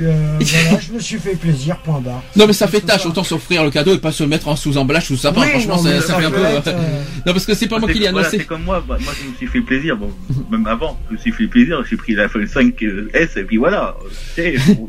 euh, 0.00 0.38
voilà, 0.40 0.80
je 0.80 0.92
me 0.92 0.98
suis 0.98 1.18
fait 1.18 1.34
plaisir, 1.36 1.76
point 1.78 2.00
barre. 2.00 2.22
Non 2.36 2.46
mais 2.46 2.52
ça 2.52 2.66
fait 2.68 2.80
tâche. 2.80 3.02
ça. 3.02 3.08
Autant 3.08 3.24
s'offrir 3.24 3.62
le 3.64 3.70
cadeau 3.70 3.94
et 3.94 3.98
pas 3.98 4.12
se 4.12 4.24
mettre 4.24 4.48
en 4.48 4.56
sous-emballage 4.56 5.06
sous 5.06 5.16
sapin. 5.16 5.42
Oui, 5.42 5.48
Franchement, 5.50 5.76
non, 5.76 5.82
ça, 5.82 6.00
ça 6.00 6.14
fait 6.18 6.24
un 6.24 6.30
peu. 6.30 6.44
être, 6.44 6.68
euh, 6.68 7.02
Non 7.26 7.32
parce 7.32 7.46
que 7.46 7.54
c'est 7.54 7.68
pas 7.68 7.78
moi 7.78 7.88
qui 7.90 7.98
l'ai 7.98 8.10
Voilà, 8.10 8.26
annoncé. 8.26 8.38
c'est 8.38 8.44
comme 8.46 8.62
moi, 8.64 8.82
bah, 8.86 8.96
moi 9.02 9.12
je 9.22 9.30
me 9.30 9.34
suis 9.36 9.46
fait 9.46 9.60
plaisir, 9.60 9.96
bon, 9.96 10.10
même 10.50 10.66
avant, 10.66 10.98
je 11.08 11.14
me 11.14 11.18
suis 11.20 11.32
fait 11.32 11.46
plaisir, 11.46 11.82
j'ai 11.88 11.96
pris 11.96 12.14
la 12.14 12.26
5S 12.28 13.38
et 13.38 13.44
puis 13.44 13.56
voilà, 13.56 13.96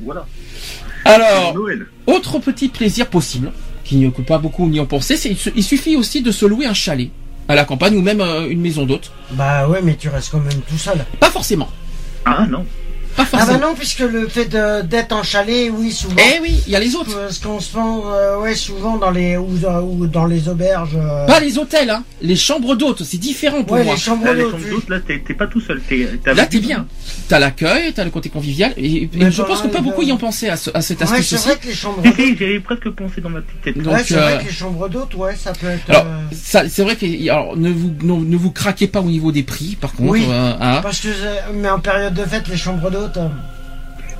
voilà, 0.04 0.26
Alors. 1.06 1.54
Noël. 1.54 1.86
Autre 2.08 2.40
petit 2.40 2.68
plaisir 2.70 3.08
possible, 3.08 3.52
qui 3.84 4.12
que 4.12 4.22
pas 4.22 4.38
beaucoup 4.40 4.68
n'y 4.68 4.80
ont 4.80 4.86
pensé, 4.86 5.18
c'est 5.18 5.36
il 5.56 5.64
suffit 5.64 5.96
aussi 5.96 6.22
de 6.22 6.32
se 6.32 6.46
louer 6.46 6.66
un 6.66 6.74
chalet 6.74 7.10
à 7.48 7.54
la 7.56 7.64
campagne 7.64 7.96
ou 7.96 8.02
même 8.02 8.22
euh, 8.22 8.50
une 8.50 8.60
maison 8.62 8.86
d'hôte. 8.86 9.12
Bah 9.32 9.68
ouais, 9.68 9.80
mais 9.84 9.96
tu 9.96 10.10
restes 10.10 10.32
quand 10.32 10.40
même 10.40 10.62
tout 10.68 10.78
seul. 10.80 10.98
Pas 11.20 11.30
forcément. 11.30 11.70
Ah 12.26 12.48
non, 12.50 12.66
Pas 13.16 13.26
Ah 13.34 13.46
bah 13.46 13.58
non, 13.58 13.74
puisque 13.76 14.00
le 14.00 14.28
fait 14.28 14.46
d'être 14.46 15.12
en 15.14 15.24
chalet, 15.24 15.70
oui, 15.74 15.92
souvent. 15.92 16.16
eh 16.18 16.40
oui, 16.42 16.62
il 16.68 16.74
y 16.74 16.76
a 16.76 16.80
les 16.80 16.96
autres. 16.96 17.16
Parce 17.18 17.40
qu'on 17.40 17.60
se 17.60 17.72
vend, 17.74 18.04
euh, 18.14 18.40
ouais, 18.40 18.56
souvent 18.56 18.98
dans 18.98 19.12
les 19.12 19.38
ou, 19.38 19.48
ou 19.84 20.08
dans 20.08 20.26
les 20.26 20.50
auberges. 20.50 20.96
euh, 20.96 21.26
Pas 21.26 21.40
les 21.40 21.58
hôtels, 21.58 21.90
hein. 21.90 22.04
Les 22.22 22.36
chambres 22.36 22.76
d'hôtes, 22.76 23.04
c'est 23.04 23.18
différent 23.18 23.64
pour 23.64 23.78
ouais, 23.78 23.84
moi. 23.84 23.94
les 23.94 24.00
chambres 24.00 24.32
les 24.34 24.42
d'hôtes. 24.44 24.90
là 24.90 25.00
t'es 25.00 25.20
pas 25.34 25.48
tout 25.48 25.62
seul, 25.62 25.82
t'es 25.88 26.08
t'es 26.24 26.34
Là, 26.34 26.46
t'es 26.46 26.60
bien. 26.60 26.88
T'as 27.30 27.40
l'accueil, 27.40 27.94
t'as 27.94 28.04
le 28.04 28.10
côté 28.12 28.30
convivial, 28.30 28.74
et, 28.78 29.10
je 29.14 29.42
pense 29.42 29.60
que 29.60 29.64
mal, 29.68 29.72
pas 29.72 29.82
beaucoup 29.82 30.02
euh, 30.02 30.06
y 30.06 30.12
ont 30.12 30.18
pensé 30.18 30.50
à, 30.50 30.58
ce, 30.58 30.70
à 30.74 30.82
cette 30.82 31.00
Ouais, 31.00 31.06
astuce 31.06 31.28
c'est 31.28 31.38
vrai 31.50 31.58
que 31.58 31.68
les 31.68 31.74
chambres 31.74 32.02
Si, 32.16 32.38
j'avais 32.38 32.60
presque 32.60 32.90
pensé 32.90 33.22
dans 33.22 33.30
ma 33.30 33.42
petite 33.42 33.62
tête. 33.62 33.78
Donc, 33.82 33.94
ouais, 33.94 34.04
c'est 34.06 34.16
euh, 34.18 34.22
vrai 34.22 34.40
que 34.40 34.46
les 34.50 34.54
chambres 34.54 34.90
d'hôtes, 34.90 35.16
ouais, 35.16 35.36
ça 35.36 35.54
peut 35.54 35.68
être. 35.68 35.90
Alors, 35.90 36.06
euh, 36.06 36.36
c'est 36.70 36.84
vrai 36.84 36.96
que 36.96 37.06
alors, 37.30 37.56
ne 37.58 37.70
vous 37.72 37.94
non, 38.04 38.20
ne 38.20 38.36
vous 38.36 38.52
craquez 38.52 38.88
pas 38.88 39.00
au 39.02 39.10
niveau 39.10 39.32
des 39.32 39.44
prix, 39.44 39.78
par 39.80 39.94
contre. 39.94 40.12
Oui. 40.12 40.26
euh, 40.30 40.54
hein. 40.60 40.80
Parce 40.84 41.00
que, 41.00 41.08
euh, 41.08 41.36
mais 41.54 41.70
en 41.70 41.80
période 41.80 42.14
de 42.14 42.24
fête, 42.24 42.48
les 42.48 42.58
chambres 42.58 42.92
d'hôtes. 42.92 43.05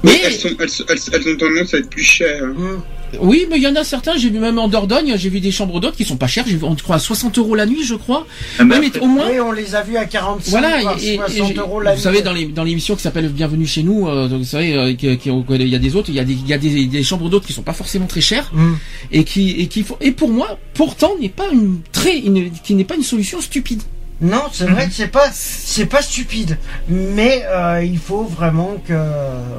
Mais 0.04 0.20
Elles, 0.24 0.34
sont, 0.34 0.50
elles, 0.60 0.70
elles, 0.90 1.00
elles 1.14 1.34
ont 1.34 1.38
tendance 1.38 1.74
à 1.74 1.78
être 1.78 1.90
plus 1.90 2.04
chères. 2.04 2.44
hein. 2.44 2.54
hum, 2.58 2.82
oui, 3.22 3.46
mais 3.50 3.58
il 3.58 3.64
y 3.64 3.68
en 3.68 3.76
a 3.76 3.84
certains. 3.84 4.18
J'ai 4.18 4.30
vu 4.30 4.40
même 4.40 4.60
en 4.60 4.68
Dordogne, 4.68 5.14
j'ai 5.16 5.30
vu 5.30 5.40
des 5.40 5.52
chambres 5.52 5.80
d'hôtes 5.80 5.96
qui 5.96 6.04
sont 6.04 6.18
pas 6.18 6.28
chères. 6.28 6.44
J'ai 6.48 6.58
vu, 6.58 6.64
on 6.66 6.76
croit 6.76 6.98
à 6.98 7.00
60 7.00 7.38
euros 7.38 7.56
la 7.56 7.66
nuit, 7.66 7.84
je 7.84 7.96
crois. 7.96 8.28
Ah, 8.60 8.66
mais 8.66 8.76
Ouais, 8.78 8.92
mais 8.94 9.00
au 9.00 9.06
moins. 9.08 9.30
Oui, 9.32 9.40
on 9.40 9.52
les 9.54 9.74
a 9.74 9.82
vus 9.84 9.96
à 9.96 10.06
45 10.06 10.50
Voilà, 10.52 10.82
voire 10.82 10.98
et, 11.02 11.14
et- 11.14 11.18
60 11.18 11.52
et- 11.52 11.56
euros 11.58 11.80
la 11.80 11.96
vous 11.96 12.02
savez 12.02 12.18
nuit. 12.18 12.24
dans 12.24 12.34
les 12.34 12.46
dans 12.48 12.64
l'émission 12.64 12.96
qui 12.96 13.02
s'appelle 13.04 13.30
Bienvenue 13.30 13.66
chez 13.66 13.84
nous, 13.84 14.08
euh, 14.08 14.28
donc, 14.28 14.40
vous 14.40 14.46
savez 14.46 14.74
euh, 14.76 14.94
qu'il 14.96 15.18
qu'il 15.18 15.68
y 15.68 15.76
a 15.76 15.80
des 15.80 15.96
autres, 15.96 16.10
il 16.10 16.16
y 16.16 16.20
a 16.20 16.26
des 16.26 16.34
il 16.34 16.48
y 16.48 16.54
a 16.54 16.58
des, 16.58 16.86
des 16.88 17.04
chambres 17.04 17.30
d'hôtes 17.30 17.46
qui 17.46 17.54
sont 17.54 17.64
pas 17.64 17.74
forcément 17.74 18.06
très 18.08 18.22
chères 18.22 18.52
Hum. 18.54 18.78
et 19.12 19.24
qui 19.24 19.52
et 19.62 19.68
qui 19.68 19.84
font 19.84 19.98
et 20.02 20.12
pour 20.12 20.30
moi 20.30 20.60
pourtant 20.74 21.14
n'est 21.20 21.30
pas 21.30 21.48
une 21.54 21.80
très 21.94 22.18
une, 22.20 22.52
qui 22.52 22.76
n'est 22.76 22.84
pas 22.84 22.96
une 22.96 23.04
solution 23.04 23.40
stupide. 23.40 23.82
Non, 24.22 24.44
c'est 24.54 24.66
vrai 24.66 24.88
que 24.88 24.94
c'est 24.94 25.08
pas, 25.10 25.30
c'est 25.34 25.86
pas 25.88 26.02
stupide, 26.02 26.58
mais 26.88 27.44
euh, 27.48 27.84
il 27.84 27.98
faut 27.98 28.24
vraiment 28.24 28.76
que, 28.88 28.94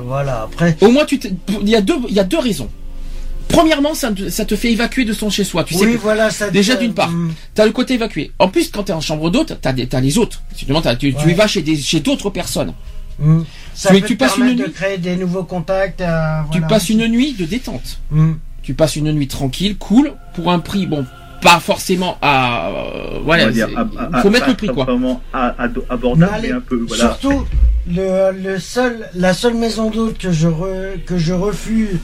voilà. 0.06 0.42
Après, 0.44 0.76
Au 0.80 0.90
moins 0.90 1.04
tu 1.04 1.20
il 1.60 1.68
y 1.68 1.76
a 1.76 1.80
deux 1.82 1.96
il 2.08 2.14
y 2.14 2.20
a 2.20 2.24
deux 2.24 2.38
raisons. 2.38 2.70
premièrement, 3.48 3.94
ça, 3.94 4.10
te- 4.12 4.28
ça 4.28 4.44
te 4.44 4.56
fait 4.56 4.72
évacuer 4.72 5.04
de 5.04 5.12
son 5.12 5.30
chez-soi. 5.30 5.62
Tu 5.64 5.74
sais 5.74 5.84
oui, 5.86 5.92
que- 5.92 5.98
voilà, 5.98 6.30
ça 6.30 6.50
déjà 6.50 6.74
d'une 6.74 6.94
part, 6.94 7.10
Mm. 7.10 7.32
t'as 7.54 7.64
le 7.66 7.72
côté 7.72 7.94
évacué. 7.94 8.32
En 8.38 8.48
plus, 8.48 8.70
quand 8.70 8.82
t'es 8.84 8.92
en 8.92 9.00
chambre 9.00 9.30
d'hôte, 9.30 9.58
t'as 9.60 9.72
des- 9.72 9.86
t'as 9.86 10.00
les 10.00 10.18
autres. 10.18 10.42
Tu, 10.56 10.66
tu, 10.98 11.14
tu 11.14 11.30
y 11.30 11.34
vas 11.34 11.46
chez 11.46 11.62
des, 11.62 11.76
chez 11.76 12.00
d'autres 12.00 12.30
personnes. 12.30 12.72
Mm. 13.18 13.42
Ça 13.74 13.90
Tu- 13.94 14.00
peut 14.00 14.06
tu 14.08 14.14
te 14.16 14.18
passes 14.24 14.36
une 14.36 14.42
permettre 14.44 14.58
de 14.62 14.66
nuit- 14.68 14.72
créer 14.72 14.98
des 14.98 15.16
nouveaux 15.16 15.44
contacts. 15.44 16.00
euh, 16.00 16.40
Tu 16.50 16.60
passes 16.62 16.88
une 16.90 17.06
nuit 17.08 17.34
de 17.34 17.44
détente. 17.44 17.98
Mm. 18.10 18.32
Tu 18.62 18.74
passes 18.74 18.96
une 18.96 19.12
nuit 19.12 19.28
tranquille, 19.28 19.76
cool, 19.76 20.14
pour 20.34 20.50
un 20.50 20.58
prix, 20.58 20.86
bon, 20.86 21.04
pas 21.46 21.60
forcément 21.60 22.18
à, 22.22 22.68
euh, 22.70 23.18
voilà, 23.24 23.46
va 23.46 23.52
dire, 23.52 23.68
c'est- 23.70 23.76
à- 23.76 24.18
à- 24.18 24.20
faut 24.22 24.30
mettre 24.30 24.48
le 24.48 24.54
prix, 24.54 24.66
quoi. 24.66 24.84
Abordable, 25.88 26.30
Mais 26.32 26.38
allez, 26.38 26.48
mais 26.48 26.54
un 26.54 26.60
peu, 26.60 26.84
voilà. 26.88 27.04
Surtout, 27.04 27.46
le, 27.88 28.32
le 28.32 28.58
seul, 28.58 29.08
la 29.14 29.32
seule 29.32 29.54
maison 29.54 29.90
d'hôte 29.90 30.18
que 30.18 30.32
je 30.32 30.48
re- 30.48 31.02
que 31.06 31.16
je 31.18 31.32
refuse, 31.32 31.98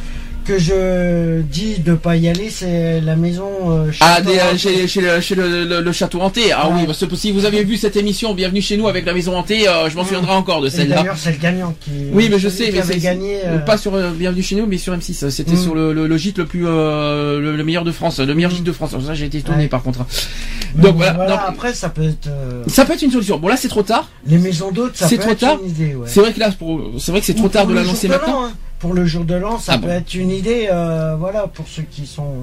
que 0.44 0.58
je 0.58 1.40
dis 1.42 1.78
de 1.78 1.94
pas 1.94 2.16
y 2.16 2.28
aller, 2.28 2.50
c'est 2.50 3.00
la 3.00 3.16
maison. 3.16 3.48
euh, 3.70 3.90
chez 3.92 3.98
Ah, 4.00 4.20
des, 4.20 4.38
euh, 4.38 4.56
chez, 4.56 4.86
chez 4.88 5.00
le, 5.00 5.20
chez 5.20 5.34
le, 5.34 5.64
le- 5.64 5.80
le 5.80 5.92
château 5.92 6.20
hanté. 6.20 6.52
Ah 6.52 6.68
Ouais. 6.68 6.74
oui, 6.80 6.86
parce 6.86 7.04
que 7.06 7.16
si 7.16 7.30
vous 7.32 7.44
avez 7.44 7.64
vu 7.64 7.76
cette 7.76 7.96
émission, 7.96 8.34
bienvenue 8.34 8.60
chez 8.60 8.76
nous 8.76 8.88
avec 8.88 9.04
la 9.06 9.14
maison 9.14 9.36
hantée, 9.36 9.68
euh, 9.68 9.88
je 9.88 9.96
m'en 9.96 10.02
Mm. 10.02 10.06
souviendrai 10.06 10.32
encore 10.32 10.60
de 10.60 10.68
celle-là. 10.68 10.96
D'ailleurs, 10.96 11.16
c'est 11.16 11.32
le 11.32 11.38
gagnant 11.38 11.74
qui. 11.80 11.90
Oui, 12.12 12.28
mais 12.30 12.38
je 12.38 12.48
sais, 12.48 12.70
mais 12.72 12.82
c'est 12.82 12.98
gagné. 12.98 13.38
euh, 13.44 13.58
pas 13.58 13.76
sur 13.76 13.92
Bienvenue 14.12 14.42
chez 14.42 14.56
nous, 14.56 14.66
mais 14.66 14.78
sur 14.78 14.92
M6. 14.94 15.30
C'était 15.30 15.52
Mm. 15.52 15.56
sur 15.62 15.74
le, 15.74 16.16
gîte 16.16 16.38
le 16.38 16.46
plus 16.46 16.62
le, 16.62 17.56
le 17.56 17.64
meilleur 17.64 17.84
de 17.84 17.92
France, 17.92 18.18
le 18.20 18.34
meilleur 18.34 18.50
Mm. 18.50 18.54
gîte 18.56 18.64
de 18.64 18.72
France. 18.72 18.90
Ça, 19.06 19.14
j'ai 19.14 19.26
été 19.26 19.38
étonné 19.38 19.64
Ouais. 19.64 19.68
par 19.68 19.82
contre. 19.82 20.00
mais 20.76 20.82
Donc 20.82 20.96
voilà. 20.96 21.44
après, 21.46 21.74
ça 21.74 21.88
peut 21.88 22.02
être. 22.04 22.28
ça 22.66 22.84
peut 22.84 22.94
être 22.94 23.02
une 23.02 23.10
solution. 23.12 23.38
Bon 23.38 23.48
là, 23.48 23.56
c'est 23.56 23.68
trop 23.68 23.82
tard. 23.82 24.08
Les 24.26 24.38
maisons 24.38 24.70
d'hôtes, 24.72 24.96
ça 24.96 25.08
C'est 25.08 25.16
peut 25.16 25.22
trop 25.22 25.32
être 25.32 25.38
tard. 25.40 25.58
une 25.62 25.70
idée. 25.70 25.94
Ouais. 25.94 26.06
C'est 26.06 26.20
vrai 26.20 26.32
que 26.32 26.40
là, 26.40 26.50
pour- 26.58 26.80
c'est 26.98 27.10
vrai 27.12 27.20
que 27.20 27.26
c'est 27.26 27.34
trop 27.34 27.48
tard 27.48 27.66
de 27.66 27.74
l'annoncer 27.74 28.08
maintenant. 28.08 28.44
hein. 28.46 28.52
Pour 28.82 28.92
le 28.94 29.06
jour 29.06 29.24
de 29.24 29.34
l'an, 29.36 29.58
ça 29.60 29.74
Ah 29.74 29.78
peut 29.78 29.86
bon. 29.86 29.92
être 29.92 30.12
une 30.14 30.30
idée, 30.30 30.68
euh, 30.70 31.14
voilà, 31.16 31.46
pour 31.46 31.66
ceux 31.68 31.84
qui 31.84 32.04
sont. 32.04 32.34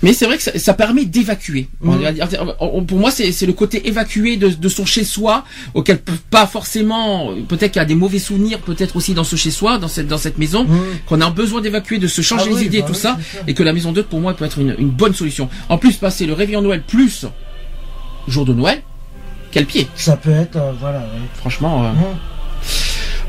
Mais 0.00 0.12
c'est 0.12 0.26
vrai 0.26 0.36
que 0.36 0.44
ça, 0.44 0.56
ça 0.56 0.74
permet 0.74 1.04
d'évacuer. 1.04 1.66
On- 1.84 2.84
Pour 2.84 2.98
moi, 2.98 3.10
c'est 3.10 3.46
le 3.46 3.52
côté 3.52 3.88
évacué 3.88 4.36
de, 4.36 4.48
de 4.48 4.68
son 4.68 4.86
chez-soi, 4.86 5.42
auquel 5.74 5.98
pas 6.30 6.46
forcément, 6.46 7.30
peut-être 7.48 7.72
qu'il 7.72 7.80
y 7.80 7.82
a 7.82 7.84
des 7.84 7.96
mauvais 7.96 8.20
souvenirs, 8.20 8.60
peut-être 8.60 8.94
aussi 8.94 9.12
dans 9.12 9.24
ce 9.24 9.34
chez-soi, 9.34 9.78
dans 9.78 9.88
cette 9.88 10.06
dans 10.06 10.18
cette 10.18 10.38
maison, 10.38 10.62
Mhm. 10.68 10.78
qu'on 11.06 11.20
a 11.20 11.28
besoin 11.30 11.60
d'évacuer, 11.60 11.98
de 11.98 12.06
se 12.06 12.22
changer 12.22 12.44
Ah 12.46 12.50
les 12.50 12.60
oui, 12.60 12.66
idées, 12.66 12.80
bah 12.82 12.86
tout 12.86 12.92
oui, 12.92 12.98
ça, 13.00 13.18
et 13.48 13.54
que 13.54 13.64
la 13.64 13.72
maison 13.72 13.90
d'hôte 13.90 14.06
pour 14.06 14.20
moi 14.20 14.34
peut 14.34 14.44
être 14.44 14.60
une, 14.60 14.76
une 14.78 14.90
bonne 14.90 15.14
solution. 15.14 15.48
En 15.68 15.78
plus, 15.78 15.94
passer 15.96 16.26
le 16.26 16.32
réveillon 16.32 16.62
Noël 16.62 16.82
plus 16.86 17.26
jour 18.28 18.44
de 18.44 18.54
Noël, 18.54 18.82
quel 19.50 19.66
pied, 19.66 19.88
Ça 19.96 20.16
peut 20.16 20.30
être, 20.30 20.54
euh, 20.56 20.70
voilà. 20.78 21.04
franchement. 21.34 21.84
euh. 21.86 21.90
Mhm. 21.90 21.98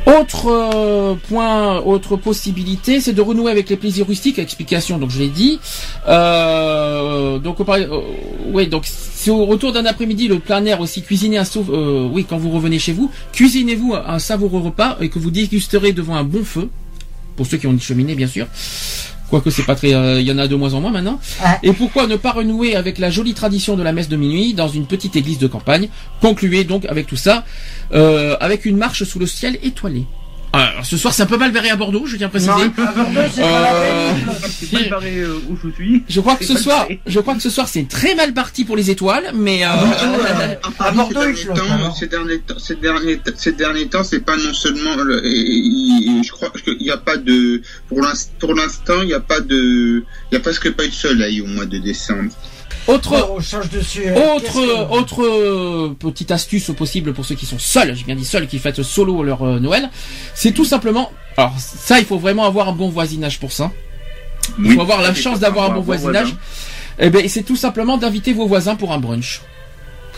Autre 0.06 0.48
euh, 0.48 1.16
point, 1.30 1.80
autre 1.82 2.16
possibilité, 2.16 3.00
c'est 3.00 3.14
de 3.14 3.22
renouer 3.22 3.52
avec 3.52 3.70
les 3.70 3.76
plaisirs 3.76 4.08
rustiques. 4.08 4.40
Explication, 4.40 4.98
donc 4.98 5.12
je 5.12 5.20
l'ai 5.20 5.28
dit. 5.28 5.60
Euh, 6.08 7.38
donc, 7.38 7.60
euh, 7.60 8.02
ouais, 8.52 8.66
donc 8.66 8.84
si 8.86 9.30
au 9.30 9.46
retour 9.46 9.72
d'un 9.72 9.86
après-midi, 9.86 10.28
le 10.28 10.40
plein 10.40 10.64
air 10.66 10.80
aussi 10.80 11.02
cuisiner 11.04 11.38
un 11.38 11.46
sauf, 11.46 11.68
euh, 11.70 12.08
oui, 12.12 12.26
quand 12.28 12.38
vous 12.38 12.50
revenez 12.52 12.80
chez 12.80 12.94
vous, 12.94 13.12
cuisinez-vous 13.34 13.94
un 13.94 14.20
savoureux 14.20 14.62
repas 14.62 14.98
et 15.02 15.10
que 15.10 15.20
vous 15.20 15.32
dégusterez 15.32 15.92
devant 15.92 16.16
un 16.16 16.24
bon 16.24 16.44
feu. 16.44 16.70
Pour 17.36 17.46
ceux 17.46 17.58
qui 17.58 17.68
ont 17.68 17.72
une 17.72 17.80
cheminée, 17.82 18.16
bien 18.16 18.28
sûr. 18.28 18.48
Quoique 19.30 19.50
c'est 19.50 19.64
pas 19.64 19.76
très, 19.76 19.94
euh, 19.94 20.20
il 20.20 20.28
y 20.28 20.32
en 20.32 20.38
a 20.38 20.48
de 20.48 20.56
moins 20.56 20.74
en 20.74 20.82
moins 20.82 20.92
maintenant. 20.92 21.20
Et 21.64 21.72
pourquoi 21.74 22.08
ne 22.08 22.16
pas 22.16 22.32
renouer 22.32 22.76
avec 22.76 22.98
la 22.98 23.10
jolie 23.10 23.34
tradition 23.34 23.76
de 23.76 23.84
la 23.84 23.92
messe 23.92 24.10
de 24.10 24.16
minuit 24.16 24.54
dans 24.54 24.68
une 24.68 24.86
petite 24.86 25.16
église 25.16 25.38
de 25.38 25.48
campagne? 25.48 25.90
Concluez 26.22 26.64
donc 26.64 26.86
avec 26.86 27.08
tout 27.08 27.16
ça, 27.16 27.46
euh, 27.94 28.36
avec 28.40 28.66
une 28.66 28.78
marche 28.78 29.04
sous 29.04 29.20
le 29.20 29.28
ciel 29.28 29.60
étoilé. 29.62 30.06
Alors, 30.52 30.84
ce 30.84 30.98
soir 30.98 31.14
c'est 31.14 31.22
un 31.24 31.28
peu 31.28 31.38
mal 31.38 31.52
barré 31.52 31.70
à 31.70 31.76
Bordeaux, 31.76 32.06
je 32.08 32.18
tiens 32.18 32.26
à 32.26 32.30
préciser. 32.30 32.52
Non, 32.52 32.84
à 32.84 32.92
Bordeaux, 32.92 33.20
c'est 33.32 33.42
pas 33.42 33.62
la 33.62 33.74
Euh, 33.76 34.14
peine. 34.14 34.36
C'est 34.50 34.74
mal 34.74 34.90
barré 34.90 35.18
euh, 35.20 35.36
où 35.48 35.56
je 35.64 35.70
suis. 35.72 36.04
Je 36.10 36.20
crois 36.22 36.36
que 36.38 36.44
ce 36.46 36.58
soir, 36.58 36.80
barré. 36.84 37.00
je 37.06 37.20
crois 37.20 37.36
que 37.36 37.42
ce 37.42 37.50
soir 37.52 37.68
c'est 37.68 37.88
très 37.88 38.16
mal 38.16 38.34
parti 38.34 38.66
pour 38.66 38.76
les 38.76 38.90
étoiles, 38.90 39.32
mais 39.36 39.64
euh, 39.64 39.68
À 39.70 40.88
À 40.88 40.92
Bordeaux, 40.92 41.22
ces 41.36 41.46
derniers 41.46 41.60
temps, 41.60 41.94
ces 41.94 42.08
derniers 42.08 42.40
temps, 42.40 42.58
ces 42.60 42.76
derniers, 42.76 43.18
t- 43.20 43.32
ces 43.36 43.52
derniers 43.52 43.88
temps, 43.88 44.04
c'est 44.04 44.22
pas 44.26 44.38
non 44.38 44.54
seulement, 44.54 44.96
le- 44.96 45.24
et- 45.24 45.30
et- 45.30 46.20
et 46.20 46.24
je 46.24 46.32
crois 46.32 46.50
qu'il 46.64 46.78
n'y 46.80 46.90
a 46.90 46.98
pas 46.98 47.18
de, 47.18 47.62
pour 47.88 48.02
l'instant, 48.02 48.32
pour 48.40 48.56
l'instant, 48.56 49.02
il 49.02 49.08
n'y 49.08 49.14
a 49.14 49.20
pas 49.20 49.42
de, 49.42 50.04
il 50.32 50.34
y 50.34 50.38
a 50.38 50.40
presque 50.40 50.72
pas 50.72 50.86
eu 50.86 50.90
de 50.90 50.94
soleil 50.94 51.42
au 51.42 51.46
mois 51.46 51.66
de 51.66 51.78
décembre. 51.78 52.32
Autre 52.88 53.28
Oh, 53.30 53.36
on 53.38 53.40
change 53.42 53.66
Autre, 53.66 54.54
que- 54.54 54.92
autre 54.92 55.24
euh, 55.24 55.96
petite 56.00 56.32
astuce 56.32 56.72
possible 56.78 57.14
pour 57.14 57.26
ceux 57.26 57.36
qui 57.36 57.46
sont 57.46 57.60
seuls, 57.60 57.96
j'ai 57.96 58.04
bien 58.04 58.16
dit 58.16 58.26
seuls, 58.26 58.48
qui 58.48 58.60
fêtent 58.60 58.84
solo 58.84 59.24
leur 59.24 59.44
euh, 59.44 59.60
Noël, 59.60 59.90
c'est 60.34 60.52
tout 60.52 60.66
simplement, 60.66 61.12
alors 61.38 61.54
ça 61.60 62.00
il 62.00 62.06
faut 62.06 62.18
vraiment 62.18 62.46
avoir 62.46 62.70
un 62.70 62.74
bon 62.74 62.90
voisinage 62.90 63.40
pour 63.40 63.52
ça. 63.52 63.72
Il 64.64 64.74
faut 64.74 64.82
avoir 64.82 65.02
la 65.02 65.14
chance 65.14 65.40
d'avoir 65.40 65.72
un 65.72 65.76
bon 65.76 65.82
voisinage. 65.82 66.36
Eh 67.00 67.10
ben 67.10 67.28
c'est 67.30 67.44
tout 67.44 67.56
simplement 67.56 67.98
d'inviter 67.98 68.34
vos 68.34 68.48
voisins 68.48 68.76
pour 68.76 68.92
un 68.92 68.98
brunch. 69.00 69.42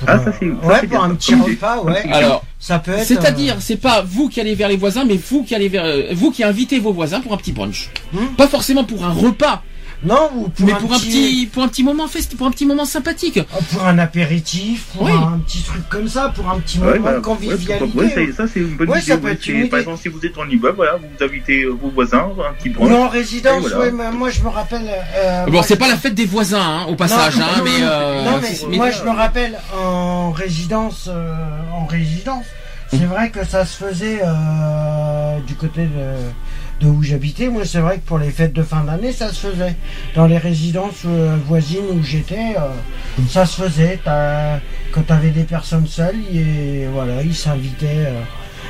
Ah, 0.08 0.18
ça, 0.18 0.32
c'est- 0.40 0.48
ça, 0.50 0.68
Ouais, 0.68 0.78
c'est 0.82 0.88
pour 0.88 1.04
un 1.04 1.14
petit 1.14 1.36
repas, 1.36 1.78
ouais. 1.84 2.04
Alors, 2.12 2.44
Ça 2.60 2.80
peut 2.80 2.92
être. 2.94 3.06
c'est-à-dire, 3.06 3.54
euh, 3.56 3.60
c'est 3.60 3.76
pas 3.76 4.02
vous 4.02 4.30
qui 4.30 4.42
allez 4.42 4.56
vers 4.56 4.68
les 4.68 4.78
voisins, 4.78 5.06
mais 5.06 5.16
vous 5.30 5.44
qui 5.44 5.54
allez 5.54 5.70
vers, 5.70 5.84
euh, 5.86 6.08
vous 6.14 6.32
qui 6.32 6.44
invitez 6.44 6.80
vos 6.80 6.92
voisins 6.92 7.22
pour 7.22 7.34
un 7.34 7.38
petit 7.38 7.52
brunch. 7.52 7.90
Hmm. 8.12 8.26
Pas 8.36 8.48
forcément 8.48 8.84
pour 8.84 9.06
un 9.06 9.12
repas, 9.14 9.62
Non, 10.04 10.32
ou 10.36 10.50
pour 10.50 10.66
mais 10.66 10.74
un 10.74 10.78
pour 10.78 10.92
un 10.94 10.98
petit, 11.00 11.48
pour 11.54 11.62
un 11.62 11.68
petit 11.68 11.84
moment 11.84 12.08
fest, 12.08 12.36
pour 12.36 12.48
un 12.48 12.52
petit 12.52 12.66
moment 12.66 12.86
sympathique. 12.86 13.40
Oh, 13.56 13.60
Pour 13.72 13.86
un 13.86 14.00
apéritif, 14.00 14.86
pour 14.94 15.04
Oui. 15.04 15.12
un 15.12 15.38
petit 15.46 15.62
truc 15.62 15.88
comme 15.90 16.08
ça, 16.08 16.30
pour 16.30 16.50
un 16.50 16.60
petit 16.60 16.80
Ouais, 16.80 16.94
moment 16.98 17.04
bah, 17.04 17.12
de 17.12 17.16
ouais, 17.18 17.22
convivialité. 17.22 17.76
pourquoi 17.78 18.04
pas. 18.10 18.16
Ouais, 18.16 18.32
ça, 18.36 18.46
c'est 18.48 18.62
une 18.62 18.76
bonne 18.78 18.90
Ouais, 18.90 18.98
idée. 18.98 19.08
ça 19.12 19.18
peut 19.18 19.26
ouais. 19.28 19.34
être 19.34 19.44
C'est- 19.44 19.52
une 19.52 19.60
idée. 19.60 19.70
Par 19.70 19.80
exemple, 19.80 20.00
si 20.02 20.08
vous 20.10 20.26
êtes 20.26 20.36
en 20.40 20.50
immeuble, 20.50 20.76
voilà, 20.76 20.96
vous 20.98 21.24
invitez 21.24 21.64
euh, 21.66 21.70
vos 21.80 21.90
voisins, 21.90 22.30
un 22.50 22.54
petit 22.54 22.70
Ou 22.70 22.74
brunch. 22.74 22.92
en 22.94 23.08
résidence, 23.10 23.62
voilà. 23.62 23.78
ouais, 23.78 23.92
mais 23.92 24.12
moi 24.12 24.30
je 24.32 24.42
me 24.42 24.50
rappelle. 24.50 24.90
euh, 25.16 25.46
bon, 25.46 25.62
c'est 25.62 25.76
je- 25.76 25.80
pas 25.80 25.88
la 25.88 25.98
fête 25.98 26.16
des 26.16 26.26
voisins, 26.26 26.60
hein, 26.62 26.86
au 26.90 26.96
passage, 26.96 27.38
Non, 27.38 27.46
hein, 27.46 27.58
non, 27.60 27.64
mais, 27.64 27.80
non, 27.80 27.88
euh, 27.92 28.26
non, 28.26 28.40
mais 28.42 28.48
c'est- 28.56 28.68
moi 28.68 28.90
je 28.90 29.04
me 29.04 29.10
rappelle 29.12 29.60
en 29.78 30.32
résidence, 30.32 31.10
euh, 31.10 31.34
en 31.74 31.86
résidence, 31.86 32.46
c'est 32.90 33.06
vrai 33.06 33.30
que 33.30 33.46
ça 33.46 33.66
se 33.66 33.78
faisait 33.78 34.22
euh, 34.26 35.40
du 35.46 35.54
côté 35.56 35.84
de, 35.84 36.16
de 36.82 36.88
où 36.88 37.04
j'habitais. 37.04 37.48
Moi, 37.48 37.66
c'est 37.66 37.80
vrai 37.80 37.98
que 37.98 38.06
pour 38.06 38.18
les 38.18 38.32
fêtes 38.32 38.54
de 38.54 38.64
fin 38.64 38.84
d'année, 38.84 39.12
ça 39.12 39.32
se 39.32 39.48
faisait. 39.48 39.76
Dans 40.16 40.26
les 40.26 40.38
résidences 40.38 41.04
euh, 41.06 41.38
voisines 41.46 41.86
où 41.94 42.04
j'étais, 42.04 42.56
euh, 42.58 43.22
ça 43.30 43.46
se 43.46 43.62
faisait. 43.62 44.00
Quand 44.04 45.04
t'avais 45.04 45.30
des 45.30 45.44
personnes 45.44 45.88
seules, 45.88 46.20
et 46.34 46.88
voilà, 46.92 47.22
ils 47.24 47.36
s'invitaient 47.36 48.08
euh, 48.08 48.22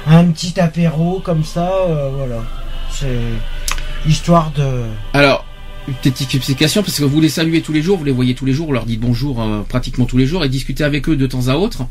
à 0.05 0.18
un 0.18 0.26
petit 0.26 0.59
apéro 0.59 1.20
comme 1.20 1.43
ça. 1.43 1.72
voilà, 2.16 2.43
c'est 2.91 4.07
histoire 4.07 4.51
de. 4.51 4.84
Alors, 5.14 5.45
une 5.88 5.95
petite 5.95 6.36
explication, 6.36 6.84
parce 6.84 6.99
que 6.99 7.05
vous 7.05 7.22
les 7.22 7.30
saluez 7.30 7.62
tous 7.62 7.74
les 7.74 7.82
jours, 7.82 7.97
vous 7.97 8.03
les 8.03 8.12
voyez 8.12 8.36
tous 8.36 8.45
les 8.45 8.53
jours, 8.53 8.68
vous 8.68 8.74
leur 8.74 8.86
dites 8.86 8.99
bonjour 8.99 9.43
pratiquement 9.68 10.05
tous 10.05 10.18
les 10.18 10.28
jours 10.28 10.45
et 10.45 10.49
discutez 10.49 10.84
avec 10.84 11.09
eux 11.09 11.16
de 11.16 11.28
temps 11.28 11.47
à 11.47 11.55
autre. 11.55 11.84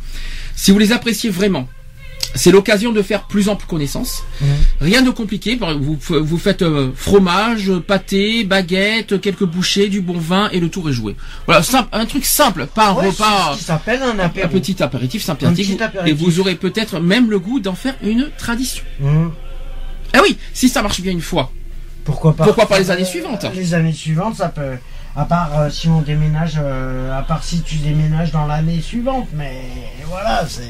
Si 0.55 0.71
vous 0.71 0.79
les 0.79 0.93
appréciez 0.93 1.31
vraiment, 1.31 1.69
c'est 2.35 2.51
l'occasion 2.51 2.93
de 2.93 3.03
faire 3.03 3.25
plus 3.25 3.49
ample 3.49 3.67
connaissance. 3.67 4.23
Mhm. 4.41 4.49
Rien 4.81 5.03
de 5.03 5.11
compliqué. 5.11 5.59
Vous, 5.81 5.99
vous 6.11 6.39
faites 6.39 6.63
euh, 6.63 6.91
fromage, 6.95 7.73
pâté, 7.87 8.45
baguette, 8.45 9.21
quelques 9.21 9.45
bouchées, 9.45 9.89
du 9.89 10.01
bon 10.01 10.19
vin 10.19 10.49
et 10.53 10.61
le 10.61 10.69
tour 10.69 10.89
est 10.89 10.93
joué. 10.93 11.17
Voilà, 11.47 11.63
simple, 11.63 11.89
un 11.93 12.07
truc 12.07 12.25
simple, 12.25 12.67
pas 12.67 12.89
un 12.89 12.93
repas. 12.93 13.57
ce 13.59 13.65
s'appelle 13.65 14.01
un 14.03 14.19
Un 14.19 14.29
petit 14.29 14.83
apéritif 14.83 15.23
sympathique. 15.23 15.79
et 16.07 16.13
vous 16.13 16.41
aurez 16.41 16.55
peut-être 16.55 17.01
même 17.01 17.31
le 17.31 17.39
goût 17.39 17.61
d'en 17.61 17.75
faire 17.75 17.95
une 18.03 18.29
tradition. 18.39 18.85
Mhm. 19.01 19.33
Ah 20.13 20.21
oui, 20.23 20.37
si 20.53 20.69
ça 20.69 20.83
marche 20.83 21.01
bien 21.01 21.13
une 21.13 21.21
fois. 21.21 21.53
Pourquoi 22.05 22.35
pas? 22.35 22.45
Pourquoi 22.45 22.67
pas 22.67 22.79
les 22.79 22.91
années 22.91 23.05
suivantes 23.05 23.45
Les 23.55 23.75
années 23.75 23.93
suivantes, 23.93 24.37
ça 24.37 24.49
peut. 24.49 24.77
À 25.17 25.25
part 25.25 25.59
euh, 25.59 25.71
si 25.71 25.89
on 25.89 26.03
déménage, 26.03 26.55
euh, 26.63 27.19
à 27.19 27.23
part 27.23 27.43
si 27.43 27.63
tu 27.63 27.77
déménages 27.77 28.31
dans 28.31 28.47
l'année 28.47 28.81
suivante, 28.81 29.29
mais 29.35 29.63
voilà, 30.07 30.45
c'est, 30.47 30.63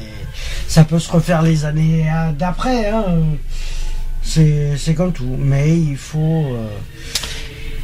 ça 0.67 0.83
peut 0.83 0.97
se 0.97 1.11
refaire 1.11 1.43
les 1.43 1.63
années 1.65 2.09
euh, 2.09 2.31
d'après. 2.31 2.89
Hein. 2.89 3.03
C'est, 4.23 4.77
c'est 4.77 4.95
comme 4.95 5.13
tout, 5.13 5.35
mais 5.37 5.77
il 5.77 5.97
faut. 5.97 6.57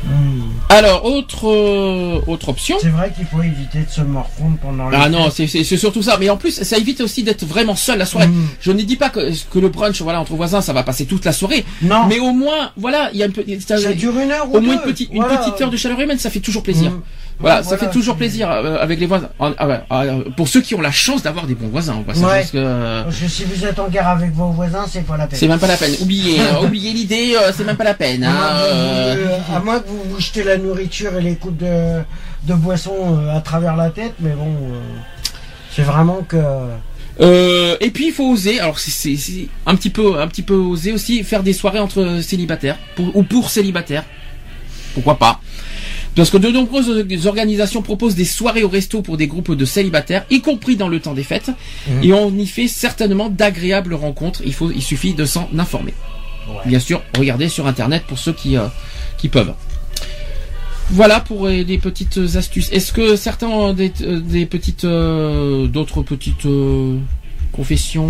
Hmm. 0.08 0.48
Alors, 0.70 1.06
autre, 1.06 1.48
euh, 1.48 2.20
autre 2.28 2.50
option. 2.50 2.78
C'est 2.82 2.90
vrai 2.90 3.12
qu'il 3.16 3.26
faut 3.26 3.42
éviter 3.42 3.80
de 3.80 3.90
se 3.90 4.02
morfondre 4.02 4.58
pendant. 4.58 4.90
les 4.90 4.98
Ah 4.98 5.10
non, 5.10 5.30
c'est 5.32 5.48
surtout 5.64 6.04
ça. 6.04 6.18
Mais 6.20 6.30
en 6.30 6.38
plus, 6.38 6.62
ça 6.64 6.78
évite 6.78 7.02
aussi 7.02 7.24
d'être 7.24 7.46
vraiment 7.46 7.76
seul 7.76 7.98
la 7.98 8.06
soirée. 8.06 8.28
Mm. 8.28 8.48
Je 8.60 8.72
ne 8.72 8.82
dis 8.82 8.98
pas 8.98 9.10
que, 9.10 9.32
que 9.50 9.60
le 9.60 9.70
brunch, 9.70 10.02
voilà, 10.02 10.20
entre 10.20 10.34
voisins, 10.34 10.62
ça 10.62 10.74
va 10.74 10.84
passer 10.84 11.06
toute 11.06 11.26
la 11.26 11.32
soirée. 11.32 11.66
Non, 11.82 12.06
Mais 12.08 12.20
au 12.20 12.32
moins, 12.32 12.72
voilà, 12.78 13.10
il 13.14 13.20
y 13.20 13.24
a 13.24 13.26
une 13.26 13.32
petite, 13.32 13.62
ça 13.62 13.94
dure 13.94 14.18
une 14.20 14.32
heure 14.32 14.50
ou 14.52 14.58
au 14.58 14.62
moins 14.62 14.74
une 14.74 14.82
petite, 14.82 15.10
une 15.14 15.24
petite 15.24 15.60
heure 15.62 15.70
de 15.70 15.78
chaleur 15.78 16.00
humaine, 16.00 16.20
ça 16.20 16.30
fait 16.30 16.40
toujours 16.40 16.64
plaisir. 16.64 16.92
Mm. 16.92 17.02
Voilà, 17.40 17.62
ça 17.64 17.78
fait 17.78 17.90
toujours 17.90 18.16
plaisir 18.16 18.50
euh, 18.50 18.78
avec 18.82 19.00
les 19.00 19.06
voisins. 19.06 19.30
Ah, 19.40 19.52
ah 19.60 19.68
ah, 19.90 20.02
euh, 20.04 20.24
pour 20.36 20.48
ceux 20.48 20.62
qui 20.62 20.74
ont 20.76 20.82
la 20.82 20.92
chance 20.92 21.22
d'avoir 21.22 21.46
des 21.46 21.54
bons 21.56 21.68
voisins, 21.68 21.98
Ouais. 21.98 22.04
parce 22.16 22.52
que 22.52 22.58
euh, 22.58 23.12
si 23.12 23.44
vous 23.46 23.66
êtes 23.66 23.78
en 23.78 23.88
guerre 23.90 24.08
avec 24.08 24.32
vos 24.34 24.50
voisins, 24.50 24.86
c'est 24.90 25.06
pas 25.06 25.18
la 25.18 25.28
peine. 25.28 25.40
c'est 25.40 25.48
même 25.48 25.60
pas 25.60 25.68
la 25.68 25.78
peine. 25.78 25.94
Oubliez, 26.02 26.40
euh, 26.42 26.66
oubliez 26.66 26.94
l'idée, 26.94 27.36
c'est 27.56 27.64
même 27.64 27.78
pas 27.78 27.84
la 27.84 27.94
peine. 27.94 28.24
À 28.24 28.30
hein, 28.32 28.34
moins 28.64 29.16
que 29.16 29.20
vous- 29.22 29.56
à 29.56 29.60
moins 29.60 29.80
que 29.80 29.88
vous 29.88 30.04
vous 30.10 30.20
jetez 30.20 30.44
la 30.44 30.58
nourriture 30.58 31.16
et 31.18 31.22
les 31.22 31.36
coupes 31.36 31.58
de, 31.58 32.02
de 32.48 32.54
boissons 32.56 33.20
à 33.34 33.40
travers 33.42 33.76
la 33.76 33.92
tête, 33.92 34.14
mais 34.20 34.32
bon, 34.32 34.56
c'est 35.76 35.84
vraiment 35.84 36.24
que. 36.28 36.38
Euh, 37.20 37.76
et 37.80 37.90
puis 37.92 38.08
il 38.08 38.14
faut 38.14 38.32
oser. 38.32 38.60
Alors 38.60 38.80
c'est- 38.80 39.16
un 39.66 39.76
petit 39.76 39.90
peu, 39.90 40.20
un 40.20 40.28
petit 40.28 40.44
peu 40.44 40.56
oser 40.56 40.92
aussi 40.92 41.24
faire 41.24 41.44
des 41.44 41.54
soirées 41.54 41.80
entre 41.80 42.20
célibataires 42.22 42.78
pour, 42.96 43.16
ou 43.16 43.24
pour 43.24 43.50
célibataires. 43.50 44.04
Pourquoi 44.94 45.18
pas 45.18 45.40
Parce 46.18 46.30
que 46.32 46.38
de 46.38 46.50
nombreuses 46.50 47.26
organisations 47.28 47.82
proposent 47.82 48.16
des 48.16 48.26
soirées 48.26 48.64
au 48.64 48.70
resto 48.70 49.02
pour 49.02 49.16
des 49.18 49.28
groupes 49.28 49.54
de 49.54 49.66
célibataires, 49.66 50.26
y 50.30 50.42
compris 50.42 50.76
dans 50.76 50.90
le 50.90 51.00
temps 51.00 51.14
des 51.14 51.24
fêtes, 51.24 51.52
Mhm. 51.88 52.04
et 52.04 52.12
on 52.14 52.32
y 52.38 52.46
fait 52.48 52.68
certainement 52.68 53.30
d'agréables 53.30 53.94
rencontres. 53.94 54.42
Il 54.46 54.54
faut, 54.54 54.72
il 54.72 54.82
suffit 54.82 55.14
de 55.14 55.24
s'en 55.26 55.48
informer. 55.58 55.94
Bien 56.66 56.80
sûr, 56.80 57.02
regardez 57.18 57.50
sur 57.50 57.68
internet 57.68 58.04
pour 58.08 58.18
ceux 58.18 58.34
qui, 58.34 58.58
euh, 58.58 58.68
qui 59.18 59.30
peuvent. 59.30 59.54
Voilà 60.90 61.20
pour 61.20 61.48
euh, 61.48 61.64
des 61.66 61.78
petites 61.78 62.18
astuces. 62.36 62.70
Est-ce 62.72 62.94
que 62.94 63.16
certains 63.18 63.48
ont 63.48 63.74
des, 63.74 63.92
euh, 64.02 64.20
des 64.22 64.46
petites, 64.46 64.86
euh, 64.86 65.68
d'autres 65.68 66.02
petites 66.02 66.46
euh, 66.46 66.98
confessions, 67.52 68.10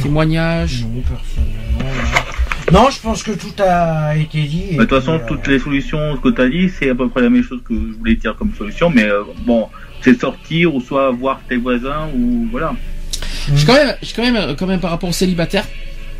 témoignages? 0.00 0.84
Non, 0.84 1.02
personnellement. 1.02 1.85
Non. 2.72 2.90
Je 2.90 3.00
pense 3.00 3.22
que 3.22 3.32
tout 3.32 3.52
a 3.62 4.16
été 4.16 4.42
dit. 4.42 4.64
Bah, 4.72 4.84
De 4.84 4.88
toute 4.88 4.98
façon, 4.98 5.14
euh, 5.14 5.26
toutes 5.26 5.46
les 5.46 5.58
solutions 5.58 6.16
que 6.16 6.28
tu 6.30 6.40
as 6.40 6.48
dit, 6.48 6.68
c'est 6.68 6.90
à 6.90 6.94
peu 6.94 7.08
près 7.08 7.22
la 7.22 7.30
même 7.30 7.42
chose 7.42 7.60
que 7.66 7.74
je 7.74 7.98
voulais 7.98 8.16
dire 8.16 8.34
comme 8.36 8.52
solution, 8.54 8.90
mais 8.90 9.04
euh, 9.04 9.22
bon, 9.44 9.68
c'est 10.02 10.18
sortir 10.20 10.74
ou 10.74 10.80
soit 10.80 11.10
voir 11.10 11.40
tes 11.48 11.56
voisins 11.56 12.08
ou 12.14 12.46
voilà. 12.50 12.74
J'ai 13.54 13.64
quand 13.64 13.74
même, 13.74 13.94
j'ai 14.02 14.12
quand 14.14 14.22
même, 14.22 14.36
euh, 14.36 14.54
quand 14.54 14.66
même 14.66 14.80
par 14.80 14.90
rapport 14.90 15.08
aux 15.08 15.12
célibataires, 15.12 15.66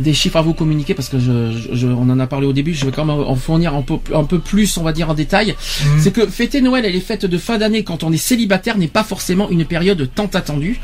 des 0.00 0.12
chiffres 0.14 0.36
à 0.36 0.42
vous 0.42 0.54
communiquer 0.54 0.94
parce 0.94 1.08
que 1.08 1.18
je, 1.18 1.52
je- 1.52 1.74
je- 1.74 1.86
on 1.88 2.08
en 2.10 2.18
a 2.20 2.26
parlé 2.26 2.46
au 2.46 2.52
début. 2.52 2.74
Je 2.74 2.84
vais 2.86 2.92
quand 2.92 3.04
même 3.04 3.16
en 3.18 3.34
fournir 3.36 3.74
un 3.74 3.82
peu, 3.82 3.94
un 4.14 4.24
peu 4.24 4.38
plus, 4.38 4.76
on 4.76 4.82
va 4.82 4.92
dire 4.92 5.08
en 5.10 5.14
détail. 5.14 5.54
Mhm. 5.84 6.00
C'est 6.00 6.12
que 6.12 6.26
fêter 6.26 6.60
Noël 6.60 6.84
et 6.84 6.92
les 6.92 7.00
fêtes 7.00 7.26
de 7.26 7.38
fin 7.38 7.58
d'année 7.58 7.84
quand 7.84 8.02
on 8.04 8.12
est 8.12 8.16
célibataire 8.16 8.78
n'est 8.78 8.88
pas 8.88 9.04
forcément 9.04 9.48
une 9.50 9.64
période 9.64 10.08
tant 10.14 10.26
attendue. 10.34 10.80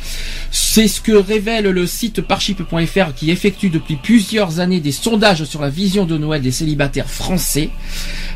C'est 0.51 0.89
ce 0.89 1.01
que 1.01 1.13
révèle 1.13 1.65
le 1.67 1.87
site 1.87 2.21
parship.fr 2.23 3.15
qui 3.15 3.31
effectue 3.31 3.69
depuis 3.71 3.97
plusieurs 3.97 4.61
années 4.61 4.81
des 4.81 4.93
sondages 4.93 5.45
sur 5.45 5.61
la 5.61 5.69
vision 5.69 6.05
de 6.07 6.17
Noël 6.17 6.41
des 6.43 6.51
célibataires 6.51 7.09
français. 7.11 7.71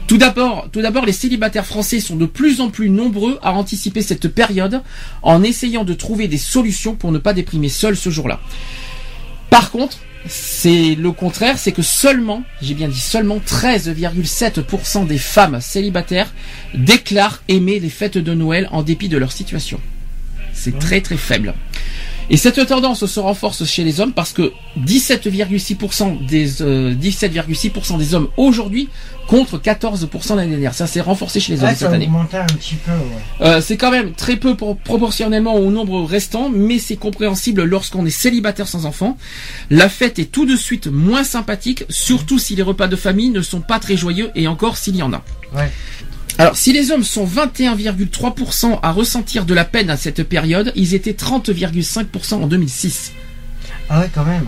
Tout 0.07 0.19
d'abord, 0.19 0.69
tout 0.73 0.83
d'abord, 0.83 1.05
les 1.07 1.13
célibataires 1.13 1.67
français 1.67 2.01
sont 2.01 2.17
de 2.17 2.27
plus 2.27 2.61
en 2.61 2.69
plus 2.71 2.91
nombreux 2.91 3.39
à 3.43 3.53
anticiper 3.53 4.03
cette 4.03 4.29
période 4.29 4.83
en 5.23 5.43
essayant 5.43 5.85
de 5.85 5.95
trouver 5.95 6.29
des 6.29 6.39
solutions 6.39 6.95
pour 6.95 7.11
ne 7.13 7.19
pas 7.19 7.33
déprimer 7.33 7.69
seul 7.69 7.97
ce 7.97 8.11
jour-là. 8.11 8.41
Par 9.51 9.71
contre, 9.71 9.99
c'est 10.29 10.95
le 10.95 11.13
contraire, 11.13 11.59
c'est 11.59 11.73
que 11.73 11.83
seulement, 11.83 12.43
j'ai 12.63 12.75
bien 12.75 12.89
dit 12.89 13.01
seulement 13.01 13.39
13,7% 13.39 15.07
des 15.07 15.19
femmes 15.19 15.61
célibataires 15.61 16.33
déclarent 16.75 17.43
aimer 17.49 17.79
les 17.79 17.91
fêtes 17.91 18.19
de 18.19 18.35
Noël 18.35 18.69
en 18.73 18.83
dépit 18.83 19.09
de 19.09 19.19
leur 19.19 19.33
situation. 19.33 19.81
C'est 20.53 20.79
très 20.79 21.01
très 21.01 21.17
faible. 21.17 21.55
Et 22.29 22.37
cette 22.37 22.67
tendance 22.67 23.07
se 23.07 23.21
renforce 23.21 23.65
chez 23.65 23.85
les 23.85 24.01
hommes 24.01 24.13
parce 24.13 24.33
que 24.33 24.53
17,6% 24.81 26.27
des 26.27 26.63
euh, 26.63 26.95
17,6% 26.95 27.99
des 27.99 28.15
hommes 28.15 28.29
aujourd'hui 28.37 28.89
contre 29.29 29.59
14% 29.59 30.37
l'année 30.37 30.51
dernière. 30.51 30.75
Ça 30.75 30.87
s'est 30.87 31.01
renforcé 31.01 31.41
chez 31.41 31.53
les 31.55 31.61
hommes 31.61 31.67
ouais, 31.69 31.75
cette 31.75 31.81
ça 31.89 31.93
a 31.93 31.95
année. 31.95 32.07
augmenté 32.07 32.37
un 32.37 32.47
petit 32.47 32.77
peu. 32.77 32.93
Ouais. 32.93 33.47
Euh, 33.49 33.61
c'est 33.61 33.77
quand 33.77 33.91
même 33.91 34.13
très 34.13 34.37
peu 34.37 34.57
pour- 34.57 34.77
proportionnellement 34.77 35.55
au 35.57 35.71
nombre 35.71 36.03
restant, 36.05 36.49
mais 36.53 36.79
c'est 36.79 36.97
compréhensible 36.97 37.65
lorsqu'on 37.65 38.07
est 38.07 38.11
célibataire 38.11 38.69
sans 38.69 38.87
enfant. 38.87 39.17
La 39.71 39.89
fête 39.89 40.19
est 40.19 40.31
tout 40.31 40.47
de 40.47 40.57
suite 40.57 40.87
moins 40.87 41.25
sympathique, 41.25 41.85
surtout 41.89 42.39
si 42.39 42.55
les 42.57 42.63
repas 42.63 42.87
de 42.89 42.97
famille 42.97 43.31
ne 43.31 43.41
sont 43.43 43.61
pas 43.61 43.79
très 43.79 43.97
joyeux 43.97 44.31
et 44.35 44.47
encore 44.49 44.77
s'il 44.77 44.97
y 44.97 45.03
en 45.03 45.13
a. 45.13 45.23
Ouais. 45.55 45.71
Alors, 46.39 46.57
si 46.57 46.73
les 46.73 46.91
hommes 46.91 47.03
sont 47.03 47.27
21,3% 47.27 48.79
à 48.83 48.93
ressentir 48.93 49.47
de 49.47 49.55
la 49.55 49.65
peine 49.65 49.89
à 49.89 49.97
cette 49.97 50.23
période, 50.23 50.73
ils 50.77 50.95
étaient 50.95 51.13
30,5% 51.13 52.35
en 52.35 52.47
2006. 52.47 53.13
Ah 53.89 54.01
ouais, 54.01 54.11
quand 54.15 54.25
même. 54.25 54.47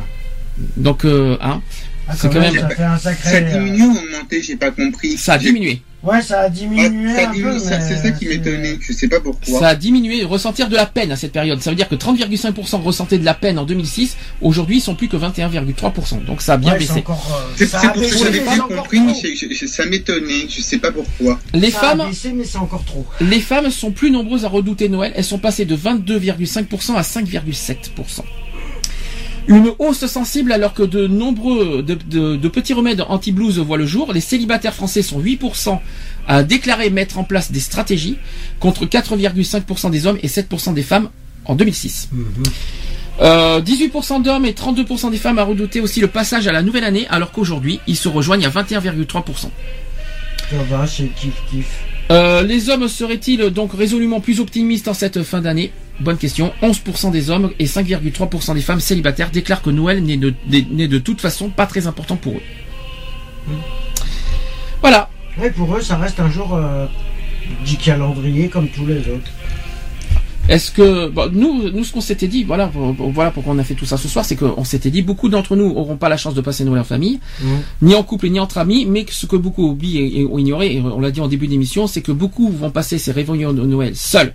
Donc, 0.77 1.05
euh, 1.05 1.39
hein, 1.41 1.63
Ah, 2.09 2.15
C'est 2.17 2.33
quand 2.33 2.41
même- 2.41 2.55
ça 2.59 2.69
fait 2.71 2.83
un 2.83 2.99
sacré. 2.99 3.31
Ça 3.31 3.37
euh, 3.37 3.41
diminue 3.53 3.83
ou 3.87 3.99
augmenté, 3.99 4.43
j'ai 4.43 4.57
pas 4.57 4.71
compris. 4.71 5.17
ça 5.19 5.35
a 5.35 5.39
diminué. 5.39 5.83
Ouais, 6.01 6.23
ça 6.23 6.43
a 6.43 6.45
Ouais, 6.45 6.51
diminué 6.51 6.89
mais 6.89 7.59
c'est 7.59 7.97
ça 7.97 8.11
qui 8.13 8.27
m'étonnait. 8.29 8.79
Je 8.81 8.93
sais 8.93 9.09
pas 9.09 9.19
pourquoi. 9.19 9.59
Ça 9.59 9.67
a 9.69 9.75
diminué, 9.75 10.23
ressentir 10.23 10.69
de 10.69 10.77
la 10.77 10.87
peine 10.87 11.11
à 11.11 11.17
cette 11.17 11.33
période. 11.33 11.61
Ça 11.61 11.71
veut 11.71 11.77
dire 11.77 11.89
que 11.89 11.97
30,5% 11.97 12.81
ressentaient 12.83 13.19
de 13.19 13.25
la 13.25 13.35
peine 13.35 13.59
en 13.59 13.65
2006. 13.65 14.17
Aujourd'hui, 14.41 14.77
ils 14.77 14.81
sont 14.81 14.95
plus 14.95 15.09
que 15.09 15.17
21,3%. 15.17 16.25
Donc 16.25 16.41
ça 16.41 16.53
a 16.53 16.57
bien 16.57 16.73
Ouais, 16.75 16.79
baissé. 16.79 17.01
encore. 17.01 17.43
euh, 17.51 17.53
C'est 17.57 17.75
a 17.75 17.81
pour 17.81 18.05
ça 18.05 18.11
que 18.11 18.17
j'avais 18.33 18.49
encore 18.49 18.69
compris, 18.85 19.01
ça 19.67 19.87
m'étonnait, 19.87 20.47
je 20.49 20.63
sais 20.63 20.79
pas 20.79 20.93
pourquoi. 20.93 21.39
Les 21.53 21.73
Ça 21.73 21.79
a 21.79 21.97
femmes, 21.97 22.09
baissé, 22.09 22.33
mais 22.33 22.45
c'est 22.45 22.59
encore 22.59 22.85
trop. 22.85 23.05
les 23.21 23.41
femmes 23.41 23.69
sont 23.71 23.91
plus 23.91 24.13
nombreuses 24.13 24.45
à 24.45 24.49
redouter 24.49 24.89
Noël. 24.89 25.13
Elles 25.17 25.25
sont 25.25 25.39
passées 25.41 25.65
de 25.65 25.75
22,5% 25.77 26.95
à 26.95 27.03
5,7%. 27.03 28.23
Une 29.49 29.71
hausse 29.79 30.05
sensible 30.07 30.53
alors 30.53 30.75
que 30.75 30.83
de 30.83 31.07
nombreux 31.07 31.83
de, 31.83 31.95
de- 31.95 32.37
de 32.37 32.49
petits 32.49 32.75
remèdes 32.75 33.03
anti-blues 33.09 33.59
voient 33.59 33.79
le 33.79 33.87
jour. 33.87 34.13
Les 34.13 34.21
célibataires 34.21 34.75
français 34.75 35.03
sont 35.03 35.21
8% 35.21 35.79
à 36.27 36.43
déclarer 36.43 36.91
mettre 36.91 37.19
en 37.19 37.25
place 37.25 37.51
des 37.51 37.61
stratégies 37.61 38.19
contre 38.61 38.85
4,5% 38.85 39.91
des 39.91 40.07
hommes 40.07 40.19
et 40.23 40.29
7% 40.29 40.75
des 40.75 40.83
femmes 40.83 41.09
en 41.47 41.55
2006. 41.55 42.11
Euh, 43.21 43.61
18% 43.61 44.23
d'hommes 44.23 44.45
et 44.45 44.53
32% 44.53 45.11
des 45.11 45.17
femmes 45.17 45.39
à 45.39 45.45
redouter 45.45 45.81
aussi 45.81 46.01
le 46.01 46.07
passage 46.09 46.47
à 46.47 46.53
la 46.53 46.63
nouvelle 46.63 46.85
année 46.85 47.07
alors 47.11 47.33
qu'aujourd'hui 47.33 47.81
ils 47.89 47.97
se 47.97 48.09
rejoignent 48.09 48.47
à 48.47 48.51
21,3%. 48.51 49.25
Ça 50.51 50.57
va, 50.71 50.87
c'est 50.87 51.07
kiff 51.15 51.33
kiff. 51.51 51.67
Euh, 52.11 52.43
les 52.43 52.71
hommes 52.71 52.87
seraient-ils 52.89 53.51
donc 53.51 53.73
résolument 53.73 54.21
plus 54.21 54.41
optimistes 54.41 54.89
en 54.89 54.95
cette 54.95 55.23
fin 55.23 55.41
d'année? 55.41 55.73
Bonne 56.01 56.17
question. 56.17 56.53
11% 56.63 57.11
des 57.11 57.31
hommes 57.31 57.51
et 57.59 57.67
5,3% 57.67 58.55
des 58.55 58.61
femmes 58.61 58.81
célibataires 58.81 59.31
déclarent 59.31 59.63
que 59.63 59.71
Noël 59.71 60.03
n'est 60.03 60.17
de, 60.17 60.99
toute 60.99 61.21
façon 61.21 61.51
pas 61.51 61.67
très 61.67 61.87
important 61.87 62.17
pour 62.17 62.35
eux. 62.35 62.43
Voilà. 64.81 65.09
Ouais, 65.41 65.51
pour 65.51 65.75
eux, 65.77 65.81
ça 65.81 65.97
reste 65.97 66.21
un 66.21 66.31
jour 66.31 66.55
euh, 66.55 66.87
du 67.65 67.77
calendrier 67.77 68.49
comme 68.49 68.69
tous 68.69 68.87
les 68.87 68.99
autres. 69.01 69.31
Est-ce 70.49 70.71
que 70.71 71.09
bon, 71.09 71.31
nous, 71.33 71.71
nous 71.71 71.85
ce 71.85 71.93
qu'on 71.93 72.01
s'était 72.01 72.27
dit, 72.27 72.43
voilà, 72.43 72.69
pour- 72.69 72.95
voilà 73.11 73.31
pourquoi 73.31 73.53
on 73.53 73.59
a 73.59 73.65
fait 73.65 73.75
tout 73.75 73.85
ça 73.85 73.99
ce 73.99 74.09
soir, 74.09 74.25
c'est 74.25 74.35
qu'on 74.37 74.65
s'était 74.65 74.91
dit 74.91 75.03
beaucoup 75.03 75.29
d'entre 75.29 75.57
nous 75.57 75.67
auront 75.77 75.97
pas 75.99 76.09
la 76.09 76.17
chance 76.17 76.33
de 76.35 76.41
passer 76.41 76.65
Noël 76.65 76.81
en 76.81 76.85
famille, 76.85 77.21
Mhm. 77.43 77.49
ni 77.83 77.95
en 77.95 78.03
couple 78.03 78.29
ni 78.29 78.41
entre 78.41 78.57
amis, 78.57 78.87
mais 78.87 79.05
que 79.05 79.13
ce 79.13 79.27
que 79.27 79.37
beaucoup 79.37 79.69
oublient 79.69 79.99
et, 79.99 80.21
et 80.21 80.25
ont 80.27 80.39
ignoré, 80.39 80.77
et 80.77 80.81
on 80.81 81.01
l'a 81.01 81.11
dit 81.11 81.21
en 81.21 81.29
début 81.29 81.49
d'émission, 81.49 81.87
c'est 81.87 82.01
que 82.01 82.13
beaucoup 82.13 82.49
vont 82.51 82.71
passer 82.71 82.97
ces 82.99 83.13
réveillons 83.13 83.53
de 83.53 83.61
Noël 83.63 83.95
seuls, 83.95 84.33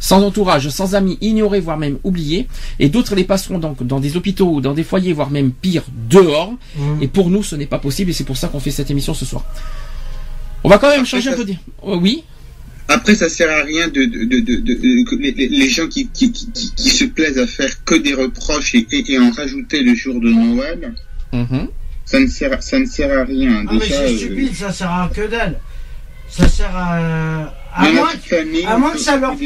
sans 0.00 0.22
entourage, 0.24 0.68
sans 0.70 0.94
amis, 0.96 1.16
ignorés 1.20 1.60
voire 1.60 1.76
même 1.76 1.98
oubliés, 2.02 2.48
et 2.80 2.88
d'autres 2.88 3.14
les 3.14 3.24
passeront 3.24 3.58
donc 3.58 3.86
dans 3.86 4.00
des 4.00 4.16
hôpitaux 4.16 4.50
ou 4.54 4.60
dans 4.60 4.72
des 4.74 4.82
foyers, 4.82 5.12
voire 5.12 5.30
même 5.30 5.52
pire, 5.52 5.84
dehors. 6.08 6.52
Mhm. 6.76 7.02
Et 7.02 7.06
pour 7.08 7.30
nous, 7.30 7.42
ce 7.44 7.54
n'est 7.54 7.66
pas 7.66 7.78
possible, 7.78 8.10
et 8.10 8.14
c'est 8.14 8.24
pour 8.24 8.36
ça 8.38 8.48
qu'on 8.48 8.60
fait 8.60 8.70
cette 8.72 8.90
émission 8.90 9.14
ce 9.14 9.24
soir. 9.26 9.44
On 10.64 10.68
va 10.68 10.78
quand 10.78 10.88
même 10.88 11.00
Après, 11.00 11.10
changer 11.10 11.30
un 11.30 11.36
peu. 11.36 11.44
de- 11.44 11.52
Euh, 11.86 11.96
oui. 11.96 12.24
Après, 12.88 13.14
ça 13.14 13.28
sert 13.28 13.50
à 13.50 13.62
rien 13.62 13.86
de, 13.88 14.04
de, 14.04 14.24
de, 14.24 14.40
de, 14.40 14.56
de- 14.56 15.04
que 15.08 15.14
les, 15.14 15.68
gens 15.68 15.86
qui, 15.86 16.08
qui, 16.08 16.32
qui, 16.32 16.88
se 16.88 17.04
plaisent 17.04 17.38
à 17.38 17.46
faire 17.46 17.84
que 17.84 17.94
des 17.94 18.14
reproches 18.14 18.74
et, 18.74 18.84
et, 18.90 19.12
et 19.12 19.18
en 19.18 19.30
rajouter 19.30 19.82
le 19.82 19.94
jour 19.94 20.18
de 20.20 20.28
Noël, 20.30 20.92
Mhm. 21.32 21.68
ça 22.04 22.18
ne 22.18 22.26
sert, 22.26 22.60
ça 22.62 22.78
ne 22.80 22.86
sert 22.86 23.16
à 23.16 23.24
rien. 23.24 23.64
Ah, 23.68 23.72
mais 23.74 23.86
c'est 23.86 23.94
euh, 23.94 24.16
stupide, 24.16 24.54
ça 24.56 24.72
sert 24.72 24.90
à 24.90 25.08
que 25.14 25.28
dalle. 25.30 25.60
Ça 26.28 26.48
sert 26.48 26.74
à. 26.74 27.54
À 27.72 27.86
dans 27.86 27.92
moins, 27.92 28.08
famille, 28.24 28.64
à 28.66 28.76
moins 28.76 28.90
que 28.92 28.98
ça 28.98 29.16
leur- 29.16 29.36